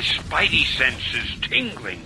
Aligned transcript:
My 0.00 0.06
spidey 0.06 0.64
sense 0.64 1.14
is 1.14 1.40
tingling. 1.42 2.00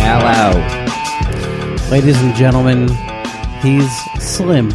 Hello. 0.00 1.90
Ladies 1.90 2.18
and 2.22 2.34
gentlemen, 2.34 2.88
he's 3.60 3.92
Slim, 4.18 4.70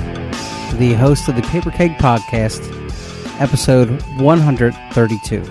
the 0.77 0.93
host 0.99 1.29
of 1.29 1.35
the 1.35 1.41
Paper 1.41 1.71
Keg 1.71 1.97
Podcast, 1.97 2.61
episode 3.41 3.89
132. 4.19 5.43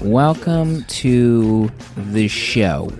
Welcome 0.00 0.84
to 0.84 1.68
the 1.96 2.28
show. 2.28 2.90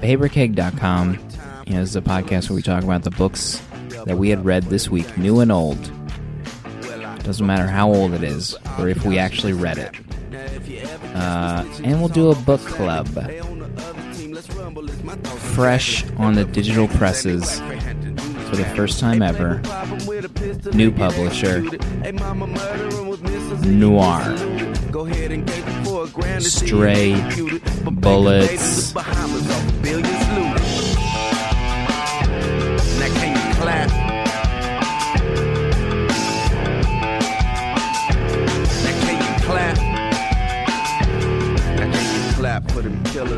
Paperkeg.com 0.00 1.18
is 1.66 1.96
a 1.96 2.00
podcast 2.00 2.48
where 2.48 2.56
we 2.56 2.62
talk 2.62 2.84
about 2.84 3.02
the 3.02 3.10
books 3.10 3.60
that 4.04 4.18
we 4.18 4.28
had 4.28 4.44
read 4.44 4.64
this 4.64 4.88
week, 4.88 5.16
new 5.18 5.40
and 5.40 5.50
old. 5.50 5.90
Doesn't 7.22 7.46
matter 7.46 7.66
how 7.66 7.92
old 7.92 8.12
it 8.14 8.22
is, 8.22 8.56
or 8.78 8.88
if 8.88 9.04
we 9.04 9.18
actually 9.18 9.52
read 9.52 9.78
it. 9.78 9.94
Uh, 11.14 11.64
and 11.82 11.98
we'll 11.98 12.08
do 12.08 12.30
a 12.30 12.34
book 12.36 12.60
club. 12.60 13.08
Fresh 15.54 16.04
on 16.18 16.34
the 16.34 16.44
digital 16.44 16.86
presses 16.88 17.58
for 18.48 18.56
the 18.56 18.70
first 18.76 19.00
time 19.00 19.22
ever. 19.22 19.60
New 20.72 20.92
publisher. 20.92 21.62
Noir. 23.66 24.36
Stray 26.40 27.14
Bullets. 27.90 28.94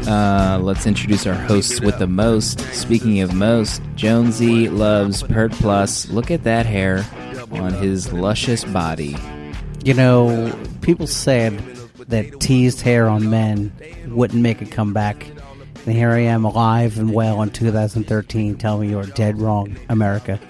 Uh, 0.09 0.59
let's 0.63 0.87
introduce 0.87 1.27
our 1.27 1.35
hosts 1.35 1.81
with 1.81 1.99
the 1.99 2.07
most. 2.07 2.61
Speaking 2.73 3.21
of 3.21 3.35
most, 3.35 3.83
Jonesy 3.95 4.69
loves 4.69 5.23
Pert 5.23 5.53
Plus. 5.53 6.09
Look 6.09 6.31
at 6.31 6.45
that 6.45 6.65
hair 6.65 7.05
on 7.53 7.75
his 7.75 8.13
luscious 8.13 8.65
body. 8.65 9.17
You 9.85 9.95
know, 9.95 10.59
people 10.81 11.07
said 11.07 11.61
that 12.09 12.41
teased 12.41 12.81
hair 12.81 13.09
on 13.09 13.31
men 13.31 13.73
wouldn't 14.09 14.43
make 14.43 14.61
a 14.61 14.67
comeback. 14.67 15.27
And 15.87 15.95
here 15.95 16.11
I 16.11 16.21
am 16.21 16.45
alive 16.45 16.99
and 16.99 17.13
well 17.13 17.41
in 17.43 17.51
2013 17.51 18.57
telling 18.57 18.83
me 18.83 18.91
you're 18.91 19.05
dead 19.05 19.41
wrong, 19.41 19.77
America. 19.89 20.41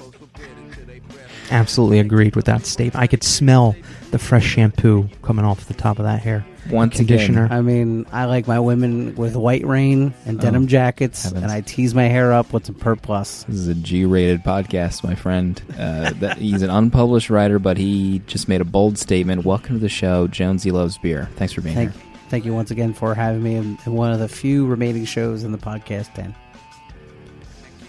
Absolutely 1.50 1.98
agreed 1.98 2.36
with 2.36 2.44
that 2.46 2.66
statement. 2.66 3.02
I 3.02 3.06
could 3.06 3.22
smell 3.22 3.74
the 4.10 4.18
fresh 4.18 4.44
shampoo 4.44 5.08
coming 5.22 5.44
off 5.44 5.66
the 5.66 5.74
top 5.74 5.98
of 5.98 6.04
that 6.04 6.20
hair. 6.20 6.44
Once 6.70 6.96
Conditioner. 6.96 7.46
again, 7.46 7.56
I 7.56 7.62
mean, 7.62 8.06
I 8.12 8.26
like 8.26 8.46
my 8.46 8.60
women 8.60 9.14
with 9.16 9.34
white 9.36 9.64
rain 9.64 10.12
and 10.26 10.38
denim 10.38 10.66
jackets, 10.66 11.24
heavens. 11.24 11.42
and 11.42 11.50
I 11.50 11.62
tease 11.62 11.94
my 11.94 12.04
hair 12.04 12.32
up 12.32 12.52
with 12.52 12.66
some 12.66 12.74
Pert 12.74 13.00
Plus. 13.00 13.44
This 13.44 13.56
is 13.56 13.68
a 13.68 13.74
G-rated 13.74 14.42
podcast, 14.42 15.02
my 15.02 15.14
friend. 15.14 15.60
Uh, 15.78 16.10
that, 16.16 16.36
he's 16.36 16.60
an 16.60 16.68
unpublished 16.68 17.30
writer, 17.30 17.58
but 17.58 17.78
he 17.78 18.20
just 18.26 18.48
made 18.48 18.60
a 18.60 18.66
bold 18.66 18.98
statement. 18.98 19.46
Welcome 19.46 19.76
to 19.76 19.80
the 19.80 19.88
show, 19.88 20.26
Jonesy 20.26 20.70
loves 20.70 20.98
beer. 20.98 21.30
Thanks 21.36 21.54
for 21.54 21.62
being 21.62 21.74
Thank, 21.74 21.92
here. 21.92 22.02
thank 22.28 22.44
you 22.44 22.52
once 22.52 22.70
again 22.70 22.92
for 22.92 23.14
having 23.14 23.42
me 23.42 23.54
in, 23.54 23.78
in 23.86 23.94
one 23.94 24.12
of 24.12 24.18
the 24.18 24.28
few 24.28 24.66
remaining 24.66 25.06
shows 25.06 25.44
in 25.44 25.52
the 25.52 25.58
podcast 25.58 26.12
den. 26.14 26.34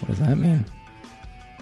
What 0.00 0.08
does 0.08 0.18
that 0.20 0.36
mean? 0.36 0.64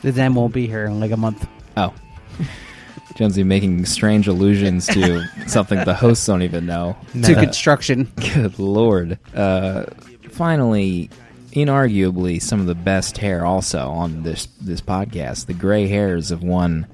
The 0.03 0.13
den 0.13 0.35
won't 0.35 0.55
be 0.55 0.69
here 0.69 0.85
in 0.85 1.01
like 1.01 1.11
a 1.11 1.17
month. 1.17 1.49
Oh, 1.79 1.95
Jonesy 3.15 3.45
making 3.45 3.85
strange 3.87 4.27
allusions 4.29 4.87
to 4.89 5.25
something 5.47 5.83
the 5.85 5.95
hosts 5.95 6.27
don't 6.27 6.43
even 6.43 6.67
know. 6.67 6.97
To 7.23 7.37
Uh, 7.37 7.41
construction. 7.41 8.11
Good 8.17 8.59
lord. 8.59 9.19
Uh, 9.35 9.85
finally, 10.31 11.09
inarguably, 11.53 12.41
some 12.43 12.61
of 12.61 12.67
the 12.67 12.75
best 12.75 13.19
hair 13.19 13.45
also 13.47 13.89
on 13.91 14.23
this 14.25 14.47
this 14.61 14.81
podcast. 14.81 15.47
The 15.47 15.55
gray 15.55 15.87
hairs 15.87 16.31
of 16.31 16.43
one 16.43 16.87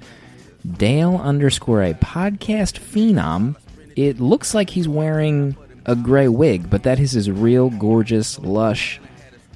Dale 0.79 1.17
underscore 1.17 1.83
a 1.83 1.95
podcast 1.95 2.79
phenom. 2.81 3.57
It 3.97 4.21
looks 4.21 4.55
like 4.55 4.71
he's 4.71 4.89
wearing 4.89 5.57
a 5.87 5.95
gray 5.95 6.29
wig, 6.29 6.69
but 6.71 6.83
that 6.85 6.99
is 6.99 7.13
his 7.13 7.31
real 7.31 7.69
gorgeous, 7.71 8.39
lush 8.39 9.01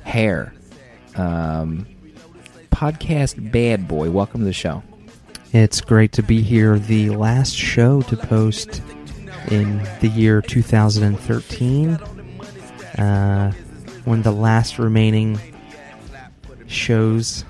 hair. 0.05 0.53
Um, 1.17 1.87
podcast 2.71 3.51
bad 3.51 3.89
boy. 3.89 4.11
Welcome 4.11 4.41
to 4.41 4.45
the 4.45 4.53
show. 4.53 4.83
It's 5.53 5.81
great 5.81 6.13
to 6.13 6.23
be 6.23 6.43
here. 6.43 6.79
The 6.79 7.11
last 7.11 7.55
show 7.57 8.03
to 8.03 8.17
post 8.17 8.83
in 9.51 9.83
the 10.01 10.09
year 10.09 10.43
2013. 10.43 11.91
Uh, 12.99 13.53
one 14.05 14.19
of 14.19 14.25
the 14.25 14.33
last 14.33 14.79
remaining 14.79 15.39
shows 16.67 17.45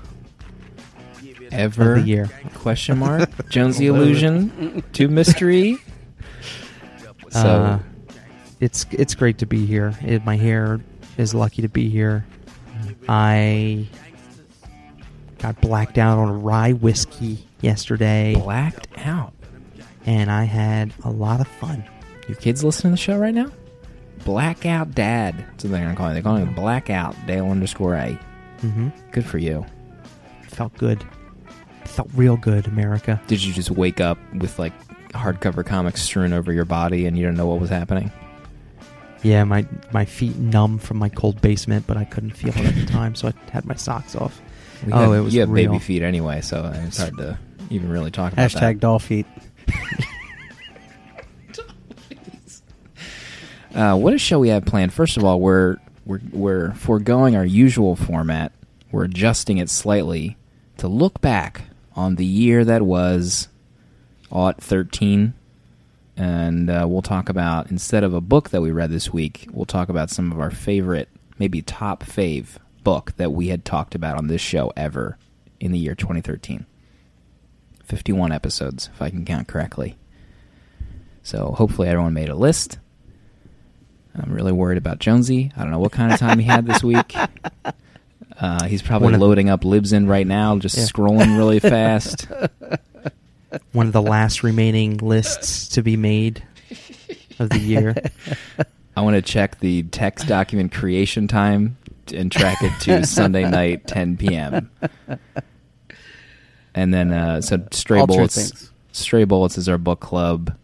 Ever 1.51 1.95
of 1.95 2.03
the 2.03 2.07
year. 2.07 2.29
question 2.55 2.97
mark 2.99 3.29
Jonesy 3.49 3.87
illusion 3.87 4.83
to 4.93 5.07
mystery. 5.07 5.77
So 7.31 7.39
Uh, 7.39 7.79
it's 8.59 8.85
it's 8.91 9.15
great 9.15 9.37
to 9.39 9.45
be 9.45 9.65
here. 9.65 9.93
It, 10.01 10.23
my 10.25 10.37
hair 10.37 10.79
is 11.17 11.33
lucky 11.33 11.61
to 11.63 11.69
be 11.69 11.89
here. 11.89 12.25
I 13.09 13.87
got 15.39 15.59
blacked 15.61 15.97
out 15.97 16.17
on 16.17 16.41
rye 16.43 16.73
whiskey 16.73 17.45
yesterday, 17.61 18.35
blacked 18.35 18.87
out. 18.99 19.33
and 20.05 20.29
I 20.31 20.43
had 20.45 20.93
a 21.03 21.09
lot 21.09 21.39
of 21.41 21.47
fun. 21.47 21.83
Your 22.27 22.37
kids 22.37 22.63
listening 22.63 22.91
to 22.91 22.99
the 22.99 23.01
show 23.01 23.17
right 23.17 23.33
now? 23.33 23.51
Blackout 24.25 24.93
Dad. 24.93 25.37
That's 25.37 25.63
what 25.63 25.71
they're 25.71 25.81
gonna 25.81 25.95
call 25.95 26.09
it. 26.09 26.13
They're 26.13 26.21
calling 26.23 26.47
it 26.47 26.55
Blackout 26.55 27.15
Dale 27.25 27.45
underscore 27.49 27.95
A. 27.95 28.19
Mm-hmm. 28.61 28.89
Good 29.11 29.25
for 29.25 29.37
you. 29.37 29.65
Felt 30.43 30.75
good. 30.77 31.03
Felt 31.85 32.09
real 32.13 32.37
good, 32.37 32.67
America. 32.67 33.19
Did 33.27 33.41
you 33.43 33.53
just 33.53 33.71
wake 33.71 33.99
up 34.01 34.17
with 34.35 34.59
like 34.59 34.73
hardcover 35.13 35.65
comics 35.65 36.03
strewn 36.03 36.33
over 36.33 36.51
your 36.53 36.65
body 36.65 37.05
and 37.05 37.17
you 37.17 37.25
don't 37.25 37.35
know 37.35 37.47
what 37.47 37.59
was 37.59 37.69
happening? 37.69 38.11
Yeah, 39.23 39.43
my 39.45 39.65
my 39.91 40.05
feet 40.05 40.35
numb 40.37 40.77
from 40.79 40.97
my 40.97 41.09
cold 41.09 41.41
basement, 41.41 41.87
but 41.87 41.97
I 41.97 42.03
couldn't 42.05 42.31
feel 42.31 42.49
it 42.49 42.57
at 42.65 42.75
the 42.75 42.85
time, 42.85 43.15
so 43.15 43.29
I 43.29 43.33
had 43.51 43.65
my 43.65 43.75
socks 43.75 44.15
off. 44.15 44.41
We 44.85 44.93
Oh, 44.93 45.11
have- 45.11 45.13
it 45.13 45.23
was 45.23 45.33
you 45.33 45.41
have 45.41 45.53
baby 45.53 45.79
feet 45.79 46.01
anyway, 46.03 46.41
so 46.41 46.71
it's 46.85 46.97
hard 46.97 47.17
to 47.17 47.37
even 47.69 47.89
really 47.89 48.11
talk 48.11 48.33
about 48.33 48.51
that. 48.51 48.61
Hashtag 48.61 48.79
doll 48.79 48.99
feet. 48.99 49.25
Uh, 53.73 53.95
what 53.95 54.13
a 54.13 54.17
show 54.17 54.39
we 54.39 54.49
have 54.49 54.65
planned. 54.65 54.91
First 54.91 55.15
of 55.15 55.23
all, 55.23 55.39
we're 55.39 55.77
we're 56.05 56.19
we're 56.31 56.73
foregoing 56.73 57.35
our 57.35 57.45
usual 57.45 57.95
format. 57.95 58.51
We're 58.91 59.03
adjusting 59.03 59.59
it 59.59 59.69
slightly 59.69 60.37
to 60.77 60.87
look 60.87 61.21
back 61.21 61.61
on 61.95 62.15
the 62.15 62.25
year 62.25 62.65
that 62.65 62.81
was 62.81 63.47
aught 64.31 64.59
thirteen, 64.61 65.33
and 66.17 66.69
uh, 66.69 66.85
we'll 66.89 67.03
talk 67.03 67.29
about 67.29 67.69
instead 67.69 68.03
of 68.03 68.13
a 68.13 68.21
book 68.21 68.49
that 68.49 68.61
we 68.61 68.71
read 68.71 68.89
this 68.89 69.13
week, 69.13 69.47
we'll 69.51 69.65
talk 69.67 69.87
about 69.87 70.09
some 70.09 70.31
of 70.31 70.39
our 70.39 70.51
favorite, 70.51 71.07
maybe 71.37 71.61
top 71.61 72.03
fave 72.03 72.57
book 72.89 73.13
that 73.17 73.31
we 73.31 73.49
had 73.49 73.63
talked 73.63 73.93
about 73.93 74.17
on 74.17 74.25
this 74.25 74.41
show 74.41 74.73
ever 74.75 75.15
in 75.59 75.71
the 75.71 75.77
year 75.77 75.93
2013. 75.93 76.65
51 77.83 78.31
episodes, 78.31 78.89
if 78.91 78.99
I 78.99 79.11
can 79.11 79.25
count 79.25 79.47
correctly. 79.47 79.95
So 81.21 81.51
hopefully 81.55 81.87
everyone 81.87 82.15
made 82.15 82.29
a 82.29 82.35
list. 82.35 82.79
I'm 84.15 84.31
really 84.33 84.51
worried 84.51 84.79
about 84.79 84.97
Jonesy. 84.97 85.51
I 85.55 85.61
don't 85.61 85.69
know 85.69 85.77
what 85.77 85.91
kind 85.91 86.11
of 86.11 86.17
time 86.17 86.39
he 86.39 86.45
had 86.47 86.65
this 86.65 86.83
week. 86.83 87.13
Uh, 88.41 88.63
he's 88.67 88.81
probably 88.81 89.11
One 89.11 89.19
loading 89.19 89.49
up 89.49 89.63
Libsyn 89.63 90.07
right 90.07 90.25
now, 90.25 90.57
just 90.59 90.77
Yeah. 90.77 90.85
scrolling 90.85 91.37
really 91.37 91.59
fast. 91.59 92.25
One 93.73 93.87
of 93.87 93.91
the 93.91 94.01
last 94.01 94.43
remaining 94.43 94.95
lists 94.95 95.67
to 95.69 95.81
be 95.83 95.97
made 95.97 96.41
of 97.37 97.49
the 97.49 97.59
year. 97.59 97.95
I 98.95 99.01
want 99.01 99.17
to 99.17 99.21
check 99.21 99.59
the 99.59 99.83
text 99.83 100.27
document 100.27 100.71
creation 100.71 101.27
time 101.27 101.77
and 102.11 102.31
track 102.31 102.61
it 102.61 102.71
to 102.81 103.05
Sunday 103.07 103.49
night, 103.49 103.87
10 103.87 104.17
p.m. 104.17 104.69
And 106.75 106.93
then, 106.93 107.11
uh, 107.11 107.41
so 107.41 107.65
Stray 107.71 107.99
All 107.99 108.07
Bullets. 108.07 108.71
Stray 108.91 109.23
Bullets 109.23 109.57
is 109.57 109.67
our 109.69 109.77
book 109.77 109.99
club. 109.99 110.55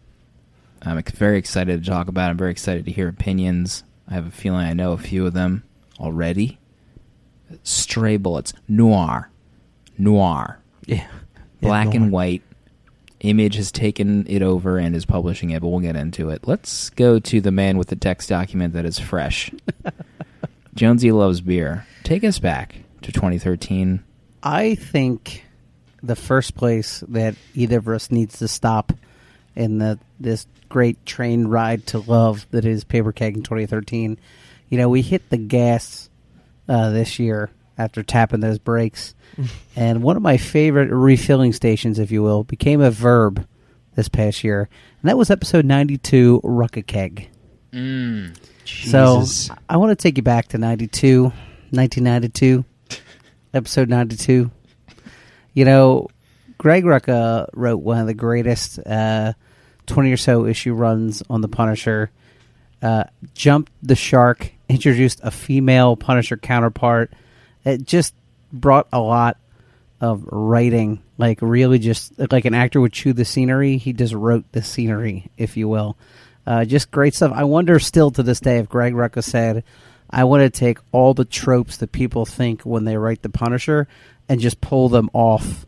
I'm 0.81 1.01
very 1.01 1.37
excited 1.37 1.83
to 1.83 1.89
talk 1.89 2.07
about. 2.07 2.27
it. 2.27 2.31
I'm 2.31 2.37
very 2.37 2.51
excited 2.51 2.85
to 2.85 2.91
hear 2.91 3.07
opinions. 3.07 3.83
I 4.07 4.13
have 4.13 4.27
a 4.27 4.31
feeling 4.31 4.65
I 4.65 4.73
know 4.73 4.91
a 4.91 4.97
few 4.97 5.25
of 5.25 5.33
them 5.33 5.63
already. 5.99 6.59
Stray 7.63 8.17
Bullets, 8.17 8.53
noir, 8.67 9.29
noir, 9.97 10.59
Yeah. 10.85 11.07
Yeah, 11.61 11.69
black 11.69 11.93
and 11.95 12.11
white. 12.11 12.43
Image 13.21 13.55
has 13.55 13.71
taken 13.71 14.27
it 14.27 14.41
over 14.43 14.77
and 14.77 14.95
is 14.95 15.05
publishing 15.05 15.49
it, 15.49 15.61
but 15.61 15.69
we'll 15.69 15.79
get 15.79 15.95
into 15.95 16.29
it. 16.29 16.45
Let's 16.47 16.89
go 16.91 17.17
to 17.17 17.41
the 17.41 17.51
man 17.51 17.77
with 17.77 17.87
the 17.87 17.95
text 17.95 18.29
document 18.29 18.73
that 18.73 18.85
is 18.85 18.99
fresh. 18.99 19.51
Jonesy 20.75 21.11
loves 21.11 21.41
beer. 21.41 21.87
Take 22.03 22.23
us 22.23 22.39
back 22.39 22.75
to 23.01 23.11
2013. 23.11 24.03
I 24.43 24.75
think 24.75 25.45
the 26.03 26.15
first 26.15 26.55
place 26.55 27.03
that 27.07 27.35
either 27.53 27.77
of 27.77 27.87
us 27.87 28.11
needs 28.11 28.39
to 28.39 28.47
stop 28.47 28.91
in 29.55 29.77
the 29.79 29.97
this 30.19 30.45
great 30.69 31.05
train 31.05 31.47
ride 31.47 31.87
to 31.87 31.99
love 31.99 32.45
that 32.51 32.65
is 32.65 32.83
Paper 32.83 33.11
Keg 33.11 33.37
in 33.37 33.43
2013. 33.43 34.19
You 34.69 34.77
know, 34.77 34.89
we 34.89 35.01
hit 35.01 35.29
the 35.29 35.37
gas 35.37 36.09
uh, 36.67 36.89
this 36.89 37.19
year 37.19 37.49
after 37.77 38.03
tapping 38.03 38.39
those 38.39 38.59
brakes, 38.59 39.15
and 39.75 40.03
one 40.03 40.17
of 40.17 40.21
my 40.21 40.37
favorite 40.37 40.89
refilling 40.91 41.53
stations, 41.53 41.99
if 41.99 42.11
you 42.11 42.21
will, 42.21 42.43
became 42.43 42.81
a 42.81 42.91
verb 42.91 43.47
this 43.95 44.09
past 44.09 44.43
year, 44.43 44.69
and 45.01 45.09
that 45.09 45.17
was 45.17 45.29
episode 45.29 45.65
92, 45.65 46.41
Rucka 46.43 46.85
Keg. 46.85 47.29
So 47.73 48.54
Jesus. 48.65 49.49
I 49.69 49.77
want 49.77 49.91
to 49.91 49.95
take 49.95 50.17
you 50.17 50.23
back 50.23 50.49
to 50.49 50.57
92, 50.57 51.23
1992, 51.23 52.65
episode 53.53 53.89
92. 53.89 54.51
You 55.53 55.65
know, 55.65 56.07
Greg 56.57 56.83
Rucka 56.83 57.47
wrote 57.53 57.77
one 57.77 57.99
of 57.99 58.07
the 58.07 58.13
greatest 58.13 58.79
uh, 58.79 59.33
20 59.85 60.11
or 60.11 60.17
so 60.17 60.45
issue 60.45 60.73
runs 60.73 61.23
on 61.29 61.41
the 61.41 61.47
Punisher. 61.47 62.11
Uh, 62.81 63.05
jumped 63.33 63.71
the 63.81 63.95
shark, 63.95 64.51
introduced 64.67 65.19
a 65.23 65.31
female 65.31 65.95
Punisher 65.95 66.37
counterpart. 66.37 67.13
It 67.63 67.83
just 67.83 68.13
brought 68.51 68.87
a 68.91 68.99
lot 68.99 69.37
of 70.01 70.25
writing, 70.25 71.01
like 71.17 71.39
really 71.41 71.79
just 71.79 72.13
like 72.31 72.45
an 72.45 72.53
actor 72.53 72.81
would 72.81 72.93
chew 72.93 73.13
the 73.13 73.25
scenery. 73.25 73.77
He 73.77 73.93
just 73.93 74.13
wrote 74.13 74.51
the 74.51 74.61
scenery, 74.61 75.31
if 75.37 75.55
you 75.55 75.67
will. 75.67 75.97
Uh, 76.45 76.65
just 76.65 76.91
great 76.91 77.15
stuff. 77.15 77.31
I 77.33 77.43
wonder 77.43 77.79
still 77.79 78.11
to 78.11 78.23
this 78.23 78.39
day 78.39 78.59
if 78.59 78.69
Greg 78.69 78.93
Rucka 78.93 79.23
said, 79.23 79.63
I 80.09 80.25
want 80.25 80.41
to 80.41 80.49
take 80.49 80.77
all 80.91 81.13
the 81.13 81.25
tropes 81.25 81.77
that 81.77 81.91
people 81.91 82.25
think 82.25 82.61
when 82.61 82.85
they 82.85 82.97
write 82.97 83.21
The 83.21 83.29
Punisher 83.29 83.87
and 84.29 84.39
just 84.39 84.61
pull 84.61 84.89
them 84.89 85.09
off 85.13 85.65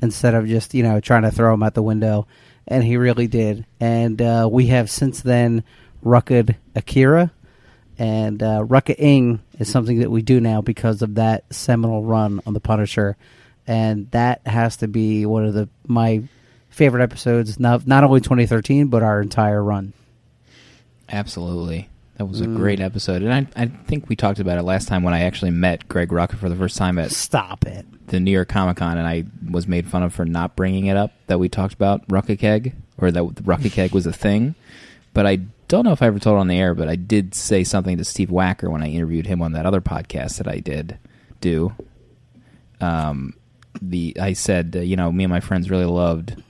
instead 0.00 0.34
of 0.34 0.46
just, 0.46 0.74
you 0.74 0.82
know, 0.82 1.00
trying 1.00 1.22
to 1.22 1.30
throw 1.30 1.52
them 1.52 1.62
out 1.62 1.74
the 1.74 1.82
window. 1.82 2.26
And 2.66 2.82
he 2.84 2.96
really 2.96 3.26
did. 3.26 3.66
And 3.80 4.20
uh, 4.20 4.48
we 4.50 4.66
have 4.66 4.90
since 4.90 5.20
then 5.20 5.64
Rucked 6.02 6.54
Akira. 6.74 7.32
And 7.98 8.42
uh, 8.42 8.64
Rucka 8.64 8.94
Ing 8.98 9.40
is 9.58 9.68
something 9.68 9.98
that 10.00 10.10
we 10.10 10.22
do 10.22 10.40
now 10.40 10.60
because 10.60 11.02
of 11.02 11.16
that 11.16 11.44
seminal 11.52 12.04
run 12.04 12.40
on 12.46 12.54
The 12.54 12.60
Punisher. 12.60 13.16
And 13.66 14.10
that 14.12 14.46
has 14.46 14.76
to 14.78 14.88
be 14.88 15.26
one 15.26 15.44
of 15.44 15.52
the 15.52 15.68
my 15.86 16.22
favorite 16.70 17.02
episodes, 17.02 17.58
not, 17.58 17.86
not 17.86 18.04
only 18.04 18.20
2013, 18.20 18.86
but 18.86 19.02
our 19.02 19.20
entire 19.20 19.62
run. 19.62 19.92
Absolutely. 21.10 21.88
That 22.16 22.24
was 22.26 22.40
a 22.40 22.46
great 22.46 22.80
episode. 22.80 23.22
And 23.22 23.32
I, 23.32 23.62
I 23.62 23.66
think 23.66 24.08
we 24.08 24.16
talked 24.16 24.40
about 24.40 24.58
it 24.58 24.62
last 24.62 24.88
time 24.88 25.04
when 25.04 25.14
I 25.14 25.20
actually 25.20 25.52
met 25.52 25.88
Greg 25.88 26.08
Rucka 26.08 26.36
for 26.36 26.48
the 26.48 26.56
first 26.56 26.76
time 26.76 26.98
at 26.98 27.12
Stop 27.12 27.64
it. 27.64 27.86
the 28.08 28.18
New 28.18 28.32
York 28.32 28.48
Comic 28.48 28.78
Con, 28.78 28.98
and 28.98 29.06
I 29.06 29.24
was 29.48 29.68
made 29.68 29.86
fun 29.86 30.02
of 30.02 30.12
for 30.12 30.24
not 30.24 30.56
bringing 30.56 30.86
it 30.86 30.96
up 30.96 31.12
that 31.28 31.38
we 31.38 31.48
talked 31.48 31.74
about 31.74 32.06
Rucka 32.08 32.36
Keg, 32.36 32.74
or 32.98 33.12
that 33.12 33.22
Rucka 33.22 33.70
Keg 33.70 33.92
was 33.92 34.04
a 34.04 34.12
thing. 34.26 34.56
But 35.14 35.26
I 35.26 35.36
don't 35.68 35.84
know 35.84 35.92
if 35.92 36.02
I 36.02 36.06
ever 36.06 36.18
told 36.18 36.38
on 36.38 36.48
the 36.48 36.58
air, 36.58 36.74
but 36.74 36.88
I 36.88 36.96
did 36.96 37.34
say 37.36 37.62
something 37.62 37.96
to 37.98 38.04
Steve 38.04 38.30
Wacker 38.30 38.68
when 38.68 38.82
I 38.82 38.88
interviewed 38.88 39.26
him 39.26 39.40
on 39.40 39.52
that 39.52 39.64
other 39.64 39.80
podcast 39.80 40.38
that 40.38 40.48
I 40.48 40.58
did 40.58 40.98
do. 41.40 41.72
Um, 42.80 43.34
the 43.80 44.16
I 44.20 44.32
said, 44.32 44.74
uh, 44.76 44.80
you 44.80 44.96
know, 44.96 45.12
me 45.12 45.22
and 45.22 45.32
my 45.32 45.40
friends 45.40 45.70
really 45.70 45.84
loved 45.84 46.42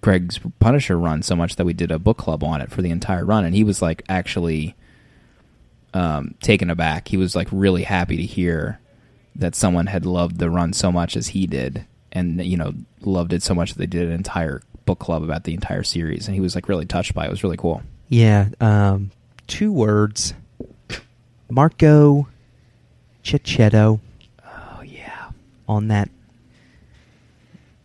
Greg's 0.00 0.38
Punisher 0.60 0.98
run 0.98 1.22
so 1.22 1.34
much 1.34 1.56
that 1.56 1.64
we 1.64 1.72
did 1.72 1.90
a 1.90 1.98
book 1.98 2.18
club 2.18 2.44
on 2.44 2.60
it 2.60 2.70
for 2.70 2.82
the 2.82 2.90
entire 2.90 3.24
run, 3.24 3.44
and 3.44 3.54
he 3.54 3.64
was 3.64 3.82
like 3.82 4.02
actually 4.08 4.74
um, 5.94 6.34
taken 6.40 6.70
aback. 6.70 7.08
He 7.08 7.16
was 7.16 7.34
like 7.34 7.48
really 7.50 7.82
happy 7.82 8.16
to 8.16 8.22
hear 8.22 8.80
that 9.36 9.54
someone 9.54 9.86
had 9.86 10.04
loved 10.06 10.38
the 10.38 10.50
run 10.50 10.72
so 10.72 10.92
much 10.92 11.16
as 11.16 11.28
he 11.28 11.46
did, 11.46 11.84
and 12.12 12.44
you 12.44 12.56
know 12.56 12.74
loved 13.00 13.32
it 13.32 13.42
so 13.42 13.54
much 13.54 13.72
that 13.72 13.78
they 13.78 13.86
did 13.86 14.06
an 14.06 14.12
entire 14.12 14.62
book 14.84 14.98
club 14.98 15.22
about 15.22 15.44
the 15.44 15.54
entire 15.54 15.82
series, 15.82 16.26
and 16.26 16.34
he 16.34 16.40
was 16.40 16.54
like 16.54 16.68
really 16.68 16.86
touched 16.86 17.14
by 17.14 17.24
it. 17.24 17.28
It 17.28 17.30
was 17.30 17.42
really 17.42 17.56
cool. 17.56 17.82
Yeah, 18.08 18.48
um, 18.60 19.10
two 19.46 19.72
words. 19.72 20.34
Marco 21.50 22.28
Checchetto 23.24 24.00
Oh 24.44 24.82
yeah, 24.82 25.30
on 25.66 25.88
that 25.88 26.10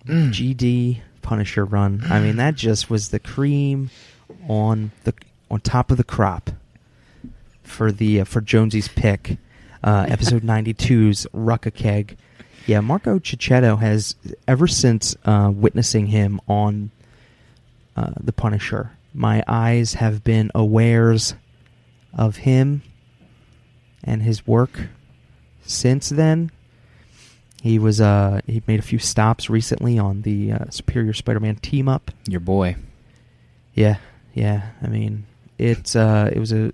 GD 0.05 1.01
Punisher 1.23 1.65
run. 1.65 2.03
I 2.09 2.19
mean, 2.19 2.35
that 2.35 2.55
just 2.55 2.89
was 2.89 3.09
the 3.09 3.19
cream 3.19 3.89
on 4.47 4.91
the 5.03 5.13
on 5.49 5.61
top 5.61 5.89
of 5.91 5.97
the 5.97 6.03
crop 6.03 6.51
for 7.63 7.91
the 7.91 8.21
uh, 8.21 8.25
for 8.25 8.41
Jonesy's 8.41 8.87
pick. 8.87 9.37
Uh, 9.83 10.05
episode 10.09 10.43
92's 10.43 11.25
Rucka 11.33 11.73
Keg. 11.73 12.17
Yeah, 12.65 12.79
Marco 12.79 13.19
Checchetto 13.19 13.79
has 13.79 14.15
ever 14.47 14.67
since 14.67 15.15
uh, 15.25 15.51
witnessing 15.53 16.07
him 16.07 16.39
on 16.47 16.91
uh, 17.97 18.11
the 18.19 18.31
Punisher, 18.31 18.91
my 19.13 19.43
eyes 19.47 19.95
have 19.95 20.23
been 20.23 20.49
awares 20.55 21.33
of 22.13 22.37
him 22.37 22.81
and 24.03 24.21
his 24.21 24.47
work 24.47 24.87
since 25.65 26.09
then. 26.09 26.51
He 27.63 27.79
was 27.79 28.01
uh 28.01 28.41
he 28.45 28.61
made 28.67 28.79
a 28.79 28.83
few 28.83 28.99
stops 28.99 29.49
recently 29.49 29.97
on 29.97 30.23
the 30.23 30.51
uh, 30.51 30.65
Superior 30.69 31.13
Spider-Man 31.13 31.55
team 31.55 31.87
up. 31.87 32.11
your 32.27 32.41
boy. 32.41 32.75
Yeah, 33.73 33.99
yeah. 34.33 34.71
I 34.81 34.87
mean, 34.87 35.25
it's 35.57 35.95
uh 35.95 36.29
it 36.33 36.39
was 36.39 36.51
a 36.51 36.73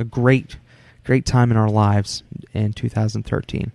a 0.00 0.04
great 0.04 0.56
great 1.04 1.24
time 1.24 1.52
in 1.52 1.56
our 1.56 1.70
lives 1.70 2.24
in 2.52 2.72
2013. 2.72 3.70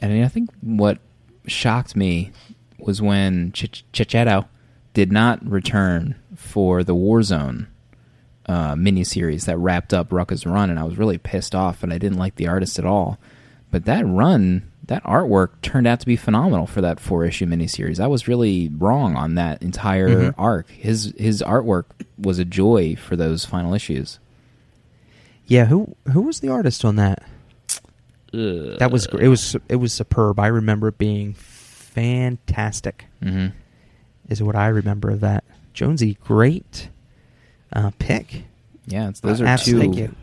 And 0.00 0.24
I 0.24 0.26
think 0.26 0.50
what 0.62 0.98
shocked 1.46 1.94
me 1.94 2.32
was 2.76 3.00
when 3.00 3.52
Ch- 3.52 3.84
did 4.92 5.12
not 5.12 5.48
return 5.48 6.16
for 6.34 6.82
the 6.82 6.94
Warzone 6.96 7.68
uh, 8.46 8.74
miniseries 8.74 9.44
that 9.44 9.58
wrapped 9.58 9.94
up 9.94 10.08
Rucka's 10.08 10.44
run, 10.44 10.70
and 10.70 10.78
I 10.80 10.82
was 10.82 10.98
really 10.98 11.18
pissed 11.18 11.54
off, 11.54 11.84
and 11.84 11.92
I 11.92 11.98
didn't 11.98 12.18
like 12.18 12.34
the 12.34 12.48
artist 12.48 12.80
at 12.80 12.84
all. 12.84 13.16
But 13.70 13.84
that 13.84 14.04
run, 14.04 14.69
that 14.90 15.04
artwork 15.04 15.50
turned 15.62 15.86
out 15.86 16.00
to 16.00 16.06
be 16.06 16.16
phenomenal 16.16 16.66
for 16.66 16.80
that 16.80 16.98
four 16.98 17.24
issue 17.24 17.46
miniseries. 17.46 18.00
I 18.00 18.08
was 18.08 18.26
really 18.26 18.68
wrong 18.76 19.14
on 19.14 19.36
that 19.36 19.62
entire 19.62 20.08
Mhm. 20.32 20.34
arc. 20.36 20.68
His 20.70 21.14
his 21.16 21.42
artwork 21.46 21.84
was 22.18 22.40
a 22.40 22.44
joy 22.44 22.96
for 22.96 23.14
those 23.14 23.44
final 23.44 23.72
issues. 23.72 24.18
Yeah, 25.46 25.66
who 25.66 25.94
who 26.12 26.22
was 26.22 26.40
the 26.40 26.48
artist 26.48 26.84
on 26.84 26.96
that? 26.96 27.22
That 28.32 28.90
was 28.90 29.06
it 29.06 29.28
was 29.28 29.56
it 29.68 29.76
was 29.76 29.92
superb. 29.92 30.40
I 30.40 30.48
remember 30.48 30.88
it 30.88 30.98
being 30.98 31.34
fantastic. 31.34 33.06
hmm 33.22 33.46
Is 34.28 34.42
what 34.42 34.56
I 34.56 34.66
remember 34.68 35.10
of 35.10 35.20
that. 35.20 35.44
Jonesy, 35.72 36.18
great 36.24 36.88
uh, 37.72 37.90
pick. 38.00 38.44
Yeah, 38.86 39.08
it's, 39.08 39.20
those 39.20 39.40
are 39.40 39.46
Uh, 39.46 39.56
two 39.56 39.78
Thank 39.78 39.96
you. 39.96 40.14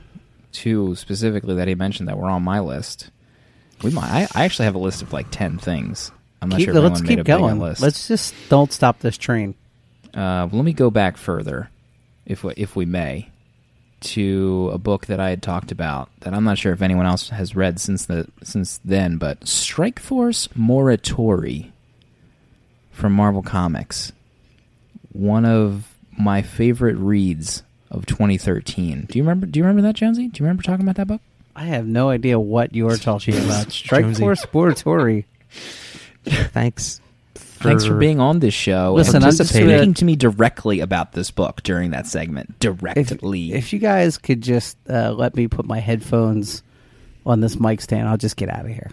two 0.51 0.95
specifically 0.95 1.55
that 1.55 1.67
he 1.69 1.75
mentioned 1.75 2.09
that 2.09 2.17
were 2.17 2.29
on 2.29 2.43
my 2.43 2.59
list. 2.59 3.12
We 3.84 3.91
might. 3.91 4.10
I, 4.10 4.27
I 4.34 4.46
actually 4.46 4.65
have 4.65 4.75
a 4.75 4.79
list 4.79 5.01
of 5.01 5.13
like 5.13 5.27
ten 5.31 5.57
things. 5.57 6.12
I'm 6.41 6.50
not 6.50 6.57
Keep- 6.57 6.69
sure 6.69 6.77
if 6.77 6.84
let's 6.84 7.01
keep 7.01 7.10
made 7.10 7.19
a 7.19 7.24
going. 7.24 7.60
list. 7.60 7.81
Let's 7.81 8.07
just 8.07 8.34
don't 8.50 8.72
stop 8.72 9.00
this 9.00 9.17
train. 9.17 9.55
Uh, 10.13 10.48
let 10.51 10.63
me 10.65 10.74
go 10.74 10.89
back 10.89 11.17
further, 11.17 11.69
if 12.25 12.43
we, 12.43 12.53
if 12.57 12.75
we 12.75 12.86
may, 12.86 13.29
to 14.01 14.69
a 14.74 14.77
book 14.77 15.05
that 15.07 15.19
I 15.19 15.29
had 15.29 15.41
talked 15.43 15.72
about 15.72 16.10
that 16.22 16.34
I'm 16.34 16.43
not 16.43 16.57
sure 16.57 16.74
if 16.74 16.81
anyone 16.81 17.05
else 17.05 17.29
has 17.29 17.55
read 17.55 17.79
since 17.79 18.05
the 18.05 18.27
since 18.43 18.79
then, 18.86 19.17
but 19.17 19.48
Strike 19.48 20.00
Force 20.00 20.48
Morituri 20.50 21.72
from 22.91 23.13
Marvel 23.13 23.43
Comics. 23.43 24.12
One 25.12 25.46
of 25.46 25.96
my 26.17 26.41
favorite 26.41 26.96
reads 26.98 27.63
of 27.91 28.05
2013. 28.05 29.05
Do 29.10 29.17
you 29.17 29.24
remember? 29.24 29.46
Do 29.48 29.60
you 29.60 29.63
remember 29.65 29.81
that, 29.88 29.96
Jonesy? 29.96 30.27
Do 30.27 30.39
you 30.39 30.46
remember 30.46 30.63
talking 30.63 30.84
about 30.86 30.96
that 30.96 31.07
book? 31.07 31.22
I 31.57 31.63
have 31.63 31.87
no 31.87 32.09
idea 32.09 32.39
what 32.39 32.75
you 32.75 32.87
are 32.87 32.97
talking 32.97 33.35
about. 33.35 33.71
Strike 33.71 34.05
Jonesy. 34.05 34.21
Force 34.21 34.45
Sportatory. 34.45 35.25
Thanks. 36.23 37.01
Thanks 37.33 37.83
for 37.83 37.97
being 37.97 38.19
on 38.19 38.37
this 38.37 38.53
show. 38.53 38.93
Listen, 38.93 39.23
I'm 39.23 39.31
just 39.31 39.49
speaking 39.49 39.67
gonna- 39.93 40.05
me 40.05 40.15
directly 40.15 40.79
about 40.81 41.13
this 41.13 41.31
book 41.31 41.63
during 41.63 41.89
that 41.91 42.05
segment. 42.05 42.59
Directly. 42.59 43.53
if 43.53 43.73
you 43.73 43.79
guys 43.79 44.19
could 44.19 44.41
just 44.41 44.77
uh, 44.87 45.11
let 45.11 45.35
me 45.35 45.47
put 45.47 45.65
my 45.65 45.79
headphones 45.79 46.61
on 47.25 47.39
this 47.41 47.59
mic 47.59 47.81
stand, 47.81 48.07
I'll 48.07 48.17
just 48.17 48.35
get 48.37 48.49
out 48.49 48.65
of 48.65 48.71
here. 48.71 48.91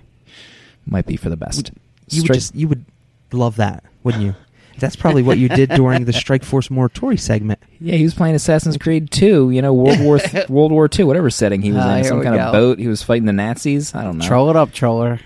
Might 0.87 1.05
be 1.05 1.17
for 1.17 1.29
the 1.29 1.37
best. 1.37 1.71
You 2.09 2.23
would 2.23 2.33
just 2.33 2.55
you 2.55 2.69
would 2.69 2.87
love 3.31 3.57
that, 3.57 3.85
wouldn't 4.03 4.25
you? 4.25 4.35
That's 4.79 4.97
probably 4.97 5.23
what 5.23 5.39
you 5.39 5.49
did 5.49 5.71
during 5.71 6.05
the 6.05 6.13
Strike 6.25 6.43
Force 6.45 6.69
Morituri 6.69 7.19
segment. 7.19 7.61
Yeah, 7.81 7.95
he 7.97 8.03
was 8.05 8.15
playing 8.15 8.35
Assassin's 8.35 8.77
Creed 8.77 9.11
2, 9.11 9.51
you 9.51 9.63
know, 9.63 9.73
World 9.73 10.01
War 10.01 10.19
th- 10.21 10.49
World 10.49 10.73
War 10.73 10.89
2, 10.89 11.07
whatever 11.07 11.31
setting 11.31 11.63
he 11.63 11.73
was 11.73 11.83
Ah, 11.85 11.91
in, 11.91 11.95
here 11.97 12.05
some 12.05 12.19
we 12.19 12.25
kind 12.25 12.37
go. 12.37 12.43
of 12.45 12.53
boat. 12.53 12.79
He 12.79 12.89
was 12.89 13.03
fighting 13.03 13.27
the 13.27 13.33
Nazis. 13.33 13.95
I 13.95 14.03
don't 14.05 14.19
know. 14.19 14.27
Troll 14.27 14.51
it 14.51 14.57
up, 14.57 14.73
troller. 14.73 15.21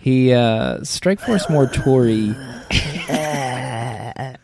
He 0.00 0.32
uh 0.32 0.82
Strike 0.82 1.20
Force 1.20 1.46
Morituri 1.46 2.34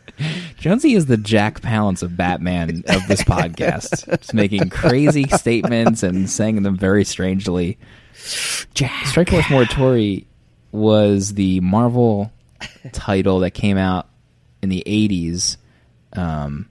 Jonesy 0.58 0.94
is 0.94 1.06
the 1.06 1.16
Jack 1.16 1.60
Palance 1.60 2.02
of 2.02 2.16
Batman 2.16 2.82
of 2.88 3.06
this 3.06 3.22
podcast. 3.22 4.06
Just 4.18 4.34
making 4.34 4.70
crazy 4.70 5.24
statements 5.28 6.02
and 6.02 6.28
saying 6.28 6.62
them 6.62 6.76
very 6.76 7.04
strangely. 7.04 7.78
Jack. 8.74 9.06
Strike 9.06 9.30
Force 9.30 9.44
Morituri 9.46 10.24
was 10.72 11.34
the 11.34 11.60
Marvel 11.60 12.32
title 12.92 13.40
that 13.40 13.52
came 13.52 13.76
out 13.76 14.08
in 14.66 14.70
the 14.70 14.82
80s 14.84 15.56
um, 16.14 16.68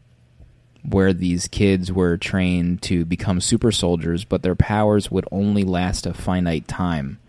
where 0.84 1.14
these 1.14 1.48
kids 1.48 1.92
were 1.92 2.18
trained 2.18 2.82
to 2.84 3.06
become 3.06 3.40
super 3.40 3.72
soldiers, 3.72 4.26
but 4.26 4.44
their 4.44 4.56
powers 4.56 5.10
would 5.10 5.26
only 5.32 5.64
last 5.64 6.06
a 6.06 6.14
finite 6.14 6.68
time. 6.68 7.20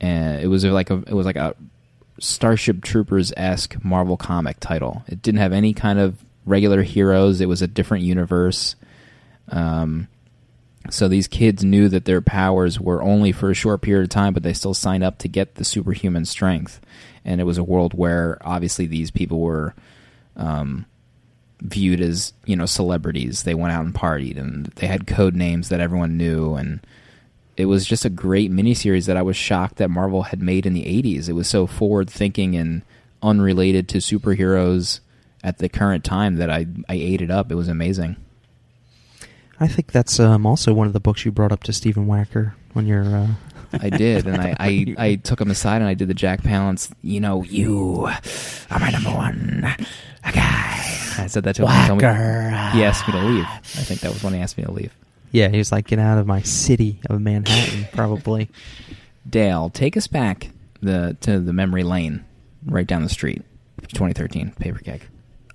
And 0.00 0.42
it 0.42 0.48
was 0.48 0.64
like 0.64 0.90
a 0.90 0.96
it 1.06 1.14
was 1.14 1.24
like 1.24 1.36
a 1.36 1.54
Starship 2.18 2.82
Troopers 2.82 3.32
esque 3.36 3.82
Marvel 3.84 4.16
comic 4.16 4.58
title. 4.60 5.04
It 5.06 5.22
didn't 5.22 5.40
have 5.40 5.52
any 5.52 5.72
kind 5.72 5.98
of 5.98 6.22
regular 6.44 6.82
heroes. 6.82 7.40
It 7.40 7.48
was 7.48 7.62
a 7.62 7.66
different 7.66 8.04
universe. 8.04 8.74
Um, 9.48 10.08
so 10.90 11.08
these 11.08 11.28
kids 11.28 11.64
knew 11.64 11.88
that 11.88 12.04
their 12.04 12.20
powers 12.20 12.80
were 12.80 13.02
only 13.02 13.32
for 13.32 13.50
a 13.50 13.54
short 13.54 13.82
period 13.82 14.04
of 14.04 14.10
time, 14.10 14.34
but 14.34 14.42
they 14.42 14.52
still 14.52 14.74
signed 14.74 15.04
up 15.04 15.18
to 15.18 15.28
get 15.28 15.54
the 15.54 15.64
superhuman 15.64 16.24
strength. 16.24 16.80
And 17.26 17.40
it 17.40 17.44
was 17.44 17.58
a 17.58 17.64
world 17.64 17.92
where 17.92 18.38
obviously 18.40 18.86
these 18.86 19.10
people 19.10 19.40
were 19.40 19.74
um, 20.36 20.86
viewed 21.60 22.00
as 22.00 22.32
you 22.46 22.56
know 22.56 22.66
celebrities. 22.66 23.42
They 23.42 23.54
went 23.54 23.72
out 23.72 23.84
and 23.84 23.94
partied, 23.94 24.38
and 24.38 24.66
they 24.76 24.86
had 24.86 25.06
code 25.06 25.34
names 25.34 25.68
that 25.68 25.80
everyone 25.80 26.16
knew, 26.16 26.54
and 26.54 26.80
it 27.56 27.66
was 27.66 27.84
just 27.84 28.04
a 28.04 28.10
great 28.10 28.50
miniseries 28.50 29.06
that 29.06 29.16
I 29.16 29.22
was 29.22 29.36
shocked 29.36 29.76
that 29.76 29.90
Marvel 29.90 30.22
had 30.22 30.40
made 30.40 30.66
in 30.66 30.72
the 30.72 30.84
'80s. 30.84 31.28
It 31.28 31.32
was 31.32 31.48
so 31.48 31.66
forward 31.66 32.08
thinking 32.08 32.54
and 32.54 32.82
unrelated 33.22 33.88
to 33.88 33.98
superheroes 33.98 35.00
at 35.42 35.58
the 35.58 35.68
current 35.68 36.04
time 36.04 36.36
that 36.36 36.50
I 36.50 36.66
I 36.88 36.94
ate 36.94 37.22
it 37.22 37.30
up. 37.30 37.50
It 37.50 37.56
was 37.56 37.68
amazing. 37.68 38.16
I 39.58 39.66
think 39.66 39.90
that's 39.90 40.20
um, 40.20 40.46
also 40.46 40.74
one 40.74 40.86
of 40.86 40.92
the 40.92 41.00
books 41.00 41.24
you 41.24 41.32
brought 41.32 41.50
up 41.50 41.62
to 41.64 41.72
Stephen 41.72 42.06
Wacker 42.06 42.52
when 42.72 42.86
you're. 42.86 43.04
Uh, 43.04 43.28
I 43.72 43.90
did, 43.90 44.26
and 44.26 44.40
I, 44.40 44.56
I, 44.58 44.94
I 44.98 45.14
took 45.16 45.40
him 45.40 45.50
aside 45.50 45.76
and 45.82 45.86
I 45.88 45.94
did 45.94 46.08
the 46.08 46.14
Jack 46.14 46.42
Palance. 46.42 46.90
You 47.02 47.20
know, 47.20 47.42
you 47.44 48.06
are 48.70 48.78
my 48.80 48.90
number 48.90 49.10
one 49.10 49.60
guy. 50.22 50.82
I 51.18 51.26
said 51.28 51.44
that 51.44 51.56
to 51.56 51.66
him. 51.66 51.80
He 51.80 51.86
told 51.86 52.00
me- 52.00 52.06
Whacker. 52.06 52.70
He 52.76 52.84
asked 52.84 53.06
me 53.08 53.12
to 53.12 53.20
leave. 53.26 53.44
I 53.44 53.58
think 53.82 54.00
that 54.00 54.12
was 54.12 54.22
when 54.22 54.34
he 54.34 54.40
asked 54.40 54.58
me 54.58 54.64
to 54.64 54.70
leave. 54.72 54.92
yeah, 55.32 55.48
he 55.48 55.58
was 55.58 55.72
like, 55.72 55.86
get 55.86 55.98
out 55.98 56.18
of 56.18 56.26
my 56.26 56.42
city 56.42 57.00
of 57.08 57.20
Manhattan, 57.20 57.86
probably. 57.92 58.48
Dale, 59.28 59.70
take 59.70 59.96
us 59.96 60.06
back 60.06 60.50
the 60.82 61.16
to 61.22 61.40
the 61.40 61.52
memory 61.52 61.82
lane, 61.82 62.24
right 62.64 62.86
down 62.86 63.02
the 63.02 63.08
street, 63.08 63.42
2013 63.88 64.52
paper 64.52 64.78
keg. 64.78 65.02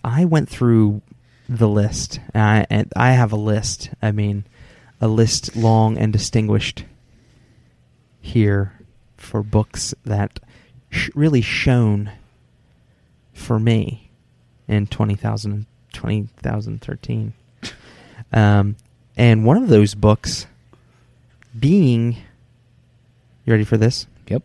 I 0.04 0.26
went 0.26 0.50
through 0.50 1.02
the 1.48 1.68
list. 1.70 2.20
And 2.34 2.44
I, 2.44 2.66
and 2.70 2.92
I 2.96 3.12
have 3.12 3.32
a 3.32 3.36
list. 3.38 3.90
I 4.02 4.12
mean, 4.12 4.46
a 5.00 5.08
list 5.08 5.56
long 5.56 5.98
and 5.98 6.12
distinguished 6.12 6.86
here 8.22 8.74
for 9.18 9.44
books 9.44 9.94
that 10.06 10.40
sh- 10.90 11.10
really 11.16 11.42
shone 11.42 12.12
for 13.34 13.60
me 13.60 14.10
in 14.68 14.88
20,000 14.88 15.66
2013. 15.94 17.34
Um, 18.34 18.78
and 19.18 19.44
one 19.46 19.58
of 19.62 19.68
those 19.68 19.94
books 19.94 20.48
being. 21.60 22.14
You 23.44 23.52
ready 23.52 23.66
for 23.66 23.76
this? 23.76 24.08
Yep. 24.28 24.44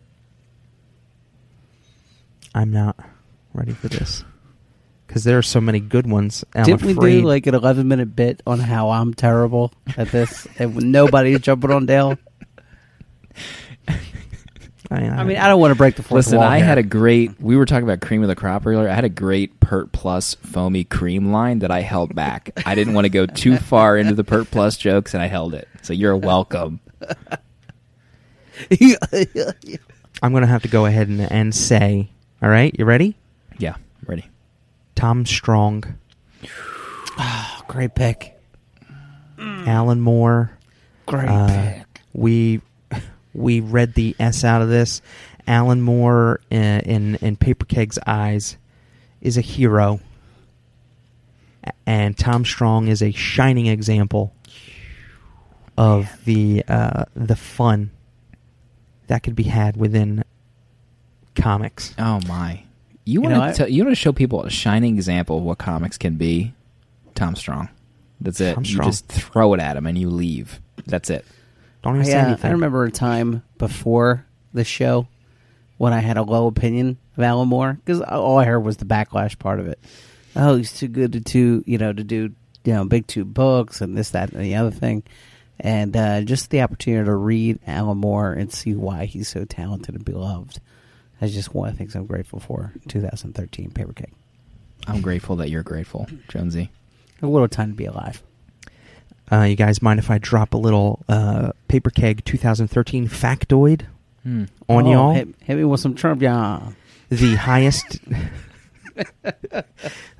I'm 2.53 2.71
not 2.71 2.97
ready 3.53 3.71
for 3.71 3.87
this 3.87 4.25
because 5.05 5.23
there 5.23 5.37
are 5.37 5.41
so 5.43 5.61
many 5.61 5.79
good 5.79 6.05
ones. 6.09 6.43
I'm 6.53 6.63
Didn't 6.65 6.81
we 6.81 6.91
afraid- 6.93 7.21
do 7.21 7.27
like 7.27 7.47
an 7.47 7.55
11 7.55 7.87
minute 7.87 8.13
bit 8.15 8.41
on 8.45 8.59
how 8.59 8.89
I'm 8.89 9.13
terrible 9.13 9.71
at 9.95 10.09
this? 10.09 10.47
and 10.59 10.91
nobody's 10.91 11.39
jumping 11.39 11.71
on 11.71 11.85
Dale. 11.85 12.17
I 14.89 15.01
mean, 15.01 15.11
I 15.11 15.23
mean, 15.25 15.37
I 15.37 15.47
don't 15.49 15.59
want 15.59 15.71
to 15.71 15.75
break 15.77 15.95
the 15.95 16.03
fourth 16.03 16.25
Listen, 16.27 16.37
wall 16.37 16.47
I 16.47 16.57
here. 16.57 16.65
had 16.65 16.77
a 16.77 16.83
great. 16.83 17.39
We 17.41 17.57
were 17.57 17.65
talking 17.65 17.83
about 17.83 17.99
cream 17.99 18.21
of 18.21 18.29
the 18.29 18.35
crop 18.35 18.65
earlier. 18.65 18.87
I 18.89 18.93
had 18.93 19.03
a 19.03 19.09
great 19.09 19.59
Pert 19.59 19.91
Plus 19.91 20.35
foamy 20.35 20.85
cream 20.85 21.31
line 21.33 21.59
that 21.59 21.71
I 21.71 21.81
held 21.81 22.15
back. 22.15 22.51
I 22.65 22.73
didn't 22.75 22.93
want 22.93 23.03
to 23.05 23.09
go 23.09 23.25
too 23.25 23.57
far 23.59 23.97
into 23.97 24.13
the 24.15 24.23
Pert 24.23 24.49
Plus 24.49 24.77
jokes, 24.77 25.13
and 25.13 25.21
I 25.21 25.27
held 25.27 25.53
it. 25.53 25.67
So 25.81 25.91
you're 25.93 26.15
welcome. 26.15 26.79
I'm 30.21 30.31
going 30.31 30.41
to 30.41 30.47
have 30.47 30.63
to 30.63 30.67
go 30.69 30.85
ahead 30.85 31.07
and, 31.09 31.21
and 31.31 31.53
say, 31.53 32.09
all 32.41 32.49
right, 32.49 32.73
you 32.77 32.85
ready? 32.85 33.15
Yeah, 33.59 33.75
ready. 34.05 34.25
Tom 34.95 35.25
Strong, 35.25 35.83
Oh, 37.19 37.61
great 37.67 37.93
pick. 37.95 38.33
Alan 39.39 39.99
Moore. 40.01 40.51
Great 41.05 41.27
Uh, 41.29 41.47
pick. 41.47 42.01
we 42.13 42.61
we 43.37 43.59
read 43.59 43.93
the 43.93 44.15
S 44.19 44.43
out 44.43 44.61
of 44.61 44.69
this. 44.69 45.01
Alan 45.47 45.81
Moore 45.81 46.41
in 46.49 46.79
in, 46.81 47.15
in 47.15 47.35
Paper 47.37 47.65
Keg's 47.65 47.97
eyes 48.05 48.57
is 49.21 49.37
a 49.37 49.41
hero, 49.41 49.99
and 51.85 52.17
Tom 52.17 52.43
Strong 52.43 52.89
is 52.89 53.01
a 53.01 53.11
shining 53.11 53.67
example 53.67 54.33
of 55.77 56.09
the 56.25 56.63
uh, 56.67 57.05
the 57.15 57.35
fun 57.35 57.91
that 59.07 59.23
could 59.23 59.35
be 59.35 59.43
had 59.43 59.77
within 59.77 60.23
comics. 61.35 61.95
Oh 61.97 62.19
my! 62.27 62.63
You 63.05 63.21
You 63.23 63.29
want 63.29 63.55
to 63.55 63.71
you 63.71 63.83
want 63.85 63.95
to 63.95 63.99
show 64.01 64.11
people 64.11 64.43
a 64.43 64.49
shining 64.49 64.95
example 64.95 65.37
of 65.37 65.43
what 65.43 65.59
comics 65.59 65.97
can 65.97 66.15
be. 66.15 66.53
Tom 67.15 67.35
Strong. 67.35 67.69
That's 68.19 68.41
it. 68.41 68.55
Tom 68.55 68.63
you 68.65 68.73
Strong. 68.73 68.89
just 68.89 69.07
throw 69.07 69.53
it 69.53 69.59
at 69.59 69.77
him 69.77 69.85
and 69.85 69.97
you 69.97 70.09
leave. 70.09 70.59
That's 70.85 71.09
it. 71.09 71.25
Don't 71.87 72.01
even 72.01 72.07
I, 72.07 72.11
say 72.11 72.19
uh, 72.19 72.27
anything. 72.27 72.49
I 72.49 72.53
remember 72.53 72.83
a 72.83 72.91
time 72.91 73.43
before 73.57 74.25
the 74.53 74.65
show 74.65 75.07
when 75.77 75.93
I 75.93 75.99
had 75.99 76.17
a 76.17 76.21
low 76.21 76.47
opinion 76.47 76.97
of 77.15 77.23
Alan 77.23 77.47
Moore 77.47 77.73
because 77.73 78.01
all 78.01 78.37
I 78.37 78.43
heard 78.43 78.59
was 78.59 78.75
the 78.75 78.85
backlash 78.85 79.39
part 79.39 79.61
of 79.61 79.67
it. 79.67 79.79
Oh, 80.35 80.57
he's 80.57 80.77
too 80.77 80.89
good 80.89 81.13
to 81.13 81.21
do, 81.21 81.63
you 81.65 81.77
know, 81.77 81.93
to 81.93 82.03
do, 82.03 82.35
you 82.65 82.73
know, 82.73 82.83
big 82.83 83.07
two 83.07 83.23
books 83.23 83.79
and 83.79 83.97
this, 83.97 84.09
that, 84.09 84.33
and 84.33 84.43
the 84.43 84.55
other 84.55 84.71
thing. 84.71 85.03
And 85.61 85.95
uh, 85.95 86.21
just 86.23 86.49
the 86.49 86.61
opportunity 86.61 87.05
to 87.05 87.15
read 87.15 87.59
Alan 87.65 87.99
Moore 87.99 88.33
and 88.33 88.51
see 88.51 88.75
why 88.75 89.05
he's 89.05 89.29
so 89.29 89.45
talented 89.45 89.95
and 89.95 90.03
beloved. 90.03 90.59
That's 91.21 91.33
just 91.33 91.53
one 91.53 91.69
of 91.69 91.75
the 91.75 91.77
things 91.77 91.95
I'm 91.95 92.05
grateful 92.05 92.41
for. 92.41 92.73
2013 92.89 93.71
Paper 93.71 93.93
Keg. 93.93 94.11
I'm 94.87 94.99
grateful 94.99 95.37
that 95.37 95.49
you're 95.49 95.63
grateful, 95.63 96.07
Jonesy. 96.27 96.69
A 97.21 97.27
little 97.27 97.47
time 97.47 97.69
to 97.69 97.75
be 97.75 97.85
alive. 97.85 98.21
Uh, 99.31 99.41
you 99.41 99.55
guys 99.55 99.81
mind 99.81 99.99
if 99.99 100.09
I 100.09 100.17
drop 100.19 100.53
a 100.53 100.57
little 100.57 101.03
uh, 101.09 101.51
Paper 101.67 101.89
Keg 101.89 102.23
2013 102.25 103.07
factoid 103.07 103.81
Hmm. 104.23 104.45
on 104.67 104.87
Oh, 104.87 104.91
y'all? 104.91 105.13
Hit, 105.13 105.29
hit 105.43 105.57
me 105.57 105.63
with 105.63 105.79
some 105.79 105.95
Trump, 105.95 106.21
yeah. 106.21 106.71
the 107.09 107.35
highest 107.35 107.99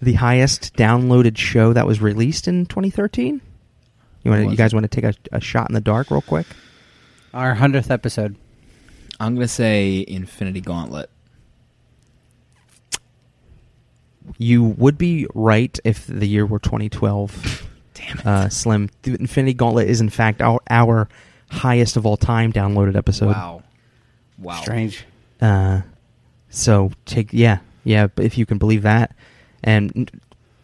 the 0.02 0.14
highest 0.14 0.74
downloaded 0.76 1.38
show 1.38 1.74
that 1.74 1.88
was 1.88 2.00
released 2.00 2.48
in 2.48 2.66
2013 2.68 3.42
you 4.24 4.32
want 4.32 4.46
What 4.46 4.52
you 4.52 4.58
guys 4.58 4.74
want 4.74 4.84
to 4.84 4.88
take 4.88 5.04
a, 5.04 5.14
a 5.36 5.42
shot 5.42 5.68
in 5.70 5.74
the 5.74 5.82
dark 5.82 6.12
real 6.12 6.22
quick 6.22 6.46
Our 7.34 7.56
100th 7.56 7.90
episode. 7.92 8.36
I'm 9.20 9.34
gonna 9.36 9.48
say 9.48 10.06
Infinity 10.08 10.62
Gauntlet. 10.62 11.10
you 14.38 14.64
would 14.64 14.98
be 14.98 15.28
right 15.34 15.78
if 15.84 16.06
the 16.08 16.28
year 16.28 16.46
were 16.46 16.60
2012 16.60 17.67
Damn 17.98 18.20
it! 18.20 18.25
uh, 18.25 18.50
slim 18.50 18.89
the 19.04 19.16
infinity 19.16 19.54
gauntlet 19.54 19.89
is 19.89 20.00
in 20.01 20.10
fact 20.10 20.42
our, 20.42 20.60
our 20.70 21.10
highest 21.50 21.98
of 21.98 22.06
all 22.06 22.18
time 22.18 22.51
downloaded 22.54 22.96
episode 22.96 23.27
wow, 23.27 23.63
wow. 24.38 24.62
Strange. 24.62 25.06
Uh, 25.42 25.82
so 26.50 26.92
take 27.06 27.30
yeah 27.34 27.60
yeah 27.84 28.08
if 28.18 28.38
you 28.38 28.46
can 28.46 28.58
believe 28.58 28.84
that 28.84 29.16
and 29.63 30.10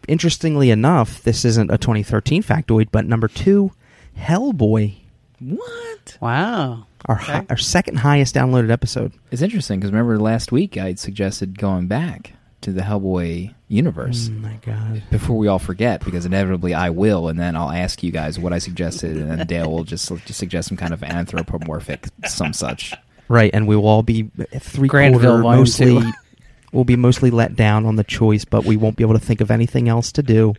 interestingly 0.08 0.70
enough 0.70 1.22
this 1.22 1.44
isn't 1.44 1.70
a 1.70 1.78
2013 1.78 2.42
factoid 2.42 2.88
but 2.92 3.06
number 3.06 3.28
two 3.28 3.72
hellboy 4.18 4.94
What? 5.40 6.18
Wow. 6.20 6.86
our 7.06 7.16
Okay. 7.16 7.32
hi- 7.32 7.46
our 7.50 7.56
second 7.56 7.96
highest 7.96 8.34
downloaded 8.34 8.70
episode 8.70 9.12
It's 9.30 9.42
interesting 9.42 9.80
because 9.80 9.90
remember 9.92 10.18
last 10.18 10.52
week 10.52 10.76
I 10.76 10.94
suggested 10.94 11.58
going 11.58 11.86
back 11.86 12.34
to 12.64 12.72
the 12.72 12.82
Hellboy 12.82 13.54
universe 13.68 14.28
oh 14.30 14.34
my 14.40 14.58
god 14.64 15.02
before 15.10 15.36
we 15.38 15.48
all 15.48 15.58
forget 15.58 16.04
because 16.04 16.26
inevitably 16.26 16.74
I 16.74 16.90
will, 16.90 17.28
and 17.28 17.38
then 17.38 17.56
I'll 17.56 17.70
ask 17.70 18.02
you 18.02 18.10
guys 18.12 18.38
what 18.38 18.52
I 18.52 18.58
suggested, 18.58 19.16
and 19.16 19.30
then 19.30 19.46
Dale 19.46 19.70
will 19.70 19.84
just, 19.84 20.08
just 20.26 20.38
suggest 20.38 20.68
some 20.68 20.76
kind 20.76 20.92
of 20.92 21.02
anthropomorphic 21.02 22.06
some 22.26 22.52
such. 22.52 22.92
right 23.28 23.50
and 23.54 23.66
we 23.66 23.76
will 23.76 23.86
all 23.86 24.02
be 24.02 24.30
three 24.58 24.88
Granville 24.88 25.40
quarter 25.42 25.58
mostly 25.58 26.00
we'll 26.72 26.84
be 26.84 26.96
mostly 26.96 27.30
let 27.30 27.54
down 27.56 27.86
on 27.86 27.96
the 27.96 28.04
choice 28.04 28.44
but 28.44 28.64
we 28.64 28.76
won't 28.76 28.96
be 28.96 29.04
able 29.04 29.14
to 29.14 29.24
think 29.24 29.40
of 29.40 29.50
anything 29.50 29.88
else 29.88 30.10
to 30.12 30.22
do 30.22 30.54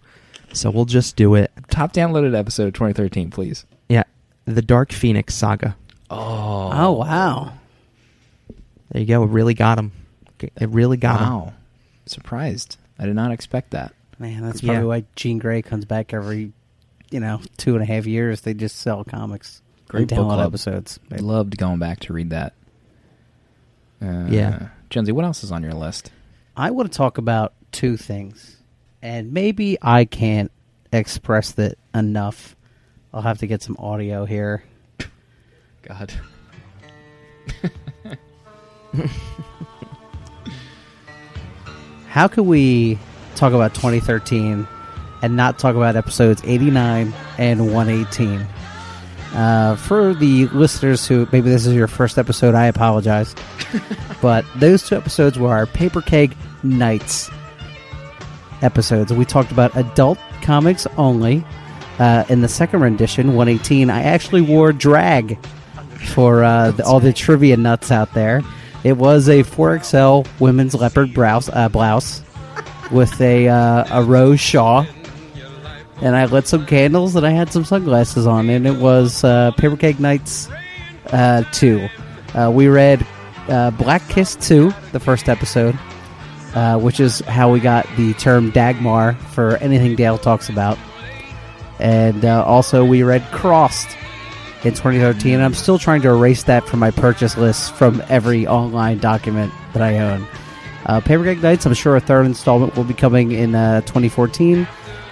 so 0.53 0.69
we'll 0.71 0.85
just 0.85 1.15
do 1.15 1.35
it 1.35 1.51
Top 1.69 1.91
downloaded 1.93 2.37
episode 2.37 2.67
of 2.67 2.73
2013, 2.73 3.29
please. 3.31 3.65
yeah 3.89 4.03
the 4.45 4.61
dark 4.61 4.91
phoenix 4.91 5.33
saga 5.35 5.75
Oh, 6.09 6.69
Oh, 6.71 6.91
wow. 6.91 7.53
there 8.91 9.01
you 9.01 9.07
go 9.07 9.23
it 9.23 9.27
really 9.27 9.53
got 9.55 9.77
him 9.79 9.91
it 10.39 10.69
really 10.69 10.97
got 10.97 11.19
him 11.21 11.29
wow! 11.29 11.53
Surprised. 12.05 12.77
I 12.99 13.05
did 13.05 13.15
not 13.15 13.31
expect 13.31 13.71
that. 13.71 13.93
Man, 14.19 14.41
that's 14.43 14.61
Yeah. 14.63 14.73
probably 14.73 14.87
why 14.87 15.03
Jean 15.15 15.37
Grey 15.39 15.61
comes 15.61 15.85
back 15.85 16.13
every, 16.13 16.53
you 17.11 17.19
know, 17.19 17.41
two 17.57 17.73
and 17.73 17.83
a 17.83 17.85
half 17.85 18.05
years. 18.05 18.41
They 18.41 18.53
just 18.53 18.77
sell 18.77 19.03
comics. 19.03 19.61
Great 19.87 20.07
book 20.07 20.17
club. 20.19 20.47
episodes. 20.47 20.99
I 21.11 21.17
loved 21.17 21.57
going 21.57 21.79
back 21.79 21.99
to 22.01 22.13
read 22.13 22.29
that. 22.31 22.53
Uh, 24.01 24.25
Yeah. 24.29 24.69
Jonesy, 24.89 25.11
what 25.11 25.25
else 25.25 25.43
is 25.43 25.51
on 25.51 25.61
your 25.63 25.73
list? 25.73 26.11
I 26.55 26.71
want 26.71 26.91
to 26.91 26.97
talk 26.97 27.17
about 27.17 27.53
two 27.71 27.97
things, 27.97 28.55
and 29.01 29.33
maybe 29.33 29.77
I 29.81 30.05
can't 30.05 30.51
express 30.93 31.51
that 31.53 31.77
enough. 31.93 32.55
I'll 33.13 33.21
have 33.21 33.39
to 33.39 33.47
get 33.47 33.61
some 33.61 33.75
audio 33.77 34.25
here. 34.25 34.63
God. 35.83 36.13
How 42.15 42.29
can 42.29 42.45
we 42.45 42.97
talk 43.35 43.51
about 43.51 43.75
2013 43.75 44.65
and 45.21 45.35
not 45.35 45.59
talk 45.59 45.75
about 45.75 45.97
episodes 45.97 46.41
89 46.45 47.13
and 47.37 47.73
118? 47.73 48.39
Uh, 49.33 49.75
for 49.75 50.13
the 50.13 50.47
listeners 50.47 51.05
who 51.05 51.27
maybe 51.33 51.49
this 51.49 51.65
is 51.65 51.73
your 51.73 51.89
first 51.89 52.17
episode, 52.17 52.55
I 52.55 52.67
apologize. 52.67 53.35
but 54.21 54.45
those 54.55 54.87
two 54.87 54.95
episodes 54.95 55.37
were 55.37 55.49
our 55.49 55.65
Paper 55.65 55.99
Keg 55.99 56.37
Nights 56.63 57.29
episodes. 58.61 59.11
We 59.11 59.25
talked 59.25 59.51
about 59.51 59.75
adult 59.75 60.17
comics 60.41 60.87
only. 60.95 61.43
Uh, 61.99 62.23
in 62.29 62.39
the 62.39 62.47
second 62.47 62.79
rendition, 62.79 63.35
118, 63.35 63.89
I 63.89 64.03
actually 64.03 64.39
wore 64.39 64.71
drag 64.71 65.37
for 66.13 66.45
uh, 66.45 66.71
the, 66.71 66.85
all 66.85 67.01
the 67.01 67.11
trivia 67.11 67.57
nuts 67.57 67.91
out 67.91 68.13
there. 68.13 68.41
It 68.85 68.97
was 68.97 69.27
a 69.29 69.41
4XL 69.41 70.27
women's 70.39 70.75
leopard 70.75 71.11
blouse, 71.11 71.49
uh, 71.49 71.69
blouse 71.69 72.21
with 72.91 73.19
a 73.19 73.47
uh, 73.47 73.83
a 73.89 74.03
rose 74.03 74.39
shawl, 74.39 74.85
and 76.03 76.15
I 76.15 76.25
lit 76.25 76.45
some 76.45 76.67
candles 76.67 77.15
and 77.15 77.25
I 77.25 77.31
had 77.31 77.51
some 77.51 77.65
sunglasses 77.65 78.27
on, 78.27 78.47
and 78.47 78.67
it 78.67 78.79
was 78.79 79.23
uh, 79.23 79.53
Paper 79.57 79.75
Keg 79.75 79.99
Nights 79.99 80.49
uh, 81.07 81.45
two. 81.51 81.89
Uh, 82.35 82.51
we 82.53 82.67
read 82.67 83.03
uh, 83.49 83.71
Black 83.71 84.07
Kiss 84.07 84.35
two, 84.35 84.71
the 84.91 84.99
first 84.99 85.29
episode, 85.29 85.75
uh, 86.53 86.77
which 86.77 86.99
is 86.99 87.21
how 87.21 87.51
we 87.51 87.59
got 87.59 87.87
the 87.97 88.13
term 88.13 88.51
Dagmar 88.51 89.13
for 89.31 89.57
anything 89.57 89.95
Dale 89.95 90.19
talks 90.19 90.47
about, 90.47 90.77
and 91.79 92.23
also 92.23 92.85
we 92.85 93.01
read 93.01 93.23
Crossed 93.31 93.97
in 94.65 94.73
2013. 94.73 95.35
And 95.35 95.43
I'm 95.43 95.53
still 95.53 95.79
trying 95.79 96.01
to 96.01 96.09
erase 96.09 96.43
that 96.43 96.67
from 96.67 96.79
my 96.79 96.91
purchase 96.91 97.37
list 97.37 97.73
from 97.75 98.03
every 98.09 98.47
online 98.47 98.97
document 98.97 99.53
that 99.73 99.81
I 99.81 99.99
own. 99.99 100.27
Uh, 100.87 100.99
Paper 101.01 101.23
Keg 101.23 101.41
Nights, 101.41 101.65
I'm 101.65 101.73
sure 101.73 101.95
a 101.95 101.99
third 101.99 102.25
installment 102.25 102.75
will 102.75 102.83
be 102.83 102.93
coming 102.93 103.31
in 103.31 103.55
uh, 103.55 103.81
2014, 103.81 104.67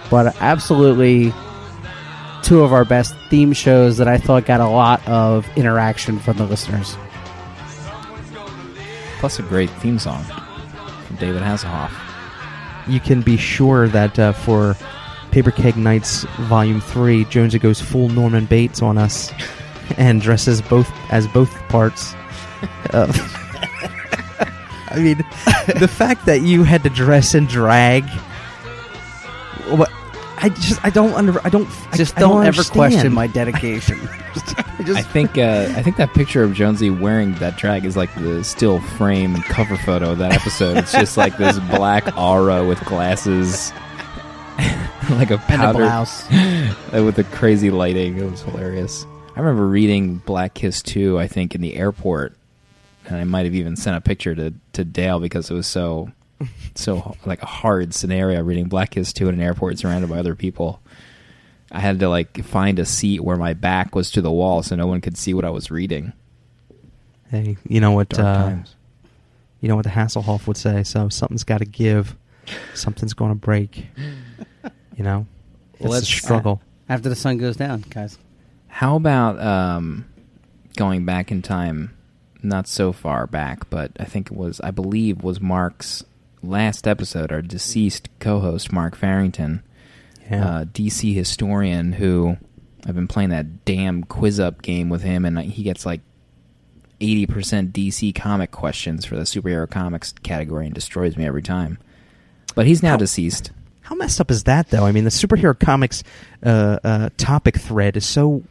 but 0.10 0.36
absolutely 0.42 1.34
two 2.44 2.62
of 2.62 2.74
our 2.74 2.86
best 2.86 3.16
theme 3.30 3.54
shows 3.54 3.98
that 3.98 4.08
I 4.08 4.18
thought 4.18 4.46
got 4.46 4.60
a 4.60 4.68
lot 4.68 5.08
of 5.08 5.48
interaction 5.58 6.20
from 6.20 6.38
the 6.38 6.46
listeners. 6.46 6.96
Plus 9.20 9.40
a 9.40 9.44
great 9.44 9.70
theme 9.70 9.98
song 9.98 10.24
from 11.06 11.16
David 11.16 11.42
Hasselhoff. 11.42 11.92
You 12.88 13.00
can 13.00 13.22
be 13.22 13.38
sure 13.38 13.88
that 13.88 14.20
uh, 14.20 14.34
for 14.34 14.76
Paper 15.34 15.50
Keg 15.50 15.76
Nights 15.76 16.26
Volume 16.42 16.80
Three, 16.80 17.26
Jonesy 17.26 17.58
goes 17.58 17.82
full 17.82 18.08
Norman 18.10 18.46
Bates 18.46 18.84
on 18.84 19.00
us 19.00 19.32
and 19.98 20.22
dresses 20.22 20.62
both 20.62 20.92
as 21.12 21.28
both 21.28 21.52
parts. 21.70 22.14
Uh, 22.92 23.12
I 24.92 25.00
mean, 25.00 25.18
the 25.80 25.88
fact 25.92 26.28
that 26.28 26.42
you 26.44 26.64
had 26.64 26.84
to 26.84 26.90
dress 26.90 27.34
in 27.34 27.48
drag. 27.48 28.04
What? 29.70 29.92
I 30.38 30.50
just 30.50 30.86
I 30.86 30.92
don't 30.92 31.14
under 31.14 31.40
I 31.44 31.50
don't 31.50 31.68
I 31.92 31.98
Just 31.98 32.16
I 32.16 32.20
don't, 32.20 32.32
ever 32.32 32.48
understand. 32.48 32.74
question 32.74 33.14
my 33.14 33.26
dedication. 33.26 33.98
I 34.78 34.84
just 34.86 35.00
I 35.00 35.02
think 35.02 35.38
uh, 35.40 35.74
I 35.76 35.82
think 35.82 35.98
that 35.98 36.14
picture 36.14 36.44
of 36.44 36.54
Jonesy 36.54 36.92
wearing 36.92 37.34
that 37.36 37.58
drag 37.58 37.86
is 37.86 37.98
like 37.98 38.14
the 38.16 38.44
still 38.44 38.82
frame 38.82 39.36
cover 39.44 39.78
photo 39.78 40.12
of 40.12 40.20
that 40.20 40.34
episode. 40.34 40.78
It's 40.78 40.92
just 40.92 41.18
like 41.18 41.38
this 41.38 41.58
black 41.76 42.16
aura 42.18 42.66
with 42.68 42.80
glasses, 42.86 43.72
like 45.10 45.32
a 45.32 45.42
and 45.50 45.62
a 45.62 45.66
powder 45.66 45.80
blouse. 45.80 46.32
uh, 46.32 46.76
with 46.94 47.16
the 47.16 47.24
crazy 47.26 47.70
lighting. 47.72 48.18
It 48.18 48.30
was 48.30 48.42
hilarious. 48.42 49.06
I 49.36 49.40
remember 49.40 49.68
reading 49.68 50.18
Black 50.18 50.54
Kiss 50.54 50.82
2, 50.84 51.20
I 51.20 51.28
think, 51.28 51.56
in 51.56 51.62
the 51.62 51.76
airport, 51.76 52.36
and 53.08 53.16
I 53.16 53.24
might 53.24 53.46
have 53.46 53.56
even 53.56 53.76
sent 53.76 53.98
a 53.98 54.02
picture 54.02 54.36
to, 54.36 54.54
to 54.74 54.86
Dale 54.86 55.20
because 55.20 55.50
it 55.50 55.56
was 55.56 55.66
so 55.68 56.12
so 56.76 57.16
like 57.26 57.42
a 57.42 57.48
hard 57.48 57.94
scenario 57.94 58.42
reading 58.42 58.68
Black 58.68 58.92
Kiss 58.92 59.14
2 59.14 59.30
in 59.30 59.36
an 59.36 59.42
airport 59.42 59.80
surrounded 59.80 60.10
by 60.10 60.20
other 60.20 60.36
people. 60.36 60.82
I 61.72 61.80
had 61.80 62.00
to 62.02 62.10
like 62.10 62.44
find 62.44 62.78
a 62.80 62.86
seat 62.86 63.22
where 63.22 63.38
my 63.38 63.54
back 63.54 63.96
was 63.96 64.12
to 64.12 64.22
the 64.22 64.32
wall 64.32 64.62
so 64.62 64.76
no 64.76 64.88
one 64.88 65.02
could 65.02 65.18
see 65.18 65.34
what 65.34 65.46
I 65.46 65.50
was 65.50 65.72
reading. 65.72 66.14
hey, 67.32 67.58
you 67.68 67.80
know 67.82 67.92
what 67.92 68.10
Dark 68.10 68.26
uh, 68.26 68.44
times. 68.44 68.76
you 69.60 69.68
know 69.70 69.76
what 69.76 69.86
the 69.86 69.92
Hasselhoff 69.92 70.46
would 70.46 70.58
say. 70.58 70.84
So 70.84 71.10
something's 71.10 71.44
got 71.44 71.60
to 71.60 71.66
give, 71.66 72.16
something's 72.76 73.14
going 73.14 73.32
to 73.32 73.36
break. 73.36 73.88
You 74.96 75.04
know, 75.04 75.28
it's 75.76 75.84
Let's- 75.90 76.04
a 76.04 76.12
struggle. 76.12 76.62
After 76.90 77.10
the 77.10 77.16
sun 77.16 77.38
goes 77.38 77.56
down, 77.56 77.84
guys. 77.90 78.18
How 78.68 78.96
about 78.98 79.40
um, 79.40 80.06
going 80.76 81.06
back 81.06 81.32
in 81.32 81.42
time, 81.42 81.96
not 82.42 82.68
so 82.68 82.92
far 82.92 83.26
back, 83.26 83.70
but 83.70 83.92
I 84.00 84.04
think 84.06 84.30
it 84.32 84.38
was, 84.38 84.60
I 84.62 84.72
believe, 84.72 85.24
was 85.24 85.40
Mark's 85.40 86.04
last 86.42 86.88
episode. 86.88 87.32
Our 87.32 87.42
deceased 87.42 88.10
co-host, 88.20 88.72
Mark 88.74 88.96
Farrington, 88.96 89.64
yeah. 90.30 90.46
uh, 90.46 90.66
DC 90.66 91.14
historian, 91.16 91.94
who 91.94 92.38
I've 92.86 92.96
been 92.96 93.08
playing 93.08 93.30
that 93.30 93.64
damn 93.64 94.04
QuizUp 94.04 94.62
game 94.62 94.90
with 94.90 95.04
him, 95.04 95.24
and 95.26 95.40
he 95.40 95.64
gets 95.64 95.86
like 95.86 96.02
eighty 97.00 97.26
percent 97.26 97.72
DC 97.74 98.14
comic 98.14 98.52
questions 98.52 99.06
for 99.06 99.16
the 99.16 99.24
superhero 99.24 99.70
comics 99.70 100.12
category, 100.24 100.66
and 100.66 100.76
destroys 100.76 101.16
me 101.16 101.26
every 101.26 101.42
time. 101.44 101.78
But 102.56 102.66
he's 102.68 102.84
now 102.84 102.92
How- 102.92 102.98
deceased. 102.98 103.52
How 103.84 103.96
messed 103.96 104.20
up 104.22 104.32
is 104.32 104.44
that, 104.46 104.70
though? 104.70 104.86
I 104.86 104.92
mean, 104.92 105.04
the 105.04 105.10
superhero 105.10 105.58
comics 105.60 106.04
uh, 106.44 106.80
uh, 106.84 107.10
topic 107.18 107.58
thread 107.58 107.96
is 107.98 108.06
so 108.06 108.44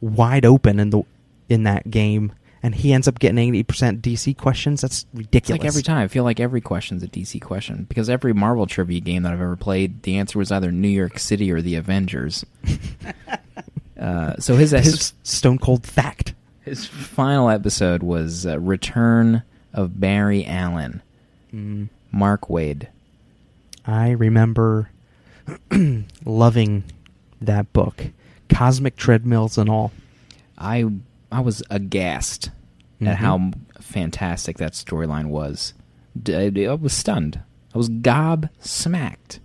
wide 0.00 0.44
open 0.44 0.78
in 0.78 0.90
the 0.90 1.02
in 1.48 1.62
that 1.64 1.90
game, 1.90 2.32
and 2.62 2.74
he 2.74 2.92
ends 2.92 3.08
up 3.08 3.18
getting 3.18 3.38
eighty 3.38 3.62
percent 3.62 4.02
DC 4.02 4.36
questions. 4.36 4.80
That's 4.82 5.02
It's 5.02 5.06
ridiculous. 5.14 5.60
like 5.60 5.66
every 5.66 5.82
time. 5.82 5.98
I 6.04 6.08
feel 6.08 6.24
like 6.24 6.38
every 6.38 6.60
question's 6.60 7.02
a 7.02 7.08
DC 7.08 7.40
question 7.40 7.86
because 7.88 8.08
every 8.10 8.32
Marvel 8.34 8.66
trivia 8.66 9.00
game 9.00 9.22
that 9.22 9.32
I've 9.32 9.40
ever 9.40 9.56
played, 9.56 10.02
the 10.02 10.18
answer 10.18 10.38
was 10.38 10.52
either 10.52 10.70
New 10.70 10.88
York 10.88 11.18
City 11.18 11.50
or 11.50 11.60
the 11.62 11.76
Avengers. 11.76 12.44
uh, 14.00 14.36
so 14.38 14.56
his 14.56 14.72
his 14.72 14.86
is 14.86 15.12
stone 15.22 15.58
cold 15.58 15.86
fact. 15.86 16.34
his 16.62 16.86
final 16.86 17.48
episode 17.48 18.02
was 18.02 18.46
uh, 18.46 18.58
Return 18.60 19.42
of 19.72 19.98
Barry 20.00 20.44
Allen, 20.46 21.00
Mm. 21.54 21.88
Mark 22.12 22.42
Waid. 22.48 22.88
I 23.86 24.10
remember 24.10 24.90
loving 26.24 26.84
that 27.40 27.72
book, 27.72 28.06
cosmic 28.48 28.96
treadmills 28.96 29.58
and 29.58 29.68
all. 29.68 29.92
I 30.58 30.86
I 31.30 31.40
was 31.40 31.62
aghast 31.70 32.50
Mhm. 33.00 33.08
at 33.08 33.16
how 33.16 33.50
fantastic 33.80 34.58
that 34.58 34.72
storyline 34.72 35.26
was. 35.26 35.74
I 36.28 36.50
was 36.80 36.92
stunned. 36.92 37.40
I 37.74 37.78
was 37.78 37.88
gob 37.88 38.48
smacked. 38.60 39.40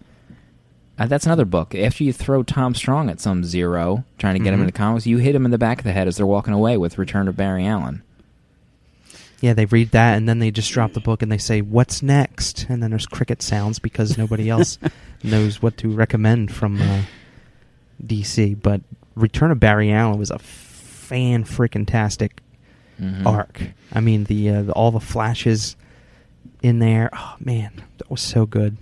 Uh, 1.00 1.08
that's 1.08 1.26
another 1.26 1.46
book. 1.46 1.74
After 1.74 2.04
you 2.04 2.14
throw 2.14 2.44
Tom 2.44 2.76
Strong 2.76 3.10
at 3.10 3.20
some 3.20 3.44
zero, 3.44 4.04
trying 4.20 4.36
to 4.36 4.44
get 4.44 4.54
him 4.54 4.60
Mhm. 4.60 4.64
into 4.64 4.74
comics, 4.74 5.08
you 5.08 5.18
hit 5.18 5.34
him 5.34 5.46
in 5.46 5.52
the 5.52 5.58
back 5.58 5.80
of 5.80 5.84
the 5.86 5.94
head 5.94 6.08
as 6.08 6.18
they're 6.18 6.26
walking 6.28 6.54
away 6.54 6.78
with 6.78 6.98
Return 7.00 7.28
of 7.28 7.36
Barry 7.38 7.66
Allen. 7.66 8.04
Yeah, 9.42 9.54
they 9.54 9.66
read 9.66 9.92
that 9.92 10.18
and 10.18 10.28
then 10.28 10.40
they 10.40 10.52
just 10.52 10.72
drop 10.72 10.94
the 10.94 11.00
book 11.00 11.22
and 11.22 11.32
they 11.32 11.38
say, 11.38 11.62
"What's 11.62 12.02
next?" 12.02 12.66
And 12.70 12.84
then 12.84 12.90
there's 12.90 13.06
cricket 13.06 13.42
sounds 13.42 13.80
because 13.80 14.18
nobody 14.18 14.50
else 14.50 14.78
knows 15.24 15.62
what 15.62 15.78
to 15.78 15.90
recommend 15.90 16.52
from 16.54 16.82
uh, 16.82 17.02
DC. 18.06 18.62
But 18.62 18.82
Return 19.16 19.52
of 19.52 19.60
Barry 19.60 19.92
Allen 19.92 20.20
was 20.20 20.32
a 20.32 20.40
fan 20.40 21.44
freaking 21.46 21.88
tastic 21.88 22.42
Mhm. 23.02 23.26
arc. 23.26 23.62
I 23.94 24.02
mean, 24.02 24.26
the, 24.26 24.50
uh, 24.50 24.62
the 24.64 24.72
all 24.74 24.92
the 24.92 25.00
flashes 25.00 25.78
in 26.62 26.80
there. 26.80 27.10
Oh 27.14 27.36
man, 27.40 27.72
that 27.98 28.12
was 28.12 28.20
so 28.22 28.46
good. 28.46 28.76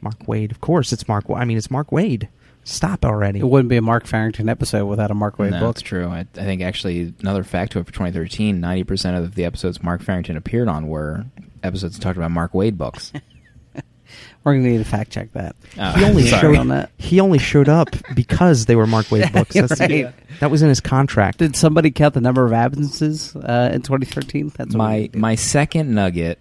Mark 0.00 0.18
Waid, 0.26 0.50
of 0.50 0.60
course, 0.62 0.92
it's 0.94 1.06
Mark. 1.08 1.24
I 1.28 1.44
mean, 1.44 1.58
it's 1.58 1.70
Mark 1.70 1.90
Waid. 1.90 2.28
Stop 2.68 3.06
already. 3.06 3.38
It 3.38 3.48
wouldn't 3.48 3.70
be 3.70 3.78
a 3.78 3.82
Mark 3.82 4.06
Farrington 4.06 4.50
episode 4.50 4.84
without 4.84 5.10
a 5.10 5.14
Mark 5.14 5.38
Waid 5.38 5.52
no, 5.52 5.60
book. 5.60 5.76
That's 5.76 5.80
true. 5.80 6.06
I, 6.06 6.20
I 6.20 6.24
think 6.24 6.60
actually 6.60 7.14
another 7.20 7.42
fact 7.42 7.72
to 7.72 7.82
for 7.82 7.90
2013, 7.90 8.60
90% 8.60 9.18
of 9.18 9.34
the 9.34 9.46
episodes 9.46 9.82
Mark 9.82 10.02
Farrington 10.02 10.36
appeared 10.36 10.68
on 10.68 10.86
were 10.86 11.24
episodes 11.62 11.96
that 11.96 12.02
talked 12.02 12.18
about 12.18 12.30
Mark 12.30 12.52
Waid 12.52 12.76
books. 12.76 13.10
We're 14.44 14.52
going 14.52 14.64
to 14.64 14.70
need 14.70 14.78
to 14.78 14.84
fact 14.84 15.12
check 15.12 15.32
that. 15.32 15.56
Oh, 15.78 15.92
he 15.92 16.04
only 16.04 16.26
showed 16.26 16.56
on 16.56 16.68
that. 16.68 16.90
He 16.98 17.20
only 17.20 17.38
showed 17.38 17.70
up 17.70 17.88
because 18.14 18.66
they 18.66 18.76
were 18.76 18.86
Mark 18.86 19.06
Waid 19.06 19.32
books. 19.32 19.54
That's, 19.54 19.80
Right. 19.80 20.12
That 20.40 20.50
was 20.50 20.60
in 20.60 20.68
his 20.68 20.80
contract. 20.80 21.38
Did 21.38 21.56
somebody 21.56 21.90
count 21.90 22.12
the 22.12 22.20
number 22.20 22.44
of 22.44 22.52
absences 22.52 23.34
uh, 23.34 23.70
in 23.72 23.80
2013? 23.80 24.52
That's 24.54 24.74
what 24.74 24.78
my 24.78 24.98
need 24.98 25.06
to 25.08 25.12
do. 25.14 25.18
my 25.20 25.34
second 25.36 25.94
nugget, 25.94 26.38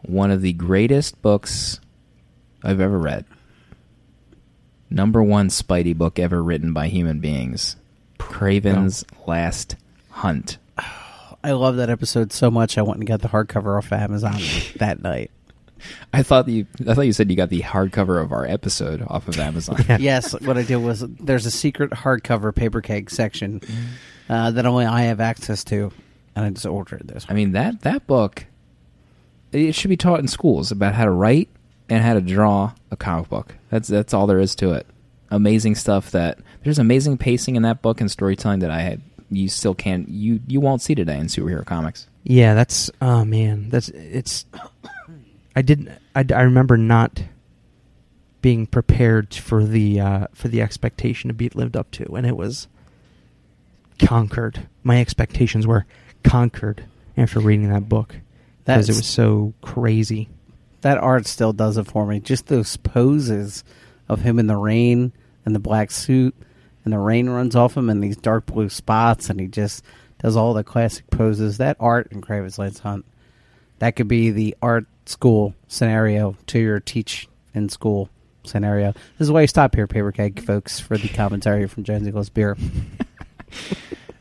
one 0.00 0.30
of 0.30 0.40
the 0.40 0.54
greatest 0.54 1.20
books 1.20 1.78
I've 2.64 2.80
ever 2.80 2.98
read. 2.98 3.26
Number 4.90 5.22
one 5.22 5.48
Spidey 5.48 5.96
book 5.96 6.18
ever 6.18 6.42
written 6.42 6.72
by 6.72 6.88
human 6.88 7.20
beings. 7.20 7.76
Kraven's 8.18 9.04
Last 9.26 9.76
Hunt. 10.10 10.58
I 11.44 11.52
love 11.52 11.76
that 11.76 11.90
episode 11.90 12.32
so 12.32 12.50
much. 12.50 12.78
I 12.78 12.82
went 12.82 12.98
and 12.98 13.06
got 13.06 13.20
the 13.20 13.28
hardcover 13.28 13.78
off 13.78 13.86
of 13.86 13.92
Amazon 13.92 14.40
that 14.76 15.02
night. 15.02 15.30
I 16.12 16.24
thought 16.24 16.48
you. 16.48 16.66
I 16.88 16.94
thought 16.94 17.06
you 17.06 17.12
said 17.12 17.30
you 17.30 17.36
got 17.36 17.50
the 17.50 17.60
hardcover 17.60 18.22
of 18.22 18.32
our 18.32 18.44
episode 18.44 19.04
off 19.06 19.28
of 19.28 19.38
Amazon. 19.38 19.84
Yeah. 19.88 19.96
yes, 20.00 20.32
what 20.40 20.58
I 20.58 20.62
did 20.62 20.76
was 20.76 21.00
there's 21.00 21.46
a 21.46 21.52
secret 21.52 21.92
hardcover 21.92 22.52
paper 22.52 22.80
keg 22.80 23.10
section 23.10 23.60
uh, 24.28 24.50
that 24.50 24.66
only 24.66 24.86
I 24.86 25.02
have 25.02 25.20
access 25.20 25.62
to, 25.64 25.92
and 26.34 26.44
I 26.44 26.50
just 26.50 26.66
ordered 26.66 27.06
this. 27.06 27.26
I 27.28 27.34
mean 27.34 27.52
that 27.52 27.82
that 27.82 28.06
book. 28.08 28.46
It 29.52 29.74
should 29.74 29.88
be 29.88 29.96
taught 29.96 30.20
in 30.20 30.28
schools 30.28 30.72
about 30.72 30.94
how 30.94 31.04
to 31.04 31.10
write 31.10 31.48
and 31.88 32.02
how 32.02 32.14
to 32.14 32.20
draw 32.20 32.72
a 32.90 32.96
comic 32.96 33.28
book. 33.28 33.54
That's 33.70 33.88
that's 33.88 34.14
all 34.14 34.26
there 34.26 34.40
is 34.40 34.54
to 34.56 34.72
it. 34.72 34.86
Amazing 35.30 35.74
stuff. 35.74 36.10
That 36.10 36.38
there's 36.64 36.78
amazing 36.78 37.18
pacing 37.18 37.56
in 37.56 37.62
that 37.62 37.82
book 37.82 38.00
and 38.00 38.10
storytelling 38.10 38.60
that 38.60 38.70
I 38.70 38.80
had. 38.80 39.02
You 39.30 39.48
still 39.48 39.74
can't. 39.74 40.08
You 40.08 40.40
you 40.46 40.60
won't 40.60 40.82
see 40.82 40.94
today 40.94 41.18
in 41.18 41.26
superhero 41.26 41.64
comics. 41.64 42.06
Yeah, 42.24 42.54
that's 42.54 42.90
oh 43.00 43.24
man, 43.24 43.68
that's 43.68 43.88
it's. 43.90 44.46
I 45.56 45.62
didn't. 45.62 45.90
I, 46.14 46.24
I 46.34 46.42
remember 46.42 46.76
not 46.76 47.22
being 48.40 48.66
prepared 48.66 49.34
for 49.34 49.64
the 49.64 50.00
uh, 50.00 50.26
for 50.32 50.48
the 50.48 50.62
expectation 50.62 51.28
to 51.28 51.34
be 51.34 51.48
lived 51.50 51.76
up 51.76 51.90
to, 51.92 52.16
and 52.16 52.26
it 52.26 52.36
was 52.36 52.68
conquered. 53.98 54.68
My 54.82 55.00
expectations 55.00 55.66
were 55.66 55.86
conquered 56.22 56.84
after 57.16 57.40
reading 57.40 57.70
that 57.70 57.88
book 57.88 58.16
because 58.64 58.88
it 58.88 58.96
was 58.96 59.06
so 59.06 59.54
crazy. 59.60 60.28
That 60.82 60.98
art 60.98 61.26
still 61.26 61.52
does 61.52 61.76
it 61.76 61.86
for 61.86 62.06
me. 62.06 62.20
Just 62.20 62.46
those 62.46 62.76
poses 62.76 63.64
of 64.08 64.20
him 64.20 64.38
in 64.38 64.46
the 64.46 64.56
rain 64.56 65.12
and 65.44 65.54
the 65.54 65.60
black 65.60 65.90
suit, 65.90 66.34
and 66.84 66.92
the 66.92 66.98
rain 66.98 67.28
runs 67.28 67.56
off 67.56 67.76
him 67.76 67.90
in 67.90 68.00
these 68.00 68.16
dark 68.16 68.46
blue 68.46 68.68
spots, 68.68 69.28
and 69.30 69.40
he 69.40 69.46
just 69.46 69.84
does 70.22 70.36
all 70.36 70.54
the 70.54 70.64
classic 70.64 71.08
poses. 71.10 71.58
That 71.58 71.76
art 71.80 72.08
in 72.12 72.20
Kraven's 72.20 72.58
Last 72.58 72.78
Hunt, 72.80 73.04
that 73.78 73.96
could 73.96 74.08
be 74.08 74.30
the 74.30 74.56
art 74.62 74.86
school 75.06 75.54
scenario 75.68 76.36
to 76.46 76.58
your 76.58 76.80
teach 76.80 77.28
in 77.54 77.68
school 77.68 78.10
scenario. 78.44 78.92
This 78.92 79.26
is 79.26 79.32
why 79.32 79.42
you 79.42 79.46
stop 79.46 79.74
here, 79.74 79.86
Paper 79.86 80.12
Keg, 80.12 80.42
folks, 80.42 80.80
for 80.80 80.96
the 80.98 81.08
commentary 81.08 81.66
from 81.66 81.84
Jones 81.84 82.06
Eagles 82.06 82.30
Beer. 82.30 82.56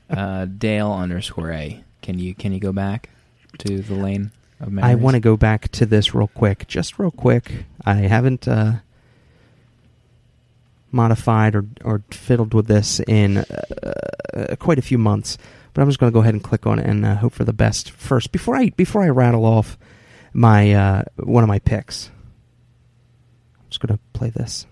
Uh, 0.09 0.45
Dale 0.45 0.91
underscore 0.91 1.51
A. 1.51 1.83
Can 2.01 2.17
you 2.17 2.33
can 2.33 2.53
you 2.53 2.59
go 2.59 2.71
back 2.71 3.09
to 3.57 3.81
the 3.81 3.93
lane? 3.93 4.31
I 4.59 4.95
want 4.95 5.13
to 5.15 5.19
go 5.19 5.37
back 5.37 5.69
to 5.73 5.85
this 5.85 6.15
real 6.15 6.27
quick, 6.27 6.67
just 6.67 6.97
real 6.97 7.11
quick. 7.11 7.65
I 7.85 7.95
haven't 7.95 8.47
uh, 8.47 8.77
modified 10.91 11.55
or, 11.55 11.65
or 11.83 12.01
fiddled 12.09 12.53
with 12.53 12.67
this 12.67 12.99
in 13.01 13.37
uh, 13.37 14.55
quite 14.59 14.79
a 14.79 14.81
few 14.81 14.97
months, 14.97 15.37
but 15.73 15.81
I'm 15.81 15.89
just 15.89 15.99
going 15.99 16.11
to 16.11 16.13
go 16.13 16.21
ahead 16.21 16.33
and 16.33 16.43
click 16.43 16.65
on 16.65 16.79
it 16.79 16.87
and 16.87 17.05
uh, 17.05 17.15
hope 17.17 17.33
for 17.33 17.43
the 17.43 17.53
best 17.53 17.91
first 17.91 18.31
before 18.31 18.55
I 18.55 18.69
before 18.69 19.03
I 19.03 19.09
rattle 19.09 19.45
off 19.45 19.77
my 20.33 20.73
uh, 20.73 21.03
one 21.17 21.43
of 21.43 21.47
my 21.47 21.59
picks. 21.59 22.09
I'm 23.59 23.69
just 23.69 23.79
going 23.79 23.95
to 23.95 23.99
play 24.13 24.31
this. 24.31 24.65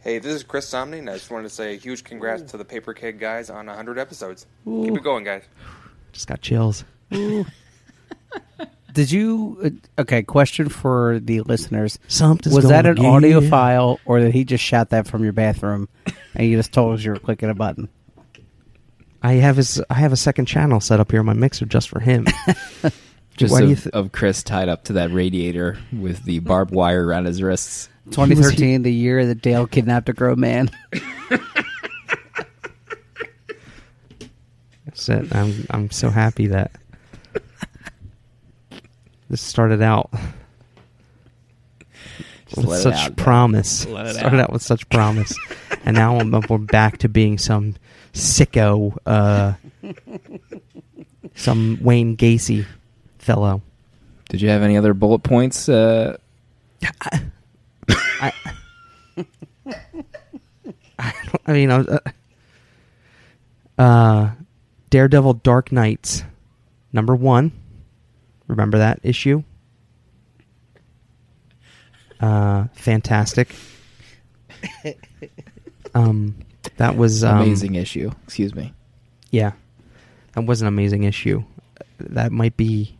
Hey, 0.00 0.18
this 0.18 0.34
is 0.34 0.42
Chris 0.42 0.68
Samnee, 0.68 0.98
and 0.98 1.08
I 1.08 1.14
just 1.14 1.30
wanted 1.30 1.44
to 1.44 1.54
say 1.54 1.74
a 1.74 1.78
huge 1.78 2.02
congrats 2.02 2.50
to 2.50 2.56
the 2.56 2.64
Paper 2.64 2.92
Keg 2.92 3.20
guys 3.20 3.50
on 3.50 3.66
100 3.66 3.98
episodes. 3.98 4.46
Keep 4.64 4.96
it 4.96 5.02
going, 5.04 5.22
guys. 5.22 5.44
Just 6.10 6.26
got 6.26 6.40
chills. 6.40 6.84
Did 8.92 9.10
you? 9.10 9.58
Uh, 9.96 10.02
okay, 10.02 10.22
question 10.22 10.68
for 10.68 11.18
the 11.18 11.40
listeners. 11.40 11.98
Something's 12.08 12.54
was 12.54 12.68
that 12.68 12.84
an 12.84 12.96
going 12.96 13.08
audio 13.08 13.38
on. 13.38 13.48
file, 13.48 14.00
or 14.04 14.18
did 14.18 14.34
he 14.34 14.44
just 14.44 14.62
shout 14.62 14.90
that 14.90 15.06
from 15.06 15.24
your 15.24 15.32
bathroom, 15.32 15.88
and 16.34 16.46
you 16.46 16.58
just 16.58 16.72
told 16.72 16.98
us 16.98 17.04
you 17.04 17.12
were 17.12 17.18
clicking 17.18 17.48
a 17.48 17.54
button? 17.54 17.88
I 19.22 19.34
have 19.34 19.56
his. 19.56 19.82
I 19.88 19.94
have 19.94 20.12
a 20.12 20.16
second 20.16 20.46
channel 20.46 20.80
set 20.80 21.00
up 21.00 21.10
here 21.10 21.20
on 21.20 21.26
my 21.26 21.32
mixer 21.32 21.64
just 21.64 21.88
for 21.88 22.00
him. 22.00 22.26
just 23.36 23.52
Why 23.52 23.60
of, 23.60 23.64
do 23.64 23.70
you 23.70 23.76
th- 23.76 23.94
of 23.94 24.12
Chris 24.12 24.42
tied 24.42 24.68
up 24.68 24.84
to 24.84 24.94
that 24.94 25.10
radiator 25.10 25.78
with 25.92 26.24
the 26.24 26.40
barbed 26.40 26.74
wire 26.74 27.06
around 27.06 27.24
his 27.24 27.42
wrists. 27.42 27.88
2013, 28.10 28.82
the 28.82 28.92
year 28.92 29.24
that 29.26 29.40
Dale 29.40 29.66
kidnapped 29.66 30.08
a 30.08 30.12
grown 30.12 30.40
man. 30.40 30.70
That's 34.84 35.08
it. 35.08 35.34
I'm 35.34 35.66
I'm 35.70 35.90
so 35.90 36.10
happy 36.10 36.48
that 36.48 36.72
this 39.32 39.40
started 39.40 39.80
out 39.80 40.10
with 42.54 42.78
such 42.80 42.94
out, 42.94 43.16
promise. 43.16 43.80
Started 43.80 44.18
out. 44.18 44.34
out 44.34 44.52
with 44.52 44.60
such 44.60 44.86
promise, 44.90 45.34
and 45.86 45.96
now 45.96 46.18
I'm, 46.18 46.30
we're 46.50 46.58
back 46.58 46.98
to 46.98 47.08
being 47.08 47.38
some 47.38 47.76
sicko, 48.12 48.94
uh, 49.06 49.54
some 51.34 51.78
Wayne 51.80 52.14
Gacy 52.14 52.66
fellow. 53.18 53.62
Did 54.28 54.42
you 54.42 54.50
have 54.50 54.60
any 54.60 54.76
other 54.76 54.92
bullet 54.92 55.20
points? 55.20 55.66
Uh, 55.66 56.18
I, 57.00 57.22
I, 58.20 58.32
I 61.46 61.52
mean, 61.54 61.70
I 61.70 61.78
was, 61.78 61.88
uh, 61.88 62.00
uh, 63.78 64.30
Daredevil 64.90 65.32
Dark 65.42 65.72
Knights, 65.72 66.22
number 66.92 67.16
one. 67.16 67.61
Remember 68.48 68.78
that 68.78 69.00
issue? 69.02 69.42
Uh, 72.20 72.66
fantastic. 72.74 73.54
um, 75.94 76.36
that 76.76 76.96
was 76.96 77.24
um, 77.24 77.40
amazing 77.42 77.74
issue. 77.74 78.10
Excuse 78.24 78.54
me. 78.54 78.72
Yeah, 79.30 79.52
that 80.34 80.44
was 80.44 80.60
an 80.62 80.68
amazing 80.68 81.04
issue. 81.04 81.42
That 81.98 82.32
might 82.32 82.56
be. 82.56 82.96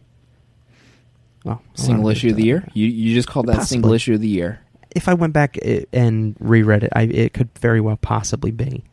Well, 1.45 1.63
Single 1.75 2.09
issue 2.09 2.31
of 2.31 2.37
the 2.37 2.45
year. 2.45 2.69
You 2.73 2.87
you 2.87 3.15
just 3.15 3.29
called 3.29 3.47
that 3.47 3.63
single 3.65 3.93
issue 3.93 4.15
of 4.15 4.21
the 4.21 4.29
year. 4.29 4.61
if 4.95 5.09
I 5.09 5.15
went 5.15 5.33
back 5.33 5.59
and 5.93 6.37
reread 6.39 6.85
it, 6.85 6.93
I, 6.95 7.03
it 7.03 7.33
could 7.35 7.49
very 7.59 7.81
well 7.81 7.97
possibly 7.97 8.51
be. 8.53 8.85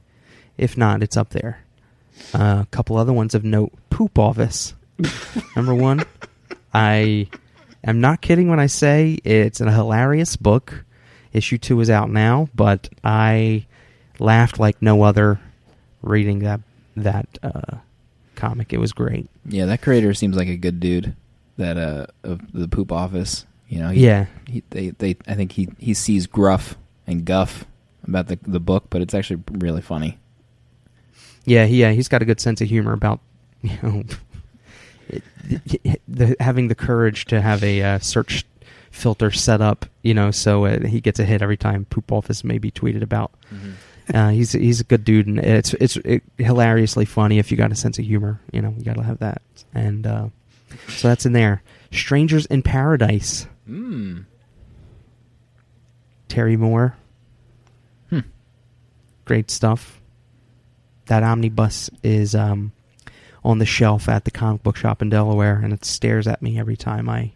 If 0.58 0.76
not, 0.78 1.04
it's 1.04 1.16
up 1.16 1.30
there. 1.30 1.64
Uh, 2.34 2.64
a 2.64 2.68
couple 2.72 2.98
other 2.98 3.14
ones 3.14 3.34
of 3.36 3.44
note: 3.44 3.72
Poop 3.90 4.18
Office, 4.20 4.74
number 5.56 5.74
one. 5.74 6.04
I 6.74 7.28
am 7.84 8.02
not 8.02 8.22
kidding 8.22 8.50
when 8.50 8.60
I 8.60 8.68
say 8.68 9.20
it's 9.24 9.62
a 9.62 9.72
hilarious 9.72 10.36
book. 10.36 10.86
Issue 11.32 11.58
two 11.58 11.80
is 11.80 11.90
out 11.90 12.10
now, 12.10 12.50
but 12.56 12.90
I 13.04 13.66
laughed 14.18 14.60
like 14.60 14.82
no 14.82 15.04
other 15.04 15.40
reading 16.02 16.40
that 16.40 16.62
that 16.96 17.28
uh, 17.44 17.78
comic. 18.36 18.74
It 18.74 18.80
was 18.80 18.94
great. 18.94 19.30
Yeah, 19.46 19.66
that 19.66 19.82
creator 19.82 20.14
seems 20.14 20.36
like 20.36 20.48
a 20.48 20.58
good 20.58 20.80
dude. 20.80 21.16
That 21.58 21.78
uh 21.78 22.08
of 22.24 22.52
the 22.54 22.68
poop 22.68 22.92
office. 22.92 23.46
You 23.68 23.80
know. 23.80 23.90
He, 23.90 24.06
Yeah. 24.06 24.26
He, 24.48 24.64
they 24.72 24.90
they 24.92 25.18
I 25.28 25.36
think 25.36 25.52
he 25.52 25.70
he 25.78 25.94
sees 25.94 26.26
gruff 26.26 26.78
and 27.06 27.26
guff 27.26 27.66
about 28.04 28.28
the 28.28 28.40
the 28.48 28.60
book, 28.60 28.86
but 28.90 29.02
it's 29.02 29.14
actually 29.14 29.44
really 29.52 29.82
funny. 29.82 30.18
Yeah, 31.46 31.66
he, 31.66 31.82
yeah, 31.82 31.92
he's 31.92 32.08
got 32.08 32.22
a 32.22 32.26
good 32.26 32.40
sense 32.40 32.62
of 32.62 32.68
humor 32.68 32.94
about 32.94 33.20
you 33.62 33.78
know 33.84 34.04
the, 36.08 36.36
having 36.40 36.68
the 36.68 36.76
courage 36.76 37.26
to 37.26 37.42
have 37.42 37.64
a 37.64 37.82
uh, 37.82 38.00
search 38.00 38.46
filter 38.92 39.32
set 39.32 39.62
up. 39.62 39.86
You 40.04 40.14
know, 40.14 40.32
so 40.32 40.66
uh, 40.66 40.86
he 40.88 41.02
gets 41.02 41.20
a 41.20 41.26
hit 41.26 41.42
every 41.42 41.58
time 41.58 41.86
poop 41.86 42.12
office 42.12 42.44
may 42.44 42.58
be 42.58 42.72
tweeted 42.72 43.02
about. 43.04 43.32
Uh, 44.14 44.30
he's 44.30 44.54
he's 44.54 44.80
a 44.80 44.84
good 44.84 45.04
dude, 45.04 45.28
and 45.28 45.40
it's 45.40 45.74
it's 45.76 45.98
it, 45.98 46.24
hilariously 46.38 47.06
funny 47.06 47.38
if 47.40 47.52
you 47.52 47.58
got 47.58 47.72
a 47.72 47.76
sense 47.76 48.00
of 48.00 48.06
humor. 48.06 48.40
You 48.52 48.62
know, 48.62 48.74
you 48.78 48.84
got 48.84 48.96
to 48.96 49.04
have 49.04 49.20
that, 49.20 49.42
and 49.74 50.08
uh, 50.08 50.30
so 50.88 51.08
that's 51.08 51.26
in 51.26 51.34
there. 51.34 51.62
Strangers 51.92 52.46
in 52.48 52.62
Paradise, 52.64 53.48
Mm. 53.70 54.26
Terry 56.28 56.58
Moore, 56.58 56.96
Hmm. 58.10 58.20
great 59.26 59.50
stuff. 59.52 60.00
That 61.08 61.24
omnibus 61.24 61.90
is 62.04 62.36
um, 62.36 62.72
on 63.44 63.60
the 63.60 63.66
shelf 63.66 64.10
at 64.10 64.26
the 64.26 64.32
comic 64.32 64.64
book 64.64 64.76
shop 64.76 65.02
in 65.02 65.10
Delaware, 65.10 65.60
and 65.64 65.74
it 65.74 65.86
stares 65.86 66.28
at 66.28 66.42
me 66.42 66.60
every 66.60 66.78
time 66.78 67.10
I. 67.10 67.32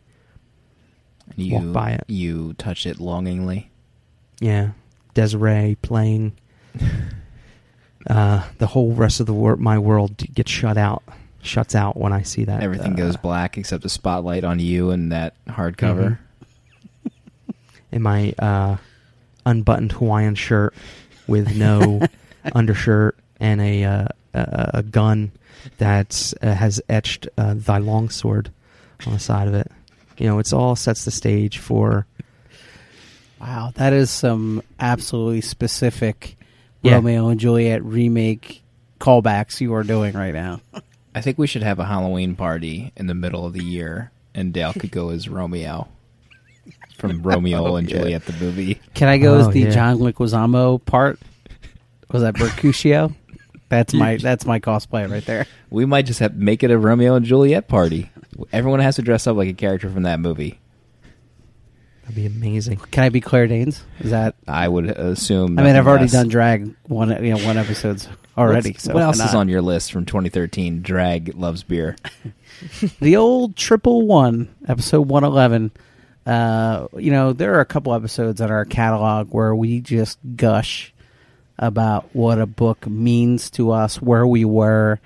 You 1.35 1.55
Walk 1.55 1.73
by 1.73 1.91
it. 1.91 2.03
You 2.07 2.53
touch 2.53 2.85
it 2.85 2.99
longingly. 2.99 3.71
Yeah, 4.39 4.71
Des'ree 5.15 5.77
playing. 5.81 6.33
uh, 8.09 8.47
the 8.57 8.67
whole 8.67 8.93
rest 8.93 9.19
of 9.19 9.25
the 9.25 9.33
wor- 9.33 9.55
my 9.55 9.79
world 9.79 10.17
gets 10.33 10.51
shut 10.51 10.77
out, 10.77 11.01
shuts 11.41 11.75
out 11.75 11.97
when 11.97 12.11
I 12.11 12.23
see 12.23 12.43
that. 12.43 12.61
Everything 12.61 12.93
uh, 12.93 12.97
goes 12.97 13.15
black 13.17 13.57
except 13.57 13.85
a 13.85 13.89
spotlight 13.89 14.43
on 14.43 14.59
you 14.59 14.91
and 14.91 15.11
that 15.11 15.35
hardcover. 15.47 16.17
in 17.91 18.01
my 18.01 18.33
uh, 18.37 18.77
unbuttoned 19.45 19.93
Hawaiian 19.93 20.35
shirt 20.35 20.73
with 21.27 21.55
no 21.55 22.01
undershirt 22.53 23.17
and 23.39 23.61
a 23.61 23.83
uh, 23.83 24.07
a, 24.33 24.71
a 24.75 24.83
gun 24.83 25.31
that 25.77 26.33
uh, 26.41 26.53
has 26.53 26.81
etched 26.89 27.27
uh, 27.37 27.53
"Thy 27.55 27.77
Longsword" 27.77 28.51
on 29.05 29.13
the 29.13 29.19
side 29.19 29.47
of 29.47 29.53
it. 29.53 29.71
You 30.17 30.27
know, 30.27 30.39
it's 30.39 30.53
all 30.53 30.75
sets 30.75 31.05
the 31.05 31.11
stage 31.11 31.57
for 31.57 32.05
Wow, 33.41 33.71
that 33.75 33.91
is 33.93 34.09
some 34.09 34.61
absolutely 34.79 35.41
specific 35.41 36.37
Yeah. 36.81 36.95
Romeo 36.95 37.27
and 37.29 37.39
Juliet 37.39 37.83
remake 37.83 38.63
callbacks 38.99 39.59
you 39.59 39.73
are 39.73 39.83
doing 39.83 40.13
right 40.13 40.33
now. 40.33 40.61
I 41.15 41.21
think 41.21 41.37
we 41.37 41.45
should 41.47 41.63
have 41.63 41.77
a 41.79 41.85
Halloween 41.85 42.35
party 42.35 42.91
in 42.95 43.07
the 43.07 43.13
middle 43.13 43.45
of 43.45 43.53
the 43.53 43.63
year, 43.63 44.11
and 44.33 44.53
Dale 44.53 44.73
could 44.73 44.91
go 44.91 45.09
as 45.09 45.27
Romeo 45.29 45.87
from 46.97 47.21
Romeo 47.23 47.75
and 47.75 47.87
Juliet, 47.87 48.25
the 48.25 48.33
movie. 48.33 48.79
Can 48.93 49.09
I 49.09 49.17
go 49.17 49.35
Oh, 49.35 49.39
as 49.39 49.49
the 49.49 49.61
yeah. 49.61 49.69
John 49.71 49.97
Leguizamo 49.99 50.83
part? 50.85 51.19
Was 52.11 52.21
that 52.21 52.37
Mercutio? 52.39 53.13
That's 53.73 53.93
my 53.93 54.17
that's 54.17 54.45
my 54.45 54.59
cosplay 54.59 55.09
right 55.09 55.25
there. 55.25 55.47
We 55.69 55.85
might 55.85 56.05
just 56.05 56.19
have 56.19 56.35
make 56.35 56.63
it 56.63 56.71
a 56.71 56.77
Romeo 56.77 57.15
and 57.15 57.25
Juliet 57.25 57.67
party. 57.67 58.09
Everyone 58.51 58.79
has 58.79 58.95
to 58.97 59.01
dress 59.01 59.25
up 59.27 59.35
like 59.35 59.49
a 59.49 59.53
character 59.53 59.89
from 59.89 60.03
that 60.03 60.19
movie. 60.19 60.59
That'd 62.03 62.15
be 62.15 62.25
amazing. 62.25 62.77
Can 62.91 63.03
I 63.03 63.09
be 63.09 63.21
Claire 63.21 63.47
Danes? 63.47 63.83
Is 64.01 64.11
that? 64.11 64.35
I 64.47 64.67
would 64.67 64.87
assume. 64.87 65.57
I 65.57 65.63
mean, 65.63 65.69
I've 65.71 65.85
nothing 65.85 65.87
already 65.87 66.03
less. 66.03 66.11
done 66.11 66.27
drag 66.27 66.75
one 66.83 67.09
you 67.23 67.33
know 67.35 67.45
one 67.45 67.57
episodes 67.57 68.07
already. 68.37 68.71
What's- 68.71 68.83
so 68.83 68.93
what 68.93 69.03
else 69.03 69.19
is 69.19 69.33
on 69.33 69.47
your 69.49 69.61
list 69.61 69.91
from 69.91 70.05
2013? 70.05 70.81
Drag 70.81 71.33
loves 71.35 71.63
beer. 71.63 71.95
the 72.99 73.15
old 73.15 73.55
triple 73.55 74.05
one 74.05 74.53
episode 74.67 75.07
111 75.09 75.71
uh 76.25 76.87
you 76.97 77.11
know 77.11 77.33
there 77.33 77.55
are 77.55 77.59
a 77.59 77.65
couple 77.65 77.93
episodes 77.93 78.39
in 78.39 78.49
our 78.49 78.63
catalog 78.63 79.33
where 79.33 79.53
we 79.53 79.81
just 79.81 80.17
gush 80.37 80.92
about 81.57 82.15
what 82.15 82.39
a 82.39 82.45
book 82.45 82.87
means 82.87 83.49
to 83.51 83.71
us 83.71 84.01
where 84.01 84.25
we 84.25 84.43
were 84.45 84.99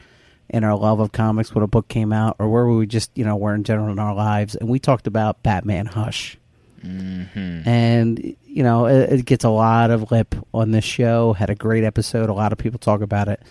in 0.50 0.64
our 0.64 0.78
love 0.78 1.00
of 1.00 1.12
comics 1.12 1.54
when 1.54 1.64
a 1.64 1.68
book 1.68 1.88
came 1.88 2.14
out 2.14 2.38
or 2.40 2.50
where 2.50 2.66
we 2.68 2.88
just 2.88 3.12
you 3.16 3.26
know 3.26 3.36
were 3.36 3.54
in 3.54 3.64
general 3.64 3.92
in 3.92 4.00
our 4.00 4.16
lives. 4.16 4.56
And 4.56 4.70
we 4.70 4.80
talked 4.80 5.08
about 5.08 5.44
batman 5.44 5.86
hush. 5.86 6.38
And 7.66 8.36
you 8.46 8.64
know 8.64 8.86
it, 8.86 9.12
it 9.12 9.26
gets 9.26 9.44
a 9.44 9.50
lot 9.50 9.92
of 9.92 10.12
lip 10.12 10.36
on 10.54 10.72
this 10.72 10.86
show. 10.86 11.34
Had 11.34 11.50
a 11.50 11.56
great 11.56 11.84
episode. 11.84 12.30
A 12.30 12.34
lot 12.34 12.52
of 12.54 12.58
people 12.58 12.80
talk 12.80 13.02
about 13.02 13.28
it. 13.28 13.42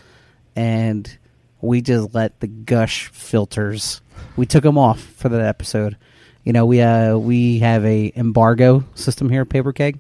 And 0.55 1.19
we 1.61 1.83
just 1.83 2.15
let 2.15 2.41
the 2.41 2.47
gush 2.47 3.09
filters. 3.09 4.01
We 4.37 4.47
took 4.47 4.63
them 4.63 4.79
off 4.79 5.01
for 5.01 5.29
that 5.29 5.43
episode. 5.43 5.97
You 6.45 6.53
know 6.53 6.65
we 6.65 6.81
uh 6.81 7.19
we 7.19 7.59
have 7.59 7.85
a 7.85 8.13
embargo 8.17 8.85
system 8.95 9.29
here 9.29 9.43
at 9.43 9.49
paper 9.51 9.73
keg 9.73 9.99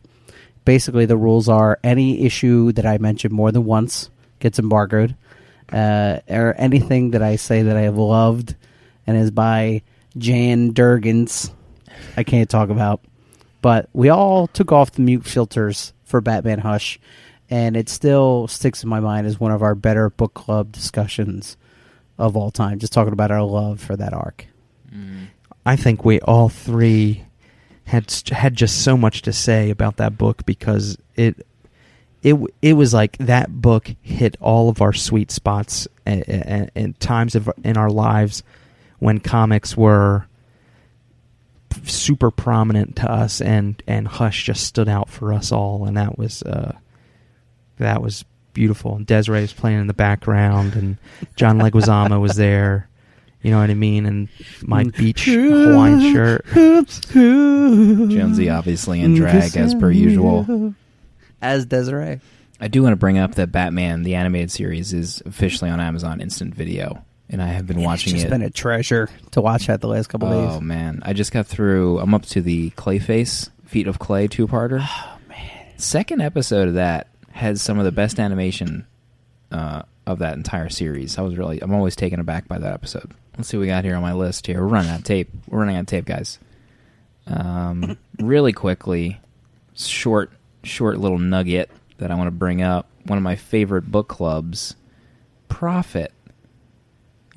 basically 0.66 1.06
the 1.06 1.16
rules 1.16 1.48
are 1.48 1.78
any 1.82 2.26
issue 2.26 2.72
that 2.72 2.84
i 2.84 2.98
mention 2.98 3.32
more 3.32 3.50
than 3.50 3.64
once 3.64 4.10
gets 4.38 4.58
embargoed 4.58 5.16
uh 5.72 6.18
or 6.28 6.54
anything 6.58 7.12
that 7.12 7.22
i 7.22 7.36
say 7.36 7.62
that 7.62 7.76
i 7.76 7.82
have 7.82 7.96
loved 7.96 8.54
and 9.06 9.16
is 9.16 9.30
by 9.30 9.80
jan 10.18 10.74
durgans 10.74 11.50
i 12.18 12.22
can't 12.22 12.50
talk 12.50 12.68
about 12.68 13.00
but 13.66 13.88
we 13.92 14.10
all 14.10 14.46
took 14.46 14.70
off 14.70 14.92
the 14.92 15.00
mute 15.02 15.26
filters 15.26 15.92
for 16.04 16.20
Batman 16.20 16.60
Hush, 16.60 17.00
and 17.50 17.76
it 17.76 17.88
still 17.88 18.46
sticks 18.46 18.84
in 18.84 18.88
my 18.88 19.00
mind 19.00 19.26
as 19.26 19.40
one 19.40 19.50
of 19.50 19.60
our 19.60 19.74
better 19.74 20.08
book 20.08 20.34
club 20.34 20.70
discussions 20.70 21.56
of 22.16 22.36
all 22.36 22.52
time. 22.52 22.78
Just 22.78 22.92
talking 22.92 23.12
about 23.12 23.32
our 23.32 23.42
love 23.42 23.80
for 23.80 23.96
that 23.96 24.14
arc. 24.14 24.46
I 25.66 25.74
think 25.74 26.04
we 26.04 26.20
all 26.20 26.48
three 26.48 27.24
had 27.86 28.12
had 28.30 28.54
just 28.54 28.82
so 28.82 28.96
much 28.96 29.22
to 29.22 29.32
say 29.32 29.70
about 29.70 29.96
that 29.96 30.18
book 30.18 30.44
because 30.44 30.98
it 31.14 31.46
it 32.22 32.36
it 32.60 32.72
was 32.72 32.92
like 32.92 33.16
that 33.18 33.62
book 33.62 33.94
hit 34.02 34.36
all 34.40 34.68
of 34.68 34.82
our 34.82 34.92
sweet 34.92 35.30
spots 35.30 35.86
and, 36.04 36.70
and 36.74 36.98
times 36.98 37.36
of 37.36 37.48
in 37.62 37.76
our 37.76 37.90
lives 37.90 38.42
when 38.98 39.20
comics 39.20 39.76
were 39.76 40.26
super 41.84 42.32
prominent 42.32 42.96
to 42.96 43.10
us 43.10 43.40
and 43.40 43.80
and 43.86 44.08
Hush 44.08 44.44
just 44.44 44.64
stood 44.64 44.88
out 44.88 45.08
for 45.08 45.32
us 45.32 45.52
all. 45.52 45.86
And 45.86 45.96
that 45.96 46.18
was 46.18 46.42
uh 46.42 46.76
that 47.78 48.02
was 48.02 48.24
beautiful. 48.52 48.96
And 48.96 49.06
Des'ree 49.06 49.42
was 49.42 49.52
playing 49.52 49.80
in 49.82 49.86
the 49.86 49.94
background 49.94 50.74
and 50.74 50.96
John 51.36 51.60
Leguizamo 51.60 52.20
was 52.20 52.34
there 52.34 52.88
you 53.46 53.52
know 53.52 53.60
what 53.60 53.70
I 53.70 53.74
mean 53.74 54.06
and 54.06 54.28
my 54.62 54.82
beach 54.82 55.24
Hawaiian 55.24 56.12
shirt 56.12 56.44
Jonesy 57.12 58.50
obviously 58.50 59.00
in 59.00 59.14
drag 59.14 59.56
as 59.56 59.72
per 59.76 59.88
usual. 59.90 60.74
As 61.40 61.64
Des'ree. 61.64 62.20
I 62.60 62.66
do 62.66 62.82
want 62.82 62.92
to 62.92 62.96
bring 62.96 63.18
up 63.18 63.36
that 63.36 63.52
Batman 63.52 64.02
the 64.02 64.16
animated 64.16 64.50
series 64.50 64.92
is 64.92 65.22
officially 65.26 65.70
on 65.70 65.78
Amazon 65.78 66.20
Instant 66.20 66.54
Video, 66.56 67.04
and 67.28 67.40
I 67.40 67.46
have 67.48 67.68
been 67.68 67.82
watching 67.82 68.14
it's 68.14 68.22
just 68.22 68.26
it. 68.26 68.30
been 68.30 68.42
a 68.42 68.50
treasure 68.50 69.08
to 69.30 69.40
watch 69.40 69.68
that 69.68 69.80
the 69.80 69.88
last 69.88 70.08
couple 70.08 70.26
oh 70.28 70.32
days. 70.32 70.56
Oh 70.56 70.60
man, 70.60 71.02
I 71.04 71.12
just 71.12 71.30
got 71.30 71.46
through. 71.46 72.00
I'm 72.00 72.14
up 72.14 72.24
to 72.26 72.40
the 72.40 72.70
Clayface 72.70 73.50
Feet 73.66 73.86
of 73.86 74.00
Clay 74.00 74.26
two 74.26 74.48
parter. 74.48 74.80
Oh 74.82 75.18
man, 75.28 75.78
second 75.78 76.20
episode 76.20 76.68
of 76.68 76.74
that 76.74 77.06
has 77.30 77.62
some 77.62 77.78
of 77.78 77.84
the 77.84 77.92
best 77.92 78.18
animation 78.18 78.86
uh, 79.52 79.82
of 80.06 80.18
that 80.20 80.34
entire 80.34 80.70
series. 80.70 81.18
I 81.18 81.22
was 81.22 81.36
really, 81.36 81.60
I'm 81.60 81.74
always 81.74 81.94
taken 81.94 82.18
aback 82.18 82.48
by 82.48 82.58
that 82.58 82.72
episode. 82.72 83.12
Let's 83.36 83.48
see 83.48 83.56
what 83.56 83.62
we 83.62 83.66
got 83.66 83.84
here 83.84 83.96
on 83.96 84.02
my 84.02 84.14
list. 84.14 84.46
Here, 84.46 84.60
we're 84.60 84.66
running 84.66 84.90
out 84.90 84.98
of 85.00 85.04
tape. 85.04 85.28
We're 85.48 85.60
running 85.60 85.76
out 85.76 85.80
of 85.80 85.86
tape, 85.86 86.04
guys. 86.06 86.38
Um, 87.26 87.98
really 88.18 88.52
quickly, 88.52 89.20
short, 89.74 90.30
short 90.62 90.98
little 90.98 91.18
nugget 91.18 91.70
that 91.98 92.10
I 92.10 92.14
want 92.14 92.28
to 92.28 92.32
bring 92.32 92.62
up. 92.62 92.88
One 93.04 93.18
of 93.18 93.22
my 93.22 93.36
favorite 93.36 93.90
book 93.90 94.08
clubs, 94.08 94.74
Prophet. 95.48 96.12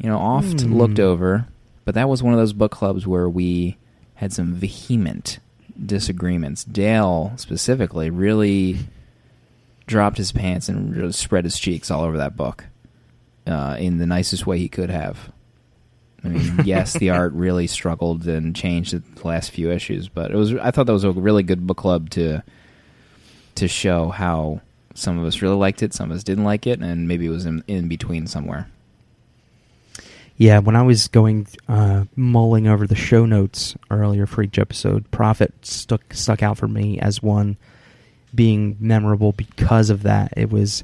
You 0.02 0.10
know, 0.10 0.18
oft 0.18 0.62
Hmm. 0.62 0.74
looked 0.74 1.00
over, 1.00 1.48
but 1.84 1.96
that 1.96 2.08
was 2.08 2.24
one 2.24 2.34
of 2.34 2.40
those 2.40 2.54
book 2.54 2.72
clubs 2.72 3.06
where 3.06 3.28
we 3.28 3.78
had 4.16 4.32
some 4.32 4.54
vehement 4.54 5.40
disagreements. 5.86 6.64
Dale 6.64 7.34
specifically 7.36 8.10
really 8.10 8.80
dropped 9.88 10.18
his 10.18 10.32
pants 10.32 10.70
and 10.70 10.96
really 10.96 11.12
spread 11.12 11.44
his 11.44 11.60
cheeks 11.60 11.92
all 11.92 12.04
over 12.04 12.16
that 12.18 12.38
book 12.38 12.66
uh, 13.48 13.76
in 13.80 13.98
the 13.98 14.06
nicest 14.06 14.46
way 14.48 14.58
he 14.58 14.70
could 14.70 14.90
have. 14.90 15.32
I 16.24 16.28
mean, 16.28 16.62
yes, 16.66 16.94
the 16.94 17.12
art 17.12 17.34
really 17.34 17.68
struggled 17.68 18.28
and 18.28 18.56
changed 18.56 18.94
the 18.94 19.28
last 19.28 19.52
few 19.52 19.72
issues, 19.72 20.10
but 20.10 20.32
it 20.32 20.36
was. 20.36 20.54
I 20.56 20.72
thought 20.72 20.86
that 20.88 20.94
was 20.94 21.04
a 21.04 21.12
really 21.12 21.44
good 21.44 21.66
book 21.66 21.78
club 21.78 22.10
to 22.12 22.44
to 23.56 23.68
show 23.68 24.10
how 24.10 24.62
some 24.94 25.18
of 25.18 25.26
us 25.26 25.42
really 25.42 25.56
liked 25.56 25.82
it, 25.84 25.94
some 25.94 26.12
of 26.12 26.18
us 26.18 26.24
didn't 26.24 26.44
like 26.44 26.68
it, 26.68 26.82
and 26.82 27.08
maybe 27.08 27.26
it 27.26 27.30
was 27.30 27.46
in, 27.46 27.64
in 27.68 27.88
between 27.88 28.28
somewhere. 28.28 28.70
Yeah, 30.38 30.60
when 30.60 30.76
I 30.76 30.84
was 30.84 31.10
going 31.10 31.48
uh, 31.68 32.06
mulling 32.16 32.68
over 32.68 32.88
the 32.88 32.96
show 32.96 33.26
notes 33.26 33.76
earlier 33.92 34.26
for 34.26 34.42
each 34.42 34.58
episode, 34.58 35.10
Prophet 35.12 35.54
stuck 35.66 36.14
stuck 36.14 36.42
out 36.42 36.58
for 36.58 36.68
me 36.68 37.00
as 37.00 37.22
one 37.22 37.58
being 38.34 38.78
memorable 38.80 39.34
because 39.34 39.90
of 39.90 40.04
that. 40.04 40.34
It 40.38 40.50
was 40.50 40.84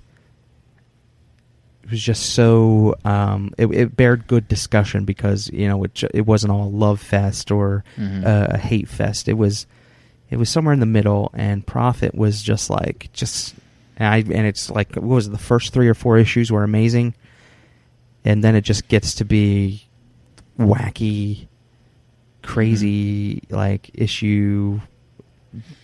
it 1.86 1.91
was 1.91 2.02
just 2.02 2.34
so 2.34 2.95
um, 3.06 3.54
it, 3.58 3.67
it 3.67 3.95
bared 3.95 4.26
good 4.28 4.48
discussion 4.48 5.06
because 5.06 5.50
you 5.54 5.67
know 5.67 5.84
it 5.84 6.04
it 6.13 6.26
wasn't 6.26 6.52
all 6.52 6.67
a 6.67 6.69
love 6.69 7.00
fest 7.00 7.52
or 7.52 7.84
Mhm. 7.98 8.26
uh, 8.26 8.48
a 8.50 8.58
hate 8.58 8.89
fest. 8.89 9.28
It 9.30 9.34
was 9.34 9.67
it 10.32 10.38
was 10.38 10.50
somewhere 10.50 10.74
in 10.74 10.80
the 10.80 10.86
middle, 10.88 11.30
and 11.36 11.65
Prophet 11.65 12.15
was 12.15 12.41
just 12.41 12.69
like 12.71 13.10
just 13.13 13.54
and 13.98 14.08
I 14.08 14.17
and 14.17 14.48
it's 14.48 14.69
like 14.71 14.95
what 14.95 15.04
was 15.04 15.28
it, 15.28 15.32
the 15.32 15.38
first 15.38 15.71
three 15.74 15.88
or 15.88 15.93
four 15.93 16.17
issues 16.17 16.52
were 16.52 16.63
amazing, 16.63 17.13
and 18.26 18.43
then 18.43 18.56
it 18.56 18.62
just 18.62 18.88
gets 18.88 19.13
to 19.15 19.26
be 19.26 19.86
wacky, 20.60 21.48
crazy 22.41 23.43
like 23.50 23.91
issue 23.93 24.80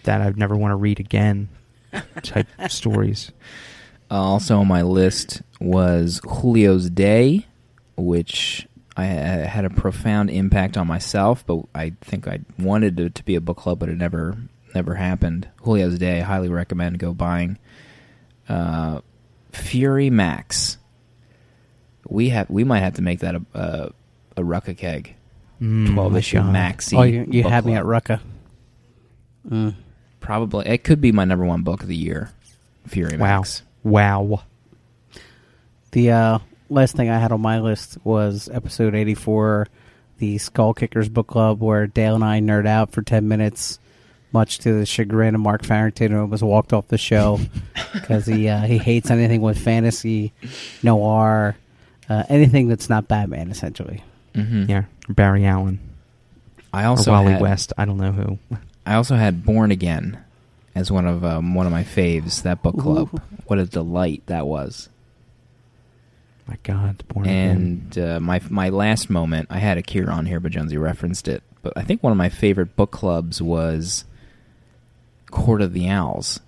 that 0.03 0.21
I'd 0.21 0.37
never 0.37 0.55
want 0.55 0.71
to 0.71 0.75
read 0.75 0.99
again 0.99 1.49
type 2.23 2.47
stories. 2.69 3.31
Uh, 4.11 4.15
also 4.15 4.57
on 4.59 4.67
my 4.67 4.81
list 4.81 5.41
was 5.61 6.19
Julio's 6.41 6.89
Day, 6.89 7.45
which 7.95 8.67
I 8.97 9.07
uh, 9.07 9.47
had 9.47 9.63
a 9.63 9.69
profound 9.69 10.29
impact 10.29 10.75
on 10.75 10.85
myself, 10.85 11.45
but 11.45 11.63
I 11.73 11.93
think 12.01 12.27
I 12.27 12.41
wanted 12.59 12.99
it 12.99 13.15
to 13.15 13.23
be 13.23 13.35
a 13.35 13.41
book 13.41 13.57
club, 13.57 13.79
but 13.79 13.87
it 13.87 13.97
never 13.97 14.35
never 14.75 14.95
happened. 14.95 15.47
Julio's 15.63 15.97
Day, 15.97 16.19
highly 16.19 16.49
recommend 16.49 16.99
go 16.99 17.13
buying. 17.13 17.57
Uh, 18.49 18.99
Fury 19.53 20.09
Max. 20.09 20.77
We 22.09 22.29
have 22.29 22.49
we 22.49 22.65
might 22.65 22.79
have 22.79 22.95
to 22.95 23.01
make 23.01 23.19
that 23.19 23.35
a 23.35 23.41
a, 23.53 23.91
a 24.37 24.41
Rucka 24.43 24.77
keg, 24.77 25.15
Mm, 25.61 25.93
twelve 25.93 26.11
my 26.13 26.17
issue 26.19 26.37
God. 26.37 26.53
maxi. 26.53 26.97
Oh, 26.97 27.03
you, 27.03 27.25
you 27.29 27.43
book 27.43 27.51
had 27.51 27.65
me 27.65 27.75
at 27.75 27.85
Rucka. 27.85 28.19
Mm. 29.47 29.75
Probably 30.19 30.67
it 30.67 30.83
could 30.83 30.99
be 30.99 31.11
my 31.13 31.23
number 31.23 31.45
one 31.45 31.61
book 31.61 31.81
of 31.81 31.87
the 31.87 31.95
year. 31.95 32.31
Fury 32.87 33.15
Wow, 33.15 33.37
Max. 33.39 33.61
Wow. 33.83 34.43
The 35.91 36.11
uh, 36.11 36.39
last 36.69 36.95
thing 36.95 37.09
I 37.09 37.17
had 37.17 37.31
on 37.31 37.41
my 37.41 37.59
list 37.59 37.97
was 38.03 38.49
episode 38.51 38.95
84, 38.95 39.67
the 40.19 40.37
Skull 40.37 40.73
Kickers 40.73 41.09
book 41.09 41.27
club, 41.27 41.61
where 41.61 41.87
Dale 41.87 42.15
and 42.15 42.23
I 42.23 42.39
nerd 42.39 42.67
out 42.67 42.91
for 42.91 43.01
10 43.01 43.27
minutes, 43.27 43.79
much 44.31 44.59
to 44.59 44.73
the 44.73 44.85
chagrin 44.85 45.35
of 45.35 45.41
Mark 45.41 45.63
Farrington, 45.63 46.11
who 46.11 46.21
almost 46.21 46.43
walked 46.43 46.73
off 46.73 46.87
the 46.87 46.97
show 46.97 47.39
because 47.93 48.25
he, 48.25 48.47
uh, 48.47 48.61
he 48.61 48.77
hates 48.77 49.11
anything 49.11 49.41
with 49.41 49.57
fantasy, 49.57 50.31
noir, 50.81 51.57
uh, 52.09 52.23
anything 52.29 52.67
that's 52.67 52.89
not 52.89 53.07
Batman, 53.07 53.51
essentially. 53.51 54.03
Mm-hmm. 54.33 54.69
Yeah, 54.69 54.85
Barry 55.09 55.45
Allen 55.45 55.79
I 56.73 56.83
or 56.83 56.87
also 56.87 57.11
Wally 57.11 57.33
had, 57.33 57.41
West. 57.41 57.73
I 57.77 57.85
don't 57.85 57.97
know 57.97 58.11
who. 58.11 58.39
I 58.85 58.95
also 58.95 59.15
had 59.15 59.45
Born 59.45 59.71
Again, 59.71 60.23
as 60.75 60.91
one 60.91 61.05
of 61.05 61.23
um, 61.23 61.53
one 61.55 61.65
of 61.65 61.71
my 61.71 61.83
faves. 61.83 62.43
That 62.43 62.61
book 62.61 62.77
club. 62.77 63.09
Ooh. 63.13 63.21
What 63.47 63.59
a 63.59 63.65
delight 63.65 64.23
that 64.27 64.47
was. 64.47 64.89
My 66.47 66.57
God, 66.63 67.03
Born 67.07 67.27
And 67.27 67.97
uh, 67.97 68.19
my 68.19 68.41
my 68.49 68.69
last 68.69 69.09
moment, 69.09 69.47
I 69.49 69.59
had 69.59 69.77
a 69.77 69.81
Akira 69.81 70.11
on 70.11 70.25
here, 70.25 70.39
but 70.39 70.51
Jonesy 70.51 70.77
referenced 70.77 71.27
it. 71.27 71.43
But 71.61 71.73
I 71.75 71.83
think 71.83 72.01
one 72.03 72.11
of 72.11 72.17
my 72.17 72.29
favorite 72.29 72.75
book 72.75 72.91
clubs 72.91 73.41
was 73.41 74.05
Court 75.29 75.61
of 75.61 75.73
the 75.73 75.87
Owls, 75.87 76.39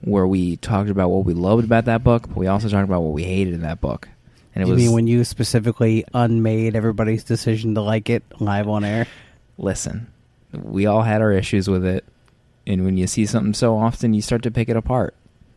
where 0.00 0.26
we 0.26 0.56
talked 0.56 0.90
about 0.90 1.10
what 1.10 1.24
we 1.24 1.34
loved 1.34 1.64
about 1.64 1.84
that 1.84 2.02
book, 2.02 2.28
but 2.28 2.36
we 2.36 2.46
also 2.46 2.68
talked 2.68 2.84
about 2.84 3.02
what 3.02 3.12
we 3.12 3.24
hated 3.24 3.54
in 3.54 3.60
that 3.62 3.80
book. 3.80 4.08
And 4.54 4.62
it 4.62 4.66
you 4.66 4.74
was 4.74 4.82
mean 4.82 4.92
when 4.92 5.06
you 5.06 5.24
specifically 5.24 6.04
unmade 6.12 6.74
everybody's 6.74 7.24
decision 7.24 7.74
to 7.74 7.82
like 7.82 8.10
it 8.10 8.22
live 8.40 8.68
on 8.68 8.84
air? 8.84 9.06
listen, 9.58 10.08
we 10.52 10.86
all 10.86 11.02
had 11.02 11.22
our 11.22 11.32
issues 11.32 11.68
with 11.68 11.84
it, 11.84 12.04
and 12.66 12.84
when 12.84 12.96
you 12.96 13.06
see 13.06 13.26
something 13.26 13.54
so 13.54 13.76
often, 13.76 14.14
you 14.14 14.22
start 14.22 14.42
to 14.44 14.50
pick 14.50 14.68
it 14.68 14.76
apart. 14.76 15.14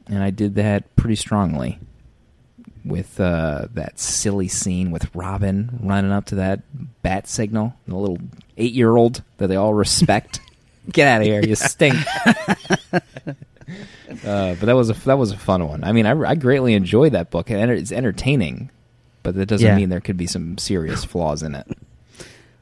And 0.08 0.22
I 0.24 0.30
did 0.30 0.56
that 0.56 0.96
pretty 0.96 1.16
strongly 1.16 1.80
with 2.84 3.20
uh, 3.20 3.68
that 3.74 4.00
silly 4.00 4.48
scene 4.48 4.92
with 4.92 5.14
Robin 5.16 5.80
running 5.82 6.12
up 6.12 6.26
to 6.26 6.36
that 6.36 6.62
bat 7.02 7.28
signal, 7.28 7.74
the 7.88 7.96
little 7.96 8.20
eight-year-old 8.58 9.24
that 9.38 9.48
they 9.48 9.56
all 9.56 9.74
respect. 9.74 10.40
Get 10.92 11.08
out 11.08 11.22
of 11.22 11.28
here, 11.28 11.42
you 11.44 11.56
stink. 11.56 11.96
uh, 12.26 13.00
but 14.24 14.62
that 14.62 14.76
was 14.76 14.90
a 14.90 14.94
that 15.06 15.18
was 15.18 15.32
a 15.32 15.38
fun 15.38 15.68
one. 15.68 15.84
I 15.84 15.92
mean, 15.92 16.06
I, 16.06 16.12
I 16.30 16.36
greatly 16.36 16.74
enjoyed 16.76 17.14
that 17.14 17.32
book, 17.32 17.50
and 17.50 17.72
it's 17.72 17.92
entertaining, 17.92 18.70
but 19.24 19.36
that 19.36 19.48
doesn't 19.48 19.66
Yeah. 19.66 19.76
mean 19.76 19.90
there 19.90 20.00
could 20.02 20.18
be 20.18 20.28
some 20.28 20.58
serious 20.58 21.04
flaws 21.04 21.42
in 21.44 21.56
it. 21.56 21.68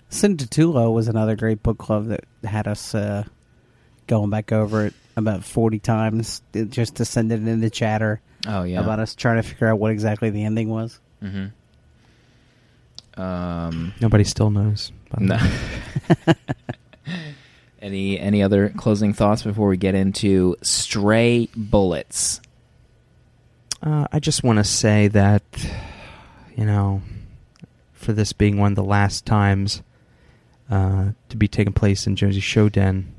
Sin 0.10 0.38
Titulo 0.38 0.94
was 0.94 1.08
another 1.08 1.36
great 1.36 1.64
book 1.64 1.78
club 1.78 2.06
that 2.08 2.24
had 2.44 2.68
us 2.68 2.94
uh, 2.96 3.24
going 4.08 4.30
back 4.30 4.52
over 4.52 4.86
it 4.88 4.94
about 5.16 5.44
40 5.44 5.80
times 5.80 6.42
just 6.70 6.96
to 6.96 7.06
send 7.06 7.32
it 7.32 7.48
into 7.48 7.70
chatter 7.70 8.20
Oh 8.48 8.64
yeah, 8.64 8.80
about 8.82 9.00
us 9.00 9.16
trying 9.16 9.38
to 9.38 9.44
figure 9.48 9.68
out 9.68 9.80
what 9.80 9.92
exactly 9.92 10.30
the 10.32 10.44
ending 10.44 10.70
was. 10.70 11.00
hmm 11.22 11.46
Um, 13.16 13.94
Nobody 14.02 14.24
still 14.24 14.50
knows. 14.50 14.92
no. 15.20 15.38
any 17.82 18.20
any 18.20 18.42
other 18.42 18.70
closing 18.70 19.14
thoughts 19.14 19.44
before 19.44 19.68
we 19.68 19.78
get 19.78 19.94
into 19.96 20.56
stray 20.62 21.48
bullets? 21.56 22.42
Uh, 23.82 24.08
I 24.12 24.20
just 24.20 24.44
want 24.44 24.60
to 24.60 24.64
say 24.64 25.10
that, 25.10 25.44
you 26.56 26.66
know, 26.66 27.02
for 27.92 28.14
this 28.14 28.32
being 28.32 28.58
one 28.58 28.72
of 28.72 28.76
the 28.78 28.84
last 28.84 29.26
times 29.26 29.82
uh, 30.70 31.10
to 31.30 31.38
be 31.38 31.50
taking 31.50 31.74
place 31.74 32.08
in 32.08 32.16
Josie 32.16 32.40
Showden, 32.40 33.14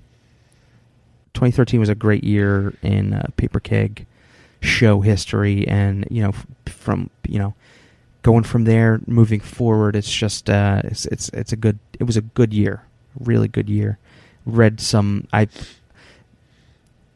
2013 1.34 1.80
was 1.80 1.88
a 1.88 1.94
great 1.94 2.24
year 2.24 2.74
in 2.82 3.12
uh, 3.12 3.26
Paper 3.36 3.60
Keg 3.60 4.06
show 4.60 5.00
history, 5.00 5.66
and 5.68 6.06
you 6.10 6.22
know, 6.22 6.30
f- 6.30 6.46
from 6.66 7.10
you 7.28 7.38
know, 7.38 7.54
going 8.22 8.44
from 8.44 8.64
there, 8.64 9.00
moving 9.06 9.40
forward, 9.40 9.94
it's 9.96 10.12
just 10.12 10.48
uh, 10.48 10.80
it's 10.84 11.06
it's 11.06 11.28
it's 11.30 11.52
a 11.52 11.56
good. 11.56 11.78
It 11.98 12.04
was 12.04 12.16
a 12.16 12.22
good 12.22 12.52
year, 12.52 12.84
really 13.18 13.48
good 13.48 13.68
year. 13.68 13.98
Read 14.46 14.80
some. 14.80 15.26
I 15.32 15.48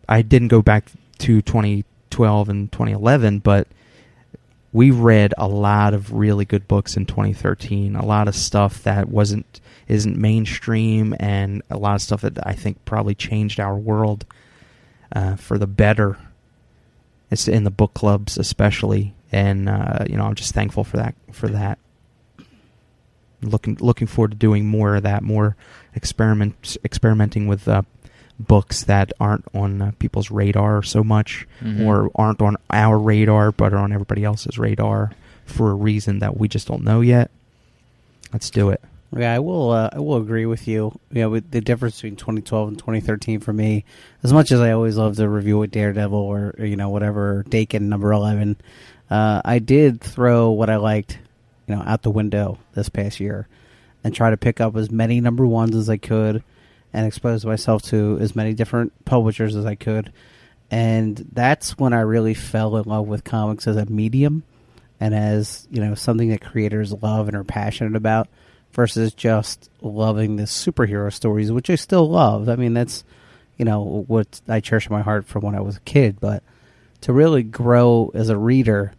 I 0.08 0.22
didn't 0.22 0.48
go 0.48 0.62
back 0.62 0.90
to 1.18 1.42
2012 1.42 2.48
and 2.48 2.72
2011, 2.72 3.40
but 3.40 3.68
we 4.78 4.92
read 4.92 5.34
a 5.36 5.48
lot 5.48 5.92
of 5.92 6.12
really 6.12 6.44
good 6.44 6.68
books 6.68 6.96
in 6.96 7.04
2013. 7.04 7.96
A 7.96 8.06
lot 8.06 8.28
of 8.28 8.36
stuff 8.36 8.84
that 8.84 9.08
wasn't 9.08 9.60
isn't 9.88 10.16
mainstream, 10.16 11.16
and 11.18 11.62
a 11.68 11.76
lot 11.76 11.96
of 11.96 12.00
stuff 12.00 12.20
that 12.20 12.38
I 12.46 12.52
think 12.52 12.84
probably 12.84 13.16
changed 13.16 13.58
our 13.58 13.76
world 13.76 14.24
uh, 15.10 15.34
for 15.34 15.58
the 15.58 15.66
better. 15.66 16.16
It's 17.28 17.48
in 17.48 17.64
the 17.64 17.72
book 17.72 17.92
clubs, 17.92 18.38
especially, 18.38 19.16
and 19.32 19.68
uh, 19.68 20.04
you 20.08 20.16
know 20.16 20.26
I'm 20.26 20.36
just 20.36 20.54
thankful 20.54 20.84
for 20.84 20.98
that. 20.98 21.16
For 21.32 21.48
that, 21.48 21.80
looking 23.42 23.78
looking 23.80 24.06
forward 24.06 24.30
to 24.30 24.36
doing 24.36 24.64
more 24.64 24.94
of 24.94 25.02
that, 25.02 25.24
more 25.24 25.56
experiment 25.96 26.76
experimenting 26.84 27.48
with 27.48 27.66
uh, 27.66 27.82
books 28.38 28.84
that 28.84 29.12
aren't 29.18 29.44
on 29.54 29.82
uh, 29.82 29.90
people's 29.98 30.30
radar 30.30 30.82
so 30.82 31.02
much, 31.02 31.46
Mhm. 31.62 31.84
or 31.86 32.10
aren't 32.14 32.40
on 32.40 32.56
our 32.70 32.98
radar 32.98 33.50
but 33.52 33.72
are 33.72 33.78
on 33.78 33.92
everybody 33.92 34.24
else's 34.24 34.58
radar 34.58 35.10
for 35.44 35.70
a 35.70 35.74
reason 35.74 36.18
that 36.20 36.38
we 36.38 36.46
just 36.48 36.68
don't 36.68 36.84
know 36.84 37.00
yet. 37.00 37.30
Let's 38.32 38.50
do 38.50 38.70
it. 38.70 38.80
Yeah, 39.16 39.32
I 39.34 39.38
will. 39.38 39.70
Uh, 39.70 39.88
I 39.92 40.00
will 40.00 40.18
agree 40.18 40.44
with 40.44 40.68
you. 40.68 40.98
You 41.10 41.22
know, 41.22 41.30
with 41.30 41.50
the 41.50 41.62
difference 41.62 41.96
between 41.96 42.16
2012 42.16 42.68
and 42.68 42.78
2013 42.78 43.40
for 43.40 43.54
me, 43.54 43.84
as 44.22 44.32
much 44.34 44.52
as 44.52 44.60
I 44.60 44.72
always 44.72 44.98
love 44.98 45.16
to 45.16 45.28
review 45.28 45.58
with 45.58 45.70
Daredevil 45.70 46.18
or, 46.18 46.54
or, 46.58 46.66
you 46.66 46.76
know 46.76 46.90
whatever 46.90 47.44
Daken 47.48 47.82
number 47.82 48.12
11, 48.12 48.56
uh, 49.10 49.40
I 49.44 49.60
did 49.60 50.02
throw 50.02 50.50
what 50.50 50.68
I 50.68 50.76
liked, 50.76 51.18
you 51.66 51.74
know, 51.74 51.82
out 51.86 52.02
the 52.02 52.10
window 52.10 52.58
this 52.74 52.90
past 52.90 53.18
year, 53.18 53.48
and 54.04 54.14
try 54.14 54.28
to 54.28 54.36
pick 54.36 54.60
up 54.60 54.76
as 54.76 54.90
many 54.90 55.22
number 55.22 55.46
ones 55.46 55.74
as 55.74 55.88
I 55.88 55.96
could, 55.96 56.42
and 56.92 57.06
expose 57.06 57.44
myself 57.44 57.82
to 57.82 58.18
as 58.20 58.34
many 58.36 58.54
different 58.54 59.04
publishers 59.04 59.56
as 59.56 59.66
I 59.66 59.74
could, 59.74 60.12
and 60.70 61.16
that's 61.32 61.78
when 61.78 61.92
I 61.92 62.00
really 62.00 62.34
fell 62.34 62.76
in 62.76 62.84
love 62.84 63.06
with 63.06 63.24
comics 63.24 63.66
as 63.66 63.76
a 63.76 63.86
medium, 63.86 64.42
and 65.00 65.14
as 65.14 65.66
you 65.70 65.80
know 65.80 65.94
something 65.94 66.28
that 66.30 66.40
creators 66.40 66.92
love 66.92 67.28
and 67.28 67.36
are 67.36 67.44
passionate 67.44 67.96
about 67.96 68.28
versus 68.72 69.12
just 69.14 69.70
loving 69.80 70.36
the 70.36 70.44
superhero 70.44 71.12
stories, 71.12 71.50
which 71.50 71.70
I 71.70 71.74
still 71.74 72.08
love. 72.08 72.48
I 72.48 72.56
mean, 72.56 72.74
that's 72.74 73.04
you 73.56 73.64
know 73.64 74.04
what 74.06 74.40
I 74.48 74.60
cherish 74.60 74.86
in 74.86 74.92
my 74.92 75.02
heart 75.02 75.26
from 75.26 75.42
when 75.42 75.54
I 75.54 75.60
was 75.60 75.76
a 75.76 75.80
kid. 75.80 76.18
But 76.20 76.42
to 77.02 77.12
really 77.12 77.42
grow 77.42 78.10
as 78.14 78.28
a 78.28 78.36
reader 78.36 78.92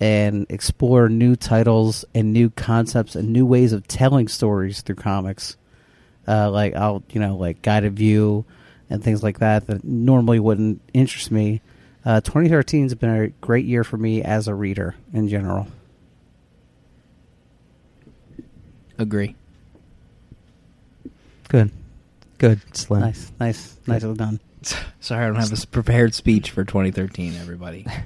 and 0.00 0.46
explore 0.48 1.08
new 1.08 1.34
titles 1.34 2.04
and 2.14 2.32
new 2.32 2.50
concepts 2.50 3.16
and 3.16 3.32
new 3.32 3.44
ways 3.44 3.72
of 3.72 3.88
telling 3.88 4.28
stories 4.28 4.80
through 4.82 4.96
comics, 4.96 5.56
uh, 6.28 6.50
like 6.50 6.76
I'll 6.76 7.02
you 7.10 7.20
know 7.20 7.36
like 7.36 7.62
guided 7.62 7.94
view 7.94 8.44
and 8.90 9.02
things 9.02 9.22
like 9.22 9.38
that 9.38 9.66
that 9.66 9.84
normally 9.84 10.38
wouldn't 10.38 10.80
interest 10.92 11.30
me. 11.30 11.60
Uh, 12.04 12.20
2013 12.20 12.84
has 12.84 12.94
been 12.94 13.10
a 13.10 13.28
great 13.40 13.64
year 13.64 13.84
for 13.84 13.96
me 13.96 14.22
as 14.22 14.48
a 14.48 14.54
reader 14.54 14.94
in 15.12 15.28
general. 15.28 15.66
Agree. 18.98 19.34
Good, 21.48 21.70
good, 22.38 22.60
Slim. 22.76 23.00
Nice, 23.00 23.32
nice, 23.40 23.76
nicely 23.86 24.14
done. 24.14 24.40
Sorry, 25.00 25.24
I 25.24 25.28
don't 25.28 25.36
have 25.36 25.52
a 25.52 25.66
prepared 25.68 26.14
speech 26.14 26.50
for 26.50 26.64
2013. 26.64 27.34
Everybody. 27.36 27.86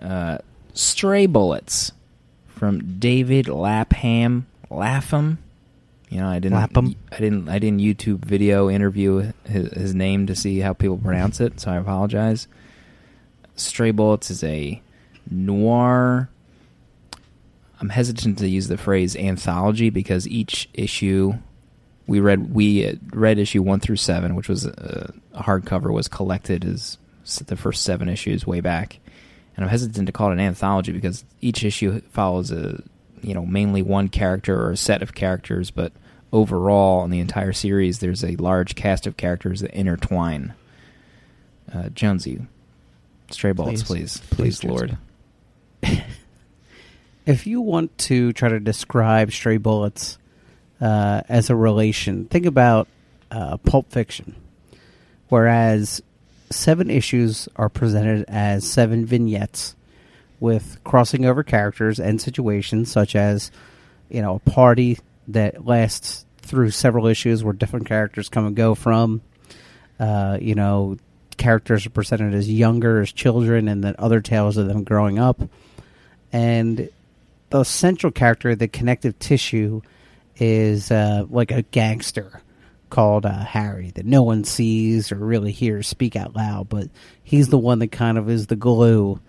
Uh, 0.00 0.38
Stray 0.74 1.26
bullets 1.26 1.90
from 2.46 3.00
David 3.00 3.48
Lapham. 3.48 4.46
Lapham. 4.70 5.38
You 6.10 6.20
know, 6.20 6.28
I 6.28 6.38
didn't. 6.38 6.56
Lapham? 6.56 6.96
I 7.12 7.18
didn't. 7.18 7.48
I 7.48 7.58
didn't 7.58 7.80
YouTube 7.80 8.24
video 8.24 8.70
interview 8.70 9.32
his, 9.44 9.72
his 9.72 9.94
name 9.94 10.26
to 10.26 10.34
see 10.34 10.60
how 10.60 10.72
people 10.72 10.96
pronounce 10.96 11.40
it, 11.40 11.60
so 11.60 11.70
I 11.70 11.76
apologize. 11.76 12.48
Stray 13.56 13.90
bullets 13.90 14.30
is 14.30 14.42
a 14.42 14.80
noir. 15.30 16.30
I'm 17.80 17.90
hesitant 17.90 18.38
to 18.38 18.48
use 18.48 18.68
the 18.68 18.78
phrase 18.78 19.14
anthology 19.16 19.90
because 19.90 20.26
each 20.26 20.68
issue 20.74 21.34
we 22.06 22.20
read 22.20 22.54
we 22.54 22.98
read 23.12 23.38
issue 23.38 23.62
one 23.62 23.80
through 23.80 23.96
seven, 23.96 24.34
which 24.34 24.48
was 24.48 24.66
uh, 24.66 25.12
a 25.34 25.42
hardcover, 25.42 25.92
was 25.92 26.08
collected 26.08 26.64
as 26.64 26.96
the 27.46 27.56
first 27.56 27.82
seven 27.82 28.08
issues 28.08 28.46
way 28.46 28.60
back, 28.60 28.98
and 29.54 29.64
I'm 29.64 29.70
hesitant 29.70 30.06
to 30.06 30.12
call 30.12 30.30
it 30.30 30.34
an 30.34 30.40
anthology 30.40 30.92
because 30.92 31.24
each 31.42 31.62
issue 31.62 32.00
follows 32.10 32.50
a 32.50 32.82
you 33.22 33.34
know 33.34 33.46
mainly 33.46 33.82
one 33.82 34.08
character 34.08 34.60
or 34.60 34.70
a 34.72 34.76
set 34.76 35.02
of 35.02 35.14
characters, 35.14 35.70
but 35.70 35.92
overall 36.32 37.04
in 37.04 37.10
the 37.10 37.20
entire 37.20 37.52
series, 37.52 37.98
there's 37.98 38.24
a 38.24 38.36
large 38.36 38.74
cast 38.74 39.06
of 39.06 39.16
characters 39.16 39.60
that 39.60 39.72
intertwine. 39.72 40.54
Uh, 41.72 41.88
Jonesy, 41.90 42.40
stray 43.30 43.52
bullets, 43.52 43.82
please, 43.82 44.18
Please. 44.18 44.36
please, 44.36 44.60
Please, 44.60 44.64
Lord. 44.64 44.98
If 47.28 47.46
you 47.46 47.60
want 47.60 47.96
to 47.98 48.32
try 48.32 48.48
to 48.48 48.58
describe 48.58 49.32
Stray 49.32 49.58
Bullets 49.58 50.16
uh, 50.80 51.20
as 51.28 51.50
a 51.50 51.54
relation, 51.54 52.24
think 52.24 52.46
about 52.46 52.88
uh, 53.30 53.58
Pulp 53.58 53.92
Fiction, 53.92 54.34
whereas 55.28 56.00
seven 56.48 56.88
issues 56.90 57.46
are 57.54 57.68
presented 57.68 58.24
as 58.28 58.66
seven 58.66 59.04
vignettes 59.04 59.76
with 60.40 60.78
crossing 60.84 61.24
over 61.24 61.42
characters 61.42 61.98
and 61.98 62.20
situations, 62.20 62.90
such 62.90 63.16
as 63.16 63.50
you 64.08 64.22
know 64.22 64.36
a 64.36 64.50
party 64.50 64.98
that 65.28 65.66
lasts 65.66 66.24
through 66.38 66.70
several 66.70 67.06
issues 67.06 67.44
where 67.44 67.52
different 67.52 67.86
characters 67.86 68.28
come 68.28 68.46
and 68.46 68.56
go 68.56 68.74
from. 68.74 69.20
Uh, 70.00 70.38
you 70.40 70.54
know, 70.54 70.96
characters 71.36 71.86
are 71.86 71.90
presented 71.90 72.34
as 72.34 72.50
younger, 72.50 73.00
as 73.00 73.12
children, 73.12 73.68
and 73.68 73.82
then 73.82 73.94
other 73.98 74.20
tales 74.20 74.56
of 74.56 74.66
them 74.68 74.84
growing 74.84 75.18
up. 75.18 75.40
And 76.32 76.88
the 77.50 77.64
central 77.64 78.12
character, 78.12 78.54
the 78.54 78.68
connective 78.68 79.18
tissue, 79.18 79.80
is 80.36 80.90
uh, 80.90 81.24
like 81.28 81.50
a 81.50 81.62
gangster 81.62 82.42
called 82.90 83.26
uh, 83.26 83.44
Harry 83.44 83.90
that 83.92 84.06
no 84.06 84.22
one 84.22 84.44
sees 84.44 85.12
or 85.12 85.16
really 85.16 85.52
hears 85.52 85.86
speak 85.86 86.16
out 86.16 86.34
loud, 86.34 86.68
but 86.68 86.88
he's 87.22 87.48
the 87.48 87.58
one 87.58 87.78
that 87.80 87.92
kind 87.92 88.16
of 88.18 88.30
is 88.30 88.46
the 88.46 88.56
glue 88.56 89.20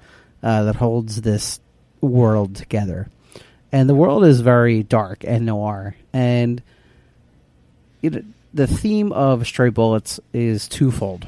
uh, 0.42 0.64
that 0.64 0.76
holds 0.76 1.22
this 1.22 1.60
world 2.02 2.56
together. 2.56 3.10
And 3.72 3.90
the 3.90 3.96
world 3.96 4.26
is 4.26 4.42
very 4.42 4.84
dark 4.84 5.24
and 5.26 5.46
noir. 5.46 5.96
And 6.12 6.62
it, 8.02 8.26
the 8.54 8.68
theme 8.68 9.12
of 9.12 9.46
Stray 9.46 9.70
Bullets 9.70 10.20
is 10.34 10.68
twofold. 10.68 11.28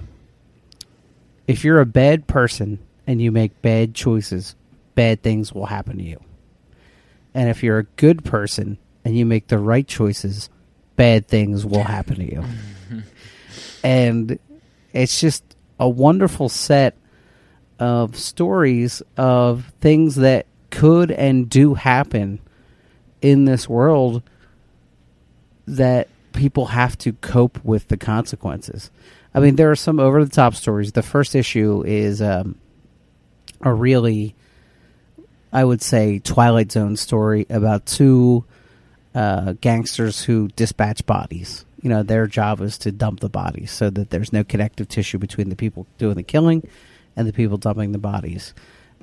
If 1.48 1.64
you're 1.64 1.82
a 1.82 1.86
bad 1.86 2.28
person 2.28 2.80
and 3.06 3.22
you 3.22 3.32
make 3.32 3.62
bad 3.62 3.94
choices, 3.94 4.56
bad 4.96 5.22
things 5.22 5.54
will 5.54 5.68
happen 5.68 5.98
to 5.98 6.04
you. 6.04 6.20
And 7.34 7.50
if 7.50 7.64
you're 7.64 7.80
a 7.80 7.84
good 7.84 8.24
person 8.26 8.78
and 9.06 9.18
you 9.18 9.26
make 9.26 9.48
the 9.48 9.60
right 9.60 9.88
choices, 9.88 10.50
bad 10.96 11.28
things 11.28 11.66
will 11.66 11.84
happen 11.84 12.16
to 12.16 12.24
you. 12.24 12.44
and 13.84 14.40
it's 14.94 15.20
just 15.20 15.44
a 15.80 15.88
wonderful 15.90 16.50
set 16.50 16.96
of 17.82 18.16
stories 18.16 19.02
of 19.18 19.74
things 19.82 20.16
that 20.18 20.46
could 20.70 21.10
and 21.10 21.50
do 21.50 21.74
happen 21.74 22.40
in 23.24 23.46
this 23.46 23.68
world 23.68 24.22
that 25.66 26.08
people 26.32 26.68
have 26.68 26.96
to 27.00 27.14
cope 27.14 27.64
with 27.66 27.88
the 27.88 27.98
consequences. 27.98 28.92
I 29.34 29.40
mean, 29.40 29.56
there 29.56 29.72
are 29.72 29.76
some 29.76 30.00
over 30.00 30.24
the 30.24 30.30
top 30.30 30.54
stories. 30.54 30.92
The 30.92 31.02
first 31.02 31.34
issue 31.34 31.84
is 31.84 32.22
um, 32.22 32.56
a 33.62 33.74
really, 33.74 34.36
I 35.52 35.64
would 35.64 35.82
say, 35.82 36.20
Twilight 36.20 36.72
Zone 36.72 36.96
story 36.98 37.48
about 37.50 37.88
two 37.88 38.46
uh, 39.16 39.54
gangsters 39.60 40.24
who 40.24 40.50
dispatch 40.50 41.04
bodies. 41.08 41.66
You 41.82 41.90
know, 41.90 42.04
their 42.04 42.28
job 42.28 42.62
is 42.62 42.78
to 42.80 42.92
dump 42.92 43.22
the 43.22 43.30
bodies 43.30 43.72
so 43.72 43.90
that 43.90 44.12
there's 44.12 44.32
no 44.32 44.44
connective 44.44 44.88
tissue 44.88 45.18
between 45.18 45.50
the 45.50 45.56
people 45.56 45.88
doing 45.98 46.14
the 46.14 46.22
killing 46.22 46.68
and 47.16 47.28
the 47.28 47.34
people 47.34 47.58
dumping 47.58 47.92
the 47.92 47.98
bodies. 47.98 48.54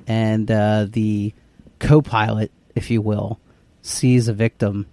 And 0.07 0.49
uh, 0.49 0.87
the 0.89 1.33
co 1.79 2.01
pilot, 2.01 2.51
if 2.75 2.89
you 2.89 3.01
will, 3.01 3.39
sees 3.81 4.27
a 4.27 4.33
victim 4.33 4.87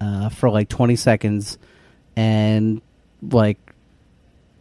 uh, 0.00 0.28
for 0.28 0.50
like 0.50 0.68
20 0.68 0.96
seconds 0.96 1.58
and, 2.16 2.82
like, 3.22 3.58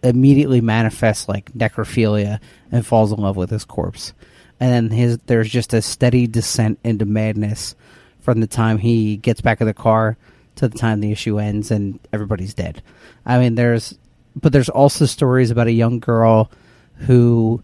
immediately 0.03 0.61
manifests 0.61 1.27
like 1.29 1.51
necrophilia 1.53 2.39
and 2.71 2.85
falls 2.85 3.11
in 3.11 3.19
love 3.19 3.35
with 3.35 3.49
his 3.49 3.65
corpse. 3.65 4.13
And 4.59 4.71
then 4.71 4.97
his 4.97 5.17
there's 5.25 5.49
just 5.49 5.73
a 5.73 5.81
steady 5.81 6.27
descent 6.27 6.79
into 6.83 7.05
madness 7.05 7.75
from 8.19 8.39
the 8.39 8.47
time 8.47 8.77
he 8.77 9.17
gets 9.17 9.41
back 9.41 9.61
in 9.61 9.67
the 9.67 9.73
car 9.73 10.17
to 10.55 10.67
the 10.67 10.77
time 10.77 11.01
the 11.01 11.11
issue 11.11 11.39
ends 11.39 11.71
and 11.71 11.99
everybody's 12.13 12.53
dead. 12.53 12.81
I 13.25 13.39
mean, 13.39 13.55
there's, 13.55 13.97
but 14.35 14.53
there's 14.53 14.69
also 14.69 15.05
stories 15.05 15.51
about 15.51 15.67
a 15.67 15.71
young 15.71 15.99
girl 15.99 16.51
who 16.95 17.63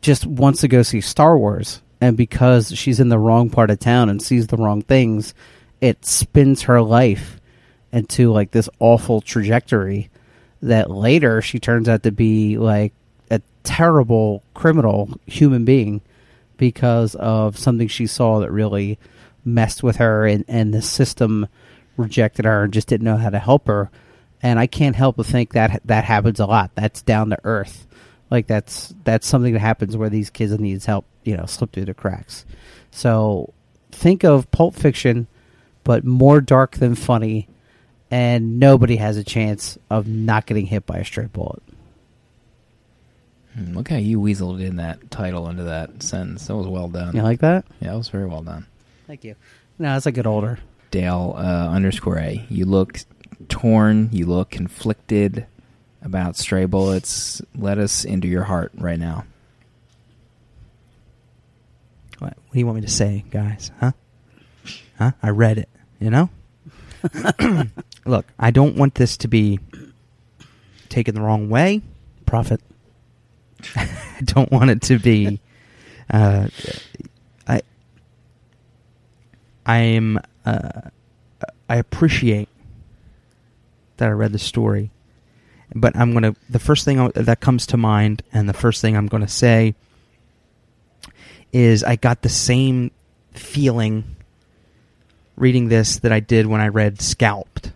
just 0.00 0.26
wants 0.26 0.60
to 0.60 0.68
go 0.68 0.82
see 0.82 1.00
Star 1.00 1.36
Wars, 1.36 1.82
and 2.00 2.16
because 2.16 2.76
she's 2.76 3.00
in 3.00 3.08
the 3.08 3.18
wrong 3.18 3.50
part 3.50 3.70
of 3.70 3.78
town 3.78 4.08
and 4.08 4.22
sees 4.22 4.46
the 4.46 4.56
wrong 4.56 4.82
things, 4.82 5.34
it 5.80 6.04
spins 6.04 6.62
her 6.62 6.80
life 6.80 7.40
into 7.92 8.30
like 8.32 8.50
this 8.50 8.68
awful 8.78 9.20
trajectory 9.20 10.10
that 10.62 10.90
later 10.90 11.40
she 11.40 11.58
turns 11.58 11.88
out 11.88 12.02
to 12.02 12.12
be 12.12 12.58
like 12.58 12.92
a 13.30 13.40
terrible 13.62 14.42
criminal 14.54 15.08
human 15.26 15.64
being 15.64 16.00
because 16.56 17.14
of 17.14 17.56
something 17.56 17.88
she 17.88 18.06
saw 18.06 18.40
that 18.40 18.50
really 18.50 18.98
messed 19.44 19.82
with 19.82 19.96
her 19.96 20.26
and, 20.26 20.44
and 20.48 20.74
the 20.74 20.82
system 20.82 21.46
rejected 21.96 22.44
her 22.44 22.64
and 22.64 22.72
just 22.72 22.88
didn't 22.88 23.04
know 23.04 23.16
how 23.16 23.30
to 23.30 23.38
help 23.38 23.66
her. 23.66 23.90
And 24.40 24.58
i 24.58 24.68
can't 24.68 24.94
help 24.94 25.16
but 25.16 25.26
think 25.26 25.52
that 25.54 25.80
that 25.84 26.04
happens 26.04 26.38
a 26.38 26.46
lot. 26.46 26.72
That's 26.74 27.02
down 27.02 27.30
to 27.30 27.38
earth 27.44 27.87
like 28.30 28.46
that's 28.46 28.94
that's 29.04 29.26
something 29.26 29.52
that 29.54 29.60
happens 29.60 29.96
where 29.96 30.08
these 30.10 30.30
kids 30.30 30.58
needs 30.58 30.86
help 30.86 31.04
you 31.24 31.36
know 31.36 31.46
slip 31.46 31.72
through 31.72 31.84
the 31.84 31.94
cracks 31.94 32.44
so 32.90 33.52
think 33.92 34.24
of 34.24 34.50
pulp 34.50 34.74
fiction 34.74 35.26
but 35.84 36.04
more 36.04 36.40
dark 36.40 36.76
than 36.76 36.94
funny 36.94 37.48
and 38.10 38.58
nobody 38.58 38.96
has 38.96 39.16
a 39.16 39.24
chance 39.24 39.78
of 39.90 40.06
not 40.08 40.46
getting 40.46 40.66
hit 40.66 40.84
by 40.86 40.98
a 40.98 41.04
straight 41.04 41.32
bullet 41.32 41.62
Hmm, 43.54 43.74
Look 43.76 43.88
how 43.88 43.96
you 43.96 44.20
weaseled 44.20 44.60
in 44.62 44.76
that 44.76 45.10
title 45.10 45.48
into 45.48 45.64
that 45.64 46.02
sentence. 46.02 46.46
That 46.46 46.54
was 46.56 46.66
well 46.66 46.88
done. 46.88 47.16
you 47.16 47.22
like 47.22 47.40
that 47.40 47.64
yeah, 47.80 47.92
that 47.92 47.96
was 47.96 48.08
very 48.10 48.26
well 48.26 48.42
done. 48.42 48.66
thank 49.06 49.24
you 49.24 49.34
no 49.78 49.88
as 49.88 50.06
i 50.06 50.10
get 50.10 50.26
older 50.26 50.58
Dale 50.90 51.34
uh, 51.36 51.68
underscore 51.68 52.18
A. 52.18 52.46
You 52.48 52.64
look 52.64 53.00
torn. 53.50 54.08
You 54.10 54.24
look 54.24 54.48
conflicted 54.48 55.44
about 56.08 56.36
stray 56.36 56.64
bullets. 56.64 57.42
Let 57.54 57.76
us 57.76 58.06
into 58.06 58.26
your 58.26 58.44
heart 58.44 58.72
right 58.74 58.98
now. 58.98 59.26
What, 62.18 62.32
what 62.32 62.52
do 62.54 62.58
you 62.58 62.64
want 62.64 62.76
me 62.76 62.82
to 62.82 62.90
say, 62.90 63.24
guys? 63.30 63.70
Huh? 63.78 63.92
Huh? 64.96 65.12
I 65.22 65.28
read 65.28 65.58
it. 65.58 65.68
You 66.00 66.10
know. 66.10 66.30
Look, 68.06 68.26
I 68.38 68.50
don't 68.50 68.76
want 68.76 68.94
this 68.94 69.18
to 69.18 69.28
be 69.28 69.60
taken 70.88 71.14
the 71.14 71.20
wrong 71.20 71.50
way. 71.50 71.82
prophet 72.24 72.62
I 73.76 74.20
don't 74.24 74.50
want 74.50 74.70
it 74.70 74.82
to 74.82 74.98
be. 74.98 75.40
Uh, 76.10 76.48
I. 77.46 77.60
I 79.66 79.76
am. 79.76 80.20
Uh, 80.46 80.88
I 81.68 81.76
appreciate 81.76 82.48
that 83.98 84.08
I 84.08 84.12
read 84.12 84.32
the 84.32 84.38
story, 84.38 84.90
but 85.80 85.96
I'm 85.96 86.12
gonna. 86.12 86.34
The 86.50 86.58
first 86.58 86.84
thing 86.84 87.10
that 87.14 87.40
comes 87.40 87.66
to 87.68 87.76
mind, 87.76 88.22
and 88.32 88.48
the 88.48 88.54
first 88.54 88.80
thing 88.80 88.96
I'm 88.96 89.06
gonna 89.06 89.28
say, 89.28 89.74
is 91.52 91.84
I 91.84 91.96
got 91.96 92.22
the 92.22 92.28
same 92.28 92.90
feeling 93.32 94.16
reading 95.36 95.68
this 95.68 96.00
that 96.00 96.12
I 96.12 96.20
did 96.20 96.46
when 96.46 96.60
I 96.60 96.68
read 96.68 97.00
Scalped, 97.00 97.72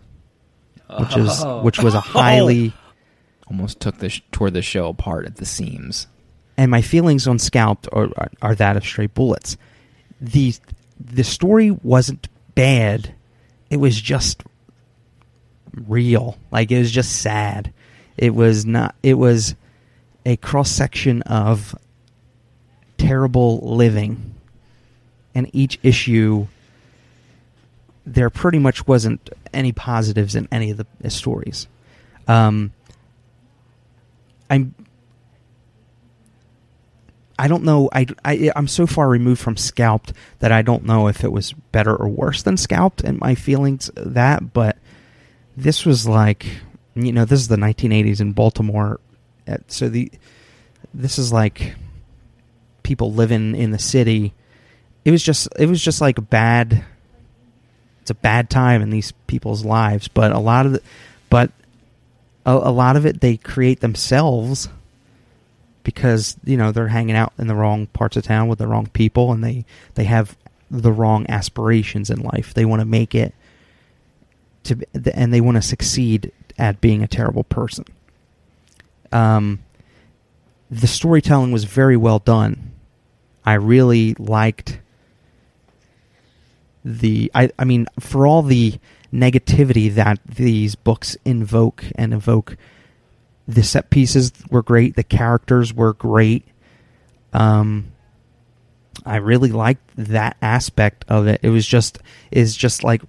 which 0.99 1.17
is 1.17 1.43
oh. 1.43 1.61
which 1.61 1.79
was 1.79 1.93
a 1.93 1.97
oh. 1.99 2.01
highly. 2.01 2.73
Almost 3.47 3.79
took 3.79 3.97
the 3.97 4.09
tore 4.31 4.49
the 4.49 4.61
show 4.61 4.87
apart 4.87 5.25
at 5.25 5.35
the 5.35 5.45
seams. 5.45 6.07
and 6.57 6.71
my 6.71 6.81
feelings 6.81 7.27
on 7.27 7.39
Scalped 7.39 7.87
are, 7.91 8.09
are, 8.17 8.31
are 8.41 8.55
that 8.55 8.77
of 8.77 8.83
Stray 8.83 9.07
Bullets. 9.07 9.57
the 10.21 10.55
The 10.99 11.23
story 11.23 11.71
wasn't 11.71 12.27
bad; 12.55 13.13
it 13.69 13.77
was 13.77 13.99
just 13.99 14.43
real. 15.87 16.37
Like 16.51 16.71
it 16.71 16.79
was 16.79 16.91
just 16.91 17.21
sad. 17.21 17.73
It 18.17 18.35
was 18.35 18.65
not. 18.65 18.95
It 19.03 19.15
was 19.15 19.55
a 20.25 20.37
cross 20.37 20.71
section 20.71 21.21
of 21.23 21.75
terrible 22.97 23.59
living, 23.75 24.35
and 25.35 25.49
each 25.53 25.79
issue 25.83 26.47
there 28.05 28.29
pretty 28.29 28.59
much 28.59 28.85
wasn't 28.85 29.29
any 29.53 29.71
positives 29.71 30.35
in 30.35 30.47
any 30.51 30.71
of 30.71 30.85
the 30.99 31.09
stories. 31.09 31.67
Um, 32.27 32.71
I'm 34.49 34.75
I 37.37 37.47
don't 37.47 37.63
know. 37.63 37.89
I, 37.91 38.05
I 38.23 38.51
I'm 38.55 38.67
so 38.67 38.85
far 38.85 39.09
removed 39.09 39.41
from 39.41 39.57
Scalped 39.57 40.13
that 40.39 40.51
I 40.51 40.61
don't 40.61 40.85
know 40.85 41.07
if 41.07 41.23
it 41.23 41.31
was 41.31 41.53
better 41.71 41.95
or 41.95 42.07
worse 42.07 42.43
than 42.43 42.57
Scalped, 42.57 43.01
and 43.01 43.19
my 43.19 43.35
feelings 43.35 43.89
that. 43.95 44.53
But 44.53 44.77
this 45.57 45.85
was 45.85 46.07
like, 46.07 46.45
you 46.95 47.11
know, 47.11 47.25
this 47.25 47.39
is 47.39 47.47
the 47.47 47.55
1980s 47.55 48.21
in 48.21 48.33
Baltimore, 48.33 48.99
Uh, 49.47 49.57
so 49.67 49.89
the 49.89 50.11
this 50.93 51.17
is 51.17 51.33
like 51.33 51.75
people 52.83 53.11
living 53.11 53.55
in 53.55 53.71
the 53.71 53.79
city. 53.79 54.33
It 55.05 55.11
was 55.11 55.23
just 55.23 55.47
it 55.57 55.67
was 55.67 55.81
just 55.81 56.01
like 56.01 56.17
a 56.17 56.21
bad. 56.21 56.83
It's 58.01 58.11
a 58.11 58.15
bad 58.15 58.49
time 58.49 58.81
in 58.81 58.89
these 58.89 59.13
people's 59.27 59.63
lives, 59.63 60.09
but 60.09 60.33
a 60.33 60.39
lot 60.39 60.65
of 60.65 60.73
the, 60.73 60.81
but 61.29 61.51
a, 62.45 62.51
a 62.51 62.71
lot 62.71 62.95
of 62.95 63.05
it 63.05 63.21
they 63.21 63.37
create 63.37 63.79
themselves 63.79 64.69
because 65.83 66.37
you 66.43 66.57
know 66.57 66.71
they're 66.71 66.87
hanging 66.89 67.15
out 67.15 67.33
in 67.37 67.47
the 67.47 67.55
wrong 67.55 67.87
parts 67.87 68.17
of 68.17 68.23
town 68.23 68.47
with 68.47 68.59
the 68.59 68.67
wrong 68.67 68.87
people 68.87 69.31
and 69.31 69.43
they 69.43 69.65
they 69.95 70.05
have 70.05 70.37
the 70.71 70.91
wrong 70.91 71.25
aspirations 71.29 72.09
in 72.09 72.19
life 72.21 72.53
they 72.53 72.65
want 72.65 72.79
to 72.79 72.85
make 72.85 73.13
it 73.13 73.33
to 74.63 74.77
and 75.13 75.33
they 75.33 75.41
want 75.41 75.55
to 75.55 75.61
succeed 75.61 76.31
at 76.57 76.81
being 76.81 77.03
a 77.03 77.07
terrible 77.07 77.43
person. 77.43 77.85
Um 79.11 79.59
the 80.69 80.87
storytelling 80.87 81.51
was 81.51 81.65
very 81.65 81.97
well 81.97 82.19
done. 82.19 82.71
I 83.45 83.53
really 83.55 84.15
liked 84.15 84.79
the 86.85 87.31
i 87.33 87.49
i 87.57 87.63
mean 87.63 87.87
for 87.99 88.27
all 88.27 88.41
the 88.41 88.77
negativity 89.13 89.93
that 89.93 90.19
these 90.25 90.75
books 90.75 91.15
invoke 91.23 91.85
and 91.95 92.13
evoke 92.13 92.57
the 93.47 93.63
set 93.63 93.89
pieces 93.89 94.33
were 94.49 94.63
great 94.63 94.95
the 94.95 95.03
characters 95.03 95.73
were 95.73 95.93
great. 95.93 96.45
Um 97.31 97.91
i 99.05 99.17
really 99.17 99.51
liked 99.51 99.91
that 99.95 100.37
aspect 100.41 101.05
of 101.07 101.27
it. 101.27 101.39
It 101.43 101.49
was 101.49 101.65
just 101.65 101.99
is 102.31 102.55
just 102.55 102.83
like 102.83 103.01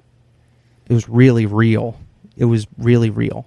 it 0.88 0.92
was 0.92 1.08
really 1.08 1.46
real 1.46 1.98
it 2.36 2.44
was 2.44 2.66
really 2.78 3.10
real 3.10 3.46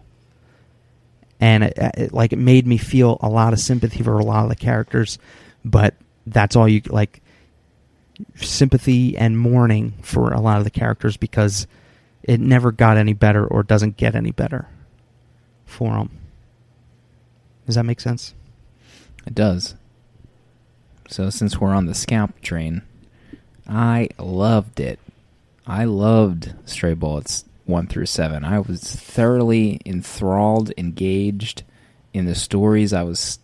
and 1.39 1.63
it, 1.63 1.73
it, 1.77 2.13
like 2.13 2.33
it 2.33 2.37
made 2.37 2.65
me 2.65 2.77
feel 2.77 3.17
a 3.21 3.29
lot 3.29 3.53
of 3.53 3.59
sympathy 3.59 4.03
for 4.03 4.17
a 4.17 4.23
lot 4.23 4.43
of 4.43 4.49
the 4.49 4.55
characters, 4.55 5.19
but 5.63 5.93
that's 6.25 6.55
all 6.55 6.67
you 6.67 6.81
like 6.87 7.21
sympathy 8.35 9.15
and 9.17 9.37
mourning 9.37 9.93
for 10.01 10.33
a 10.33 10.39
lot 10.39 10.57
of 10.57 10.63
the 10.63 10.71
characters 10.71 11.17
because 11.17 11.67
it 12.23 12.39
never 12.39 12.71
got 12.71 12.97
any 12.97 13.13
better 13.13 13.45
or 13.45 13.63
doesn't 13.63 13.97
get 13.97 14.15
any 14.15 14.31
better 14.31 14.67
for 15.65 15.93
them. 15.93 16.09
Does 17.65 17.75
that 17.75 17.83
make 17.83 17.99
sense? 17.99 18.33
It 19.25 19.35
does. 19.35 19.75
So 21.09 21.29
since 21.29 21.59
we're 21.59 21.73
on 21.73 21.85
the 21.85 21.93
scalp 21.93 22.41
train, 22.41 22.81
I 23.67 24.09
loved 24.17 24.79
it. 24.79 24.99
I 25.65 25.83
loved 25.83 26.53
Stray 26.65 26.93
Bullets 26.93 27.45
1 27.67 27.87
through 27.87 28.05
7. 28.05 28.43
I 28.43 28.59
was 28.59 28.81
thoroughly 28.81 29.81
enthralled, 29.85 30.71
engaged 30.77 31.63
in 32.13 32.25
the 32.25 32.35
stories. 32.35 32.93
I 32.93 33.03
was 33.03 33.39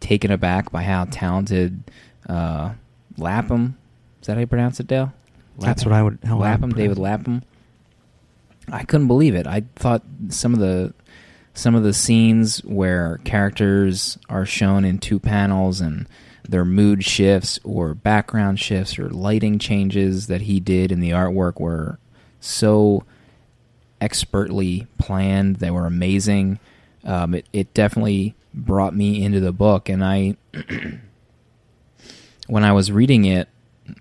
taken 0.00 0.30
aback 0.30 0.70
by 0.70 0.82
how 0.82 1.06
talented 1.06 1.82
uh, 2.28 2.74
Lapham, 3.16 3.76
is 4.20 4.26
that 4.26 4.34
how 4.34 4.40
you 4.40 4.46
pronounce 4.46 4.80
it, 4.80 4.86
Dale? 4.86 5.12
That's 5.58 5.84
what 5.84 5.92
I 5.92 6.02
would. 6.02 6.18
How 6.24 6.36
would 6.36 6.42
Lapham, 6.42 6.72
David. 6.72 6.98
Lapham. 6.98 7.42
I 8.70 8.84
couldn't 8.84 9.08
believe 9.08 9.34
it. 9.34 9.46
I 9.46 9.62
thought 9.76 10.02
some 10.30 10.54
of 10.54 10.60
the 10.60 10.94
some 11.52 11.74
of 11.74 11.84
the 11.84 11.92
scenes 11.92 12.58
where 12.64 13.20
characters 13.24 14.18
are 14.28 14.44
shown 14.44 14.84
in 14.84 14.98
two 14.98 15.20
panels 15.20 15.80
and 15.80 16.08
their 16.48 16.64
mood 16.64 17.04
shifts 17.04 17.60
or 17.62 17.94
background 17.94 18.58
shifts 18.58 18.98
or 18.98 19.08
lighting 19.08 19.58
changes 19.58 20.26
that 20.26 20.42
he 20.42 20.58
did 20.58 20.90
in 20.90 20.98
the 21.00 21.10
artwork 21.10 21.60
were 21.60 21.98
so 22.40 23.04
expertly 24.04 24.86
planned. 24.98 25.56
They 25.56 25.70
were 25.70 25.86
amazing. 25.86 26.58
Um, 27.04 27.34
it, 27.34 27.46
it 27.52 27.74
definitely 27.74 28.34
brought 28.52 28.94
me 28.94 29.24
into 29.24 29.40
the 29.40 29.52
book, 29.52 29.88
and 29.88 30.04
I, 30.04 30.36
when 32.46 32.64
I 32.64 32.72
was 32.72 32.92
reading 32.92 33.24
it, 33.24 33.48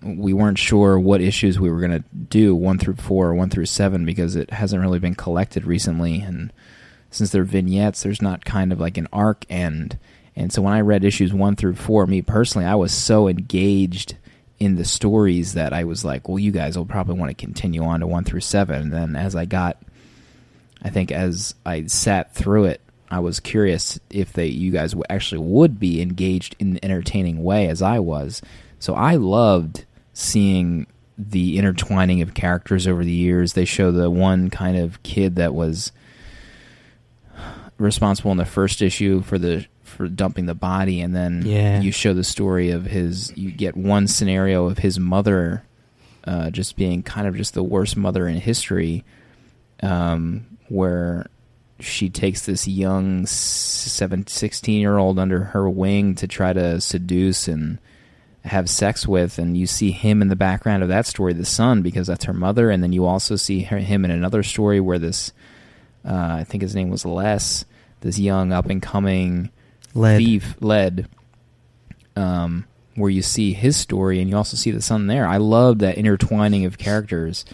we 0.01 0.33
weren't 0.33 0.59
sure 0.59 0.99
what 0.99 1.21
issues 1.21 1.59
we 1.59 1.69
were 1.69 1.79
going 1.79 1.91
to 1.91 2.03
do 2.29 2.53
one 2.55 2.77
through 2.77 2.95
four 2.95 3.29
or 3.29 3.35
one 3.35 3.49
through 3.49 3.65
seven 3.65 4.05
because 4.05 4.35
it 4.35 4.51
hasn't 4.51 4.81
really 4.81 4.99
been 4.99 5.15
collected 5.15 5.65
recently, 5.65 6.21
and 6.21 6.51
since 7.09 7.31
they're 7.31 7.43
vignettes, 7.43 8.03
there's 8.03 8.21
not 8.21 8.45
kind 8.45 8.71
of 8.73 8.79
like 8.79 8.97
an 8.97 9.07
arc 9.13 9.45
end. 9.49 9.97
And 10.35 10.51
so 10.51 10.61
when 10.63 10.73
I 10.73 10.81
read 10.81 11.03
issues 11.03 11.33
one 11.33 11.55
through 11.55 11.75
four, 11.75 12.07
me 12.07 12.21
personally, 12.21 12.65
I 12.65 12.75
was 12.75 12.93
so 12.93 13.27
engaged 13.27 14.15
in 14.59 14.75
the 14.75 14.85
stories 14.85 15.53
that 15.53 15.73
I 15.73 15.83
was 15.83 16.05
like, 16.05 16.27
well, 16.27 16.39
you 16.39 16.51
guys 16.51 16.77
will 16.77 16.85
probably 16.85 17.15
want 17.15 17.29
to 17.29 17.45
continue 17.45 17.83
on 17.83 17.99
to 17.99 18.07
one 18.07 18.23
through 18.23 18.41
seven. 18.41 18.81
And 18.81 18.93
then 18.93 19.15
as 19.15 19.35
I 19.35 19.45
got, 19.45 19.77
I 20.83 20.89
think 20.89 21.11
as 21.11 21.55
I 21.65 21.85
sat 21.85 22.33
through 22.33 22.65
it, 22.65 22.81
I 23.09 23.19
was 23.19 23.39
curious 23.39 23.99
if 24.09 24.33
they, 24.33 24.47
you 24.47 24.71
guys 24.71 24.95
actually 25.09 25.39
would 25.39 25.79
be 25.79 26.01
engaged 26.01 26.55
in 26.59 26.71
an 26.71 26.79
entertaining 26.83 27.43
way 27.43 27.67
as 27.67 27.81
I 27.81 27.99
was. 27.99 28.41
So 28.79 28.95
I 28.95 29.15
loved 29.15 29.85
seeing 30.13 30.87
the 31.17 31.57
intertwining 31.59 32.21
of 32.21 32.33
characters 32.33 32.87
over 32.87 33.03
the 33.03 33.11
years. 33.11 33.53
They 33.53 33.65
show 33.65 33.91
the 33.91 34.09
one 34.09 34.49
kind 34.49 34.77
of 34.77 35.01
kid 35.03 35.35
that 35.35 35.53
was 35.53 35.91
responsible 37.77 38.31
in 38.31 38.37
the 38.37 38.45
first 38.45 38.81
issue 38.81 39.21
for 39.21 39.37
the 39.37 39.65
for 39.83 40.07
dumping 40.07 40.45
the 40.47 40.55
body 40.55 41.01
and 41.01 41.15
then 41.15 41.43
Yeah. 41.45 41.81
you 41.81 41.91
show 41.91 42.13
the 42.13 42.23
story 42.23 42.71
of 42.71 42.85
his 42.85 43.31
you 43.35 43.51
get 43.51 43.75
one 43.75 44.07
scenario 44.07 44.65
of 44.65 44.79
his 44.79 44.99
mother 44.99 45.63
uh, 46.25 46.49
just 46.49 46.75
being 46.75 47.03
kind 47.03 47.27
of 47.27 47.35
just 47.35 47.53
the 47.53 47.63
worst 47.63 47.95
mother 47.97 48.27
in 48.27 48.37
history 48.37 49.03
um, 49.81 50.45
where 50.73 51.27
she 51.79 52.09
takes 52.09 52.45
this 52.45 52.67
young 52.67 53.25
seven, 53.25 54.25
16 54.25 54.79
year 54.79 54.97
old 54.97 55.19
under 55.19 55.43
her 55.45 55.69
wing 55.69 56.15
to 56.15 56.27
try 56.27 56.51
to 56.51 56.81
seduce 56.81 57.47
and 57.47 57.77
have 58.43 58.69
sex 58.69 59.07
with 59.07 59.37
and 59.37 59.55
you 59.55 59.65
see 59.65 59.91
him 59.91 60.21
in 60.21 60.27
the 60.27 60.35
background 60.35 60.83
of 60.83 60.89
that 60.89 61.05
story 61.05 61.31
the 61.31 61.45
son 61.45 61.81
because 61.81 62.07
that's 62.07 62.25
her 62.25 62.33
mother 62.33 62.69
and 62.69 62.83
then 62.83 62.91
you 62.91 63.05
also 63.05 63.37
see 63.37 63.61
her, 63.61 63.77
him 63.77 64.03
in 64.03 64.11
another 64.11 64.43
story 64.43 64.81
where 64.81 64.99
this 64.99 65.31
uh, 66.05 66.39
i 66.39 66.43
think 66.43 66.61
his 66.61 66.75
name 66.75 66.89
was 66.89 67.05
les 67.05 67.63
this 68.01 68.19
young 68.19 68.51
up 68.51 68.65
and 68.65 68.81
coming 68.81 69.49
Led. 69.93 70.17
thief 70.17 70.57
led 70.59 71.07
um, 72.17 72.65
where 72.95 73.09
you 73.09 73.21
see 73.21 73.53
his 73.53 73.77
story 73.77 74.19
and 74.19 74.29
you 74.29 74.35
also 74.35 74.57
see 74.57 74.71
the 74.71 74.81
son 74.81 75.07
there 75.07 75.25
i 75.25 75.37
loved 75.37 75.79
that 75.79 75.97
intertwining 75.97 76.65
of 76.65 76.77
characters 76.77 77.45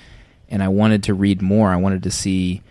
and 0.49 0.63
i 0.63 0.69
wanted 0.69 1.03
to 1.03 1.13
read 1.13 1.39
more 1.39 1.69
i 1.69 1.75
wanted 1.75 2.01
to 2.01 2.09
see 2.09 2.63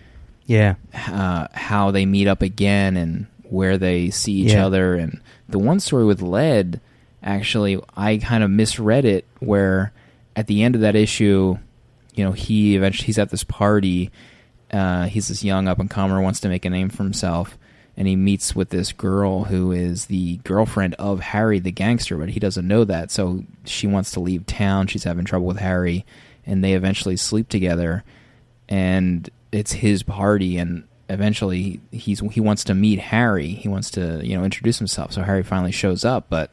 Yeah. 0.48 0.74
uh, 0.94 1.46
how 1.52 1.90
they 1.92 2.04
meet 2.06 2.26
up 2.26 2.42
again 2.42 2.96
and 2.96 3.26
where 3.44 3.78
they 3.78 4.10
see 4.10 4.32
each 4.32 4.52
Yeah. 4.52 4.66
other. 4.66 4.96
And 4.96 5.20
the 5.48 5.58
one 5.60 5.78
story 5.78 6.04
with 6.04 6.20
Led, 6.22 6.80
actually, 7.22 7.78
I 7.96 8.16
kind 8.16 8.42
of 8.42 8.50
misread 8.50 9.04
it 9.04 9.24
where 9.38 9.92
at 10.34 10.46
the 10.48 10.62
end 10.62 10.74
of 10.74 10.80
that 10.80 10.96
issue, 10.96 11.58
you 12.14 12.24
know, 12.24 12.32
he 12.32 12.74
eventually 12.74 13.06
he's 13.06 13.18
at 13.18 13.30
this 13.30 13.44
party. 13.44 14.10
Uh, 14.72 15.04
he's 15.04 15.28
this 15.28 15.44
young 15.44 15.68
up 15.68 15.78
and 15.78 15.88
comer, 15.90 16.20
wants 16.20 16.40
to 16.40 16.48
make 16.48 16.64
a 16.64 16.70
name 16.70 16.88
for 16.88 17.02
himself, 17.02 17.56
and 17.96 18.06
he 18.08 18.16
meets 18.16 18.54
with 18.56 18.70
this 18.70 18.92
girl 18.92 19.44
who 19.44 19.72
is 19.72 20.06
the 20.06 20.36
girlfriend 20.44 20.94
of 20.94 21.20
Harry 21.20 21.58
the 21.58 21.70
gangster, 21.72 22.16
but 22.16 22.30
he 22.30 22.40
doesn't 22.40 22.66
know 22.68 22.84
that. 22.84 23.10
So 23.10 23.44
she 23.64 23.86
wants 23.86 24.10
to 24.12 24.20
leave 24.20 24.46
town. 24.46 24.86
She's 24.86 25.04
having 25.04 25.24
trouble 25.24 25.46
with 25.46 25.58
Harry, 25.58 26.04
and 26.46 26.62
they 26.64 26.72
eventually 26.74 27.16
sleep 27.16 27.48
together 27.48 28.02
and 28.68 29.28
it's 29.52 29.72
his 29.72 30.02
party 30.02 30.58
and 30.58 30.84
eventually 31.08 31.80
he's 31.90 32.20
he 32.20 32.40
wants 32.40 32.64
to 32.64 32.74
meet 32.74 32.98
Harry. 32.98 33.48
He 33.48 33.68
wants 33.68 33.90
to, 33.92 34.20
you 34.24 34.36
know, 34.36 34.44
introduce 34.44 34.78
himself. 34.78 35.12
So 35.12 35.22
Harry 35.22 35.42
finally 35.42 35.72
shows 35.72 36.04
up, 36.04 36.26
but 36.28 36.52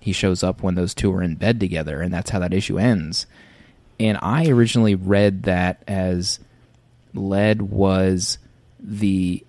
he 0.00 0.12
shows 0.12 0.42
up 0.42 0.62
when 0.62 0.74
those 0.74 0.94
two 0.94 1.12
are 1.12 1.22
in 1.22 1.34
bed 1.36 1.60
together 1.60 2.00
and 2.00 2.12
that's 2.12 2.30
how 2.30 2.38
that 2.38 2.54
issue 2.54 2.78
ends. 2.78 3.26
And 4.00 4.18
I 4.20 4.48
originally 4.48 4.94
read 4.94 5.44
that 5.44 5.82
as 5.86 6.40
Led 7.12 7.62
was 7.62 8.38
the 8.80 9.44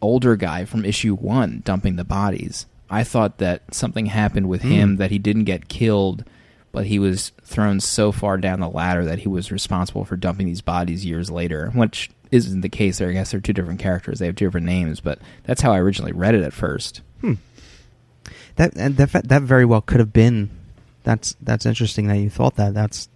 older 0.00 0.36
guy 0.36 0.64
from 0.64 0.84
issue 0.84 1.14
1 1.14 1.62
dumping 1.64 1.96
the 1.96 2.04
bodies. 2.04 2.66
I 2.90 3.04
thought 3.04 3.38
that 3.38 3.74
something 3.74 4.06
happened 4.06 4.48
with 4.48 4.62
hmm. 4.62 4.70
him 4.70 4.96
that 4.96 5.10
he 5.10 5.18
didn't 5.18 5.44
get 5.44 5.68
killed 5.68 6.24
but 6.72 6.86
he 6.86 6.98
was 6.98 7.30
thrown 7.42 7.80
so 7.80 8.12
far 8.12 8.36
down 8.36 8.60
the 8.60 8.68
ladder 8.68 9.04
that 9.04 9.20
he 9.20 9.28
was 9.28 9.50
responsible 9.50 10.04
for 10.04 10.16
dumping 10.16 10.46
these 10.46 10.60
bodies 10.60 11.04
years 11.04 11.30
later, 11.30 11.70
which 11.74 12.10
isn't 12.30 12.60
the 12.60 12.68
case 12.68 12.98
there. 12.98 13.08
I 13.08 13.12
guess 13.12 13.30
they're 13.30 13.40
two 13.40 13.52
different 13.52 13.80
characters. 13.80 14.18
They 14.18 14.26
have 14.26 14.36
two 14.36 14.46
different 14.46 14.66
names, 14.66 15.00
but 15.00 15.18
that's 15.44 15.60
how 15.62 15.72
I 15.72 15.78
originally 15.78 16.12
read 16.12 16.34
it 16.34 16.42
at 16.42 16.52
first. 16.52 17.00
That 18.56 18.76
and 18.76 18.96
that 18.96 19.28
that 19.28 19.42
very 19.42 19.64
well 19.64 19.80
could 19.80 20.00
have 20.00 20.12
been. 20.12 20.50
That's 21.04 21.36
that's 21.40 21.64
interesting 21.64 22.08
that 22.08 22.18
you 22.18 22.28
thought 22.28 22.56
that. 22.56 22.74
That's. 22.74 23.08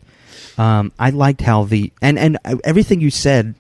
Um, 0.57 0.93
I 0.99 1.11
liked 1.11 1.41
how 1.41 1.65
the 1.65 1.93
and 2.01 2.19
and 2.19 2.39
uh, 2.45 2.57
everything 2.65 3.01
you 3.01 3.11
said, 3.11 3.55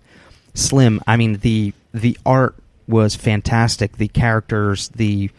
Slim. 0.55 1.01
I 1.07 1.17
mean 1.17 1.39
the 1.39 1.75
the 1.93 2.17
art 2.25 2.55
was 2.87 3.17
fantastic. 3.17 3.97
The 3.97 4.09
characters, 4.09 4.89
the 4.91 5.31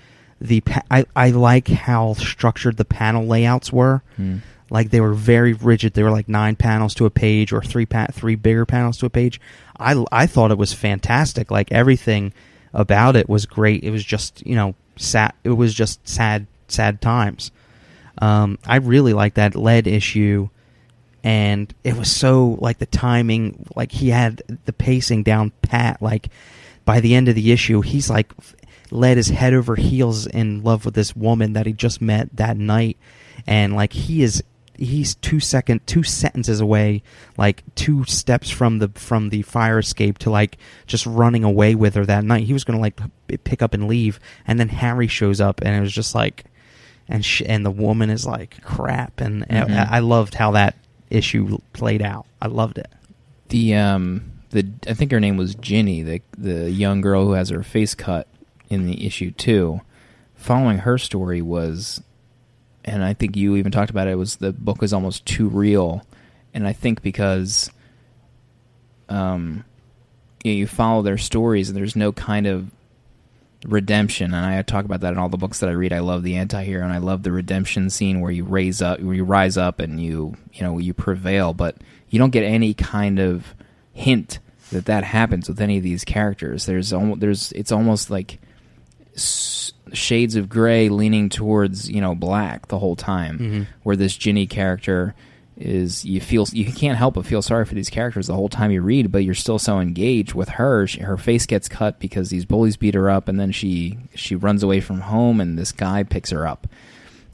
the 0.43 0.61
pa- 0.61 0.83
I 0.91 1.05
I 1.15 1.29
like 1.31 1.69
how 1.69 2.13
structured 2.13 2.77
the 2.77 2.85
panel 2.85 3.25
layouts 3.25 3.71
were. 3.73 4.03
Like 4.69 4.89
they 4.89 5.01
were 5.01 5.13
very 5.13 5.53
rigid. 5.53 5.93
They 5.93 6.03
were 6.03 6.11
like 6.11 6.27
nine 6.27 6.55
panels 6.55 6.93
to 6.95 7.05
a 7.05 7.09
page, 7.09 7.53
or 7.53 7.61
three 7.61 7.85
pa- 7.85 8.07
three 8.11 8.35
bigger 8.35 8.65
panels 8.65 8.97
to 8.99 9.05
a 9.05 9.09
page. 9.09 9.39
I 9.79 10.03
I 10.11 10.27
thought 10.27 10.51
it 10.51 10.57
was 10.57 10.73
fantastic. 10.73 11.49
Like 11.49 11.71
everything 11.71 12.33
about 12.73 13.15
it 13.15 13.29
was 13.29 13.45
great. 13.45 13.83
It 13.83 13.91
was 13.91 14.03
just 14.03 14.45
you 14.45 14.55
know 14.55 14.75
sad. 14.97 15.33
It 15.43 15.51
was 15.51 15.73
just 15.73 16.07
sad 16.07 16.45
sad 16.67 17.01
times. 17.01 17.51
Um, 18.19 18.59
I 18.65 18.75
really 18.77 19.13
like 19.13 19.35
that 19.35 19.55
lead 19.55 19.87
issue, 19.87 20.49
and 21.23 21.73
it 21.83 21.95
was 21.95 22.11
so 22.11 22.57
like 22.59 22.79
the 22.79 22.85
timing. 22.85 23.65
Like 23.75 23.91
he 23.91 24.09
had 24.09 24.41
the 24.65 24.73
pacing 24.73 25.23
down 25.23 25.51
pat. 25.61 26.01
Like 26.01 26.29
by 26.83 26.99
the 26.99 27.15
end 27.15 27.29
of 27.29 27.35
the 27.35 27.51
issue, 27.51 27.81
he's 27.81 28.09
like 28.09 28.31
led 28.93 29.17
his 29.17 29.29
head 29.29 29.53
over 29.53 29.75
heels 29.75 30.27
in 30.27 30.63
love 30.63 30.85
with 30.85 30.93
this 30.93 31.15
woman 31.15 31.53
that 31.53 31.65
he 31.65 31.73
just 31.73 32.01
met 32.01 32.29
that 32.35 32.55
night, 32.57 32.97
and 33.47 33.75
like 33.75 33.93
he 33.93 34.21
is 34.23 34.43
he's 34.75 35.13
two 35.15 35.39
second 35.39 35.85
two 35.85 36.01
sentences 36.01 36.59
away 36.59 37.03
like 37.37 37.63
two 37.75 38.03
steps 38.05 38.49
from 38.49 38.79
the 38.79 38.89
from 38.95 39.29
the 39.29 39.41
fire 39.43 39.77
escape 39.77 40.17
to 40.17 40.31
like 40.31 40.57
just 40.87 41.05
running 41.05 41.43
away 41.43 41.75
with 41.75 41.93
her 41.93 42.05
that 42.05 42.23
night. 42.23 42.43
He 42.45 42.53
was 42.53 42.63
gonna 42.63 42.79
like 42.79 42.99
pick 43.43 43.61
up 43.61 43.75
and 43.75 43.87
leave. 43.87 44.19
And 44.47 44.59
then 44.59 44.69
harry 44.69 45.07
shows 45.07 45.39
up 45.39 45.61
and 45.61 45.75
it 45.75 45.79
was 45.79 45.93
just 45.93 46.15
like 46.15 46.45
and 47.07 47.23
sh- 47.23 47.43
and 47.45 47.63
the 47.63 47.69
woman 47.71 48.09
is 48.09 48.25
like 48.25 48.63
crap. 48.63 49.21
And 49.21 49.47
Mhm. 49.47 49.91
I, 49.91 49.97
I 49.97 49.99
loved 49.99 50.33
how 50.33 50.51
that 50.51 50.75
issue 51.11 51.59
played 51.73 52.01
out. 52.01 52.25
I 52.41 52.47
loved 52.47 52.79
it. 52.79 52.89
The 53.49 53.75
um 53.75 54.31
the 54.49 54.67
I 54.87 54.95
think 54.95 55.11
her 55.11 55.19
name 55.19 55.37
was 55.37 55.53
Ginny, 55.53 56.01
the 56.01 56.21
the 56.35 56.71
young 56.71 57.01
girl 57.01 57.25
who 57.27 57.33
has 57.33 57.49
her 57.49 57.61
face 57.61 57.93
cut 57.93 58.27
in 58.73 58.85
the 58.85 59.05
issue 59.05 59.31
two. 59.31 59.81
Following 60.35 60.79
her 60.79 60.97
story 60.97 61.41
was, 61.41 62.01
and 62.83 63.03
I 63.03 63.13
think 63.13 63.37
you 63.37 63.55
even 63.55 63.71
talked 63.71 63.91
about 63.91 64.07
it. 64.07 64.15
was 64.15 64.37
the 64.37 64.51
book 64.51 64.81
was 64.81 64.93
almost 64.93 65.25
too 65.25 65.47
real, 65.47 66.05
and 66.53 66.67
I 66.67 66.73
think 66.73 67.01
because 67.01 67.71
um 69.09 69.63
you, 70.43 70.51
know, 70.51 70.57
you 70.57 70.67
follow 70.67 71.01
their 71.01 71.17
stories 71.17 71.69
and 71.69 71.77
there's 71.77 71.95
no 71.95 72.11
kind 72.11 72.47
of 72.47 72.69
redemption, 73.65 74.33
and 74.33 74.45
I 74.45 74.61
talk 74.61 74.85
about 74.85 75.01
that 75.01 75.13
in 75.13 75.19
all 75.19 75.29
the 75.29 75.37
books 75.37 75.59
that 75.59 75.69
I 75.69 75.73
read. 75.73 75.93
I 75.93 75.99
love 75.99 76.23
the 76.23 76.35
anti-hero, 76.35 76.83
and 76.83 76.91
I 76.91 76.97
love 76.97 77.23
the 77.23 77.31
redemption 77.31 77.89
scene 77.89 78.19
where 78.19 78.31
you 78.31 78.43
raise 78.43 78.81
up, 78.81 78.99
where 78.99 79.15
you 79.15 79.23
rise 79.23 79.57
up, 79.57 79.79
and 79.79 80.01
you 80.01 80.35
you 80.51 80.63
know 80.63 80.77
you 80.79 80.93
prevail. 80.93 81.53
But 81.53 81.77
you 82.09 82.19
don't 82.19 82.31
get 82.31 82.43
any 82.43 82.73
kind 82.73 83.19
of 83.19 83.53
hint 83.93 84.39
that 84.71 84.85
that 84.85 85.03
happens 85.03 85.47
with 85.47 85.61
any 85.61 85.77
of 85.77 85.83
these 85.83 86.03
characters. 86.03 86.65
There's 86.65 86.91
almost 86.91 87.21
there's 87.21 87.51
it's 87.53 87.71
almost 87.71 88.09
like 88.09 88.39
shades 89.15 90.35
of 90.35 90.49
gray 90.49 90.89
leaning 90.89 91.29
towards 91.29 91.89
you 91.89 92.01
know 92.01 92.15
black 92.15 92.67
the 92.67 92.79
whole 92.79 92.95
time. 92.95 93.37
Mhm. 93.39 93.67
Where 93.83 93.95
this 93.95 94.15
Ginny 94.15 94.47
character 94.47 95.13
is 95.55 96.03
you 96.03 96.19
feel 96.19 96.47
you 96.51 96.65
can't 96.71 96.97
help 96.97 97.13
but 97.13 97.25
feel 97.27 97.41
sorry 97.43 97.63
for 97.65 97.75
these 97.75 97.89
characters 97.89 98.25
the 98.27 98.33
whole 98.33 98.49
time 98.49 98.71
you 98.71 98.81
read, 98.81 99.11
but 99.11 99.23
you're 99.23 99.35
still 99.35 99.59
so 99.59 99.79
engaged 99.79 100.33
with 100.33 100.49
her. 100.49 100.87
She, 100.87 101.01
her 101.01 101.17
face 101.17 101.45
gets 101.45 101.67
cut 101.69 101.99
because 101.99 102.29
these 102.29 102.43
bullies 102.45 102.75
beat 102.75 102.95
her 102.95 103.09
up, 103.09 103.27
and 103.27 103.39
then 103.39 103.51
she 103.51 103.97
she 104.15 104.35
runs 104.35 104.63
away 104.63 104.79
from 104.79 105.01
home, 105.01 105.39
and 105.39 105.57
this 105.57 105.71
guy 105.71 106.01
picks 106.03 106.31
her 106.31 106.47
up, 106.47 106.67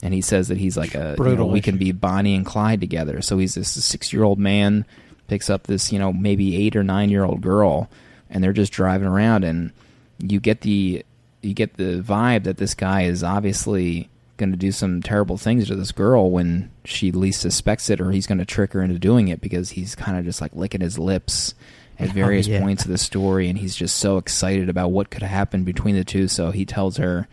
and 0.02 0.12
he 0.12 0.20
says 0.20 0.48
that 0.48 0.58
he's 0.58 0.76
like 0.76 0.94
a 0.94 1.14
you 1.32 1.36
know, 1.36 1.46
we 1.46 1.60
can 1.62 1.78
be 1.78 1.92
Bonnie 1.92 2.34
and 2.34 2.44
Clyde 2.44 2.80
together. 2.80 3.22
So 3.22 3.38
he's 3.38 3.54
this 3.54 3.70
six 3.70 4.12
year 4.12 4.22
old 4.22 4.38
man 4.38 4.84
picks 5.28 5.48
up 5.48 5.66
this 5.66 5.90
you 5.92 5.98
know 5.98 6.12
maybe 6.12 6.56
eight 6.56 6.76
or 6.76 6.82
nine 6.84 7.08
year 7.08 7.24
old 7.24 7.40
girl, 7.40 7.88
and 8.28 8.44
they're 8.44 8.52
just 8.52 8.72
driving 8.72 9.08
around, 9.08 9.44
and 9.44 9.72
you 10.18 10.40
get 10.40 10.60
the 10.60 11.02
you 11.42 11.54
get 11.54 11.74
the 11.74 12.02
vibe 12.02 12.44
that 12.44 12.58
this 12.58 12.74
guy 12.74 13.02
is 13.02 13.22
obviously 13.22 14.08
going 14.36 14.50
to 14.50 14.56
do 14.56 14.72
some 14.72 15.02
terrible 15.02 15.36
things 15.36 15.68
to 15.68 15.76
this 15.76 15.92
girl 15.92 16.30
when 16.30 16.70
she 16.84 17.12
least 17.12 17.42
suspects 17.42 17.90
it, 17.90 18.00
or 18.00 18.10
he's 18.10 18.26
going 18.26 18.38
to 18.38 18.44
trick 18.44 18.72
her 18.72 18.82
into 18.82 18.98
doing 18.98 19.28
it 19.28 19.40
because 19.40 19.70
he's 19.70 19.94
kind 19.94 20.18
of 20.18 20.24
just 20.24 20.40
like 20.40 20.54
licking 20.54 20.80
his 20.80 20.98
lips 20.98 21.54
at 21.98 22.08
oh, 22.08 22.12
various 22.12 22.46
yeah. 22.48 22.60
points 22.60 22.84
of 22.84 22.90
the 22.90 22.98
story, 22.98 23.48
and 23.48 23.58
he's 23.58 23.76
just 23.76 23.96
so 23.96 24.16
excited 24.16 24.68
about 24.68 24.90
what 24.90 25.10
could 25.10 25.22
happen 25.22 25.64
between 25.64 25.94
the 25.94 26.04
two. 26.04 26.26
So 26.28 26.50
he 26.50 26.64
tells 26.64 26.96
her, 26.96 27.28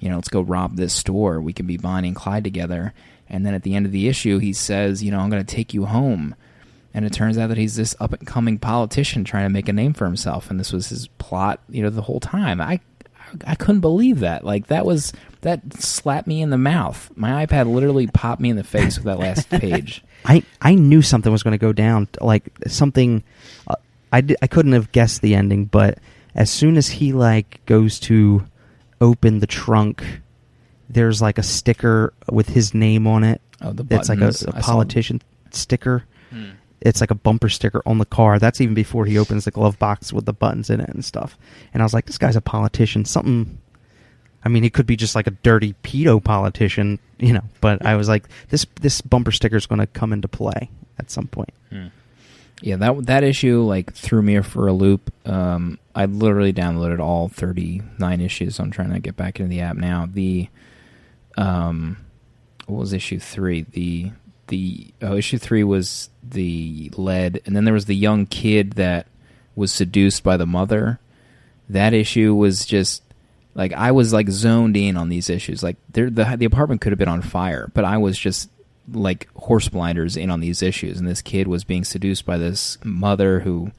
you 0.00 0.08
know, 0.08 0.16
let's 0.16 0.28
go 0.28 0.40
rob 0.40 0.76
this 0.76 0.92
store. 0.92 1.40
We 1.40 1.52
can 1.52 1.66
be 1.66 1.76
Bonnie 1.76 2.08
and 2.08 2.16
Clyde 2.16 2.44
together. 2.44 2.92
And 3.28 3.46
then 3.46 3.54
at 3.54 3.62
the 3.62 3.76
end 3.76 3.86
of 3.86 3.92
the 3.92 4.08
issue, 4.08 4.38
he 4.38 4.52
says, 4.52 5.04
you 5.04 5.12
know, 5.12 5.20
I'm 5.20 5.30
going 5.30 5.44
to 5.44 5.54
take 5.54 5.72
you 5.72 5.86
home. 5.86 6.34
And 6.92 7.04
it 7.04 7.12
turns 7.12 7.38
out 7.38 7.46
that 7.48 7.58
he's 7.58 7.76
this 7.76 7.94
up 8.00 8.12
and 8.12 8.26
coming 8.26 8.58
politician 8.58 9.22
trying 9.22 9.44
to 9.44 9.52
make 9.52 9.68
a 9.68 9.72
name 9.72 9.92
for 9.92 10.06
himself, 10.06 10.50
and 10.50 10.58
this 10.58 10.72
was 10.72 10.88
his 10.88 11.06
plot, 11.18 11.60
you 11.68 11.84
know, 11.84 11.90
the 11.90 12.02
whole 12.02 12.18
time. 12.18 12.60
I, 12.60 12.80
I 13.46 13.54
couldn't 13.54 13.80
believe 13.80 14.20
that. 14.20 14.44
Like 14.44 14.66
that 14.68 14.84
was 14.84 15.12
that 15.42 15.60
slapped 15.82 16.26
me 16.26 16.42
in 16.42 16.50
the 16.50 16.58
mouth. 16.58 17.10
My 17.16 17.46
iPad 17.46 17.72
literally 17.72 18.06
popped 18.06 18.40
me 18.40 18.50
in 18.50 18.56
the 18.56 18.64
face 18.64 18.96
with 18.96 19.04
that 19.04 19.18
last 19.18 19.48
page. 19.50 20.02
I 20.24 20.42
I 20.60 20.74
knew 20.74 21.02
something 21.02 21.30
was 21.32 21.42
going 21.42 21.52
to 21.52 21.58
go 21.58 21.72
down. 21.72 22.08
Like 22.20 22.50
something, 22.66 23.22
uh, 23.66 23.76
I 24.12 24.20
di- 24.20 24.36
I 24.42 24.46
couldn't 24.46 24.72
have 24.72 24.92
guessed 24.92 25.22
the 25.22 25.34
ending, 25.34 25.64
but 25.66 25.98
as 26.34 26.50
soon 26.50 26.76
as 26.76 26.88
he 26.88 27.12
like 27.12 27.64
goes 27.66 27.98
to 28.00 28.44
open 29.00 29.40
the 29.40 29.46
trunk, 29.46 30.04
there's 30.88 31.22
like 31.22 31.38
a 31.38 31.42
sticker 31.42 32.12
with 32.30 32.48
his 32.48 32.74
name 32.74 33.06
on 33.06 33.24
it. 33.24 33.40
Oh, 33.62 33.72
the 33.72 33.84
buttons. 33.84 34.10
It's 34.10 34.44
like 34.46 34.54
a, 34.54 34.58
a 34.58 34.62
politician 34.62 35.22
sticker. 35.50 36.04
It's 36.80 37.00
like 37.00 37.10
a 37.10 37.14
bumper 37.14 37.48
sticker 37.48 37.82
on 37.84 37.98
the 37.98 38.06
car. 38.06 38.38
That's 38.38 38.60
even 38.60 38.74
before 38.74 39.04
he 39.04 39.18
opens 39.18 39.44
the 39.44 39.50
glove 39.50 39.78
box 39.78 40.12
with 40.12 40.24
the 40.24 40.32
buttons 40.32 40.70
in 40.70 40.80
it 40.80 40.88
and 40.88 41.04
stuff. 41.04 41.36
And 41.74 41.82
I 41.82 41.84
was 41.84 41.92
like, 41.92 42.06
this 42.06 42.18
guy's 42.18 42.36
a 42.36 42.40
politician. 42.40 43.04
Something. 43.04 43.58
I 44.42 44.48
mean, 44.48 44.62
he 44.62 44.70
could 44.70 44.86
be 44.86 44.96
just 44.96 45.14
like 45.14 45.26
a 45.26 45.32
dirty 45.32 45.74
pedo 45.82 46.22
politician, 46.22 46.98
you 47.18 47.34
know. 47.34 47.44
But 47.60 47.84
I 47.84 47.96
was 47.96 48.08
like, 48.08 48.28
this 48.48 48.66
this 48.80 49.00
bumper 49.00 49.32
sticker 49.32 49.56
is 49.56 49.66
going 49.66 49.80
to 49.80 49.86
come 49.86 50.12
into 50.12 50.28
play 50.28 50.70
at 50.98 51.10
some 51.10 51.26
point. 51.26 51.52
Hmm. 51.70 51.88
Yeah, 52.62 52.76
that 52.76 53.06
that 53.06 53.24
issue 53.24 53.62
like 53.62 53.92
threw 53.94 54.22
me 54.22 54.40
for 54.40 54.66
a 54.66 54.72
loop. 54.72 55.12
Um, 55.26 55.78
I 55.94 56.04
literally 56.06 56.52
downloaded 56.52 57.00
all 57.00 57.28
thirty 57.28 57.82
nine 57.98 58.20
issues. 58.20 58.58
I'm 58.58 58.70
trying 58.70 58.92
to 58.92 59.00
get 59.00 59.16
back 59.16 59.40
into 59.40 59.48
the 59.48 59.60
app 59.60 59.76
now. 59.76 60.08
The 60.10 60.48
um, 61.36 61.96
what 62.66 62.78
was 62.78 62.92
issue 62.92 63.18
three? 63.18 63.62
The 63.62 64.12
the 64.50 64.92
oh 65.00 65.16
issue 65.16 65.38
three 65.38 65.64
was 65.64 66.10
the 66.22 66.90
lead, 66.96 67.40
and 67.46 67.56
then 67.56 67.64
there 67.64 67.74
was 67.74 67.86
the 67.86 67.96
young 67.96 68.26
kid 68.26 68.72
that 68.72 69.06
was 69.56 69.72
seduced 69.72 70.22
by 70.22 70.36
the 70.36 70.46
mother. 70.46 71.00
That 71.68 71.94
issue 71.94 72.34
was 72.34 72.66
just 72.66 73.02
like 73.54 73.72
I 73.72 73.92
was 73.92 74.12
like 74.12 74.28
zoned 74.28 74.76
in 74.76 74.96
on 74.96 75.08
these 75.08 75.30
issues. 75.30 75.62
Like 75.62 75.76
the 75.92 76.10
the 76.10 76.44
apartment 76.44 76.80
could 76.80 76.92
have 76.92 76.98
been 76.98 77.08
on 77.08 77.22
fire, 77.22 77.70
but 77.74 77.84
I 77.84 77.96
was 77.96 78.18
just 78.18 78.50
like 78.92 79.28
horse 79.34 79.68
blinders 79.68 80.16
in 80.16 80.30
on 80.30 80.40
these 80.40 80.62
issues. 80.62 80.98
And 80.98 81.08
this 81.08 81.22
kid 81.22 81.46
was 81.46 81.64
being 81.64 81.84
seduced 81.84 82.26
by 82.26 82.36
this 82.36 82.76
mother 82.84 83.40
who, 83.40 83.70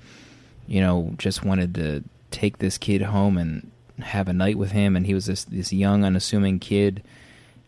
you 0.67 0.79
know, 0.79 1.13
just 1.17 1.43
wanted 1.43 1.75
to 1.75 2.03
take 2.31 2.59
this 2.59 2.77
kid 2.77 3.01
home 3.01 3.37
and 3.37 3.69
have 3.99 4.29
a 4.29 4.33
night 4.33 4.57
with 4.57 4.71
him. 4.71 4.95
And 4.95 5.05
he 5.05 5.13
was 5.13 5.25
this 5.25 5.43
this 5.43 5.73
young, 5.73 6.05
unassuming 6.05 6.59
kid. 6.59 7.03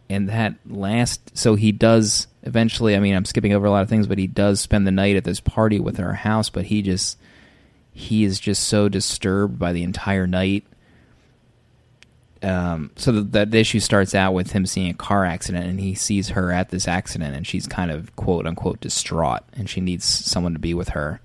And 0.10 0.30
that 0.30 0.56
last, 0.70 1.36
so 1.36 1.56
he 1.56 1.72
does 1.72 2.28
eventually. 2.44 2.96
I 2.96 3.00
mean, 3.00 3.16
I'm 3.16 3.26
skipping 3.26 3.54
over 3.54 3.66
a 3.66 3.72
lot 3.72 3.84
of 3.84 3.90
things, 3.90 4.08
but 4.08 4.18
he 4.18 4.28
does 4.28 4.62
spend 4.62 4.86
the 4.86 4.92
night 4.92 5.16
at 5.16 5.24
this 5.24 5.40
party 5.40 5.80
with 5.80 6.00
our 6.00 6.14
house. 6.14 6.50
But 6.50 6.66
he 6.66 6.82
just, 6.82 7.18
he 7.92 8.24
is 8.24 8.40
just 8.40 8.64
so 8.66 8.90
disturbed 8.90 9.58
by 9.58 9.74
the 9.74 9.84
entire 9.84 10.28
night 10.28 10.66
um, 12.44 12.92
so 12.98 13.14
that, 13.14 13.32
that 13.32 13.56
issue 13.56 13.80
starts 13.80 14.14
out 14.14 14.34
with 14.34 14.52
him 14.52 14.66
seeing 14.66 14.90
a 14.90 14.94
car 14.94 15.26
accident, 15.26 15.66
and 15.66 15.80
he 15.80 15.96
sees 15.96 16.30
her 16.30 16.52
at 16.52 16.70
this 16.70 16.88
accident, 16.88 17.36
and 17.36 17.48
she's 17.48 17.68
kind 17.68 17.90
of 17.90 18.14
quote 18.18 18.46
unquote 18.46 18.82
distraught, 18.82 19.44
and 19.54 19.70
she 19.70 19.80
needs 19.80 20.04
someone 20.06 20.54
to 20.54 20.60
be 20.60 20.74
with 20.74 20.90
her. 20.90 21.22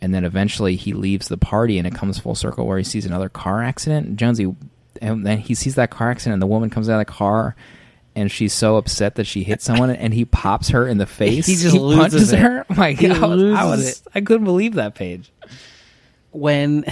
And 0.00 0.14
then 0.14 0.24
eventually 0.24 0.76
he 0.76 0.94
leaves 0.94 1.28
the 1.28 1.36
party, 1.36 1.76
and 1.76 1.86
it 1.86 1.94
comes 1.94 2.18
full 2.18 2.34
circle 2.34 2.66
where 2.66 2.78
he 2.78 2.84
sees 2.84 3.04
another 3.04 3.28
car 3.28 3.62
accident. 3.62 4.16
Jonesy, 4.16 4.54
and 5.02 5.26
then 5.26 5.38
he 5.38 5.54
sees 5.54 5.74
that 5.74 5.90
car 5.90 6.10
accident, 6.10 6.34
and 6.34 6.42
the 6.42 6.46
woman 6.46 6.70
comes 6.70 6.88
out 6.88 6.98
of 6.98 7.06
the 7.06 7.12
car, 7.12 7.54
and 8.18 8.30
she's 8.30 8.52
so 8.52 8.76
upset 8.76 9.14
that 9.16 9.24
she 9.24 9.42
hit 9.44 9.62
someone, 9.62 9.90
and 9.90 10.12
he 10.12 10.24
pops 10.24 10.68
her 10.70 10.86
in 10.86 10.98
the 10.98 11.06
face. 11.20 11.46
He 11.46 11.54
just 11.56 11.74
loses 11.76 11.98
punches 12.00 12.32
it. 12.32 12.38
her. 12.40 12.66
My 12.76 12.92
He 12.92 13.08
God, 13.08 13.22
I 13.22 13.26
was, 13.26 13.42
I 13.42 13.64
was. 13.64 14.02
I 14.14 14.20
couldn't 14.20 14.44
believe 14.44 14.74
that 14.74 14.94
page. 14.94 15.30
when 16.32 16.84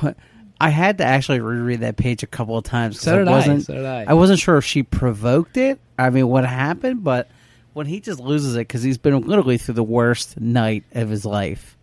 what 0.00 0.16
I 0.60 0.70
had 0.70 0.98
to 0.98 1.04
actually 1.04 1.40
reread 1.40 1.80
that 1.80 1.96
page 1.96 2.22
a 2.22 2.26
couple 2.26 2.56
of 2.56 2.64
times. 2.64 3.00
So 3.00 3.18
did 3.18 3.28
I, 3.28 3.30
wasn't, 3.30 3.64
so 3.64 3.74
did 3.74 3.84
I. 3.84 4.14
wasn't 4.14 4.38
sure 4.40 4.56
if 4.56 4.64
she 4.64 4.82
provoked 4.82 5.56
it. 5.56 5.78
I 5.98 6.10
mean, 6.10 6.28
what 6.28 6.44
happened, 6.46 7.04
but 7.04 7.28
when 7.72 7.86
he 7.86 8.00
just 8.00 8.20
loses 8.20 8.54
it 8.56 8.60
because 8.60 8.82
he's 8.82 8.98
been 8.98 9.20
literally 9.22 9.58
through 9.58 9.74
the 9.74 9.82
worst 9.84 10.40
night 10.40 10.84
of 10.92 11.08
his 11.08 11.24
life, 11.24 11.76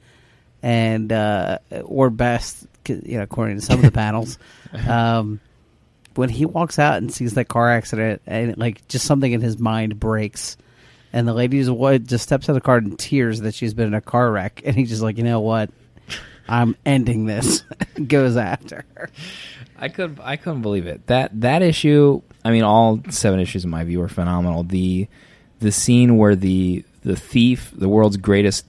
and 0.63 1.11
uh, 1.11 1.59
or 1.84 2.09
best, 2.09 2.65
you 2.88 3.17
know, 3.17 3.24
according 3.24 3.57
to 3.57 3.61
some 3.61 3.80
of 3.80 3.86
the 3.86 3.91
panels. 3.91 4.38
Um, 4.88 5.39
when 6.16 6.30
he 6.30 6.45
walks 6.45 6.80
out 6.80 6.97
and 6.97 7.12
sees 7.12 7.34
that 7.36 7.45
car 7.45 7.70
accident, 7.70 8.22
and 8.26 8.57
like 8.57 8.88
just 8.88 9.05
something 9.05 9.32
in 9.32 9.41
his 9.41 9.57
mind 9.59 9.99
breaks, 9.99 10.57
and 11.14 11.28
the 11.28 11.34
lady 11.34 11.64
just 11.64 12.24
steps 12.24 12.45
out 12.45 12.49
of 12.49 12.55
the 12.55 12.62
car 12.62 12.78
in 12.78 12.97
tears 12.97 13.41
that 13.41 13.53
she's 13.53 13.74
been 13.74 13.88
in 13.88 13.93
a 13.93 14.01
car 14.01 14.32
wreck, 14.32 14.62
and 14.66 14.76
he's 14.76 14.89
just 14.89 15.01
like, 15.01 15.18
you 15.18 15.24
know 15.24 15.39
what, 15.41 15.70
I'm 16.47 16.76
ending 16.86 17.26
this. 17.26 17.64
Goes 18.07 18.38
after 18.38 18.86
her. 18.95 19.09
I 19.78 19.89
could 19.89 20.20
I 20.22 20.36
couldn't 20.36 20.62
believe 20.62 20.86
it. 20.86 21.07
That 21.07 21.41
that 21.41 21.62
issue, 21.62 22.22
I 22.43 22.51
mean 22.51 22.64
all 22.64 23.01
seven 23.09 23.39
issues 23.39 23.64
in 23.64 23.70
my 23.70 23.84
view 23.84 24.01
are 24.01 24.07
phenomenal. 24.09 24.64
The 24.64 25.07
the 25.59 25.72
scene 25.72 26.18
where 26.18 26.36
the 26.36 26.86
the 27.03 27.16
thief, 27.16 27.72
the 27.76 27.89
world's 27.89 28.18
greatest 28.18 28.66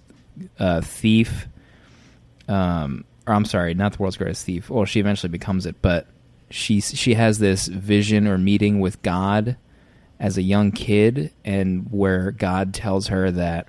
uh, 0.59 0.81
thief 0.81 1.47
um 2.49 3.05
or 3.27 3.35
I'm 3.35 3.45
sorry, 3.45 3.75
not 3.75 3.93
the 3.93 3.99
world's 3.99 4.17
greatest 4.17 4.45
thief. 4.45 4.71
Well, 4.71 4.85
she 4.85 5.01
eventually 5.01 5.31
becomes 5.31 5.67
it, 5.67 5.77
but 5.83 6.07
she 6.53 6.81
she 6.81 7.15
has 7.15 7.39
this 7.39 7.67
vision 7.67 8.27
or 8.27 8.39
meeting 8.39 8.81
with 8.81 9.03
God 9.03 9.57
as 10.21 10.37
a 10.37 10.43
young 10.43 10.71
kid 10.71 11.33
and 11.45 11.89
where 11.91 12.31
God 12.31 12.75
tells 12.75 13.09
her 13.09 13.31
that 13.31 13.69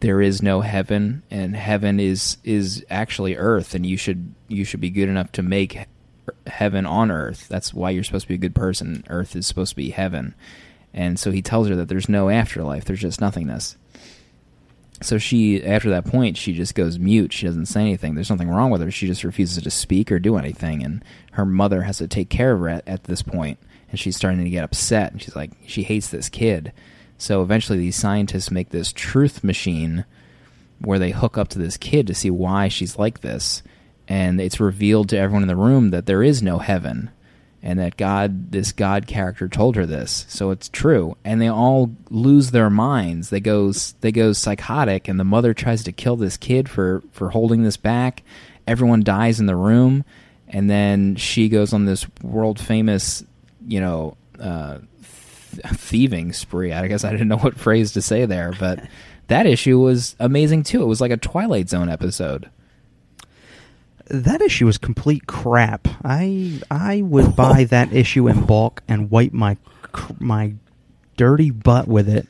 there 0.00 0.20
is 0.20 0.42
no 0.42 0.60
heaven 0.60 1.22
and 1.30 1.56
heaven 1.56 1.98
is 1.98 2.36
is 2.44 2.84
actually 2.90 3.36
earth 3.36 3.74
and 3.74 3.86
you 3.86 3.96
should 3.96 4.34
you 4.48 4.64
should 4.64 4.80
be 4.80 4.90
good 4.90 5.08
enough 5.08 5.32
to 5.32 5.42
make 5.42 5.86
heaven 6.46 6.86
on 6.86 7.10
earth. 7.10 7.48
That's 7.48 7.72
why 7.74 7.90
you're 7.90 8.04
supposed 8.04 8.24
to 8.24 8.28
be 8.28 8.34
a 8.34 8.38
good 8.38 8.54
person. 8.54 9.04
Earth 9.08 9.34
is 9.34 9.46
supposed 9.46 9.70
to 9.70 9.76
be 9.76 9.90
heaven. 9.90 10.34
And 10.94 11.18
so 11.18 11.30
he 11.30 11.40
tells 11.40 11.68
her 11.68 11.76
that 11.76 11.88
there's 11.88 12.08
no 12.08 12.28
afterlife. 12.28 12.84
There's 12.84 13.00
just 13.00 13.20
nothingness 13.20 13.76
so 15.02 15.18
she 15.18 15.62
after 15.64 15.90
that 15.90 16.06
point 16.06 16.36
she 16.36 16.52
just 16.52 16.74
goes 16.74 16.98
mute. 16.98 17.32
She 17.32 17.46
doesn't 17.46 17.66
say 17.66 17.80
anything. 17.80 18.14
There's 18.14 18.30
nothing 18.30 18.48
wrong 18.48 18.70
with 18.70 18.80
her. 18.80 18.90
She 18.90 19.06
just 19.06 19.24
refuses 19.24 19.62
to 19.62 19.70
speak 19.70 20.10
or 20.10 20.18
do 20.18 20.36
anything. 20.36 20.82
And 20.82 21.04
her 21.32 21.44
mother 21.44 21.82
has 21.82 21.98
to 21.98 22.08
take 22.08 22.30
care 22.30 22.52
of 22.52 22.60
her 22.60 22.68
at, 22.68 22.88
at 22.88 23.04
this 23.04 23.22
point 23.22 23.58
and 23.90 24.00
she's 24.00 24.16
starting 24.16 24.42
to 24.44 24.50
get 24.50 24.64
upset. 24.64 25.12
And 25.12 25.22
she's 25.22 25.36
like 25.36 25.50
she 25.66 25.82
hates 25.82 26.08
this 26.08 26.28
kid. 26.28 26.72
So 27.18 27.42
eventually 27.42 27.78
these 27.78 27.96
scientists 27.96 28.50
make 28.50 28.70
this 28.70 28.92
truth 28.92 29.44
machine 29.44 30.04
where 30.80 30.98
they 30.98 31.10
hook 31.10 31.38
up 31.38 31.48
to 31.48 31.58
this 31.58 31.76
kid 31.76 32.06
to 32.08 32.14
see 32.14 32.30
why 32.30 32.68
she's 32.68 32.98
like 32.98 33.20
this. 33.20 33.62
And 34.08 34.40
it's 34.40 34.58
revealed 34.58 35.08
to 35.10 35.18
everyone 35.18 35.42
in 35.42 35.48
the 35.48 35.56
room 35.56 35.90
that 35.90 36.06
there 36.06 36.22
is 36.22 36.42
no 36.42 36.58
heaven 36.58 37.10
and 37.62 37.78
that 37.78 37.96
God 37.96 38.50
this 38.50 38.72
God 38.72 39.06
character 39.06 39.48
told 39.48 39.76
her 39.76 39.86
this. 39.86 40.26
So 40.28 40.50
it's 40.50 40.68
true. 40.68 41.16
And 41.24 41.40
they 41.40 41.48
all 41.48 41.94
lose 42.10 42.50
their 42.50 42.70
minds. 42.70 43.30
They 43.30 43.40
go 43.40 43.72
they 44.00 44.12
go 44.12 44.32
psychotic 44.32 45.08
and 45.08 45.20
the 45.20 45.24
mother 45.24 45.54
tries 45.54 45.84
to 45.84 45.92
kill 45.92 46.16
this 46.16 46.36
kid 46.36 46.68
for 46.68 47.02
for 47.12 47.30
holding 47.30 47.62
this 47.62 47.76
back. 47.76 48.22
Everyone 48.66 49.02
dies 49.02 49.38
in 49.38 49.46
the 49.46 49.56
room 49.56 50.04
and 50.48 50.68
then 50.68 51.16
she 51.16 51.48
goes 51.48 51.72
on 51.72 51.86
this 51.86 52.06
world 52.22 52.60
famous, 52.60 53.24
you 53.66 53.80
know, 53.80 54.16
uh, 54.38 54.78
th- 55.52 55.66
thieving 55.74 56.32
spree. 56.32 56.72
I 56.72 56.88
guess 56.88 57.04
I 57.04 57.12
didn't 57.12 57.28
know 57.28 57.38
what 57.38 57.58
phrase 57.58 57.92
to 57.92 58.02
say 58.02 58.26
there, 58.26 58.52
but 58.58 58.86
that 59.28 59.46
issue 59.46 59.78
was 59.78 60.14
amazing 60.18 60.64
too. 60.64 60.82
It 60.82 60.86
was 60.86 61.00
like 61.00 61.10
a 61.12 61.16
Twilight 61.16 61.68
Zone 61.68 61.88
episode. 61.88 62.50
That 64.12 64.42
issue 64.42 64.66
was 64.66 64.78
complete 64.78 65.26
crap. 65.26 65.88
I 66.04 66.60
I 66.70 67.02
would 67.02 67.34
buy 67.36 67.64
that 67.64 67.92
issue 67.92 68.28
in 68.28 68.44
bulk 68.44 68.82
and 68.86 69.10
wipe 69.10 69.32
my 69.32 69.56
my 70.20 70.54
dirty 71.16 71.50
butt 71.50 71.88
with 71.88 72.08
it 72.08 72.28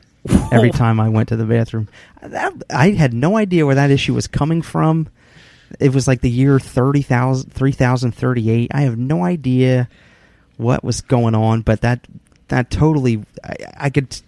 every 0.51 0.71
time 0.81 0.99
I 0.99 1.09
went 1.09 1.29
to 1.29 1.35
the 1.35 1.45
bathroom. 1.45 1.89
That, 2.21 2.53
I 2.69 2.91
had 2.91 3.13
no 3.13 3.37
idea 3.37 3.65
where 3.65 3.75
that 3.75 3.91
issue 3.91 4.13
was 4.13 4.27
coming 4.27 4.61
from. 4.61 5.09
It 5.79 5.93
was 5.93 6.07
like 6.07 6.21
the 6.21 6.29
year 6.29 6.59
30,000 6.59 7.51
3038. 7.51 8.71
I 8.73 8.81
have 8.81 8.97
no 8.97 9.25
idea 9.25 9.89
what 10.57 10.83
was 10.83 11.01
going 11.01 11.35
on, 11.35 11.61
but 11.61 11.81
that 11.81 12.07
that 12.47 12.69
totally 12.69 13.23
I, 13.43 13.55
I 13.77 13.89
could 13.89 14.21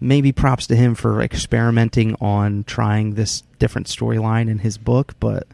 maybe 0.00 0.32
props 0.32 0.66
to 0.68 0.76
him 0.76 0.94
for 0.94 1.20
experimenting 1.20 2.14
on 2.20 2.64
trying 2.64 3.14
this 3.14 3.42
different 3.58 3.86
storyline 3.86 4.48
in 4.48 4.58
his 4.58 4.78
book, 4.78 5.14
but 5.20 5.46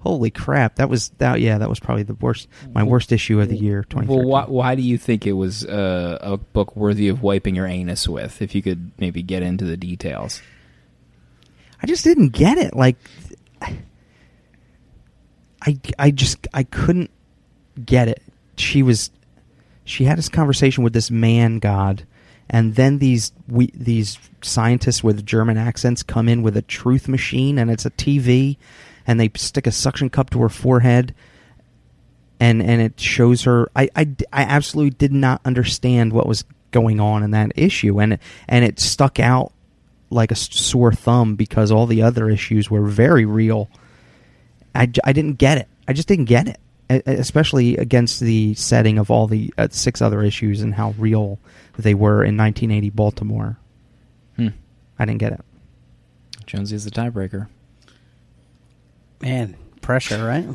holy 0.00 0.30
crap, 0.30 0.76
that 0.76 0.88
was 0.88 1.10
that 1.18 1.40
yeah, 1.40 1.58
that 1.58 1.68
was 1.68 1.80
probably 1.80 2.02
the 2.02 2.14
worst 2.14 2.48
my 2.72 2.82
worst 2.82 3.12
issue 3.12 3.40
of 3.40 3.48
the 3.48 3.56
year 3.56 3.84
2013. 3.84 4.18
Well, 4.18 4.26
why, 4.26 4.44
why 4.44 4.74
do 4.74 4.82
you 4.82 4.98
think 4.98 5.26
it 5.26 5.32
was 5.32 5.64
uh, 5.64 6.18
a 6.20 6.36
book 6.36 6.74
worthy 6.76 7.08
of 7.08 7.22
wiping 7.22 7.54
your 7.54 7.66
anus 7.66 8.08
with? 8.08 8.42
If 8.42 8.54
you 8.54 8.62
could 8.62 8.92
maybe 8.98 9.22
get 9.22 9.42
into 9.42 9.64
the 9.64 9.76
details. 9.76 10.42
I 11.82 11.86
just 11.86 12.04
didn't 12.04 12.30
get 12.30 12.58
it. 12.58 12.74
Like, 12.76 12.96
I, 15.62 15.78
I 15.98 16.10
just, 16.10 16.46
I 16.52 16.64
couldn't 16.64 17.10
get 17.84 18.08
it. 18.08 18.22
She 18.56 18.82
was, 18.82 19.10
she 19.84 20.04
had 20.04 20.18
this 20.18 20.28
conversation 20.28 20.84
with 20.84 20.92
this 20.92 21.10
man 21.10 21.58
god, 21.58 22.06
and 22.50 22.74
then 22.74 22.98
these 22.98 23.32
we 23.48 23.70
these 23.72 24.18
scientists 24.42 25.02
with 25.02 25.24
German 25.24 25.56
accents 25.56 26.02
come 26.02 26.28
in 26.28 26.42
with 26.42 26.56
a 26.56 26.62
truth 26.62 27.08
machine, 27.08 27.58
and 27.58 27.70
it's 27.70 27.86
a 27.86 27.90
TV, 27.90 28.58
and 29.10 29.18
they 29.18 29.28
stick 29.34 29.66
a 29.66 29.72
suction 29.72 30.08
cup 30.08 30.30
to 30.30 30.40
her 30.40 30.48
forehead, 30.48 31.16
and 32.38 32.62
and 32.62 32.80
it 32.80 33.00
shows 33.00 33.42
her. 33.42 33.68
I, 33.74 33.90
I, 33.96 34.02
I 34.32 34.42
absolutely 34.42 34.90
did 34.90 35.12
not 35.12 35.40
understand 35.44 36.12
what 36.12 36.28
was 36.28 36.44
going 36.70 37.00
on 37.00 37.24
in 37.24 37.32
that 37.32 37.50
issue, 37.56 38.00
and 38.00 38.20
and 38.46 38.64
it 38.64 38.78
stuck 38.78 39.18
out 39.18 39.52
like 40.10 40.30
a 40.30 40.36
sore 40.36 40.92
thumb 40.92 41.34
because 41.34 41.72
all 41.72 41.86
the 41.86 42.02
other 42.02 42.30
issues 42.30 42.70
were 42.70 42.86
very 42.86 43.24
real. 43.24 43.68
I, 44.76 44.88
I 45.02 45.12
didn't 45.12 45.38
get 45.38 45.58
it. 45.58 45.66
I 45.88 45.92
just 45.92 46.06
didn't 46.06 46.26
get 46.26 46.46
it, 46.88 47.02
especially 47.04 47.78
against 47.78 48.20
the 48.20 48.54
setting 48.54 48.96
of 48.96 49.10
all 49.10 49.26
the 49.26 49.52
uh, 49.58 49.66
six 49.72 50.00
other 50.00 50.22
issues 50.22 50.60
and 50.60 50.72
how 50.72 50.94
real 50.98 51.40
they 51.76 51.94
were 51.94 52.22
in 52.22 52.36
1980 52.36 52.90
Baltimore. 52.90 53.58
Hmm. 54.36 54.48
I 55.00 55.04
didn't 55.04 55.18
get 55.18 55.32
it. 55.32 55.40
Jonesy 56.46 56.76
is 56.76 56.84
the 56.84 56.92
tiebreaker. 56.92 57.48
Man, 59.20 59.56
pressure, 59.82 60.24
right? 60.24 60.46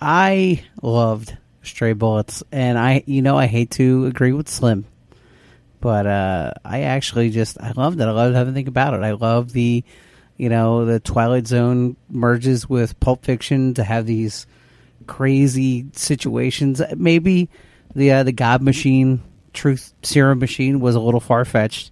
I 0.00 0.64
loved 0.82 1.36
Stray 1.62 1.92
Bullets, 1.94 2.42
and 2.52 2.78
I, 2.78 3.02
you 3.06 3.22
know, 3.22 3.36
I 3.36 3.46
hate 3.46 3.70
to 3.72 4.06
agree 4.06 4.32
with 4.32 4.48
Slim, 4.48 4.84
but 5.80 6.06
uh, 6.06 6.52
I 6.64 6.82
actually 6.82 7.30
just 7.30 7.60
I 7.60 7.72
loved 7.72 8.00
it. 8.00 8.04
I 8.04 8.10
loved 8.10 8.36
everything 8.36 8.68
about 8.68 8.94
it. 8.94 9.02
I 9.02 9.12
love 9.12 9.52
the, 9.52 9.84
you 10.36 10.48
know, 10.48 10.84
the 10.84 11.00
Twilight 11.00 11.46
Zone 11.46 11.96
merges 12.08 12.68
with 12.68 12.98
Pulp 13.00 13.24
Fiction 13.24 13.74
to 13.74 13.84
have 13.84 14.06
these 14.06 14.46
crazy 15.06 15.86
situations. 15.92 16.82
Maybe 16.96 17.48
the 17.94 18.12
uh, 18.12 18.22
the 18.22 18.32
God 18.32 18.62
Machine 18.62 19.22
Truth 19.52 19.94
Serum 20.02 20.38
Machine 20.38 20.80
was 20.80 20.94
a 20.94 21.00
little 21.00 21.20
far 21.20 21.44
fetched, 21.44 21.90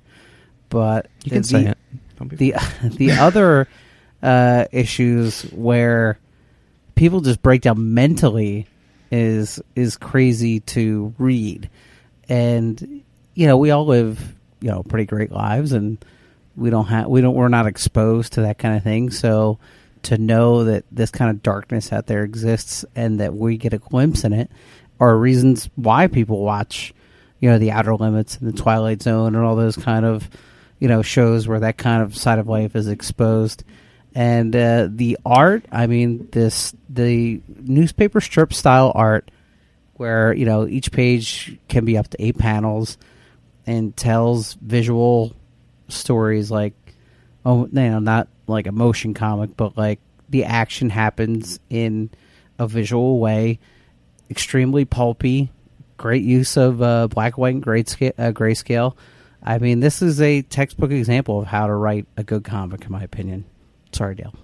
but 0.69 1.09
You 1.25 1.31
can 1.31 1.43
the, 1.43 1.49
say 1.49 1.67
it. 1.67 1.79
The 2.19 2.55
the 2.83 3.13
other 3.13 3.69
uh, 4.23 4.67
issues 4.73 5.43
where 5.53 6.19
people 6.95 7.21
just 7.21 7.43
break 7.43 7.63
down 7.63 7.95
mentally 7.95 8.67
is 9.11 9.61
is 9.75 9.97
crazy 9.97 10.61
to 10.61 11.15
read, 11.19 11.71
and 12.29 13.03
you 13.35 13.47
know 13.47 13.57
we 13.57 13.71
all 13.71 13.87
live 13.87 14.35
you 14.61 14.71
know 14.71 14.83
pretty 14.83 15.07
great 15.07 15.33
lives, 15.33 15.73
and 15.73 16.05
we 16.57 16.71
don't 16.71 16.87
have 16.87 17.07
we 17.07 17.21
don't 17.21 17.35
we're 17.35 17.49
not 17.49 17.67
exposed 17.67 18.35
to 18.35 18.43
that 18.43 18.59
kind 18.59 18.77
of 18.77 18.83
thing, 18.83 19.11
so 19.11 19.59
to 20.03 20.19
know 20.19 20.65
that 20.65 20.85
this 20.91 21.11
kind 21.11 21.31
of 21.31 21.43
darkness 21.43 21.93
out 21.93 22.07
there 22.07 22.23
exists 22.23 22.85
and 22.95 23.21
that 23.21 23.35
we 23.35 23.57
get 23.57 23.73
a 23.73 23.79
glimpse 23.79 24.25
in 24.25 24.33
it 24.33 24.51
are 25.01 25.17
reasons 25.17 25.69
why 25.77 26.07
people 26.07 26.41
watch 26.43 26.93
you 27.41 27.49
know 27.49 27.59
the 27.59 27.71
outer 27.71 27.95
limits 27.95 28.37
and 28.37 28.53
the 28.53 28.57
twilight 28.57 29.03
zone 29.03 29.35
and 29.35 29.45
all 29.45 29.57
those 29.57 29.77
kind 29.77 30.05
of 30.05 30.29
you 30.79 30.89
know 30.89 31.03
shows 31.03 31.47
where 31.47 31.61
that 31.61 31.79
kind 31.79 32.03
of 32.03 32.17
side 32.17 32.39
of 32.39 32.49
life 32.49 32.75
is 32.77 32.89
exposed 32.89 33.65
and 34.15 34.55
uh, 34.55 34.89
the 34.91 35.19
art 35.25 35.65
i 35.73 35.87
mean 35.87 36.29
this 36.33 36.75
the 36.89 37.41
newspaper 37.61 38.21
strip 38.21 38.53
style 38.53 38.93
art 38.95 39.31
where 39.95 40.33
you 40.33 40.45
know 40.45 40.67
each 40.67 40.93
page 40.93 41.59
can 41.69 41.85
be 41.85 41.99
up 41.99 42.09
to 42.09 42.23
eight 42.23 42.39
panels 42.39 42.99
and 43.67 43.97
tells 43.97 44.55
visual 44.55 45.35
stories 45.89 46.51
like 46.51 46.75
oh 47.45 47.67
you 47.67 47.73
know 47.73 47.99
not 47.99 48.29
like 48.47 48.67
a 48.67 48.73
motion 48.73 49.15
comic 49.15 49.57
but 49.57 49.77
like 49.77 50.01
the 50.29 50.45
action 50.45 50.91
happens 50.91 51.59
in 51.71 52.11
a 52.59 52.67
visual 52.67 53.19
way. 53.19 53.59
Extremely 54.31 54.85
pulpy. 54.85 55.51
Great 55.97 56.23
use 56.23 56.57
of 56.57 56.83
uh, 56.83 57.09
black 57.09 57.39
white 57.39 57.55
and 57.55 57.63
gray 57.63 57.81
uh, 57.81 58.33
grayscale. 58.33 58.97
I 59.43 59.59
mean 59.59 59.81
this 59.81 60.03
is 60.03 60.21
a 60.21 60.43
textbook 60.43 60.91
example 60.91 61.41
of 61.41 61.47
how 61.47 61.67
to 61.67 61.75
write 61.75 62.07
a 62.17 62.25
good 62.25 62.45
comic 62.45 62.85
in 62.85 62.93
my 62.93 63.03
opinion 63.03 63.45
sorry 63.93 64.15
dale 64.15 64.35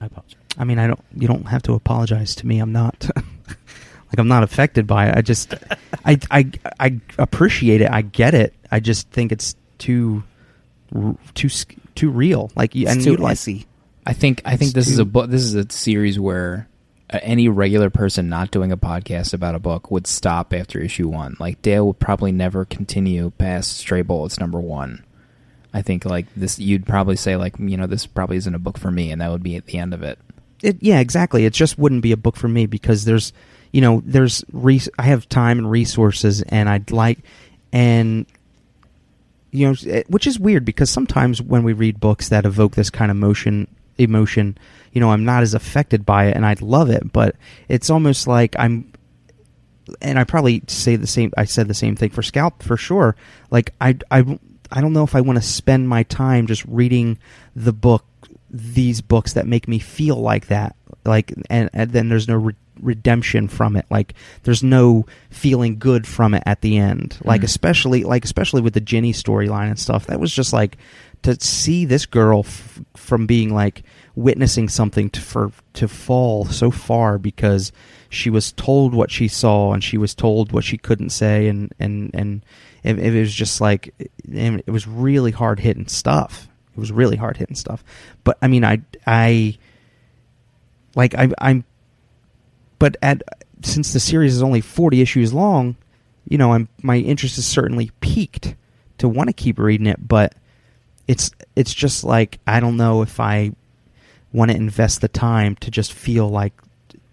i 0.00 0.06
apologize 0.06 0.36
I 0.58 0.64
mean, 0.64 0.80
I 0.80 0.88
don't. 0.88 1.00
You 1.14 1.28
don't 1.28 1.44
have 1.44 1.62
to 1.62 1.74
apologize 1.74 2.34
to 2.36 2.46
me. 2.46 2.58
I'm 2.58 2.72
not. 2.72 3.08
like 3.16 4.18
I'm 4.18 4.26
not 4.26 4.42
affected 4.42 4.86
by 4.88 5.08
it. 5.08 5.16
I 5.16 5.22
just, 5.22 5.54
I, 6.04 6.18
I, 6.30 6.50
I 6.80 7.00
appreciate 7.16 7.80
it. 7.80 7.90
I 7.90 8.02
get 8.02 8.34
it. 8.34 8.54
I 8.70 8.80
just 8.80 9.08
think 9.10 9.30
it's 9.30 9.54
too, 9.78 10.24
too, 11.34 11.48
too 11.94 12.10
real. 12.10 12.50
Like, 12.56 12.74
it's 12.74 12.90
and 12.90 13.00
too 13.00 13.12
you 13.12 13.16
like, 13.18 13.30
messy 13.30 13.66
I 14.04 14.14
think 14.14 14.42
I 14.44 14.56
think 14.56 14.70
It's 14.70 14.74
this 14.74 14.88
is 14.88 14.98
a 14.98 15.04
book. 15.04 15.30
This 15.30 15.42
is 15.42 15.54
a 15.54 15.70
series 15.70 16.18
where 16.18 16.66
uh, 17.12 17.20
any 17.22 17.48
regular 17.48 17.90
person 17.90 18.28
not 18.28 18.50
doing 18.50 18.72
a 18.72 18.76
podcast 18.76 19.34
about 19.34 19.54
a 19.54 19.60
book 19.60 19.90
would 19.90 20.06
stop 20.06 20.52
after 20.52 20.80
issue 20.80 21.08
one. 21.08 21.36
Like 21.38 21.62
Dale 21.62 21.86
would 21.86 22.00
probably 22.00 22.32
never 22.32 22.64
continue 22.64 23.30
past 23.30 23.76
Stray 23.76 24.02
Bullets 24.02 24.40
number 24.40 24.60
one. 24.60 25.04
I 25.78 25.82
think 25.82 26.04
like 26.04 26.26
this, 26.34 26.58
you'd 26.58 26.86
probably 26.86 27.14
say 27.16 27.36
like 27.36 27.54
you 27.58 27.76
know 27.76 27.86
this 27.86 28.04
probably 28.06 28.36
isn't 28.38 28.54
a 28.54 28.58
book 28.58 28.78
for 28.78 28.90
me, 28.90 29.10
and 29.12 29.20
that 29.20 29.30
would 29.30 29.42
be 29.42 29.54
at 29.56 29.66
the 29.66 29.78
end 29.78 29.94
of 29.94 30.02
it. 30.02 30.18
it, 30.62 30.76
yeah, 30.80 30.98
exactly. 30.98 31.44
It 31.44 31.52
just 31.52 31.78
wouldn't 31.78 32.02
be 32.02 32.12
a 32.12 32.16
book 32.16 32.36
for 32.36 32.48
me 32.48 32.66
because 32.66 33.04
there's, 33.04 33.32
you 33.72 33.80
know, 33.80 34.02
there's 34.04 34.44
res- 34.52 34.88
I 34.98 35.02
have 35.04 35.28
time 35.28 35.58
and 35.58 35.70
resources, 35.70 36.42
and 36.42 36.68
I'd 36.68 36.90
like, 36.90 37.20
and 37.72 38.26
you 39.50 39.66
know, 39.68 39.74
it- 39.86 40.10
which 40.10 40.26
is 40.26 40.38
weird 40.38 40.64
because 40.64 40.90
sometimes 40.90 41.40
when 41.40 41.62
we 41.62 41.72
read 41.72 42.00
books 42.00 42.28
that 42.28 42.44
evoke 42.44 42.74
this 42.74 42.90
kind 42.90 43.10
of 43.10 43.16
motion, 43.16 43.66
emotion, 43.98 44.58
you 44.92 45.00
know, 45.00 45.10
I'm 45.12 45.24
not 45.24 45.42
as 45.42 45.54
affected 45.54 46.04
by 46.04 46.26
it, 46.26 46.36
and 46.36 46.44
I'd 46.44 46.60
love 46.62 46.90
it, 46.90 47.12
but 47.12 47.36
it's 47.68 47.88
almost 47.90 48.26
like 48.26 48.56
I'm. 48.58 48.92
And 50.02 50.18
I 50.18 50.24
probably 50.24 50.62
say 50.66 50.96
the 50.96 51.06
same. 51.06 51.32
I 51.36 51.44
said 51.44 51.66
the 51.66 51.72
same 51.74 51.96
thing 51.96 52.10
for 52.10 52.22
Scalp 52.22 52.62
for 52.62 52.76
sure. 52.76 53.16
Like 53.50 53.72
I, 53.80 53.96
I, 54.10 54.38
I 54.70 54.80
don't 54.80 54.92
know 54.92 55.04
if 55.04 55.14
I 55.14 55.20
want 55.20 55.38
to 55.38 55.42
spend 55.46 55.88
my 55.88 56.02
time 56.04 56.46
just 56.46 56.64
reading 56.66 57.18
the 57.56 57.72
book 57.72 58.04
these 58.50 59.00
books 59.02 59.34
that 59.34 59.46
make 59.46 59.68
me 59.68 59.78
feel 59.78 60.16
like 60.16 60.46
that 60.46 60.74
like 61.04 61.32
and, 61.50 61.68
and 61.74 61.92
then 61.92 62.08
there's 62.08 62.28
no 62.28 62.36
re- 62.36 62.54
redemption 62.80 63.46
from 63.46 63.76
it 63.76 63.84
like 63.90 64.14
there's 64.44 64.62
no 64.62 65.04
feeling 65.28 65.78
good 65.78 66.06
from 66.06 66.32
it 66.32 66.42
at 66.46 66.62
the 66.62 66.78
end 66.78 67.18
like 67.24 67.42
Mhm. 67.42 67.44
especially 67.44 68.04
like 68.04 68.24
especially 68.24 68.62
with 68.62 68.72
the 68.72 68.80
Ginny 68.80 69.12
storyline 69.12 69.68
and 69.68 69.78
stuff 69.78 70.06
that 70.06 70.18
was 70.20 70.32
just 70.32 70.52
like 70.54 70.78
to 71.22 71.38
see 71.40 71.84
this 71.84 72.06
girl 72.06 72.40
f- 72.40 72.80
from 72.96 73.26
being 73.26 73.52
like 73.52 73.82
witnessing 74.14 74.68
something 74.68 75.10
to 75.10 75.20
for 75.20 75.52
to 75.74 75.86
fall 75.86 76.46
so 76.46 76.70
far 76.70 77.18
because 77.18 77.70
she 78.08 78.30
was 78.30 78.52
told 78.52 78.94
what 78.94 79.10
she 79.10 79.28
saw 79.28 79.72
and 79.74 79.84
she 79.84 79.98
was 79.98 80.14
told 80.14 80.52
what 80.52 80.64
she 80.64 80.78
couldn't 80.78 81.10
say 81.10 81.48
and 81.48 81.70
and 81.78 82.10
and 82.14 82.42
it, 82.84 82.98
it 82.98 83.20
was 83.20 83.32
just 83.34 83.60
like 83.60 83.94
it, 83.98 84.10
it 84.66 84.70
was 84.70 84.86
really 84.86 85.30
hard 85.30 85.60
hitting 85.60 85.88
stuff 85.88 86.48
it 86.76 86.80
was 86.80 86.92
really 86.92 87.16
hard 87.16 87.36
hitting 87.36 87.56
stuff 87.56 87.82
but 88.24 88.38
i 88.42 88.46
mean 88.48 88.64
i 88.64 88.80
i 89.06 89.56
like 90.94 91.14
I, 91.14 91.28
i'm 91.38 91.64
but 92.78 92.96
at 93.02 93.22
since 93.62 93.92
the 93.92 94.00
series 94.00 94.34
is 94.34 94.42
only 94.42 94.60
40 94.60 95.00
issues 95.00 95.32
long 95.32 95.76
you 96.28 96.38
know 96.38 96.52
i'm 96.52 96.68
my 96.82 96.96
interest 96.96 97.38
is 97.38 97.46
certainly 97.46 97.90
peaked 98.00 98.54
to 98.98 99.08
want 99.08 99.28
to 99.28 99.32
keep 99.32 99.58
reading 99.58 99.86
it 99.86 100.06
but 100.06 100.34
it's 101.06 101.30
it's 101.56 101.74
just 101.74 102.04
like 102.04 102.38
i 102.46 102.60
don't 102.60 102.76
know 102.76 103.02
if 103.02 103.18
i 103.20 103.52
want 104.32 104.50
to 104.50 104.56
invest 104.56 105.00
the 105.00 105.08
time 105.08 105.56
to 105.56 105.70
just 105.70 105.92
feel 105.92 106.28
like 106.28 106.52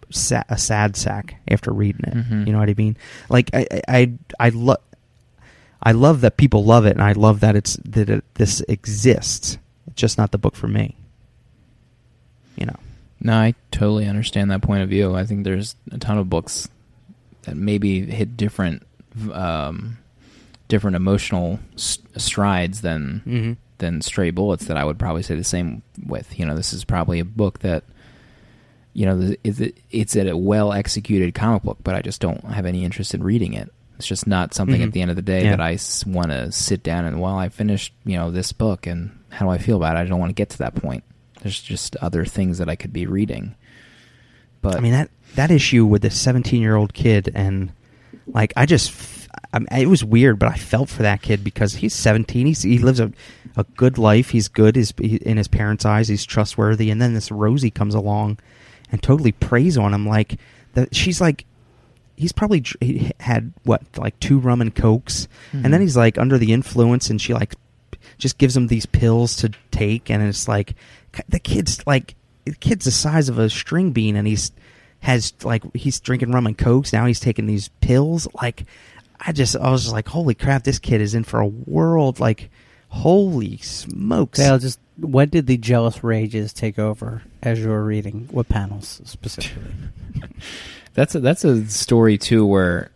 sa- 0.09 0.43
a 0.49 0.57
sad 0.57 0.95
sack 0.97 1.39
after 1.47 1.71
reading 1.71 2.01
it. 2.05 2.13
Mhm. 2.13 2.45
You 2.45 2.51
know 2.51 2.59
what 2.59 2.69
I 2.69 2.73
mean? 2.77 2.97
Like 3.29 3.49
I 3.53 3.65
I 3.71 3.81
I, 3.87 4.13
I 4.37 4.49
love 4.49 4.79
I 5.81 5.91
love 5.91 6.21
that 6.21 6.37
people 6.37 6.63
love 6.63 6.85
it, 6.85 6.91
and 6.93 7.01
I 7.03 7.11
love 7.13 7.41
that 7.41 7.55
it's 7.55 7.75
that 7.85 8.09
it, 8.09 8.23
this 8.35 8.61
exists. 8.67 9.57
It's 9.87 9.95
just 10.01 10.17
not 10.17 10.31
the 10.31 10.37
book 10.37 10.55
for 10.55 10.67
me. 10.67 10.95
You 12.55 12.65
know. 12.67 12.75
No, 13.19 13.33
I 13.33 13.53
totally 13.71 14.07
understand 14.07 14.51
that 14.51 14.61
point 14.61 14.83
of 14.83 14.89
view. 14.89 15.15
I 15.15 15.25
think 15.25 15.43
there's 15.43 15.75
a 15.91 15.97
ton 15.97 16.17
of 16.17 16.29
books 16.29 16.67
that 17.43 17.55
maybe 17.55 18.01
hit 18.05 18.35
different, 18.37 18.83
um, 19.31 19.97
different 20.67 20.95
emotional 20.95 21.59
strides 21.75 22.81
than 22.81 23.21
Mm-hmm. 23.25 23.53
than 23.79 24.01
Stray 24.01 24.31
Bullets. 24.31 24.65
That 24.65 24.77
I 24.77 24.83
would 24.85 24.99
probably 24.99 25.23
say 25.23 25.35
the 25.35 25.43
same 25.43 25.81
with. 26.05 26.37
You 26.39 26.45
know, 26.45 26.55
this 26.55 26.73
is 26.73 26.83
probably 26.83 27.19
a 27.19 27.25
book 27.25 27.59
that, 27.59 27.83
you 28.93 29.05
know, 29.05 29.35
it's 29.43 30.15
a 30.15 30.33
well 30.35 30.71
executed 30.73 31.33
comic 31.33 31.63
book, 31.63 31.77
but 31.83 31.95
I 31.95 32.01
just 32.01 32.21
don't 32.21 32.43
have 32.45 32.65
any 32.65 32.83
interest 32.83 33.13
in 33.13 33.23
reading 33.23 33.53
it. 33.53 33.71
It's 33.97 34.07
just 34.07 34.27
not 34.27 34.53
something 34.53 34.81
Mhm. 34.81 34.85
at 34.87 34.91
the 34.91 35.01
end 35.01 35.09
of 35.11 35.15
the 35.15 35.21
day 35.21 35.43
Yeah. 35.45 35.51
that 35.51 35.61
I 35.61 35.77
want 36.05 36.31
to 36.31 36.51
sit 36.51 36.83
down 36.83 37.05
and 37.05 37.19
well, 37.21 37.37
I 37.37 37.49
finished 37.49 37.93
you 38.05 38.17
know 38.17 38.31
this 38.31 38.51
book 38.51 38.87
and 38.87 39.11
how 39.29 39.45
do 39.45 39.51
I 39.51 39.57
feel 39.57 39.77
about 39.77 39.95
it? 39.95 39.99
I 39.99 40.05
don't 40.05 40.19
want 40.19 40.29
to 40.29 40.33
get 40.35 40.49
to 40.51 40.57
that 40.59 40.75
point. 40.75 41.03
There's 41.41 41.61
just 41.61 41.95
other 41.97 42.25
things 42.25 42.57
that 42.57 42.69
I 42.69 42.75
could 42.75 42.91
be 42.93 43.05
reading. 43.05 43.55
But 44.61 44.75
I 44.77 44.79
mean 44.79 44.91
that 44.93 45.09
that 45.35 45.51
issue 45.51 45.85
with 45.85 46.01
the 46.01 46.09
17 46.09 46.61
year 46.61 46.75
old 46.75 46.93
kid 46.93 47.31
and 47.35 47.71
like 48.27 48.51
I 48.57 48.65
just 48.65 48.93
I 49.53 49.59
mean, 49.59 49.67
it 49.71 49.87
was 49.87 50.03
weird, 50.03 50.39
but 50.39 50.49
I 50.49 50.55
felt 50.55 50.89
for 50.89 51.03
that 51.03 51.21
kid 51.21 51.43
because 51.43 51.75
he's 51.75 51.93
17. 51.93 52.47
He's 52.47 52.63
he 52.63 52.77
lives 52.79 52.99
a 52.99 53.11
a 53.57 53.63
good 53.77 53.97
life. 53.97 54.31
He's 54.31 54.47
good. 54.49 54.75
He's 54.75 54.93
he, 54.99 55.15
in 55.17 55.37
his 55.37 55.47
parents' 55.47 55.85
eyes. 55.85 56.07
He's 56.09 56.25
trustworthy. 56.25 56.89
And 56.89 57.01
then 57.01 57.13
this 57.13 57.31
Rosie 57.31 57.71
comes 57.71 57.95
along 57.95 58.37
and 58.91 59.01
totally 59.01 59.31
preys 59.31 59.77
on 59.77 59.93
him. 59.93 60.05
Like 60.07 60.37
the, 60.73 60.89
she's 60.91 61.21
like 61.21 61.45
he's 62.15 62.31
probably 62.31 62.61
dr- 62.61 62.77
he 62.81 63.11
had 63.19 63.53
what 63.63 63.81
like 63.97 64.19
two 64.19 64.39
rum 64.39 64.61
and 64.61 64.73
cokes, 64.73 65.27
and 65.51 65.65
then 65.73 65.79
Mhm. 65.81 65.83
he's 65.83 65.97
like 65.97 66.17
under 66.17 66.37
the 66.37 66.53
influence, 66.53 67.09
and 67.09 67.21
she 67.21 67.33
like 67.33 67.55
just 68.17 68.37
gives 68.37 68.55
him 68.55 68.67
these 68.67 68.85
pills 68.85 69.35
to 69.37 69.51
take, 69.71 70.09
and 70.09 70.23
it's 70.23 70.47
like 70.47 70.75
the 71.29 71.39
kid's 71.39 71.85
like 71.87 72.15
the 72.45 72.53
kid's 72.55 72.85
the 72.85 72.91
size 72.91 73.27
of 73.29 73.39
a 73.39 73.49
string 73.49 73.91
bean, 73.91 74.15
and 74.15 74.27
he's 74.27 74.51
has 75.01 75.33
like 75.43 75.63
he's 75.75 75.99
drinking 75.99 76.31
rum 76.31 76.47
and 76.47 76.57
cokes 76.57 76.91
now. 76.93 77.05
He's 77.05 77.19
taking 77.19 77.45
these 77.47 77.67
pills. 77.81 78.27
Like 78.41 78.65
I 79.19 79.31
just 79.31 79.55
I 79.55 79.69
was 79.71 79.83
just 79.83 79.93
like, 79.93 80.07
holy 80.07 80.33
crap, 80.35 80.63
this 80.63 80.79
kid 80.79 81.01
is 81.01 81.13
in 81.15 81.23
for 81.23 81.39
a 81.39 81.47
world. 81.47 82.19
Like 82.19 82.49
holy 82.89 83.57
smokes. 83.57 84.39
Dale, 84.39 84.57
just 84.59 84.79
when 84.97 85.29
did 85.29 85.47
the 85.47 85.57
jealous 85.57 86.03
rages 86.03 86.53
take 86.53 86.79
over 86.79 87.21
as 87.43 87.59
you 87.59 87.67
were 87.69 87.83
reading? 87.83 88.27
What 88.31 88.47
panels 88.47 89.01
specifically? 89.03 89.63
That's 90.95 91.13
a, 91.15 91.19
that's 91.19 91.43
a 91.45 91.65
story 91.67 92.17
too 92.17 92.45
where, 92.45 92.89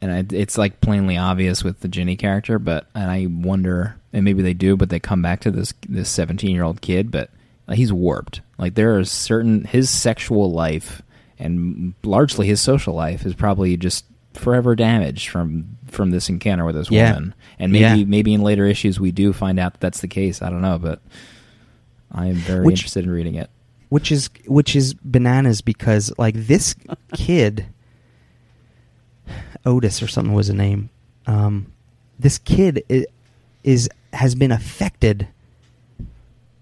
and 0.00 0.12
I, 0.12 0.24
it's 0.36 0.56
like 0.56 0.80
plainly 0.80 1.16
obvious 1.16 1.64
with 1.64 1.80
the 1.80 1.88
Ginny 1.88 2.16
character, 2.16 2.58
but 2.58 2.86
and 2.94 3.10
I 3.10 3.26
wonder, 3.28 3.96
and 4.12 4.24
maybe 4.24 4.42
they 4.42 4.54
do, 4.54 4.76
but 4.76 4.88
they 4.90 5.00
come 5.00 5.20
back 5.22 5.40
to 5.40 5.50
this 5.50 5.74
this 5.88 6.08
seventeen 6.08 6.54
year 6.54 6.64
old 6.64 6.80
kid, 6.80 7.10
but 7.10 7.30
he's 7.72 7.92
warped. 7.92 8.40
Like 8.58 8.74
there 8.74 8.96
are 8.98 9.04
certain 9.04 9.64
his 9.64 9.90
sexual 9.90 10.52
life 10.52 11.02
and 11.38 11.94
largely 12.02 12.46
his 12.46 12.60
social 12.60 12.94
life 12.94 13.24
is 13.24 13.34
probably 13.34 13.76
just 13.76 14.04
forever 14.34 14.76
damaged 14.76 15.28
from 15.28 15.76
from 15.88 16.10
this 16.10 16.28
encounter 16.28 16.64
with 16.64 16.74
this 16.76 16.90
Yeah. 16.90 17.14
woman. 17.14 17.34
And 17.58 17.72
maybe 17.72 18.00
Yeah. 18.00 18.04
maybe 18.06 18.34
in 18.34 18.42
later 18.42 18.66
issues 18.66 19.00
we 19.00 19.10
do 19.12 19.32
find 19.32 19.58
out 19.58 19.72
that 19.74 19.80
that's 19.80 20.00
the 20.02 20.08
case. 20.08 20.42
I 20.42 20.50
don't 20.50 20.60
know, 20.62 20.78
but 20.78 21.00
I 22.12 22.26
am 22.26 22.34
very 22.36 22.64
Which- 22.66 22.80
interested 22.80 23.04
in 23.04 23.10
reading 23.10 23.36
it. 23.36 23.48
Which 23.90 24.10
is 24.10 24.30
which 24.46 24.74
is 24.74 24.94
bananas 24.94 25.60
because 25.60 26.12
like 26.16 26.34
this 26.34 26.74
kid 27.12 27.66
Otis 29.66 30.02
or 30.02 30.08
something 30.08 30.32
was 30.32 30.48
the 30.48 30.54
name. 30.54 30.88
Um, 31.26 31.72
this 32.18 32.38
kid 32.38 32.82
is, 32.88 33.06
is 33.62 33.90
has 34.12 34.34
been 34.34 34.52
affected 34.52 35.28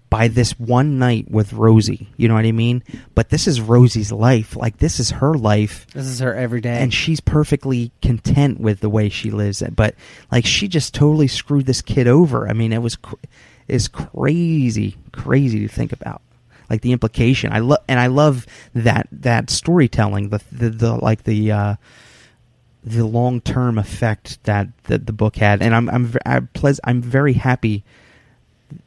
by 0.09 0.27
this 0.27 0.59
one 0.59 0.97
night 0.97 1.29
with 1.29 1.53
Rosie. 1.53 2.09
You 2.17 2.27
know 2.27 2.33
what 2.33 2.45
I 2.45 2.51
mean? 2.51 2.83
But 3.13 3.29
this 3.29 3.47
is 3.47 3.61
Rosie's 3.61 4.11
life. 4.11 4.55
Like 4.55 4.77
this 4.77 4.99
is 4.99 5.11
her 5.11 5.35
life. 5.35 5.85
This 5.93 6.07
is 6.07 6.19
her 6.19 6.33
everyday. 6.33 6.79
And 6.79 6.93
she's 6.93 7.19
perfectly 7.19 7.91
content 8.01 8.59
with 8.59 8.79
the 8.79 8.89
way 8.89 9.09
she 9.09 9.29
lives. 9.29 9.61
it. 9.61 9.75
But 9.75 9.95
like 10.31 10.45
she 10.45 10.67
just 10.67 10.93
totally 10.93 11.27
screwed 11.27 11.67
this 11.67 11.81
kid 11.81 12.07
over. 12.07 12.49
I 12.49 12.53
mean, 12.53 12.73
it 12.73 12.81
was 12.81 12.95
cr- 12.95 13.15
is 13.67 13.87
crazy, 13.87 14.97
crazy 15.11 15.59
to 15.59 15.67
think 15.67 15.93
about. 15.93 16.21
Like 16.69 16.81
the 16.81 16.91
implication. 16.91 17.51
I 17.51 17.59
love 17.59 17.79
and 17.87 17.99
I 17.99 18.07
love 18.07 18.45
that 18.73 19.07
that 19.11 19.49
storytelling. 19.49 20.29
The 20.29 20.41
the, 20.51 20.69
the 20.69 20.95
like 20.95 21.23
the. 21.23 21.51
Uh, 21.51 21.75
the 22.81 23.05
long 23.05 23.41
term 23.41 23.77
effect 23.77 24.41
that, 24.45 24.69
that 24.83 25.05
the 25.05 25.11
book 25.11 25.35
had, 25.35 25.61
and 25.61 25.75
I'm 25.75 25.89
I'm 25.89 26.15
I'm, 26.25 26.47
pleas- 26.53 26.79
I'm 26.85 27.01
very 27.01 27.33
happy 27.33 27.83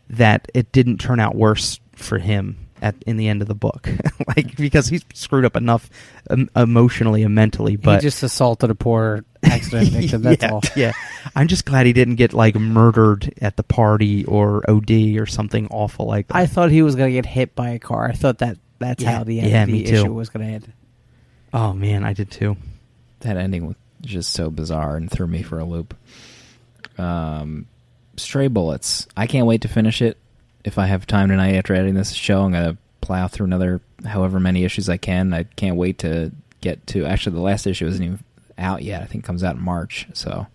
that 0.09 0.51
it 0.55 0.73
didn't 0.73 0.99
turn 0.99 1.21
out 1.21 1.35
worse 1.35 1.79
for 1.93 2.19
him 2.19 2.57
at 2.81 2.95
in 3.07 3.17
the 3.17 3.29
end 3.29 3.43
of 3.43 3.49
the 3.49 3.55
book, 3.55 3.89
like 4.37 4.57
because 4.57 4.89
he's 4.89 5.05
screwed 5.15 5.45
up 5.45 5.57
enough 5.57 5.91
um, 6.31 6.51
emotionally 6.57 7.23
and 7.23 7.35
mentally. 7.35 7.77
But 7.77 8.01
he 8.01 8.07
just 8.07 8.23
assaulted 8.23 8.71
a 8.71 8.75
poor 8.75 9.25
accident 9.43 9.89
victim. 9.91 10.23
That's 10.23 10.43
yeah, 10.43 10.51
all. 10.53 10.63
Yeah, 10.77 10.93
I'm 11.35 11.49
just 11.49 11.65
glad 11.65 11.87
he 11.87 11.93
didn't 11.93 12.17
get 12.17 12.33
like 12.33 12.55
murdered 12.55 13.33
at 13.41 13.57
the 13.57 13.63
party 13.63 14.25
or 14.25 14.69
OD 14.71 14.91
or 15.19 15.27
something 15.27 15.69
awful 15.71 16.07
like 16.07 16.29
that. 16.29 16.37
I 16.37 16.47
thought 16.47 16.71
he 16.71 16.83
was 16.83 16.95
going 16.97 17.09
to 17.11 17.15
get 17.15 17.27
hit 17.27 17.55
by 17.55 17.71
a 17.71 17.79
car. 17.79 18.09
I 18.09 18.13
thought 18.13 18.39
that 18.39 18.59
that's 18.79 19.03
Yeah. 19.03 19.19
how 19.19 19.25
the 19.25 19.41
end 19.41 19.51
Yeah, 19.51 19.63
of 19.63 19.67
the 19.69 19.73
me 19.73 19.85
too. 19.85 19.95
issue 19.95 20.13
was 20.13 20.29
going 20.29 20.47
to 20.47 20.53
end. 20.53 20.73
oh 21.55 21.73
man, 21.73 22.05
I 22.05 22.13
did 22.13 22.31
too. 22.31 22.57
that 23.21 23.37
ending 23.37 23.67
was 23.67 23.77
just 24.01 24.33
so 24.33 24.51
bizarre 24.51 24.97
and 24.97 25.09
threw 25.11 25.27
me 25.29 25.43
for 25.43 25.59
a 25.61 25.65
loop. 25.65 25.95
Um, 26.99 27.67
Stray 28.17 28.49
Bullets. 28.49 29.07
I 29.17 29.27
can't 29.27 29.47
wait 29.47 29.63
to 29.63 29.69
finish 29.69 30.03
it. 30.03 30.19
If 30.65 30.79
I 30.79 30.87
have 30.87 31.07
time 31.07 31.29
tonight 31.29 31.55
after 31.55 31.75
editing 31.75 31.95
this 31.95 32.13
show, 32.13 32.43
I'm 32.45 32.53
gonna 32.53 32.77
plow 33.01 33.27
through 33.29 33.47
another 33.47 33.81
however 34.05 34.39
many 34.39 34.65
issues 34.65 34.89
I 34.89 34.97
can. 34.97 35.33
I 35.33 35.45
can't 35.45 35.77
wait 35.77 35.99
to 35.99 36.31
get 36.61 36.87
to. 36.89 37.05
Actually, 37.05 37.35
the 37.37 37.43
last 37.43 37.67
issue 37.67 37.87
isn't 37.87 38.03
even 38.05 38.21
out 38.63 38.83
yet. 38.83 39.03
I 39.03 39.07
think 39.07 39.25
it 39.25 39.27
comes 39.27 39.45
out 39.45 39.57
in 39.57 39.63
March. 39.63 40.07
So 40.15 40.47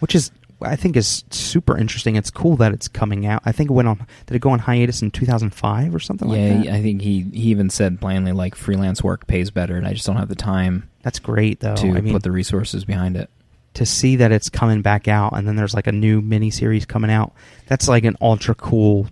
which 0.00 0.14
is 0.14 0.30
I 0.62 0.76
think 0.76 0.96
is 0.96 1.24
super 1.30 1.76
interesting. 1.76 2.16
It's 2.16 2.30
cool 2.30 2.56
that 2.56 2.72
it's 2.72 2.88
coming 2.88 3.26
out. 3.26 3.42
I 3.44 3.52
think 3.52 3.70
it 3.70 3.72
went 3.72 3.88
on. 3.88 4.06
Did 4.26 4.36
it 4.36 4.40
go 4.40 4.50
on 4.50 4.58
hiatus 4.58 5.02
in 5.02 5.10
2005 5.10 5.94
or 5.94 5.98
something 5.98 6.28
yeah, 6.28 6.36
like 6.36 6.56
that? 6.56 6.64
Yeah, 6.66 6.74
I 6.74 6.82
think 6.82 7.02
he 7.02 7.22
he 7.22 7.50
even 7.50 7.70
said 7.70 8.00
plainly 8.00 8.32
like 8.32 8.54
freelance 8.54 9.02
work 9.02 9.26
pays 9.26 9.50
better, 9.50 9.76
and 9.76 9.86
I 9.86 9.92
just 9.92 10.06
don't 10.06 10.16
have 10.16 10.28
the 10.28 10.34
time 10.34 10.88
That's 11.02 11.18
great 11.18 11.60
though. 11.60 11.76
to 11.76 11.88
I 11.88 12.00
mean, 12.00 12.12
put 12.12 12.22
the 12.22 12.32
resources 12.32 12.84
behind 12.84 13.16
it. 13.16 13.30
to 13.74 13.86
see 13.86 14.16
that 14.16 14.32
it's 14.32 14.48
coming 14.48 14.82
back 14.82 15.08
out, 15.08 15.36
and 15.36 15.46
then 15.46 15.56
there's 15.56 15.74
like 15.74 15.86
a 15.86 15.92
new 15.92 16.20
mini 16.20 16.50
series 16.50 16.86
coming 16.86 17.10
out. 17.10 17.32
That's 17.66 17.88
like 17.88 18.04
an 18.04 18.16
ultra 18.20 18.54
cool 18.54 19.08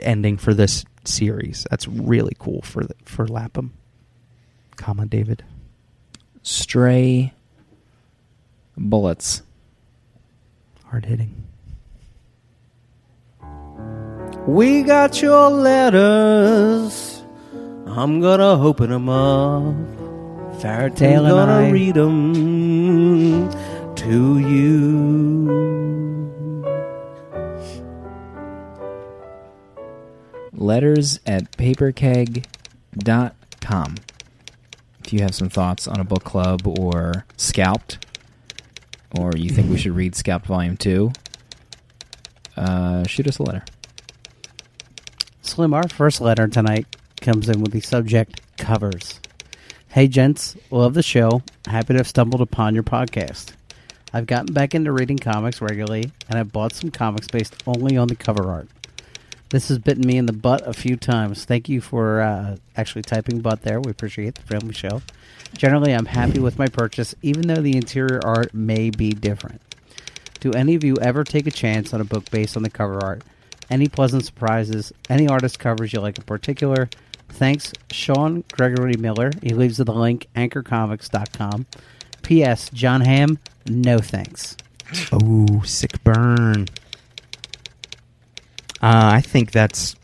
ending 0.00 0.36
for 0.36 0.54
this 0.54 0.84
series. 1.04 1.66
That's 1.70 1.86
really 1.88 2.36
cool 2.38 2.62
for 2.62 2.84
the, 2.84 2.94
for 3.04 3.26
Lapham, 3.26 3.72
comma 4.76 5.06
David. 5.06 5.44
Stray 6.42 7.32
Bullets. 8.76 9.42
Hard 10.84 11.06
hitting. 11.06 11.34
We 14.46 14.82
got 14.82 15.22
your 15.22 15.50
letters. 15.50 17.22
I'm 17.86 18.20
gonna 18.20 18.62
open 18.62 18.90
them 18.90 19.08
up. 19.08 20.60
Fairytale 20.60 21.26
I'm 21.26 21.32
gonna 21.32 21.52
I 21.52 21.70
read 21.70 21.94
them 21.94 23.50
to 23.94 24.38
you. 24.38 25.72
letters 30.62 31.20
at 31.26 31.50
paperkeg.com. 31.56 33.94
If 35.12 35.18
you 35.18 35.24
have 35.24 35.34
some 35.34 35.50
thoughts 35.50 35.86
on 35.86 36.00
a 36.00 36.04
book 36.04 36.24
club 36.24 36.66
or 36.66 37.26
Scalped, 37.36 38.06
or 39.20 39.32
you 39.36 39.50
think 39.50 39.68
we 39.68 39.76
should 39.76 39.94
read 39.94 40.14
Scalped 40.14 40.46
Volume 40.46 40.78
2, 40.78 41.12
uh, 42.56 43.06
shoot 43.06 43.26
us 43.26 43.38
a 43.38 43.42
letter. 43.42 43.62
Slim, 45.42 45.74
our 45.74 45.86
first 45.86 46.22
letter 46.22 46.48
tonight 46.48 46.86
comes 47.20 47.50
in 47.50 47.60
with 47.60 47.72
the 47.72 47.80
subject 47.80 48.40
covers. 48.56 49.20
Hey, 49.88 50.08
gents, 50.08 50.56
love 50.70 50.94
the 50.94 51.02
show. 51.02 51.42
Happy 51.66 51.92
to 51.92 51.98
have 51.98 52.08
stumbled 52.08 52.40
upon 52.40 52.72
your 52.72 52.82
podcast. 52.82 53.52
I've 54.14 54.24
gotten 54.24 54.54
back 54.54 54.74
into 54.74 54.92
reading 54.92 55.18
comics 55.18 55.60
regularly, 55.60 56.10
and 56.30 56.38
I've 56.38 56.52
bought 56.52 56.72
some 56.72 56.90
comics 56.90 57.28
based 57.28 57.54
only 57.66 57.98
on 57.98 58.08
the 58.08 58.16
cover 58.16 58.50
art. 58.50 58.68
This 59.52 59.68
has 59.68 59.78
bitten 59.78 60.06
me 60.06 60.16
in 60.16 60.24
the 60.24 60.32
butt 60.32 60.66
a 60.66 60.72
few 60.72 60.96
times. 60.96 61.44
Thank 61.44 61.68
you 61.68 61.82
for 61.82 62.22
uh, 62.22 62.56
actually 62.74 63.02
typing 63.02 63.42
butt 63.42 63.60
there. 63.60 63.82
We 63.82 63.90
appreciate 63.90 64.34
the 64.34 64.40
friendly 64.40 64.72
show. 64.72 65.02
Generally, 65.54 65.92
I'm 65.92 66.06
happy 66.06 66.40
with 66.40 66.58
my 66.58 66.68
purchase, 66.68 67.14
even 67.20 67.46
though 67.46 67.60
the 67.60 67.76
interior 67.76 68.18
art 68.24 68.54
may 68.54 68.88
be 68.88 69.10
different. 69.10 69.60
Do 70.40 70.52
any 70.52 70.74
of 70.74 70.82
you 70.84 70.96
ever 71.02 71.22
take 71.22 71.46
a 71.46 71.50
chance 71.50 71.92
on 71.92 72.00
a 72.00 72.04
book 72.04 72.30
based 72.30 72.56
on 72.56 72.62
the 72.62 72.70
cover 72.70 73.04
art? 73.04 73.24
Any 73.68 73.88
pleasant 73.88 74.24
surprises? 74.24 74.90
Any 75.10 75.28
artist 75.28 75.58
covers 75.58 75.92
you 75.92 76.00
like 76.00 76.16
in 76.16 76.24
particular? 76.24 76.88
Thanks, 77.28 77.74
Sean 77.90 78.44
Gregory 78.52 78.96
Miller. 78.96 79.32
He 79.42 79.50
leaves 79.50 79.76
the 79.76 79.84
link, 79.84 80.28
anchorcomics.com. 80.34 81.66
P.S. 82.22 82.70
Jon 82.70 83.02
Hamm, 83.02 83.38
no 83.68 83.98
thanks. 83.98 84.56
Oh, 85.12 85.60
sick 85.66 86.02
burn. 86.04 86.68
Uh, 88.82 89.10
I 89.14 89.20
think 89.20 89.52
that's 89.52 89.94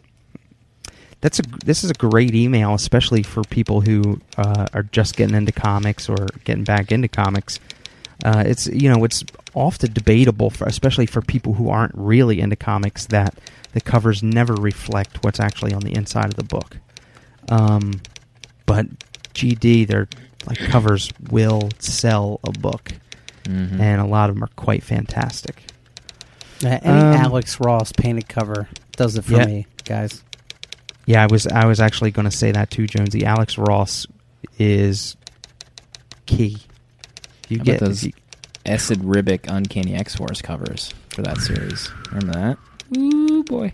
that's 1.20 1.40
a 1.40 1.42
this 1.64 1.82
is 1.82 1.90
a 1.90 1.94
great 1.94 2.34
email, 2.34 2.74
especially 2.74 3.22
for 3.22 3.42
people 3.42 3.80
who 3.80 4.20
uh, 4.36 4.66
are 4.72 4.84
just 4.84 5.16
getting 5.16 5.34
into 5.34 5.52
comics 5.52 6.08
or 6.08 6.28
getting 6.44 6.64
back 6.64 6.92
into 6.92 7.08
comics. 7.08 7.58
Uh, 8.24 8.42
it's 8.46 8.66
you 8.68 8.88
know 8.92 9.04
it's 9.04 9.24
often 9.54 9.92
debatable, 9.92 10.50
for, 10.50 10.66
especially 10.66 11.06
for 11.06 11.20
people 11.22 11.54
who 11.54 11.68
aren't 11.70 11.92
really 11.96 12.40
into 12.40 12.56
comics, 12.56 13.06
that 13.06 13.34
the 13.72 13.80
covers 13.80 14.22
never 14.22 14.54
reflect 14.54 15.22
what's 15.24 15.40
actually 15.40 15.72
on 15.74 15.80
the 15.82 15.94
inside 15.94 16.26
of 16.26 16.34
the 16.34 16.44
book. 16.44 16.76
Um, 17.48 18.00
but 18.66 18.86
GD, 19.34 19.86
their 19.88 20.08
like 20.46 20.58
covers 20.58 21.10
will 21.30 21.68
sell 21.80 22.38
a 22.44 22.52
book, 22.52 22.92
Mhm. 23.44 23.80
and 23.80 24.00
a 24.00 24.04
lot 24.06 24.30
of 24.30 24.36
them 24.36 24.44
are 24.44 24.50
quite 24.56 24.82
fantastic. 24.84 25.62
Uh, 26.64 26.68
any 26.82 26.98
Um, 27.00 27.14
Alex 27.14 27.60
Ross 27.60 27.92
painted 27.92 28.28
cover 28.28 28.68
does 28.96 29.16
it 29.16 29.22
for 29.24 29.34
Yeah. 29.36 29.46
me, 29.46 29.66
guys. 29.84 30.22
Yeah, 31.06 31.22
I 31.22 31.26
was 31.26 31.46
I 31.46 31.66
was 31.66 31.80
actually 31.80 32.10
going 32.10 32.28
to 32.28 32.36
say 32.36 32.52
that 32.52 32.70
too, 32.70 32.86
Jonesy. 32.86 33.24
Alex 33.24 33.56
Ross 33.56 34.06
is 34.58 35.16
key. 36.26 36.58
You 37.48 37.58
How 37.58 37.64
get 37.64 37.76
about 37.78 37.86
those 37.88 38.04
you- 38.04 38.12
Esad 38.66 38.98
Ribic 38.98 39.46
Uncanny 39.48 39.94
X 39.94 40.14
Force 40.16 40.42
covers 40.42 40.92
for 41.10 41.22
that 41.22 41.38
series? 41.38 41.90
Remember 42.12 42.32
that? 42.32 42.58
Ooh 42.98 43.42
boy. 43.44 43.72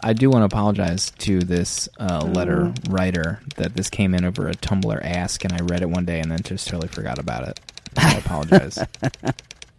I 0.00 0.12
do 0.12 0.28
want 0.28 0.42
to 0.42 0.44
apologize 0.46 1.10
to 1.18 1.38
this 1.40 1.88
uh, 1.98 2.24
letter 2.24 2.72
writer 2.90 3.40
that 3.56 3.74
this 3.74 3.88
came 3.88 4.14
in 4.14 4.24
over 4.24 4.48
a 4.48 4.52
Tumblr 4.54 4.98
ask, 5.02 5.42
and 5.44 5.52
I 5.54 5.58
read 5.64 5.80
it 5.82 5.88
one 5.88 6.04
day 6.04 6.20
and 6.20 6.30
then 6.30 6.40
just 6.42 6.68
totally 6.68 6.88
forgot 6.88 7.18
about 7.18 7.48
it. 7.48 7.60
I 7.96 8.14
apologize. 8.16 8.78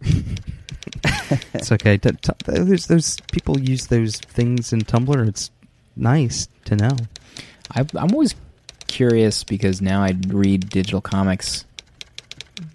it's 1.54 1.72
okay. 1.72 1.98
T- 1.98 2.10
t- 2.10 2.32
there's 2.46 2.86
those 2.86 3.18
people 3.32 3.58
use 3.58 3.86
those 3.86 4.16
things 4.16 4.72
in 4.72 4.80
Tumblr. 4.80 5.28
It's 5.28 5.50
nice 5.96 6.48
to 6.66 6.76
know. 6.76 6.96
I, 7.74 7.80
I'm 7.94 8.12
always 8.12 8.34
curious 8.86 9.44
because 9.44 9.82
now 9.82 10.02
I 10.02 10.14
read 10.28 10.68
digital 10.68 11.00
comics 11.00 11.64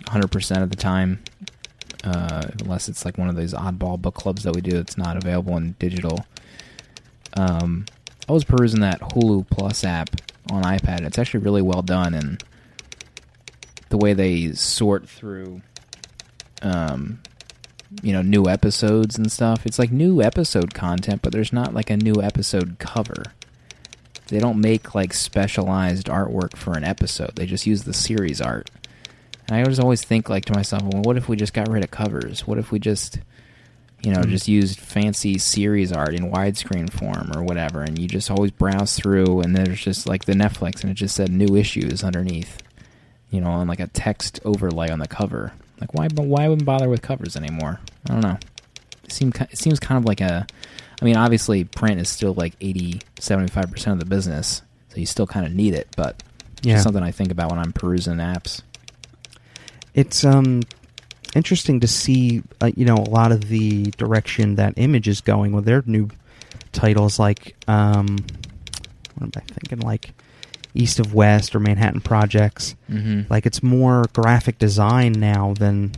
100% 0.05 0.61
of 0.63 0.69
the 0.69 0.75
time, 0.75 1.23
uh, 2.03 2.43
unless 2.61 2.89
it's 2.89 3.05
like 3.05 3.17
one 3.17 3.29
of 3.29 3.35
those 3.35 3.53
oddball 3.53 3.99
book 3.99 4.15
clubs 4.15 4.43
that 4.43 4.53
we 4.53 4.61
do 4.61 4.71
that's 4.71 4.97
not 4.97 5.17
available 5.17 5.55
in 5.57 5.75
digital. 5.79 6.25
Um, 7.37 7.85
I 8.27 8.33
was 8.33 8.43
perusing 8.43 8.81
that 8.81 8.99
Hulu 9.01 9.49
Plus 9.49 9.83
app 9.83 10.09
on 10.51 10.63
iPad. 10.63 11.01
It's 11.01 11.17
actually 11.17 11.41
really 11.41 11.61
well 11.61 11.81
done, 11.81 12.13
and 12.13 12.43
the 13.91 13.97
way 13.97 14.13
they 14.13 14.51
sort 14.53 15.07
through, 15.07 15.61
um, 16.63 17.19
you 18.01 18.13
know, 18.13 18.21
new 18.21 18.47
episodes 18.47 19.17
and 19.17 19.31
stuff. 19.31 19.65
It's 19.65 19.77
like 19.77 19.91
new 19.91 20.21
episode 20.21 20.73
content, 20.73 21.21
but 21.21 21.31
there's 21.31 21.53
not 21.53 21.73
like 21.73 21.89
a 21.89 21.97
new 21.97 22.21
episode 22.21 22.77
cover 22.79 23.23
they 24.27 24.39
don't 24.39 24.61
make 24.61 24.95
like 24.95 25.13
specialized 25.13 26.07
artwork 26.07 26.55
for 26.55 26.77
an 26.77 26.85
episode. 26.85 27.35
They 27.35 27.45
just 27.45 27.67
use 27.67 27.83
the 27.83 27.91
series 27.93 28.39
art. 28.39 28.71
And 29.49 29.57
I 29.57 29.61
always 29.61 29.77
always 29.77 30.05
think 30.05 30.29
like 30.29 30.45
to 30.45 30.53
myself, 30.53 30.83
well, 30.83 31.01
what 31.01 31.17
if 31.17 31.27
we 31.27 31.35
just 31.35 31.53
got 31.53 31.67
rid 31.69 31.83
of 31.83 31.91
covers? 31.91 32.47
What 32.47 32.57
if 32.57 32.71
we 32.71 32.79
just 32.79 33.19
you 34.03 34.11
know, 34.13 34.21
Mhm. 34.21 34.29
just 34.29 34.47
used 34.47 34.79
fancy 34.79 35.37
series 35.37 35.91
art 35.91 36.15
in 36.15 36.31
widescreen 36.31 36.89
form 36.89 37.29
or 37.35 37.43
whatever 37.43 37.81
and 37.83 37.99
you 37.99 38.07
just 38.07 38.31
always 38.31 38.51
browse 38.51 38.95
through 38.95 39.41
and 39.41 39.53
there's 39.53 39.81
just 39.83 40.07
like 40.07 40.23
the 40.23 40.33
Netflix 40.33 40.81
and 40.81 40.89
it 40.91 40.95
just 40.95 41.13
said 41.15 41.29
new 41.29 41.57
issues 41.57 42.01
underneath. 42.01 42.57
You 43.32 43.41
know, 43.41 43.49
on 43.49 43.67
like 43.67 43.79
a 43.79 43.88
text 43.88 44.39
overlay 44.45 44.89
on 44.91 44.99
the 44.99 45.07
cover. 45.07 45.53
Like 45.79 45.93
why 45.93 46.07
why 46.13 46.47
wouldn't 46.47 46.65
bother 46.65 46.89
with 46.89 47.01
covers 47.01 47.36
anymore? 47.36 47.79
I 48.09 48.13
don't 48.13 48.21
know. 48.21 48.38
It 49.05 49.11
seems 49.11 49.36
it 49.41 49.57
seems 49.57 49.79
kind 49.79 49.97
of 49.97 50.05
like 50.05 50.21
a 50.21 50.45
I 51.01 51.05
mean, 51.05 51.15
obviously, 51.17 51.63
print 51.63 51.99
is 51.99 52.09
still 52.09 52.36
like 52.36 52.53
80, 52.61 53.01
75% 53.19 53.91
of 53.93 53.97
the 53.99 54.05
business, 54.05 54.61
so 54.89 54.97
you 54.97 55.07
still 55.07 55.25
kind 55.25 55.47
of 55.47 55.51
need 55.51 55.73
it, 55.73 55.88
but 55.97 56.21
it's 56.59 56.67
Yeah. 56.67 56.73
just 56.75 56.84
something 56.84 57.01
I 57.01 57.09
think 57.09 57.32
about 57.32 57.49
when 57.49 57.57
I'm 57.59 57.73
perusing 57.73 58.17
apps. 58.17 58.61
It's 59.93 60.23
um 60.23 60.61
interesting 61.34 61.79
to 61.79 61.88
see 61.88 62.43
uh, 62.61 62.71
you 62.75 62.86
know 62.86 62.95
a 62.97 63.09
lot 63.09 63.32
of 63.32 63.47
the 63.47 63.84
direction 63.97 64.55
that 64.55 64.73
Image 64.77 65.07
is 65.07 65.21
going 65.21 65.53
with 65.53 65.65
their 65.65 65.82
new 65.86 66.09
titles 66.73 67.17
like 67.19 67.55
um 67.67 68.17
what 69.15 69.23
am 69.23 69.32
I 69.36 69.39
thinking 69.53 69.79
like 69.79 70.13
East 70.74 70.99
of 70.99 71.13
West 71.13 71.55
or 71.55 71.59
Manhattan 71.59 72.01
Projects. 72.01 72.76
Mm-hmm. 72.89 73.32
Like 73.32 73.45
it's 73.45 73.61
more 73.61 74.05
graphic 74.13 74.57
design 74.57 75.13
now 75.13 75.53
than 75.57 75.93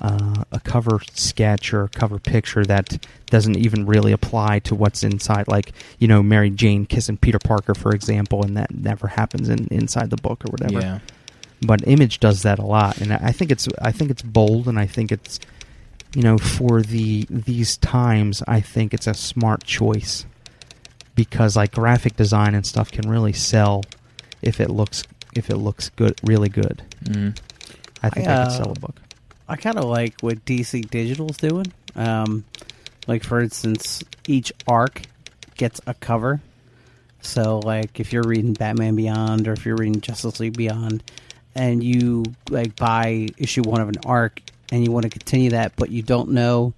uh, 0.00 0.44
a 0.50 0.60
cover 0.60 1.00
sketch 1.12 1.72
or 1.72 1.84
a 1.84 1.88
cover 1.88 2.18
picture 2.18 2.64
that 2.64 3.06
doesn't 3.26 3.56
even 3.56 3.86
really 3.86 4.12
apply 4.12 4.58
to 4.60 4.74
what's 4.74 5.02
inside. 5.04 5.48
Like 5.48 5.72
you 5.98 6.08
know, 6.08 6.22
Mary 6.22 6.50
Jane 6.50 6.86
kissing 6.86 7.16
Peter 7.16 7.38
Parker, 7.38 7.74
for 7.74 7.94
example, 7.94 8.44
and 8.44 8.56
that 8.56 8.74
never 8.74 9.06
happens 9.06 9.48
in 9.48 9.68
inside 9.68 10.10
the 10.10 10.16
book 10.16 10.44
or 10.44 10.50
whatever. 10.50 10.80
Yeah. 10.80 10.98
But 11.64 11.86
Image 11.86 12.18
does 12.18 12.42
that 12.42 12.58
a 12.58 12.66
lot, 12.66 13.00
and 13.00 13.12
I 13.12 13.30
think 13.30 13.52
it's 13.52 13.68
I 13.80 13.92
think 13.92 14.10
it's 14.10 14.22
bold, 14.22 14.66
and 14.66 14.78
I 14.78 14.86
think 14.86 15.12
it's 15.12 15.38
you 16.16 16.22
know 16.22 16.36
for 16.36 16.82
the 16.82 17.26
these 17.30 17.76
times, 17.76 18.42
I 18.48 18.60
think 18.60 18.92
it's 18.92 19.06
a 19.06 19.14
smart 19.14 19.62
choice 19.62 20.26
because 21.14 21.56
like 21.56 21.72
graphic 21.72 22.16
design 22.16 22.54
and 22.54 22.66
stuff 22.66 22.90
can 22.90 23.08
really 23.08 23.32
sell 23.32 23.82
if 24.40 24.60
it 24.60 24.70
looks 24.70 25.04
if 25.34 25.48
it 25.50 25.56
looks 25.56 25.88
good, 25.90 26.18
really 26.22 26.48
good. 26.48 26.82
Mm-hmm. 27.04 27.30
I 28.02 28.10
think 28.10 28.28
I, 28.28 28.32
I, 28.32 28.34
uh, 28.34 28.44
could 28.44 28.56
sell 28.56 28.72
a 28.72 28.80
book. 28.80 28.96
I 29.48 29.56
kind 29.56 29.78
of 29.78 29.84
like 29.84 30.20
what 30.20 30.44
DC 30.44 30.88
Digital's 30.90 31.36
doing. 31.36 31.72
Um, 31.94 32.44
like 33.06 33.24
for 33.24 33.40
instance, 33.40 34.02
each 34.26 34.52
arc 34.66 35.02
gets 35.56 35.80
a 35.86 35.94
cover. 35.94 36.40
So 37.20 37.60
like 37.60 38.00
if 38.00 38.12
you're 38.12 38.24
reading 38.24 38.52
Batman 38.52 38.96
Beyond 38.96 39.48
or 39.48 39.52
if 39.52 39.64
you're 39.64 39.76
reading 39.76 40.00
Justice 40.00 40.40
League 40.40 40.56
Beyond, 40.56 41.02
and 41.54 41.84
you 41.84 42.24
like 42.50 42.76
buy 42.76 43.28
issue 43.36 43.62
one 43.62 43.80
of 43.80 43.88
an 43.88 43.96
arc 44.06 44.40
and 44.70 44.84
you 44.84 44.90
want 44.90 45.04
to 45.04 45.10
continue 45.10 45.50
that, 45.50 45.74
but 45.76 45.90
you 45.90 46.02
don't 46.02 46.30
know 46.30 46.72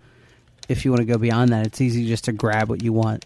if 0.69 0.85
you 0.85 0.91
want 0.91 1.01
to 1.01 1.05
go 1.05 1.19
beyond 1.19 1.53
that, 1.53 1.67
it's 1.67 1.81
easy 1.81 2.07
just 2.09 2.25
to 2.25 2.33
grab 2.33 2.69
what 2.69 2.83
you 2.83 2.93
want 2.93 3.25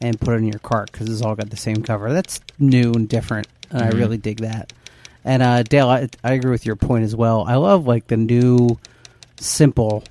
and 0.00 0.20
put 0.20 0.34
it 0.34 0.38
in 0.38 0.46
your 0.46 0.58
cart 0.58 0.90
because 0.92 1.08
it's 1.08 1.22
all 1.22 1.34
got 1.34 1.50
the 1.50 1.56
same 1.56 1.82
cover. 1.82 2.12
That's 2.12 2.40
new 2.58 2.92
and 2.92 3.08
different, 3.08 3.48
and 3.70 3.80
Mhm. 3.80 3.84
I 3.94 3.96
really 3.98 4.18
dig 4.18 4.38
that. 4.40 4.72
And 5.24 5.42
uh, 5.42 5.62
Dale, 5.64 5.88
I, 5.88 6.08
I 6.22 6.32
agree 6.34 6.50
with 6.50 6.64
your 6.66 6.76
point 6.76 7.04
as 7.04 7.16
well. 7.16 7.44
I 7.46 7.56
love 7.56 7.86
like 7.86 8.06
the 8.06 8.16
new, 8.16 8.78
simple, 9.40 10.04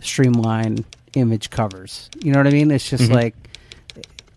streamlined 0.00 0.84
image 1.14 1.50
covers. 1.50 2.08
You 2.20 2.32
know 2.32 2.38
what 2.38 2.46
I 2.46 2.50
mean? 2.50 2.70
It's 2.70 2.88
just 2.88 3.04
Mhm. 3.10 3.14
like 3.14 3.34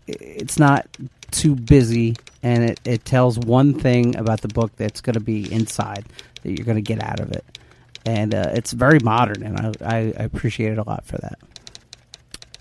it's 0.07 0.59
not 0.59 0.85
too 1.31 1.55
busy, 1.55 2.15
and 2.43 2.63
it, 2.63 2.79
it 2.85 3.05
tells 3.05 3.39
one 3.39 3.73
thing 3.73 4.15
about 4.17 4.41
the 4.41 4.47
book 4.49 4.75
that's 4.75 5.01
going 5.01 5.13
to 5.13 5.19
be 5.19 5.51
inside 5.51 6.05
that 6.41 6.51
you're 6.51 6.65
going 6.65 6.75
to 6.77 6.81
get 6.81 7.01
out 7.01 7.19
of 7.19 7.31
it. 7.31 7.45
And 8.05 8.35
uh, 8.35 8.51
it's 8.53 8.71
very 8.73 8.99
modern, 8.99 9.43
and 9.43 9.77
I, 9.81 10.13
I 10.17 10.23
appreciate 10.23 10.73
it 10.73 10.77
a 10.77 10.83
lot 10.83 11.05
for 11.05 11.17
that. 11.19 11.39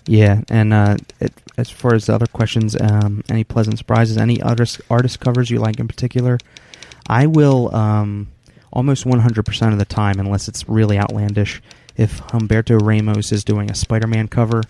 Yeah, 0.05 0.41
and 0.49 0.73
uh, 0.73 0.97
it, 1.19 1.33
as 1.57 1.69
far 1.69 1.93
as 1.93 2.07
the 2.07 2.15
other 2.15 2.27
questions, 2.27 2.75
um, 2.79 3.23
any 3.29 3.43
pleasant 3.43 3.77
surprises? 3.77 4.17
Any 4.17 4.41
artist 4.41 4.81
artist 4.89 5.19
covers 5.19 5.49
you 5.49 5.59
like 5.59 5.79
in 5.79 5.87
particular? 5.87 6.37
I 7.07 7.27
will 7.27 7.73
um, 7.75 8.27
almost 8.71 9.05
100% 9.05 9.71
of 9.71 9.77
the 9.77 9.85
time, 9.85 10.19
unless 10.19 10.47
it's 10.47 10.67
really 10.67 10.97
outlandish. 10.97 11.61
If 11.95 12.21
Humberto 12.21 12.81
Ramos 12.81 13.31
is 13.31 13.43
doing 13.43 13.69
a 13.69 13.75
Spider-Man 13.75 14.27
cover, 14.27 14.63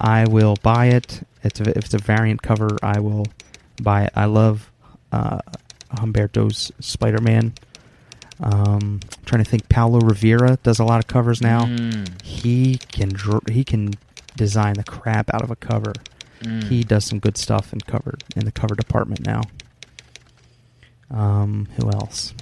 I 0.00 0.26
will 0.26 0.56
buy 0.62 0.86
it. 0.86 1.26
It's 1.42 1.60
a, 1.60 1.70
if 1.70 1.86
it's 1.86 1.94
a 1.94 1.98
variant 1.98 2.42
cover, 2.42 2.68
I 2.82 3.00
will 3.00 3.26
buy 3.82 4.04
it. 4.04 4.12
I 4.14 4.26
love 4.26 4.70
uh, 5.12 5.40
Humberto's 5.92 6.70
Spider-Man. 6.80 7.54
Um, 8.40 9.00
I'm 9.02 9.24
trying 9.24 9.42
to 9.42 9.50
think. 9.50 9.68
Paulo 9.68 9.98
Rivera 10.00 10.58
does 10.62 10.78
a 10.78 10.84
lot 10.84 11.00
of 11.00 11.08
covers 11.08 11.40
now. 11.40 11.64
Mm. 11.64 12.22
He 12.22 12.76
can 12.92 13.08
dr- 13.08 13.48
he 13.48 13.64
can 13.64 13.94
design 14.38 14.74
the 14.74 14.84
crap 14.84 15.28
out 15.34 15.42
of 15.42 15.50
a 15.50 15.56
cover. 15.56 15.92
Mm. 16.40 16.64
He 16.64 16.84
does 16.84 17.04
some 17.04 17.18
good 17.18 17.36
stuff 17.36 17.72
in 17.72 17.80
cover 17.80 18.16
in 18.36 18.44
the 18.46 18.52
cover 18.52 18.74
department 18.74 19.26
now. 19.26 19.42
Um, 21.10 21.68
who 21.76 21.90
else? 21.90 22.32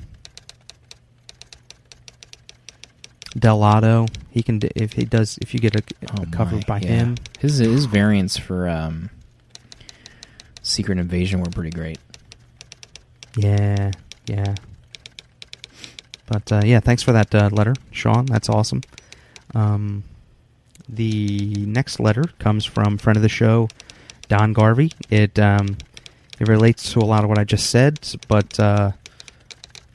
Dell'Otto. 3.37 4.09
He 4.31 4.43
can 4.43 4.61
if 4.77 4.93
he 4.93 5.05
does 5.05 5.39
if 5.41 5.55
you 5.55 5.61
get 5.61 5.75
a, 5.75 5.83
a 6.03 6.21
Oh 6.21 6.25
cover 6.31 6.57
my, 6.57 6.63
by 6.67 6.79
yeah. 6.81 6.89
him. 6.89 7.15
His 7.39 7.59
his 7.59 7.87
variants 7.87 8.37
for 8.37 8.69
um, 8.69 9.11
Secret 10.63 10.99
Invasion 10.99 11.41
were 11.41 11.51
pretty 11.51 11.71
great. 11.71 11.99
Yeah, 13.37 13.93
yeah. 14.27 14.55
But 16.27 16.51
uh, 16.51 16.63
yeah, 16.65 16.81
thanks 16.81 17.03
for 17.03 17.13
that 17.13 17.35
uh, 17.35 17.51
letter, 17.53 17.75
Sean. 17.93 18.27
That's 18.27 18.49
awesome. 18.49 18.83
Um, 19.55 20.05
the 20.89 21.55
next 21.67 22.01
letter 22.01 22.25
comes 22.39 22.65
from 22.65 22.99
friend 22.99 23.17
of 23.17 23.23
the 23.23 23.29
show, 23.29 23.69
Don 24.29 24.53
Garvey. 24.53 24.93
It 25.11 25.39
um, 25.39 25.79
it 26.39 26.49
relates 26.49 26.93
to 26.93 27.01
a 27.01 27.07
lot 27.07 27.25
of 27.25 27.29
what 27.29 27.39
I 27.39 27.45
just 27.45 27.71
said, 27.71 27.99
but 28.29 28.59
uh, 28.61 28.93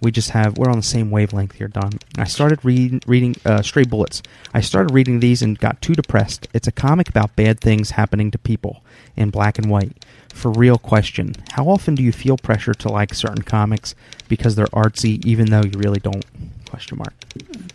we 0.02 0.12
just 0.12 0.32
have 0.32 0.58
we're 0.58 0.70
on 0.70 0.78
the 0.78 0.84
same 0.84 1.12
wavelength 1.12 1.54
here, 1.54 1.68
Don. 1.68 1.94
I 2.18 2.26
started 2.26 2.64
read, 2.66 3.04
reading 3.08 3.36
uh, 3.46 3.62
Stray 3.62 3.84
Bullets. 3.84 4.22
I 4.54 4.62
started 4.62 4.94
reading 4.94 5.20
these 5.20 5.42
and 5.42 5.58
got 5.58 5.82
too 5.82 5.94
depressed. 5.94 6.48
It's 6.54 6.68
a 6.68 6.72
comic 6.72 7.08
about 7.08 7.36
bad 7.36 7.60
things 7.60 7.92
happening 7.92 8.32
to 8.32 8.38
people 8.38 8.84
in 9.16 9.30
black 9.30 9.58
and 9.58 9.70
white. 9.70 10.04
For 10.34 10.50
real 10.50 10.78
question, 10.78 11.36
how 11.52 11.66
often 11.66 11.94
do 11.94 12.02
you 12.04 12.12
feel 12.12 12.38
pressure 12.38 12.74
to 12.74 12.90
like 12.90 13.14
certain 13.14 13.44
comics 13.44 13.96
because 14.28 14.56
they're 14.56 14.66
artsy, 14.68 15.24
even 15.26 15.50
though 15.50 15.64
you 15.64 15.78
really 15.78 16.00
don't? 16.00 16.26
Question 16.72 16.98
mark. 16.98 17.14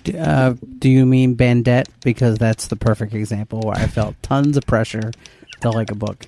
D- 0.05 0.17
Uh, 0.19 0.55
do 0.79 0.89
you 0.89 1.05
mean 1.07 1.37
Bandette? 1.37 1.87
Because 2.03 2.39
that's 2.39 2.67
the 2.69 2.77
perfect 2.77 3.13
example 3.15 3.61
where 3.61 3.77
I 3.77 3.87
felt 3.87 4.15
tons 4.23 4.57
of 4.57 4.67
pressure 4.67 5.13
to 5.61 5.71
like 5.71 5.91
a 5.91 5.95
book, 5.95 6.27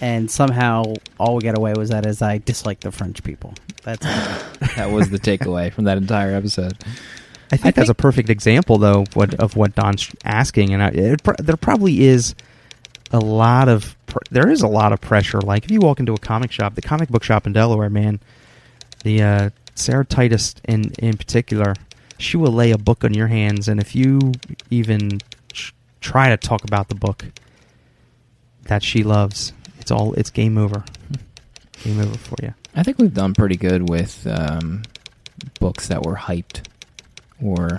and 0.00 0.30
somehow 0.30 0.94
all 1.18 1.36
we 1.36 1.42
got 1.42 1.56
away 1.56 1.74
was 1.76 1.90
that 1.90 2.06
is 2.06 2.22
I 2.22 2.38
dislike 2.38 2.80
the 2.80 2.90
French 2.90 3.22
people. 3.22 3.52
That's. 3.84 4.04
That 4.76 4.90
was 4.90 5.10
the 5.10 5.18
takeaway 5.18 5.72
from 5.72 5.84
that 5.84 5.98
entire 5.98 6.34
episode. 6.34 6.76
I 7.52 7.56
think 7.56 7.74
that's 7.74 7.88
a 7.88 7.94
perfect 7.94 8.28
example, 8.30 8.78
though, 8.78 9.02
of 9.02 9.16
what, 9.16 9.34
of 9.34 9.56
what 9.56 9.74
Don's 9.74 10.10
asking, 10.24 10.72
and 10.74 10.82
I, 10.82 10.88
it, 10.88 11.22
pr- 11.22 11.32
there 11.38 11.56
probably 11.56 12.02
is 12.06 12.34
a 13.12 13.18
lot 13.18 13.68
of 13.68 13.96
pr- 14.06 14.18
there 14.30 14.48
is 14.50 14.62
a 14.62 14.68
lot 14.68 14.92
of 14.92 15.00
pressure. 15.00 15.40
Like 15.40 15.64
if 15.64 15.70
you 15.70 15.80
walk 15.80 15.98
into 16.00 16.12
a 16.12 16.18
comic 16.18 16.52
shop, 16.52 16.74
the 16.74 16.82
comic 16.82 17.08
book 17.08 17.22
shop 17.24 17.46
in 17.46 17.52
Delaware, 17.52 17.88
man, 17.90 18.20
the 19.02 19.22
uh, 19.22 19.50
Sarah 19.74 20.04
Titus 20.04 20.54
in 20.68 20.92
in 20.98 21.16
particular, 21.16 21.74
she 22.18 22.36
will 22.36 22.52
lay 22.52 22.70
a 22.72 22.78
book 22.78 23.04
on 23.04 23.14
your 23.14 23.28
hands, 23.28 23.68
and 23.68 23.80
if 23.80 23.94
you 23.94 24.32
even 24.70 25.20
tr- 25.52 25.72
try 26.00 26.28
to 26.28 26.36
talk 26.36 26.64
about 26.64 26.88
the 26.88 26.94
book 26.94 27.24
that 28.64 28.82
she 28.82 29.02
loves, 29.02 29.52
it's 29.78 29.90
all 29.90 30.12
it's 30.14 30.30
game 30.30 30.58
over. 30.58 30.84
Game 31.84 32.00
over 32.00 32.18
for 32.18 32.34
you. 32.42 32.54
I 32.74 32.82
think 32.82 32.98
we've 32.98 33.14
done 33.14 33.34
pretty 33.34 33.54
good 33.54 33.88
with 33.88 34.26
um, 34.26 34.82
books 35.60 35.86
that 35.86 36.04
were 36.04 36.16
hyped 36.16 36.66
or 37.40 37.78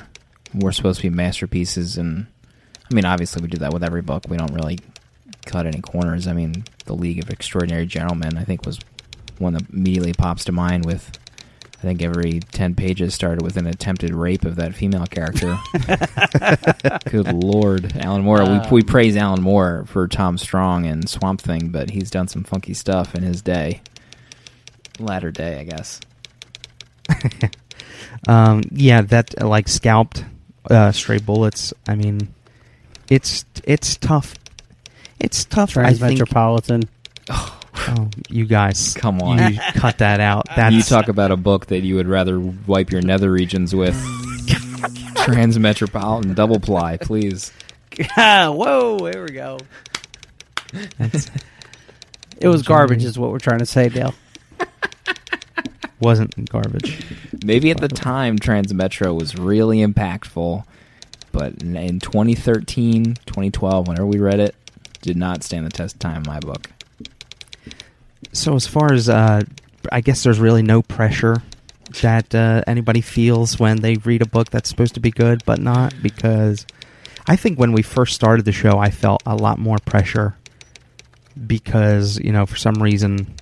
were 0.54 0.72
supposed 0.72 1.02
to 1.02 1.10
be 1.10 1.14
masterpieces. 1.14 1.98
And 1.98 2.28
I 2.90 2.94
mean, 2.94 3.04
obviously, 3.04 3.42
we 3.42 3.50
do 3.50 3.58
that 3.58 3.74
with 3.74 3.84
every 3.84 4.02
book. 4.02 4.24
We 4.30 4.38
don't 4.38 4.54
really 4.54 4.80
cut 5.46 5.66
any 5.66 5.82
corners. 5.82 6.28
I 6.28 6.34
mean, 6.34 6.64
The 6.86 6.94
League 6.94 7.22
of 7.22 7.30
Extraordinary 7.30 7.86
Gentlemen, 7.88 8.38
I 8.38 8.46
think, 8.46 8.66
was 8.66 8.80
one 9.38 9.52
that 9.52 9.70
immediately 9.70 10.14
pops 10.14 10.46
to 10.46 10.54
mind 10.54 10.86
with. 10.86 11.19
I 11.80 11.82
think 11.82 12.02
every 12.02 12.42
10 12.42 12.76
pages 12.76 13.14
started 13.14 13.42
with 13.42 13.56
an 13.56 13.66
attempted 13.66 14.14
rape 14.14 14.44
of 14.44 14.58
that 14.58 14.76
female 14.76 15.06
character. 15.06 15.58
Good 17.10 17.32
lord. 17.34 17.96
Alan 17.98 18.24
Moore. 18.24 18.44
we, 18.44 18.60
we 18.70 18.84
praise 18.84 19.16
Alan 19.16 19.42
Moore 19.42 19.86
for 19.88 20.06
Tom 20.10 20.38
Strong 20.38 20.86
and 20.88 21.10
Swamp 21.10 21.40
Thing, 21.40 21.70
but 21.70 21.90
he's 21.92 22.10
done 22.10 22.28
some 22.28 22.44
funky 22.44 22.74
stuff 22.74 23.16
in 23.16 23.24
his 23.24 23.42
day. 23.42 23.82
Latter 25.00 25.32
day, 25.32 25.60
I 25.60 25.64
guess. 25.64 26.02
Um, 28.28 28.64
yeah, 28.72 29.02
that 29.02 29.42
like 29.42 29.68
scalped 29.68 30.26
uh, 30.70 30.92
stray 30.92 31.20
bullets. 31.20 31.74
I 31.88 31.96
mean, 31.96 32.34
it's 33.10 33.46
it's 33.64 33.98
tough. 33.98 34.36
It's 35.20 35.46
tough. 35.46 35.78
I 35.78 35.94
think. 35.94 36.20
Transmetropolitan. 36.20 36.88
Oh, 37.98 38.10
you 38.30 38.46
guys, 38.46 38.94
Come 38.94 39.22
on. 39.22 39.54
you 39.54 39.60
cut 39.74 39.98
that 40.00 40.20
out. 40.20 40.46
That's 40.56 40.76
you 40.76 40.82
talk 40.84 41.08
about 41.08 41.32
a 41.32 41.38
book 41.38 41.68
that 41.68 41.82
you 41.82 41.96
would 41.96 42.08
rather 42.08 42.40
wipe 42.40 42.92
your 42.92 43.02
nether 43.02 43.32
regions 43.32 43.74
with. 43.74 43.96
Transmetropolitan 45.20 46.36
double 46.36 46.60
ply, 46.60 46.98
please. 46.98 47.52
Ah, 48.16 48.50
whoa! 48.52 48.98
There 49.12 49.24
we 49.24 49.32
go. 49.32 49.58
that's, 50.98 51.30
It 52.40 52.48
was 52.48 52.62
garbage, 52.64 53.04
is 53.04 53.20
what 53.20 53.32
we're 53.32 53.40
trying 53.40 53.60
to 53.60 53.66
say, 53.66 53.90
Dale. 53.90 54.14
wasn't 56.00 56.50
garbage. 56.50 57.04
Maybe 57.44 57.72
at 57.72 57.82
the 57.82 57.90
time 57.90 58.40
Transmetro 58.40 59.14
was 59.20 59.36
really 59.38 59.80
impactful, 59.80 60.64
but 61.34 61.62
in- 61.62 61.76
in 61.76 62.00
2013, 62.00 63.16
2012, 63.26 63.88
whenever 63.90 64.06
we 64.06 64.20
read 64.20 64.40
it, 64.40 64.56
did 65.02 65.18
not 65.18 65.44
stand 65.44 65.66
the 65.66 65.70
test 65.72 65.96
of 65.96 66.00
time 66.00 66.18
in 66.18 66.24
my 66.28 66.40
book. 66.40 66.70
So 68.34 68.56
as 68.56 68.68
far 68.68 68.94
as 68.94 69.10
uh, 69.10 69.42
I 69.92 70.02
guess 70.02 70.24
there's 70.24 70.40
really 70.40 70.62
no 70.64 70.82
pressure 70.82 71.42
that 72.02 72.34
uh, 72.36 72.62
anybody 72.68 73.02
feels 73.02 73.60
when 73.60 73.78
they 73.78 73.96
read 73.96 74.22
a 74.22 74.28
book 74.28 74.50
that's 74.50 74.70
supposed 74.70 74.94
to 74.94 75.00
be 75.00 75.12
good 75.12 75.44
but 75.46 75.60
not 75.60 75.94
because 76.04 76.66
I 77.28 77.36
think 77.36 77.58
when 77.58 77.72
we 77.72 77.82
first 77.82 78.14
started 78.14 78.46
the 78.46 78.52
show 78.52 78.78
I 78.78 78.92
felt 78.92 79.24
a 79.26 79.36
lot 79.36 79.58
more 79.58 79.78
pressure 79.86 80.36
because 81.48 82.20
you 82.20 82.32
know 82.32 82.46
for 82.46 82.58
some 82.58 82.76
reason 82.76 83.34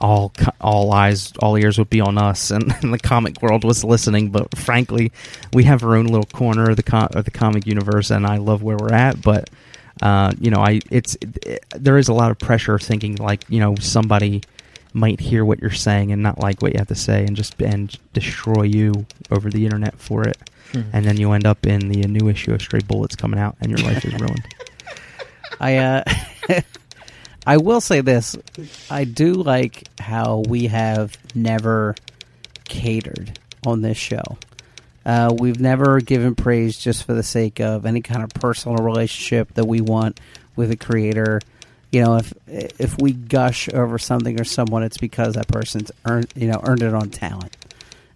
all 0.00 0.32
all 0.60 0.92
eyes 0.92 1.32
all 1.40 1.56
ears 1.56 1.76
would 1.76 1.90
be 1.90 2.00
on 2.00 2.16
us 2.16 2.50
and, 2.50 2.72
and 2.82 2.94
the 2.94 2.98
comic 2.98 3.42
world 3.42 3.64
was 3.64 3.84
listening. 3.84 4.30
But 4.30 4.56
frankly 4.56 5.12
we 5.52 5.64
have 5.64 5.82
our 5.82 5.96
own 5.96 6.06
little 6.06 6.24
corner 6.24 6.70
of 6.70 6.76
the 6.76 6.82
com- 6.82 7.10
of 7.12 7.26
the 7.26 7.30
comic 7.30 7.66
universe 7.66 8.10
and 8.10 8.26
I 8.26 8.38
love 8.38 8.62
where 8.62 8.76
we're 8.78 8.94
at 8.94 9.20
but 9.20 9.50
uh, 10.02 10.32
you 10.40 10.50
know 10.50 10.60
I 10.60 10.80
it's 10.90 11.16
it, 11.22 11.64
there 11.70 11.98
is 11.98 12.08
a 12.08 12.14
lot 12.14 12.30
of 12.30 12.38
pressure 12.38 12.78
thinking 12.78 13.16
like 13.16 13.44
you 13.48 13.60
know 13.60 13.74
somebody 13.76 14.42
might 14.92 15.20
hear 15.20 15.44
what 15.44 15.60
you're 15.60 15.70
saying 15.70 16.12
and 16.12 16.22
not 16.22 16.38
like 16.38 16.62
what 16.62 16.72
you 16.72 16.78
have 16.78 16.88
to 16.88 16.94
say 16.94 17.24
and 17.24 17.36
just 17.36 17.60
and 17.62 17.96
destroy 18.12 18.62
you 18.62 19.06
over 19.30 19.50
the 19.50 19.64
internet 19.64 19.98
for 19.98 20.26
it. 20.26 20.38
And 20.92 21.04
then 21.04 21.16
you 21.16 21.32
end 21.32 21.46
up 21.46 21.66
in 21.66 21.88
the 21.88 22.02
new 22.06 22.28
issue 22.28 22.52
of 22.52 22.60
Stray 22.60 22.80
Bullets 22.80 23.16
coming 23.16 23.40
out 23.40 23.56
and 23.60 23.70
your 23.70 23.86
life 23.88 24.04
is 24.04 24.12
ruined. 24.14 24.46
I 25.60 25.76
uh, 25.76 26.04
I 27.46 27.56
will 27.56 27.80
say 27.80 28.00
this: 28.00 28.36
I 28.90 29.04
do 29.04 29.32
like 29.34 29.88
how 29.98 30.42
we 30.48 30.66
have 30.66 31.16
never 31.34 31.94
catered 32.64 33.38
on 33.66 33.80
this 33.82 33.96
show. 33.96 34.38
Uh, 35.08 35.34
we've 35.38 35.58
never 35.58 36.00
given 36.00 36.34
praise 36.34 36.76
just 36.76 37.04
for 37.04 37.14
the 37.14 37.22
sake 37.22 37.60
of 37.60 37.86
any 37.86 38.02
kind 38.02 38.22
of 38.22 38.28
personal 38.28 38.76
relationship 38.76 39.54
that 39.54 39.64
we 39.64 39.80
want 39.80 40.20
with 40.54 40.70
a 40.70 40.76
creator. 40.76 41.40
You 41.90 42.02
know, 42.02 42.16
if 42.16 42.34
if 42.46 43.00
we 43.00 43.12
gush 43.12 43.70
over 43.70 43.98
something 43.98 44.38
or 44.38 44.44
someone, 44.44 44.82
it's 44.82 44.98
because 44.98 45.36
that 45.36 45.48
person's 45.48 45.90
earned 46.04 46.30
you 46.36 46.46
know 46.46 46.60
earned 46.62 46.82
it 46.82 46.92
on 46.92 47.08
talent, 47.08 47.56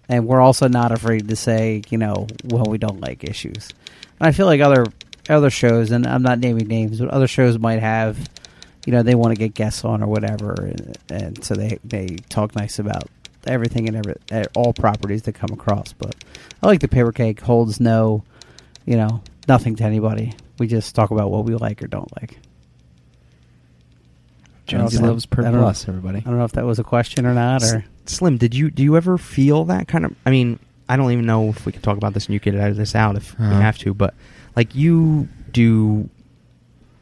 and 0.07 0.27
we're 0.27 0.43
also 0.43 0.69
not 0.69 0.93
afraid 0.93 1.29
to 1.29 1.35
say 1.35 1.81
you 1.89 1.97
know 1.97 2.27
well 2.45 2.67
we 2.69 2.77
don't 2.77 3.01
like 3.01 3.25
issues. 3.25 3.71
And 4.21 4.29
I 4.29 4.33
feel 4.33 4.45
like 4.45 4.61
other 4.61 4.85
other 5.31 5.49
shows, 5.49 5.93
and 5.93 6.07
I'm 6.07 6.23
not 6.23 6.41
naming 6.41 6.69
names, 6.69 7.01
but 7.01 7.09
other 7.09 7.27
shows 7.27 7.59
might 7.59 7.81
have, 7.81 8.19
you 8.85 8.93
know, 8.93 9.03
they 9.03 9.15
want 9.15 9.35
to 9.35 9.39
get 9.39 9.55
guests 9.55 9.83
on 9.87 10.03
or 10.03 10.09
whatever, 10.09 10.53
and, 10.53 10.99
and 11.09 11.43
so 11.43 11.55
they 11.55 11.79
they 11.85 12.19
talk 12.29 12.55
nice 12.55 12.79
about 12.79 13.09
everything 13.47 13.89
and 13.89 13.97
every 13.97 14.15
uh, 14.31 14.45
all 14.55 14.73
properties 14.73 15.23
that 15.23 15.33
come 15.35 15.51
across. 15.53 15.93
But 15.93 16.15
I 16.63 16.67
like 16.67 16.81
the 16.81 16.89
Paper 16.89 17.13
Keg 17.13 17.41
holds 17.41 17.81
no, 17.81 18.25
you 18.87 18.97
know, 18.97 19.23
nothing 19.49 19.77
to 19.77 19.85
anybody. 19.85 20.35
We 20.59 20.67
just 20.67 20.95
talk 20.95 21.11
about 21.11 21.31
what 21.31 21.45
we 21.45 21.55
like 21.55 21.83
or 21.83 21.87
don't 21.87 22.11
like. 22.21 22.39
I 24.69 24.73
don't 24.73 24.79
know 24.79 24.85
Jonesy 24.85 24.97
if 24.97 25.03
that- 25.03 25.09
loves 25.09 25.27
per 25.27 25.43
I 25.43 25.45
don't 25.47 25.55
know- 25.55 25.61
plus, 25.63 25.89
everybody. 25.89 26.19
I 26.19 26.21
don't 26.23 26.39
know 26.39 26.45
if 26.45 26.53
that 26.53 26.65
was 26.65 26.79
a 26.79 26.85
question 26.85 27.27
or 27.27 27.35
not, 27.35 27.63
or 27.65 27.85
Slim, 28.07 28.37
did 28.39 28.55
you 28.55 28.71
do 28.71 28.83
you 28.83 28.97
ever 28.97 29.19
feel 29.19 29.65
that 29.67 29.89
kind 29.89 30.05
of? 30.05 30.15
I 30.27 30.31
mean, 30.31 30.59
I 30.89 30.97
don't 30.97 31.11
even 31.13 31.27
know 31.27 31.49
if 31.49 31.67
we 31.67 31.73
can 31.73 31.83
talk 31.83 31.97
about 31.97 32.15
this 32.15 32.27
and 32.27 32.35
you 32.35 32.41
can 32.41 32.57
edit 32.59 32.77
this 32.77 32.95
out 32.95 33.17
if 33.17 33.35
Uh-huh. 33.35 33.49
we 33.49 33.55
have 33.63 33.79
to. 33.79 33.95
But 33.95 34.15
like 34.57 34.75
you 34.75 35.29
do, 35.53 36.09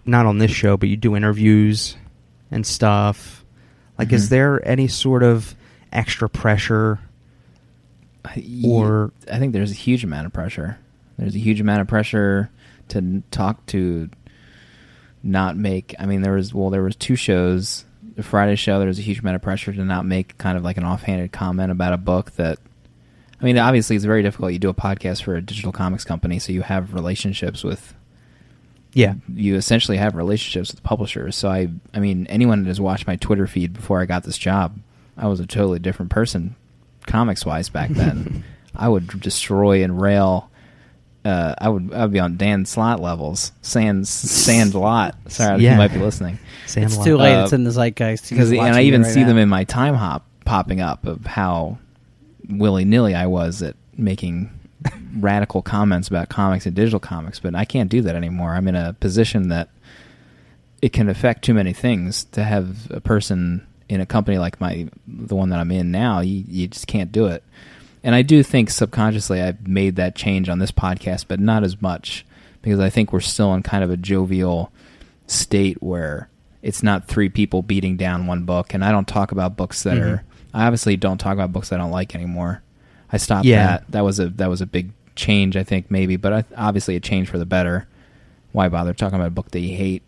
not 0.04 0.26
on 0.26 0.38
this 0.38 0.50
show, 0.50 0.76
but 0.76 0.88
you 0.88 0.96
do 0.96 1.14
interviews 1.16 1.96
and 2.50 2.66
stuff. 2.66 3.44
Like, 3.98 4.12
is 4.12 4.26
Mhm. 4.26 4.30
there 4.30 4.68
any 4.68 4.88
sort 4.88 5.22
of 5.22 5.54
extra 5.92 6.28
pressure? 6.28 6.98
Or- 8.64 9.12
I 9.30 9.38
think 9.38 9.52
there's 9.52 9.70
a 9.70 9.74
huge 9.74 10.04
amount 10.04 10.26
of 10.26 10.32
pressure. 10.32 10.78
There's 11.18 11.34
a 11.34 11.38
huge 11.38 11.60
amount 11.60 11.80
of 11.82 11.88
pressure 11.88 12.50
to 12.88 13.22
talk 13.30 13.64
to 13.66 14.10
not 15.22 15.56
make 15.56 15.94
I 15.98 16.06
mean 16.06 16.22
there 16.22 16.32
was 16.32 16.54
well 16.54 16.70
there 16.70 16.82
was 16.82 16.96
two 16.96 17.14
shows. 17.16 17.84
The 18.16 18.22
Friday 18.22 18.56
show 18.56 18.78
there 18.78 18.88
was 18.88 18.98
a 18.98 19.02
huge 19.02 19.20
amount 19.20 19.36
of 19.36 19.42
pressure 19.42 19.72
to 19.72 19.84
not 19.84 20.06
make 20.06 20.38
kind 20.38 20.56
of 20.56 20.64
like 20.64 20.76
an 20.78 20.84
offhanded 20.84 21.30
comment 21.32 21.70
about 21.70 21.92
a 21.92 21.98
book 21.98 22.32
that 22.32 22.58
I 23.40 23.44
mean 23.44 23.58
obviously 23.58 23.96
it's 23.96 24.04
very 24.06 24.22
difficult. 24.22 24.52
You 24.52 24.58
do 24.58 24.70
a 24.70 24.74
podcast 24.74 25.22
for 25.22 25.34
a 25.36 25.42
digital 25.42 25.72
comics 25.72 26.04
company 26.04 26.38
so 26.38 26.52
you 26.52 26.62
have 26.62 26.94
relationships 26.94 27.62
with 27.62 27.94
Yeah, 28.94 29.14
you 29.32 29.56
essentially 29.56 29.98
have 29.98 30.14
relationships 30.16 30.72
with 30.72 30.82
publishers. 30.82 31.36
So 31.36 31.48
I, 31.50 31.68
I 31.94 32.00
mean, 32.00 32.26
anyone 32.28 32.62
that 32.62 32.68
has 32.68 32.80
watched 32.80 33.06
my 33.06 33.16
Twitter 33.16 33.46
feed 33.46 33.74
before 33.74 34.00
I 34.00 34.06
got 34.06 34.24
this 34.24 34.38
job, 34.38 34.78
I 35.20 35.28
was 35.28 35.38
a 35.38 35.46
totally 35.46 35.78
different 35.78 36.10
person, 36.10 36.56
comics 37.06 37.44
wise 37.46 37.68
back 37.68 37.90
then. 37.90 38.42
I 38.74 38.88
would 38.88 39.20
destroy 39.20 39.84
and 39.84 40.00
rail. 40.00 40.50
Uh, 41.24 41.54
I 41.58 41.68
would, 41.68 41.92
I 41.92 42.02
would 42.02 42.12
be 42.12 42.18
on 42.20 42.38
Dan 42.38 42.64
Slott 42.64 42.98
levels, 43.00 43.52
Sand, 43.60 44.08
Sand 44.08 44.74
Lot. 44.74 45.14
Sorry, 45.28 45.60
Yeah. 45.62 45.72
you 45.72 45.76
might 45.76 45.92
be 45.92 45.98
listening 45.98 46.38
it's 46.64 46.72
Sandlot. 46.72 47.04
too 47.04 47.16
late. 47.18 47.34
Uh, 47.34 47.44
it's 47.44 47.52
in 47.52 47.64
the 47.64 47.70
zeitgeist. 47.70 48.30
Because, 48.30 48.50
and 48.50 48.60
I 48.60 48.82
even 48.82 49.02
right 49.02 49.12
see 49.12 49.20
now. 49.20 49.26
them 49.28 49.38
in 49.38 49.48
my 49.50 49.64
time 49.64 49.94
hop 49.94 50.24
popping 50.46 50.80
up 50.80 51.04
of 51.06 51.26
how 51.26 51.78
willy 52.48 52.84
nilly 52.86 53.14
I 53.14 53.26
was 53.26 53.60
at 53.62 53.76
making 53.98 54.50
radical 55.18 55.60
comments 55.60 56.08
about 56.08 56.30
comics 56.30 56.64
and 56.64 56.74
digital 56.74 57.00
comics, 57.00 57.38
but 57.38 57.54
I 57.54 57.66
can't 57.66 57.90
do 57.90 58.00
that 58.02 58.14
anymore. 58.16 58.54
I'm 58.54 58.66
in 58.68 58.74
a 58.76 58.94
position 58.94 59.48
that 59.48 59.68
it 60.80 60.94
can 60.94 61.08
affect 61.10 61.44
too 61.44 61.52
many 61.52 61.74
things 61.74 62.24
to 62.32 62.42
have 62.44 62.90
a 62.90 63.00
person 63.00 63.66
in 63.90 64.00
a 64.00 64.06
company 64.06 64.38
like 64.38 64.60
my 64.60 64.88
the 65.06 65.34
one 65.36 65.50
that 65.50 65.58
I'm 65.58 65.70
in 65.70 65.90
now. 65.90 66.20
You 66.20 66.44
you 66.48 66.68
just 66.68 66.86
can't 66.86 67.12
do 67.12 67.26
it. 67.26 67.42
And 68.02 68.14
I 68.14 68.22
do 68.22 68.42
think 68.42 68.70
subconsciously 68.70 69.42
I've 69.42 69.66
made 69.68 69.96
that 69.96 70.14
change 70.14 70.48
on 70.48 70.58
this 70.58 70.70
podcast, 70.72 71.26
but 71.28 71.38
not 71.40 71.64
as 71.64 71.82
much 71.82 72.24
because 72.62 72.80
I 72.80 72.88
think 72.88 73.12
we're 73.12 73.20
still 73.20 73.52
in 73.54 73.62
kind 73.62 73.84
of 73.84 73.90
a 73.90 73.96
jovial 73.96 74.72
state 75.26 75.82
where 75.82 76.28
it's 76.62 76.82
not 76.82 77.06
three 77.08 77.28
people 77.28 77.62
beating 77.62 77.96
down 77.96 78.26
one 78.26 78.44
book 78.44 78.74
and 78.74 78.84
I 78.84 78.90
don't 78.90 79.06
talk 79.08 79.32
about 79.32 79.56
books 79.56 79.82
that 79.82 79.96
Mhm. 79.98 80.02
are 80.06 80.24
I 80.52 80.64
obviously 80.66 80.96
don't 80.96 81.18
talk 81.18 81.34
about 81.34 81.52
books 81.52 81.72
I 81.72 81.76
don't 81.76 81.90
like 81.92 82.14
anymore. 82.14 82.62
I 83.12 83.18
stopped 83.18 83.44
Yeah. 83.46 83.66
that. 83.66 83.84
That 83.90 84.04
was 84.04 84.18
a 84.18 84.28
that 84.30 84.48
was 84.48 84.60
a 84.60 84.66
big 84.66 84.90
change 85.16 85.56
I 85.56 85.62
think 85.64 85.90
maybe, 85.90 86.16
but 86.16 86.32
I, 86.32 86.44
obviously 86.56 86.96
a 86.96 87.00
change 87.00 87.28
for 87.28 87.38
the 87.38 87.46
better. 87.46 87.86
Why 88.52 88.68
bother 88.68 88.94
talking 88.94 89.16
about 89.16 89.28
a 89.28 89.30
book 89.30 89.50
that 89.52 89.60
you 89.60 89.76
hate? 89.76 90.02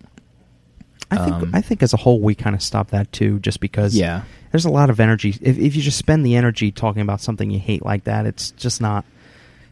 I 1.13 1.25
think 1.25 1.35
Um, 1.37 1.51
I 1.55 1.61
think 1.61 1.83
as 1.83 1.93
a 1.93 1.97
whole 1.97 2.21
we 2.21 2.35
kind 2.35 2.55
of 2.57 2.63
stopped 2.63 2.91
that 2.91 3.13
too, 3.13 3.39
just 3.41 3.61
because 3.61 3.95
Yeah. 3.95 4.23
there's 4.51 4.65
a 4.65 4.71
lot 4.71 4.91
of 4.91 4.99
energy. 5.01 5.37
If 5.41 5.59
if 5.59 5.77
you 5.77 5.83
just 5.83 5.99
spend 5.99 6.25
the 6.27 6.37
energy 6.37 6.71
talking 6.73 7.03
about 7.03 7.21
something 7.21 7.51
you 7.51 7.59
hate 7.59 7.85
like 7.85 8.05
that, 8.05 8.27
it's 8.27 8.51
just 8.53 8.81
not. 8.81 9.05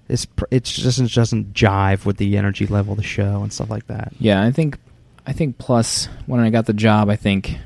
It's 0.08 0.24
pr- 0.26 0.44
it 0.50 0.64
just 0.64 0.98
it 0.98 1.12
doesn't 1.12 1.54
jive 1.54 2.04
with 2.04 2.16
the 2.16 2.36
energy 2.36 2.66
level 2.66 2.92
of 2.92 2.96
the 2.98 3.04
show 3.04 3.42
and 3.42 3.52
stuff 3.52 3.70
like 3.70 3.86
that. 3.86 4.12
Yeah, 4.18 4.42
I 4.42 4.50
think 4.50 4.78
I 5.26 5.32
think 5.32 5.58
plus 5.58 6.08
when 6.26 6.40
I 6.40 6.50
got 6.50 6.66
the 6.66 6.72
job, 6.72 7.08
I 7.08 7.16
think 7.16 7.56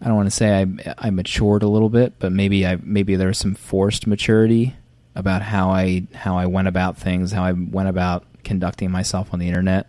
I 0.00 0.06
don't 0.06 0.16
want 0.16 0.26
to 0.26 0.34
say 0.34 0.62
I 0.62 0.94
I 0.98 1.10
matured 1.10 1.62
a 1.62 1.68
little 1.68 1.88
bit, 1.88 2.14
but 2.18 2.32
maybe 2.32 2.66
I 2.66 2.76
maybe 2.82 3.16
there 3.16 3.28
was 3.28 3.38
some 3.38 3.54
forced 3.54 4.06
maturity 4.06 4.74
about 5.14 5.42
how 5.42 5.70
I 5.70 6.04
how 6.14 6.36
I 6.36 6.46
went 6.46 6.68
about 6.68 6.96
things, 6.96 7.32
how 7.32 7.44
I 7.44 7.52
went 7.52 7.88
about 7.88 8.24
conducting 8.44 8.90
myself 8.90 9.32
on 9.32 9.38
the 9.40 9.46
internet. 9.48 9.86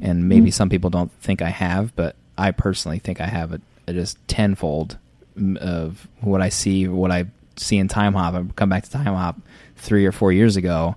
And 0.00 0.28
maybe 0.28 0.50
mm. 0.50 0.54
some 0.54 0.68
people 0.68 0.90
don't 0.90 1.10
think 1.20 1.42
I 1.42 1.50
have, 1.50 1.94
but 1.96 2.16
I 2.36 2.50
personally 2.50 2.98
think 2.98 3.20
I 3.20 3.26
have 3.26 3.52
a, 3.52 3.60
a 3.86 3.92
just 3.92 4.16
tenfold 4.28 4.98
of 5.60 6.06
what 6.20 6.42
I 6.42 6.48
see, 6.48 6.88
what 6.88 7.10
I 7.10 7.26
see 7.56 7.78
in 7.78 7.88
Time 7.88 8.14
Hop. 8.14 8.34
I 8.34 8.44
come 8.54 8.68
back 8.68 8.84
to 8.84 8.90
Time 8.90 9.14
Hop 9.14 9.36
three 9.76 10.06
or 10.06 10.12
four 10.12 10.32
years 10.32 10.56
ago. 10.56 10.96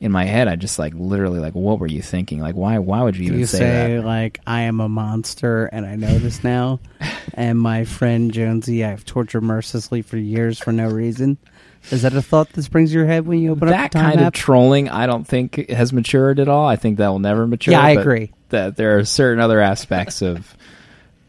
In 0.00 0.10
my 0.10 0.24
head, 0.24 0.48
I 0.48 0.56
just 0.56 0.80
like 0.80 0.94
literally 0.96 1.38
like, 1.38 1.54
what 1.54 1.78
were 1.78 1.86
you 1.86 2.02
thinking? 2.02 2.40
Like, 2.40 2.56
why? 2.56 2.78
Why 2.78 3.04
would 3.04 3.16
you 3.16 3.26
even 3.26 3.38
you 3.38 3.46
say, 3.46 3.58
say, 3.58 3.96
that? 3.96 4.04
like 4.04 4.40
I 4.48 4.62
am 4.62 4.80
a 4.80 4.88
monster 4.88 5.66
and 5.66 5.86
I 5.86 5.94
know 5.94 6.18
this 6.18 6.42
now, 6.42 6.80
and 7.34 7.56
my 7.56 7.84
friend 7.84 8.32
Jonesy 8.32 8.84
I've 8.84 9.04
tortured 9.04 9.42
mercilessly 9.42 10.02
for 10.02 10.16
years 10.16 10.58
for 10.58 10.72
no 10.72 10.88
reason? 10.88 11.38
Is 11.90 12.02
that 12.02 12.14
a 12.14 12.22
thought 12.22 12.52
that 12.52 12.62
springs 12.62 12.90
to 12.90 12.98
your 12.98 13.06
head 13.06 13.26
when 13.26 13.40
you 13.40 13.52
open 13.52 13.68
that 13.68 13.86
up 13.86 13.90
that 13.90 13.98
kind 13.98 14.20
of 14.20 14.32
trolling, 14.32 14.88
I 14.88 15.06
don't 15.06 15.24
think 15.26 15.68
has 15.68 15.92
matured 15.92 16.38
at 16.38 16.48
all. 16.48 16.66
I 16.66 16.76
think 16.76 16.98
that 16.98 17.08
will 17.08 17.18
never 17.18 17.46
mature. 17.46 17.72
Yeah, 17.72 17.82
I 17.82 17.94
but 17.96 18.00
agree. 18.02 18.32
That 18.50 18.76
there 18.76 18.98
are 18.98 19.04
certain 19.04 19.40
other 19.40 19.60
aspects 19.60 20.22
of 20.22 20.56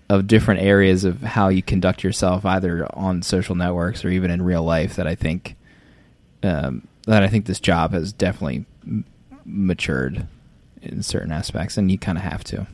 of 0.09 0.27
different 0.27 0.61
areas 0.61 1.05
of 1.05 1.21
how 1.21 1.47
you 1.47 1.63
conduct 1.63 2.03
yourself, 2.03 2.45
either 2.45 2.88
on 2.93 3.23
social 3.23 3.55
networks 3.55 4.05
or 4.05 4.09
even 4.09 4.30
in 4.30 4.41
real 4.41 4.63
life, 4.63 4.95
that 4.97 5.07
I 5.07 5.15
think 5.15 5.55
um, 6.43 6.88
that 7.07 7.23
I 7.23 7.27
think 7.27 7.45
this 7.45 7.59
job 7.59 7.93
has 7.93 8.13
definitely 8.13 8.65
m- 8.85 9.05
matured 9.45 10.27
in 10.81 11.01
certain 11.01 11.31
aspects, 11.31 11.77
and 11.77 11.91
you 11.91 11.97
kind 11.97 12.17
of 12.17 12.23
have 12.23 12.43
to. 12.45 12.67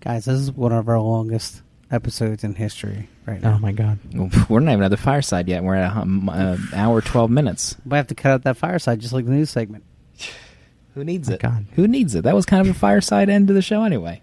Guys, 0.00 0.26
this 0.26 0.38
is 0.38 0.52
one 0.52 0.72
of 0.72 0.88
our 0.88 1.00
longest 1.00 1.62
episodes 1.90 2.44
in 2.44 2.54
history 2.54 3.08
right 3.26 3.40
now. 3.42 3.54
Oh 3.54 3.58
my 3.58 3.72
god! 3.72 3.98
We're 4.48 4.60
not 4.60 4.72
even 4.72 4.84
at 4.84 4.90
the 4.90 4.96
fireside 4.96 5.48
yet. 5.48 5.62
We're 5.64 5.74
at 5.76 5.96
an 5.96 6.68
hour 6.74 7.00
twelve 7.00 7.30
minutes. 7.30 7.76
We 7.86 7.96
have 7.96 8.06
to 8.08 8.14
cut 8.14 8.32
out 8.32 8.42
that 8.44 8.56
fireside 8.56 9.00
just 9.00 9.12
like 9.12 9.24
the 9.24 9.30
news 9.32 9.50
segment. 9.50 9.84
Who 10.94 11.04
needs 11.04 11.28
My 11.28 11.34
it? 11.36 11.40
God. 11.40 11.66
Who 11.74 11.86
needs 11.88 12.14
it? 12.14 12.22
That 12.24 12.34
was 12.34 12.44
kind 12.46 12.66
of 12.66 12.74
a 12.74 12.78
fireside 12.78 13.28
end 13.28 13.48
to 13.48 13.54
the 13.54 13.62
show 13.62 13.84
anyway. 13.84 14.20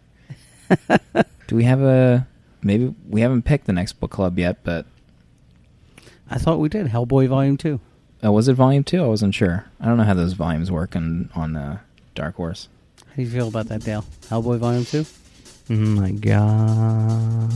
Do 1.48 1.56
we 1.56 1.64
have 1.64 1.82
a 1.82 2.28
maybe 2.62 2.94
we 3.08 3.22
haven't 3.22 3.44
picked 3.44 3.66
the 3.66 3.74
next 3.74 3.94
book 3.94 4.12
club 4.12 4.38
yet, 4.40 4.64
but 4.64 4.86
I 6.30 6.38
thought 6.38 6.60
we 6.60 6.70
did 6.70 6.88
Hellboy 6.88 7.28
Volume 7.28 7.56
Two. 7.58 7.80
uh, 8.24 8.32
was 8.32 8.48
it 8.48 8.54
volume 8.56 8.84
two? 8.84 9.04
I 9.04 9.08
wasn't 9.08 9.36
sure. 9.36 9.66
I 9.80 9.86
don't 9.86 9.98
know 9.98 10.04
how 10.04 10.16
those 10.16 10.34
volumes 10.34 10.72
work 10.72 10.96
on 10.96 11.30
on 11.36 11.56
uh, 11.56 11.80
Dark 12.16 12.36
Horse. 12.36 12.68
How 13.08 13.16
do 13.16 13.22
you 13.22 13.30
feel 13.30 13.48
about 13.48 13.68
that, 13.68 13.84
Dale? 13.84 14.04
Hellboy 14.30 14.58
Volume 14.58 14.86
Two. 14.86 15.06
Oh 15.70 15.74
my 15.74 16.12
god! 16.12 17.52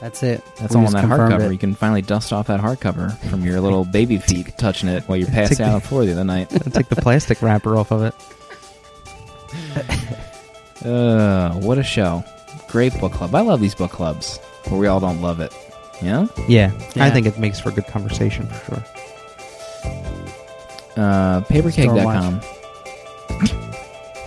That's 0.00 0.22
it. 0.22 0.42
That's 0.58 0.74
We 0.74 0.80
all 0.80 0.86
on 0.86 0.92
just 0.92 0.94
that 0.94 1.04
hardcover. 1.04 1.52
You 1.52 1.58
can 1.58 1.74
finally 1.74 2.02
dust 2.02 2.32
off 2.32 2.46
that 2.48 2.60
hardcover 2.60 3.16
from 3.30 3.44
your 3.44 3.60
little 3.60 3.84
baby 3.92 4.18
feet 4.18 4.56
touching 4.58 4.88
it 4.88 5.02
while 5.04 5.16
you're 5.18 5.28
passing 5.28 5.60
out 5.64 5.68
the- 5.68 5.74
on 5.74 5.80
the 5.80 5.86
floor 5.86 6.04
the 6.04 6.12
other 6.12 6.24
night. 6.24 6.48
Take 6.72 6.88
the 6.88 6.96
plastic 6.96 7.42
wrapper 7.42 7.76
off 7.76 7.90
of 7.92 8.02
it. 8.02 8.14
Uh, 10.84 11.54
what 11.60 11.78
a 11.78 11.82
show! 11.82 12.22
Great 12.68 12.92
book 13.00 13.10
club. 13.12 13.34
I 13.34 13.40
love 13.40 13.58
these 13.58 13.74
book 13.74 13.90
clubs 13.90 14.38
but 14.64 14.72
we 14.76 14.86
all 14.86 15.00
don't 15.00 15.22
love 15.22 15.40
it. 15.40 15.54
Yeah. 16.02 16.26
Yeah, 16.48 16.72
I 16.96 17.10
think 17.10 17.26
it 17.26 17.38
makes 17.38 17.60
for 17.60 17.70
good 17.70 17.86
conversation 17.86 18.46
for 18.48 18.74
sure. 18.74 18.84
Uh, 20.96 21.40
paperkeg.com. 21.42 22.40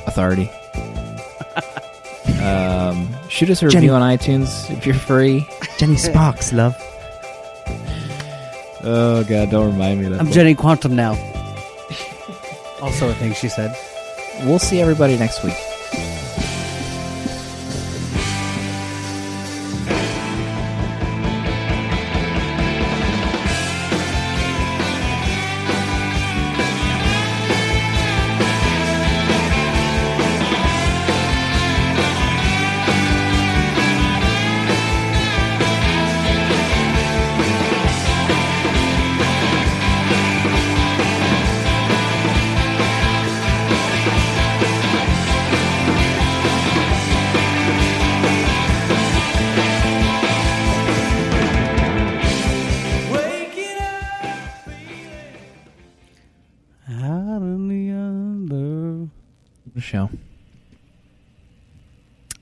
Authority. 0.08 0.50
Um, 2.42 3.08
shoot 3.30 3.50
us 3.50 3.62
a 3.64 3.68
Jenny. 3.70 3.88
review 3.88 3.96
on 3.96 4.02
iTunes 4.02 4.70
if 4.76 4.86
you're 4.86 4.96
free. 4.96 5.48
Jenny 5.78 5.96
Sparks, 5.98 6.52
love. 6.62 6.76
Oh 8.84 9.26
god, 9.28 9.50
don't 9.52 9.72
remind 9.72 10.00
me 10.00 10.06
of 10.06 10.12
that. 10.14 10.20
I'm 10.22 10.32
Jenny 10.32 10.56
Quantum 10.56 10.96
now. 10.96 11.12
also 12.82 13.10
a 13.10 13.14
thing 13.16 13.34
she 13.34 13.50
said. 13.50 13.76
We'll 14.46 14.60
see 14.60 14.80
everybody 14.80 15.18
next 15.18 15.44
week. 15.44 15.56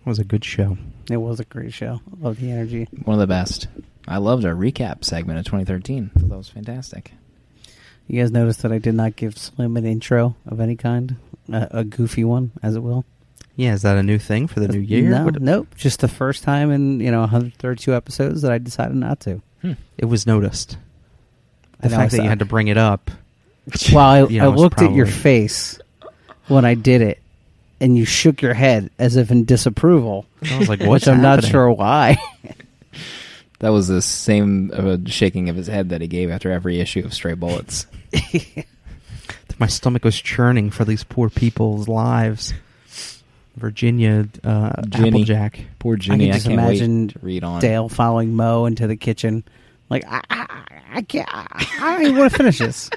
It 0.06 0.10
was 0.10 0.20
a 0.20 0.24
good 0.24 0.46
show. 0.46 0.78
It 1.10 1.18
was 1.18 1.40
a 1.40 1.46
great 1.46 1.74
show. 1.74 2.00
I 2.12 2.24
love 2.26 2.40
the 2.40 2.52
energy. 2.52 2.88
One 3.06 3.16
of 3.16 3.20
the 3.20 3.28
best. 3.28 3.68
I 4.08 4.18
loved 4.18 4.46
our 4.46 4.54
recap 4.54 5.04
segment 5.04 5.40
of 5.40 5.46
2013. 5.46 6.12
Thought 6.16 6.30
that 6.30 6.38
was 6.38 6.50
fantastic. 6.50 7.12
You 8.08 8.22
guys 8.22 8.32
noticed 8.32 8.62
that 8.62 8.72
I 8.72 8.78
did 8.78 8.94
not 8.94 9.16
give 9.16 9.36
Slim 9.38 9.78
an 9.78 9.86
intro 9.86 10.36
of 10.46 10.60
any 10.60 10.76
kind, 10.76 11.16
a, 11.52 11.68
a 11.72 11.84
goofy 11.84 12.24
one, 12.24 12.52
as 12.62 12.76
it 12.76 12.82
will. 12.82 13.04
Yeah, 13.56 13.74
is 13.74 13.82
that 13.82 13.98
a 13.98 14.04
new 14.04 14.20
thing 14.20 14.48
for 14.48 14.60
the 14.60 14.68
new 14.68 14.80
year? 14.80 15.10
No, 15.10 15.26
What- 15.26 15.42
nope. 15.42 15.68
Just 15.76 16.02
the 16.02 16.08
first 16.08 16.44
time 16.44 16.70
in 16.72 17.00
you 17.00 17.10
know 17.10 17.22
132 17.22 17.96
episodes 17.96 18.42
that 18.44 18.52
I 18.52 18.58
decided 18.60 18.96
not 18.98 19.22
to. 19.22 19.42
Hmm. 19.62 19.74
It 19.98 20.06
was 20.06 20.28
noticed. 20.28 20.78
The 21.80 21.88
I 21.88 21.90
know, 21.90 21.96
fact 21.98 22.12
that 22.12 22.22
you 22.24 22.30
had 22.30 22.40
to 22.40 22.46
bring 22.46 22.68
it 22.68 22.78
up. 22.78 23.10
Well, 23.92 24.06
I, 24.06 24.24
You 24.28 24.40
know, 24.40 24.52
it's 24.54 24.62
looked 24.62 24.82
at 24.84 24.94
your 24.94 25.08
face 25.08 25.80
when 26.48 26.64
I 26.66 26.76
did 26.76 27.02
it, 27.02 27.20
and 27.86 27.96
you 27.96 28.04
shook 28.04 28.42
your 28.42 28.56
head 28.56 28.90
as 28.98 29.16
if 29.16 29.30
in 29.30 29.46
disapproval. 29.46 30.26
I 30.52 30.58
was 30.58 30.68
like, 30.68 30.80
which 30.82 30.90
what's 30.90 31.08
I'm 31.08 31.22
not 31.22 31.36
happening? 31.36 31.52
sure 31.52 31.72
why. 31.72 32.18
That 33.60 33.70
was 33.70 33.88
the 33.88 34.02
same 34.02 34.70
uh, 34.76 34.98
shaking 35.06 35.48
of 35.48 35.56
his 35.56 35.68
head 35.68 35.90
that 35.90 36.02
he 36.02 36.08
gave 36.08 36.30
after 36.30 36.52
every 36.52 36.82
issue 36.82 37.06
of 37.06 37.14
Stray 37.14 37.36
Bullets. 37.36 37.88
My 39.60 39.68
stomach 39.68 40.04
was 40.04 40.20
churning 40.20 40.72
for 40.72 40.84
these 40.84 41.06
poor 41.06 41.30
people's 41.30 41.88
lives. 41.88 42.54
Virginia 43.56 44.28
uh, 44.44 44.82
Ginny. 44.90 45.08
Applejack. 45.08 45.62
Poor 45.80 45.96
I 45.96 46.00
Ginny, 46.00 46.26
can 46.26 46.32
I, 46.32 46.34
just 46.34 46.48
can't 46.48 46.60
imagine 46.60 47.02
wait 47.08 47.14
to 47.14 47.20
read 47.20 47.44
on. 47.46 47.62
Dale 47.62 47.88
following 47.88 48.34
Mo 48.36 48.66
into 48.66 48.88
the 48.88 48.98
kitchen, 48.98 49.46
like 49.90 50.04
I, 50.06 50.22
I, 50.30 50.64
I 50.96 51.02
can't, 51.04 51.30
I, 51.32 51.66
I 51.80 51.94
don't 51.94 52.02
even 52.02 52.18
want 52.18 52.32
to 52.34 52.38
finish 52.38 52.60
this. 52.60 52.90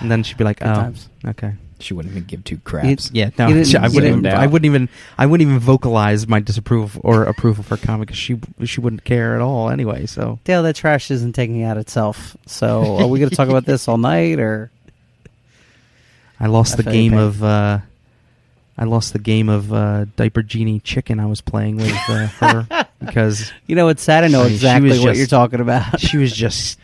And 0.00 0.10
then 0.10 0.22
she'd 0.22 0.36
be 0.36 0.44
like, 0.44 0.60
Good 0.60 0.68
oh, 0.68 0.74
times. 0.74 1.08
okay. 1.26 1.54
She 1.80 1.92
wouldn't 1.92 2.12
even 2.14 2.24
give 2.26 2.44
two 2.44 2.54
You- 2.54 2.60
craps. 2.62 3.10
Yeah, 3.12 3.30
no, 3.38 3.48
You 3.48 3.54
didn't- 3.64 3.74
I 3.82 3.86
you 3.88 3.94
wouldn't. 3.94 4.22
didn't- 4.22 4.38
I 4.38 4.46
wouldn't 4.46 4.66
even. 4.66 4.88
I 5.18 5.26
wouldn't 5.26 5.46
even 5.48 5.58
vocalize 5.60 6.26
my 6.28 6.38
disapproval 6.40 7.00
or 7.04 7.24
approval 7.24 7.64
for 7.64 7.76
comic. 7.76 8.08
'cause 8.08 8.16
she 8.16 8.38
she 8.64 8.80
wouldn't 8.80 9.04
care 9.04 9.34
at 9.34 9.40
all 9.40 9.68
anyway. 9.70 10.06
So 10.06 10.38
Dale, 10.44 10.62
that 10.62 10.76
trash 10.76 11.10
isn't 11.10 11.32
taking 11.34 11.62
out 11.64 11.76
itself. 11.76 12.36
So 12.46 12.98
are 13.00 13.06
we 13.08 13.18
going 13.18 13.28
to 13.30 13.36
talk 13.36 13.48
about 13.48 13.66
this 13.66 13.88
all 13.88 13.98
night 13.98 14.38
or? 14.38 14.70
I 16.38 16.46
lost 16.46 16.74
I 16.74 16.76
the 16.76 16.82
feel 16.84 16.94
you, 16.94 17.00
game 17.02 17.12
Peg. 17.12 17.20
of. 17.20 17.42
Uh, 17.44 17.78
I 18.78 18.84
lost 18.84 19.12
the 19.12 19.18
game 19.18 19.48
of 19.48 19.72
uh, 19.72 20.06
diaper 20.16 20.42
genie 20.42 20.80
chicken 20.80 21.20
I 21.20 21.26
was 21.26 21.40
playing 21.40 21.76
with 21.76 21.92
uh, 22.08 22.26
her 22.26 22.86
because 23.04 23.52
You 23.66 23.76
know, 23.76 23.88
it's 23.88 24.02
sad. 24.02 24.24
I 24.24 24.28
know 24.28 24.40
I 24.40 24.42
mean, 24.44 24.50
she 24.50 24.54
exactly 24.56 24.88
was 24.90 25.00
what 25.00 25.06
just- 25.10 25.18
you're 25.18 25.26
talking 25.26 25.60
about. 25.60 26.00
she 26.08 26.16
was 26.18 26.32
just 26.34 26.78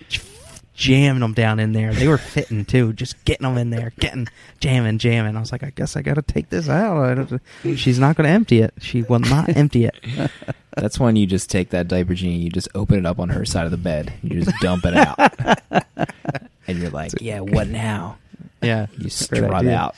jamming 0.75 1.21
them 1.21 1.35
down 1.35 1.61
in 1.61 1.73
there. 1.73 1.93
They 1.93 2.09
were 2.09 2.17
fitting 2.19 2.65
too, 2.65 2.93
just 2.95 3.23
getting 3.27 3.47
them 3.47 3.59
in 3.59 3.69
there, 3.71 3.93
getting 4.01 4.29
jamming, 4.61 4.99
jamming. 4.99 5.37
I 5.37 5.41
was 5.41 5.53
like, 5.53 5.63
I 5.63 5.71
guess 5.71 5.95
I 5.95 6.01
got 6.03 6.15
to 6.15 6.23
take 6.23 6.49
this 6.49 6.69
out. 6.71 6.97
I 7.03 7.15
don't, 7.15 7.79
she's 7.79 7.99
not 7.99 8.17
going 8.17 8.25
to 8.27 8.31
empty 8.33 8.61
it. 8.63 8.73
She 8.81 9.03
will 9.03 9.19
not 9.19 9.55
empty 9.57 9.85
it. 9.85 9.95
That's 10.77 10.99
when 10.99 11.17
you 11.17 11.27
just 11.27 11.51
take 11.51 11.71
that 11.71 11.89
diaper 11.89 12.15
genie, 12.15 12.39
you 12.39 12.49
just 12.49 12.69
open 12.75 12.99
it 12.99 13.05
up 13.05 13.19
on 13.19 13.29
her 13.29 13.45
side 13.45 13.67
of 13.67 13.73
the 13.73 13.77
bed, 13.77 14.13
you 14.23 14.43
just 14.43 14.57
dump 14.61 14.85
it 14.87 14.95
out, 14.97 15.19
and 16.69 16.79
you're 16.79 16.91
like, 16.91 17.11
"Yeah, 17.21 17.41
what 17.41 17.67
now?" 17.69 18.17
Yeah, 18.63 18.87
You 18.93 18.99
great 19.01 19.13
strut 19.13 19.51
idea. 19.53 19.77
out. 19.77 19.97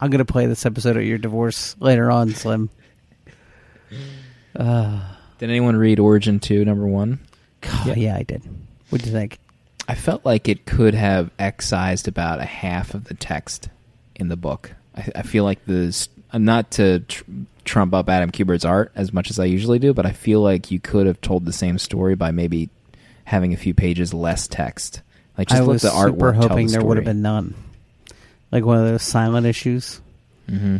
I'm 0.00 0.10
going 0.10 0.24
to 0.24 0.24
play 0.32 0.46
this 0.46 0.64
episode 0.66 0.96
of 0.96 1.02
your 1.04 1.18
divorce 1.18 1.76
later 1.80 2.10
on, 2.10 2.30
Slim. 2.34 2.70
Uh, 4.56 5.00
Did 5.38 5.50
anyone 5.50 5.76
read 5.76 5.98
Origin 5.98 6.40
Two, 6.40 6.64
number 6.64 6.86
one? 6.86 7.18
God, 7.60 7.96
yeah. 7.96 8.16
I 8.16 8.22
did. 8.22 8.42
What 8.90 9.02
do 9.02 9.08
you 9.08 9.12
think? 9.12 9.38
I 9.88 9.94
felt 9.94 10.24
like 10.24 10.48
it 10.48 10.64
could 10.66 10.94
have 10.94 11.30
excised 11.38 12.08
about 12.08 12.40
a 12.40 12.44
half 12.44 12.94
of 12.94 13.04
the 13.04 13.14
text 13.14 13.68
in 14.14 14.28
the 14.28 14.36
book. 14.36 14.72
I, 14.96 15.08
I 15.16 15.22
feel 15.22 15.44
like 15.44 15.64
the 15.66 16.08
not 16.32 16.70
to 16.72 17.00
tr- 17.00 17.24
trump 17.64 17.94
up 17.94 18.08
Adam 18.08 18.30
Kubert's 18.30 18.64
art 18.64 18.92
as 18.94 19.12
much 19.12 19.30
as 19.30 19.38
I 19.38 19.44
usually 19.44 19.78
do, 19.78 19.92
but 19.92 20.06
I 20.06 20.12
feel 20.12 20.40
like 20.40 20.70
you 20.70 20.80
could 20.80 21.06
have 21.06 21.20
told 21.20 21.44
the 21.44 21.52
same 21.52 21.78
story 21.78 22.14
by 22.14 22.30
maybe 22.30 22.70
having 23.24 23.52
a 23.52 23.56
few 23.56 23.74
pages 23.74 24.12
less 24.14 24.48
text. 24.48 25.02
Like 25.36 25.48
just 25.48 25.60
I 25.60 25.64
let 25.64 25.80
the 25.80 25.88
artwork 25.88 26.10
super 26.10 26.32
hoping 26.32 26.66
the 26.66 26.72
there 26.72 26.84
would 26.84 26.96
have 26.96 27.04
been 27.06 27.22
none. 27.22 27.54
Like 28.52 28.64
one 28.64 28.78
of 28.78 28.84
those 28.86 29.02
silent 29.02 29.46
issues. 29.46 30.00
hmm 30.48 30.78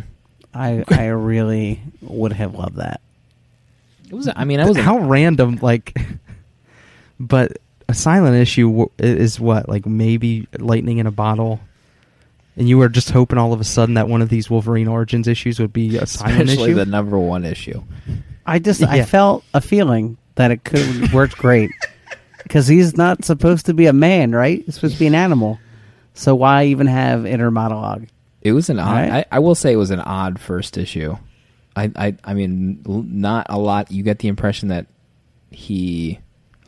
I 0.55 0.83
I 0.87 1.07
really 1.07 1.81
would 2.01 2.31
have 2.31 2.55
loved 2.55 2.77
that. 2.77 3.01
It 4.09 4.13
was. 4.13 4.29
I 4.33 4.45
mean, 4.45 4.59
I 4.59 4.65
was. 4.65 4.77
how 4.77 4.99
random 4.99 5.59
like 5.61 5.97
but 7.19 7.57
a 7.87 7.93
silent 7.93 8.35
issue 8.35 8.87
is 8.97 9.39
what 9.39 9.69
like 9.69 9.85
maybe 9.85 10.47
lightning 10.57 10.97
in 10.97 11.07
a 11.07 11.11
bottle 11.11 11.59
and 12.57 12.69
you 12.69 12.77
were 12.77 12.89
just 12.89 13.09
hoping 13.11 13.37
all 13.37 13.53
of 13.53 13.59
a 13.59 13.65
sudden 13.65 13.95
that 13.95 14.07
one 14.07 14.21
of 14.21 14.29
these 14.29 14.49
wolverine 14.49 14.87
origins 14.87 15.27
issues 15.27 15.59
would 15.59 15.73
be 15.73 15.97
a 15.97 16.05
silent 16.05 16.43
especially 16.43 16.71
issue 16.71 16.75
the 16.75 16.85
number 16.85 17.19
one 17.19 17.43
issue. 17.45 17.83
I 18.45 18.59
just 18.59 18.81
I 18.83 19.03
felt 19.03 19.43
a 19.53 19.61
feeling 19.61 20.17
that 20.35 20.51
it 20.51 20.63
could 20.63 20.79
have 20.79 21.13
worked 21.13 21.37
great 21.37 21.71
because 22.43 22.67
he's 22.67 22.95
not 22.95 23.25
supposed 23.25 23.65
to 23.65 23.73
be 23.73 23.87
a 23.87 23.93
man, 23.93 24.31
right? 24.31 24.63
He's 24.63 24.75
supposed 24.75 24.93
to 24.93 24.99
be 24.99 25.07
an 25.07 25.15
animal. 25.15 25.59
So 26.13 26.33
why 26.35 26.65
even 26.65 26.87
have 26.87 27.25
inner 27.25 27.51
monologue? 27.51 28.07
It 28.45 28.51
was 28.51 28.69
an 28.69 28.77
odd. 28.77 29.09
Right. 29.09 29.11
I, 29.11 29.37
I 29.37 29.39
will 29.39 29.55
say 29.55 29.73
it 29.73 29.77
was 29.77 29.89
an 29.89 29.99
odd 29.99 30.39
first 30.39 30.77
issue. 30.77 31.17
I, 31.75 31.91
I, 31.95 32.15
I 32.23 32.35
mean, 32.35 32.79
not 32.85 33.47
a 33.49 33.57
lot. 33.57 33.91
You 33.91 34.03
get 34.03 34.19
the 34.19 34.27
impression 34.27 34.69
that 34.69 34.85
he 35.49 36.19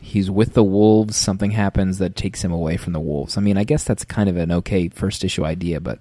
he's 0.01 0.31
with 0.31 0.55
the 0.55 0.63
wolves. 0.63 1.15
Something 1.15 1.51
happens 1.51 1.99
that 1.99 2.15
takes 2.15 2.41
him 2.41 2.51
away 2.51 2.77
from 2.77 2.93
the 2.93 2.99
wolves. 2.99 3.37
I 3.37 3.41
mean, 3.41 3.59
I 3.59 3.63
guess 3.63 3.83
that's 3.83 4.03
kind 4.03 4.27
of 4.27 4.37
an 4.37 4.51
okay 4.53 4.89
first 4.89 5.23
issue 5.23 5.45
idea, 5.45 5.79
but 5.79 5.99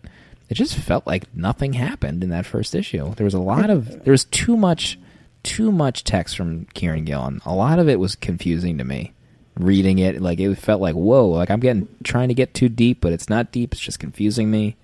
it 0.49 0.55
just 0.55 0.77
felt 0.77 1.07
like 1.07 1.37
nothing 1.37 1.75
happened 1.75 2.25
in 2.25 2.31
that 2.31 2.47
first 2.47 2.75
issue. 2.75 3.15
There 3.15 3.27
was 3.27 3.35
a 3.35 3.39
lot 3.39 3.69
of 3.69 4.03
there 4.05 4.13
was 4.13 4.25
too 4.25 4.57
much 4.57 4.99
too 5.43 5.71
much 5.71 6.05
text 6.05 6.39
from 6.39 6.65
Kieron 6.75 7.05
Gillen. 7.05 7.43
A 7.45 7.55
lot 7.55 7.79
of 7.79 7.87
it 7.87 8.01
was 8.01 8.17
confusing 8.17 8.79
to 8.79 8.85
me. 8.85 9.13
Reading 9.57 9.99
it, 9.99 10.23
like 10.23 10.41
it 10.41 10.55
felt 10.55 10.81
like 10.81 10.95
whoa, 10.95 11.29
like 11.29 11.51
I'm 11.51 11.61
getting 11.61 11.87
trying 12.03 12.29
to 12.29 12.35
get 12.35 12.55
too 12.55 12.71
deep, 12.71 13.03
but 13.03 13.13
it's 13.13 13.29
not 13.29 13.53
deep. 13.53 13.75
It's 13.75 13.83
just 13.83 13.99
confusing 13.99 14.51
me. 14.51 14.77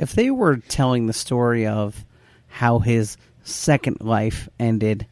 If 0.00 0.14
they 0.14 0.30
were 0.30 0.56
telling 0.56 1.06
the 1.06 1.12
story 1.12 1.66
of 1.66 2.06
how 2.48 2.78
his 2.78 3.18
second 3.44 3.98
life 4.00 4.48
ended, 4.58 5.06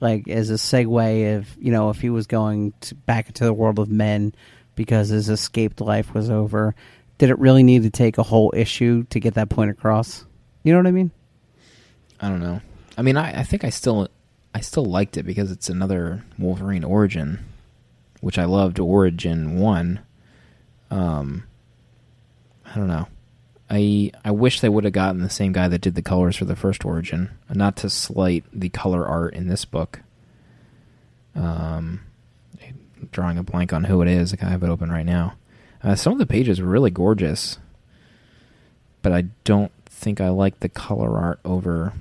like 0.00 0.26
as 0.28 0.48
a 0.48 0.54
segue 0.54 1.36
of 1.36 1.54
you 1.60 1.70
know 1.70 1.90
if 1.90 2.00
he 2.00 2.08
was 2.08 2.26
going 2.26 2.72
to, 2.80 2.94
back 2.94 3.28
into 3.28 3.44
the 3.44 3.52
world 3.52 3.78
of 3.78 3.90
men 3.90 4.34
because 4.76 5.10
his 5.10 5.28
escaped 5.28 5.82
life 5.82 6.14
was 6.14 6.30
over, 6.30 6.74
did 7.18 7.28
it 7.28 7.38
really 7.38 7.62
need 7.62 7.82
to 7.82 7.90
take 7.90 8.16
a 8.16 8.22
whole 8.22 8.50
issue 8.56 9.04
to 9.10 9.20
get 9.20 9.34
that 9.34 9.50
point 9.50 9.70
across? 9.70 10.24
You 10.62 10.72
know 10.72 10.78
what 10.78 10.86
I 10.86 10.92
mean? 10.92 11.10
I 12.18 12.30
don't 12.30 12.40
know. 12.40 12.62
I 12.96 13.02
mean, 13.02 13.18
I, 13.18 13.40
I 13.40 13.42
think 13.42 13.62
I 13.62 13.68
still, 13.68 14.08
I 14.54 14.60
still 14.60 14.86
liked 14.86 15.18
it 15.18 15.24
because 15.24 15.50
it's 15.50 15.68
another 15.68 16.24
Wolverine 16.38 16.82
origin, 16.82 17.44
which 18.22 18.38
I 18.38 18.46
loved. 18.46 18.80
Origin 18.80 19.58
one. 19.58 20.00
Um, 20.90 21.44
I 22.64 22.74
don't 22.76 22.88
know. 22.88 23.06
I 23.70 24.12
I 24.24 24.30
wish 24.30 24.60
they 24.60 24.68
would 24.68 24.84
have 24.84 24.92
gotten 24.92 25.22
the 25.22 25.30
same 25.30 25.52
guy 25.52 25.68
that 25.68 25.80
did 25.80 25.94
the 25.94 26.02
colors 26.02 26.36
for 26.36 26.44
the 26.44 26.56
first 26.56 26.84
origin. 26.84 27.30
Not 27.48 27.76
to 27.78 27.90
slight 27.90 28.44
the 28.52 28.68
color 28.68 29.06
art 29.06 29.34
in 29.34 29.48
this 29.48 29.64
book. 29.64 30.00
Um, 31.34 32.02
drawing 33.10 33.38
a 33.38 33.42
blank 33.42 33.72
on 33.72 33.84
who 33.84 34.02
it 34.02 34.08
is. 34.08 34.34
I 34.40 34.46
have 34.46 34.62
it 34.62 34.68
open 34.68 34.90
right 34.90 35.06
now. 35.06 35.34
Uh, 35.82 35.94
some 35.94 36.12
of 36.12 36.18
the 36.18 36.26
pages 36.26 36.60
were 36.60 36.68
really 36.68 36.90
gorgeous, 36.90 37.58
but 39.02 39.12
I 39.12 39.22
don't 39.44 39.72
think 39.86 40.20
I 40.20 40.28
like 40.28 40.60
the 40.60 40.68
color 40.68 41.18
art 41.18 41.40
over 41.44 41.92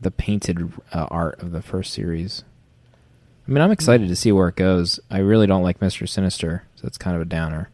the 0.00 0.10
painted 0.10 0.72
uh, 0.92 1.06
art 1.10 1.40
of 1.40 1.52
the 1.52 1.62
first 1.62 1.92
series. 1.92 2.44
I 3.46 3.50
mean, 3.50 3.60
I'm 3.60 3.72
excited 3.72 4.08
to 4.08 4.16
see 4.16 4.32
where 4.32 4.48
it 4.48 4.56
goes. 4.56 5.00
I 5.10 5.18
really 5.18 5.46
don't 5.46 5.62
like 5.62 5.80
Mister 5.80 6.06
Sinister, 6.06 6.64
so 6.76 6.86
it's 6.86 6.98
kind 6.98 7.16
of 7.16 7.22
a 7.22 7.26
downer. 7.26 7.70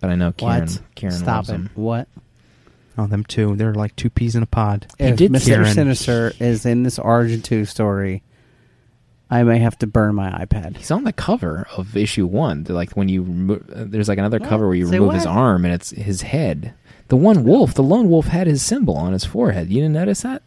But 0.00 0.10
I 0.10 0.14
know 0.14 0.32
Karen. 0.32 0.62
what? 0.62 0.80
Kieran 0.94 1.16
Stop 1.16 1.26
loves 1.36 1.50
it. 1.50 1.52
him. 1.54 1.70
What? 1.74 2.08
oh 2.98 3.06
them 3.06 3.24
two 3.24 3.54
they're 3.56 3.74
like 3.74 3.94
two 3.94 4.08
peas 4.08 4.34
in 4.34 4.42
a 4.42 4.46
pod 4.46 4.86
He 4.98 5.04
if 5.04 5.16
did 5.16 5.30
Mr. 5.30 5.44
Kieran. 5.44 5.74
Sinister 5.74 6.32
is 6.40 6.64
in 6.64 6.82
this 6.82 6.98
Origin 6.98 7.42
2 7.42 7.66
story, 7.66 8.22
I 9.30 9.42
may 9.42 9.58
have 9.58 9.76
to 9.80 9.86
burn 9.86 10.14
my 10.14 10.30
iPad. 10.30 10.76
He's 10.78 10.90
on 10.90 11.04
the 11.04 11.12
cover 11.12 11.66
of 11.76 11.94
issue 11.96 12.24
one. 12.26 12.62
They're 12.64 12.74
like 12.76 12.92
when 12.92 13.08
you 13.10 13.22
remo- 13.22 13.54
uh, 13.74 13.84
there's 13.86 14.08
like 14.08 14.18
another 14.18 14.38
What? 14.38 14.48
cover 14.48 14.66
where 14.66 14.76
you 14.76 14.86
Say 14.86 14.98
remove 14.98 15.14
his 15.14 15.26
what? 15.26 15.32
arm 15.36 15.64
and 15.66 15.74
it's 15.74 15.90
his 15.90 16.22
head. 16.22 16.72
The 17.08 17.16
one 17.16 17.44
wolf, 17.44 17.74
the 17.74 17.82
lone 17.82 18.08
wolf, 18.08 18.26
had 18.28 18.46
his 18.46 18.62
symbol 18.62 18.96
on 18.96 19.12
his 19.12 19.24
forehead. 19.24 19.68
You 19.68 19.76
didn't 19.82 19.92
notice 19.94 20.22
that? 20.22 20.42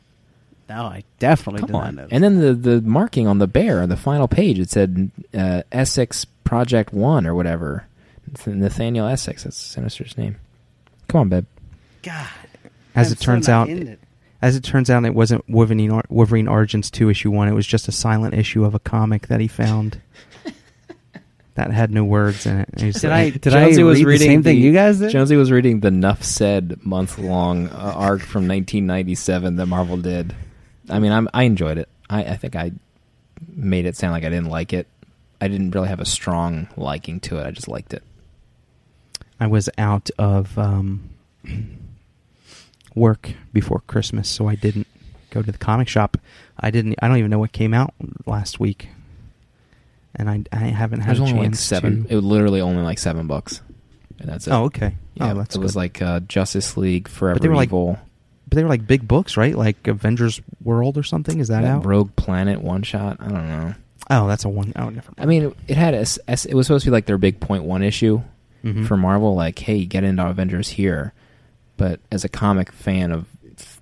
No, 0.70 0.84
I 0.84 1.04
definitely 1.20 1.60
Come 1.62 1.68
did 1.68 1.74
not 1.74 1.88
on. 1.88 1.96
know. 1.96 2.08
And 2.12 2.24
then 2.24 2.40
the 2.40 2.54
the 2.54 2.82
marking 2.82 3.28
on 3.28 3.38
the 3.40 3.48
bear 3.48 3.82
on 3.82 3.90
the 3.90 3.98
final 3.98 4.28
page 4.28 4.60
it 4.60 4.70
said 4.70 5.12
uh, 5.34 5.64
Essex 5.72 6.26
Project 6.44 6.94
One 6.94 7.28
or 7.28 7.36
whatever. 7.36 7.86
It's 8.34 8.46
Nathaniel 8.48 9.08
Essex. 9.08 9.44
That's 9.44 9.58
Sinister's 9.58 10.18
name. 10.18 10.38
Come 11.08 11.22
on, 11.22 11.30
babe. 11.30 11.46
God, 12.04 12.28
as 12.96 13.08
I'm 13.08 13.14
it 13.14 13.20
turns 13.20 13.48
not 13.48 13.54
out 13.54 13.70
it. 13.70 14.00
as 14.42 14.56
it 14.56 14.64
turns 14.64 14.90
out 14.90 15.04
it 15.06 15.14
wasn't 15.14 15.44
wolverine, 15.50 15.92
Or- 15.92 16.04
wolverine 16.10 16.48
origins 16.48 16.90
2 16.90 17.10
issue 17.10 17.30
1 17.32 17.48
it 17.50 17.54
was 17.54 17.68
just 17.68 17.88
a 17.90 17.92
silent 17.92 18.34
issue 18.36 18.64
of 18.64 18.74
a 18.74 18.80
comic 18.80 19.28
that 19.28 19.42
he 19.42 19.48
found 19.50 20.00
that 21.56 21.72
had 21.72 21.92
no 21.92 22.06
words 22.06 22.46
in 22.46 22.58
it 22.60 22.70
And 22.74 22.82
he's 22.82 23.02
Did 23.02 23.10
like- 23.10 23.34
I 23.34 23.38
did 23.38 23.54
I 23.54 23.66
read 23.66 23.96
the 23.96 24.18
same 24.18 24.44
thing 24.44 24.58
you 24.60 24.72
guys 24.72 25.00
did? 25.00 25.10
Jonesy 25.12 25.36
was 25.36 25.52
reading 25.52 25.82
the 25.82 25.92
Nuff 25.92 26.24
Said 26.24 26.80
month 26.86 27.18
long 27.20 27.68
uh, 27.68 27.94
arc 27.96 28.22
from 28.22 28.48
1997 28.48 29.58
that 29.58 29.66
Marvel 29.66 29.98
did. 29.98 30.34
I 30.90 31.00
mean, 31.00 31.12
I'm, 31.12 31.28
I 31.34 31.44
enjoyed 31.44 31.78
it. 31.78 31.90
I, 32.10 32.24
I 32.24 32.36
think 32.38 32.56
I 32.56 32.72
made 33.54 33.86
it 33.86 33.98
sound 33.98 34.14
like 34.14 34.24
I 34.24 34.30
didn't 34.30 34.50
like 34.50 34.72
it. 34.74 34.88
I 35.42 35.48
didn't 35.50 35.72
really 35.72 35.90
have 35.90 36.00
a 36.00 36.06
strong 36.06 36.68
liking 36.78 37.20
to 37.22 37.38
it. 37.40 37.46
I 37.46 37.52
just 37.52 37.68
liked 37.68 37.94
it. 37.94 38.04
I 39.40 39.48
was 39.48 39.70
out 39.78 40.10
of 40.18 40.58
um, 40.58 41.10
work 42.96 43.32
before 43.54 43.82
Christmas, 43.88 44.28
so 44.30 44.48
I 44.48 44.56
didn't 44.56 44.88
go 45.30 45.42
to 45.42 45.52
the 45.52 45.58
comic 45.58 45.88
shop. 45.88 46.18
I 46.60 46.72
didn't. 46.72 46.96
I 47.02 47.08
don't 47.08 47.18
even 47.18 47.32
know 47.32 47.40
what 47.40 47.52
came 47.52 47.74
out 47.74 47.94
last 48.26 48.60
week, 48.60 48.90
and 50.16 50.30
I 50.30 50.44
I 50.52 50.58
haven't 50.68 51.02
had 51.02 51.10
There's 51.16 51.20
a 51.20 51.24
only 51.24 51.34
like 51.34 51.44
chance 51.44 51.60
seven. 51.62 52.06
to. 52.06 52.12
It 52.12 52.16
was 52.16 52.26
literally 52.26 52.62
only 52.62 52.84
like 52.84 53.00
seven 53.00 53.28
bucks, 53.28 53.62
and 54.20 54.30
that's 54.30 54.48
it. 54.48 54.52
oh, 54.52 54.66
okay. 54.66 54.96
yeah. 55.16 55.32
oh, 55.32 55.36
that's 55.36 55.56
it 55.56 55.60
was 55.60 55.76
like 55.76 56.02
uh, 56.02 56.20
Justice 56.22 56.76
League 56.76 57.08
Forever 57.08 57.40
they 57.40 57.48
were 57.48 57.56
like 57.56 57.70
Evil, 57.70 57.98
but 58.48 58.56
they 58.58 58.64
were 58.64 58.70
like 58.70 58.86
big 58.86 59.08
books, 59.08 59.38
right? 59.38 59.56
Like 59.56 59.88
Avengers 59.88 60.42
World 60.64 60.98
or 60.98 61.04
something. 61.04 61.40
Is 61.40 61.48
that 61.48 61.64
out? 61.64 61.86
Rogue 61.86 62.16
Planet 62.18 62.62
one 62.62 62.84
shot. 62.84 63.18
I 63.22 63.28
don't 63.30 63.48
know. 63.48 63.74
Oh, 64.10 64.28
that's 64.28 64.44
a 64.44 64.50
one. 64.50 64.74
Oh, 64.76 64.90
never. 64.90 65.12
I 65.18 65.26
mean, 65.26 65.54
it 65.68 65.78
had 65.78 65.94
a, 65.94 66.02
it 66.28 66.54
was 66.54 66.68
supposed 66.68 66.84
to 66.84 66.90
be 66.90 66.92
like 66.92 67.06
their 67.06 67.20
big 67.20 67.40
point 67.40 67.64
one 67.64 67.84
issue 67.84 68.22
Mhm. 68.64 68.86
for 68.88 68.98
Marvel. 68.98 69.36
Like, 69.36 69.60
hey, 69.60 69.86
get 69.86 70.04
into 70.04 70.26
Avengers 70.28 70.70
here. 70.70 71.14
But 71.78 72.00
as 72.12 72.24
a 72.26 72.30
comic 72.30 72.72
fan 72.72 73.12
of 73.12 73.26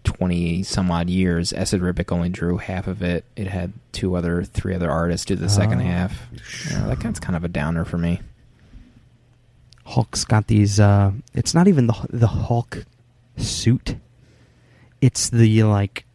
twenty 0.04 0.64
some 0.64 0.90
odd 0.92 1.10
years, 1.10 1.52
Esad 1.54 1.82
Ribic 1.82 2.12
only 2.12 2.30
drew 2.30 2.58
half 2.58 2.88
of 2.88 3.02
it. 3.02 3.26
It 3.36 3.48
had 3.48 3.74
two 3.92 4.16
other, 4.16 4.44
three 4.44 4.74
other 4.76 4.90
artists 4.92 5.26
do 5.26 5.36
the 5.36 5.50
second 5.50 5.82
Oh. 5.82 5.86
half. 5.86 6.28
You 6.70 6.78
know, 6.78 6.88
that 6.90 7.00
kind 7.00 7.20
kind 7.20 7.36
of 7.36 7.44
a 7.44 7.48
downer 7.50 7.86
for 7.86 7.98
me. 7.98 8.22
Hulk's 9.86 10.26
got 10.26 10.48
these. 10.48 10.80
Uh, 10.80 11.12
it's 11.34 11.54
not 11.54 11.68
even 11.68 11.88
the 11.88 11.96
the 12.10 12.28
Hulk 12.28 12.86
suit. 13.38 13.96
It's 15.02 15.30
the 15.30 15.64
like 15.64 16.06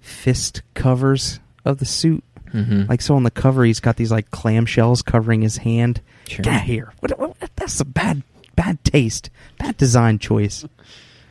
fist 0.00 0.62
covers 0.74 1.40
of 1.64 1.78
the 1.78 1.84
suit. 1.86 2.22
Mhm. 2.52 2.88
Like 2.88 3.02
so 3.02 3.16
on 3.16 3.24
the 3.24 3.30
cover, 3.30 3.64
he's 3.64 3.80
got 3.80 3.96
these 3.96 4.12
like 4.12 4.30
clamshells 4.30 5.04
covering 5.04 5.42
his 5.42 5.58
hand. 5.58 6.00
Sure. 6.28 6.42
Get 6.42 6.52
out 6.54 6.60
of 6.62 6.66
here! 6.66 6.92
What, 7.00 7.18
what, 7.18 7.36
that's 7.56 7.80
a 7.80 7.84
bad, 7.84 8.22
bad 8.56 8.82
taste, 8.84 9.30
bad 9.58 9.76
design 9.76 10.18
choice. 10.18 10.64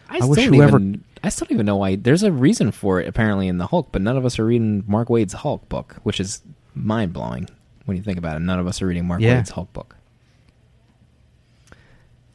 I, 0.09 0.15
I 0.15 0.17
still 0.17 0.29
wish 0.29 0.39
don't 0.45 0.53
whoever- 0.53 0.77
Even, 0.79 1.03
I 1.23 1.29
still 1.29 1.45
don't 1.45 1.55
even 1.55 1.65
know 1.65 1.77
why. 1.77 1.95
There's 1.95 2.23
a 2.23 2.31
reason 2.31 2.71
for 2.71 2.99
it 3.01 3.07
apparently 3.07 3.47
in 3.47 3.57
the 3.57 3.67
Hulk, 3.67 3.89
but 3.91 4.01
none 4.01 4.17
of 4.17 4.25
us 4.25 4.37
are 4.39 4.45
reading 4.45 4.83
Mark 4.87 5.09
Waid's 5.09 5.33
Hulk 5.33 5.67
book, 5.69 5.95
which 6.03 6.19
is 6.19 6.41
mind 6.75 7.13
blowing 7.13 7.49
when 7.85 7.97
you 7.97 8.03
think 8.03 8.17
about 8.17 8.35
it. 8.35 8.41
None 8.41 8.59
of 8.59 8.67
us 8.67 8.81
are 8.81 8.87
reading 8.87 9.07
Mark 9.07 9.21
Yeah. 9.21 9.35
Waid's 9.37 9.49
Hulk 9.51 9.71
book. 9.73 9.95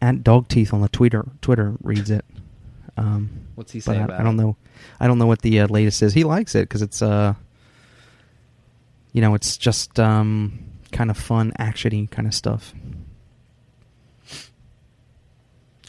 And 0.01 0.23
dog 0.23 0.49
teeth 0.49 0.73
on 0.73 0.81
the 0.81 0.89
Twitter 0.89 1.27
Twitter 1.43 1.75
reads 1.83 2.11
it. 2.11 2.25
Um, 2.97 3.31
What's 3.57 3.73
he 3.73 3.81
saying? 3.81 4.11
I, 4.11 4.21
I 4.21 4.23
don't 4.23 4.37
know. 4.37 4.57
I 5.01 5.07
don't 5.07 5.19
know 5.19 5.27
what 5.27 5.43
the 5.43 5.61
uh, 5.61 5.67
latest 5.69 6.03
is. 6.03 6.13
He 6.15 6.25
likes 6.25 6.55
it 6.55 6.63
because 6.69 6.83
it's 6.83 7.03
uh, 7.03 7.35
you 9.13 9.21
know, 9.21 9.35
it's 9.35 9.57
just 9.57 9.99
um, 9.99 10.59
kind 10.93 11.11
of 11.11 11.17
fun, 11.17 11.53
actiony 11.59 12.11
kind 12.11 12.27
of 12.27 12.35
stuff. 12.35 12.75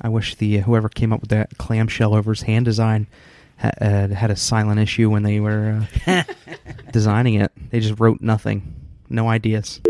I 0.01 0.09
wish 0.09 0.35
the 0.35 0.59
uh, 0.59 0.61
whoever 0.63 0.88
came 0.89 1.11
up 1.11 1.21
with 1.21 1.30
that 1.30 1.57
clamshell 1.57 2.15
over 2.15 2.31
his 2.31 2.43
hand 2.43 2.65
design 2.65 3.07
ha- 3.57 3.71
uh, 3.81 4.07
had 4.09 4.31
a 4.31 4.35
silent 4.35 4.80
issue 4.80 5.09
when 5.09 5.23
they 5.23 5.39
were 5.39 5.85
uh, 6.07 6.23
designing 6.91 7.35
it. 7.35 7.51
They 7.69 7.80
just 7.81 7.99
wrote 7.99 8.21
nothing, 8.21 8.76
no 9.09 9.27
ideas. 9.27 9.81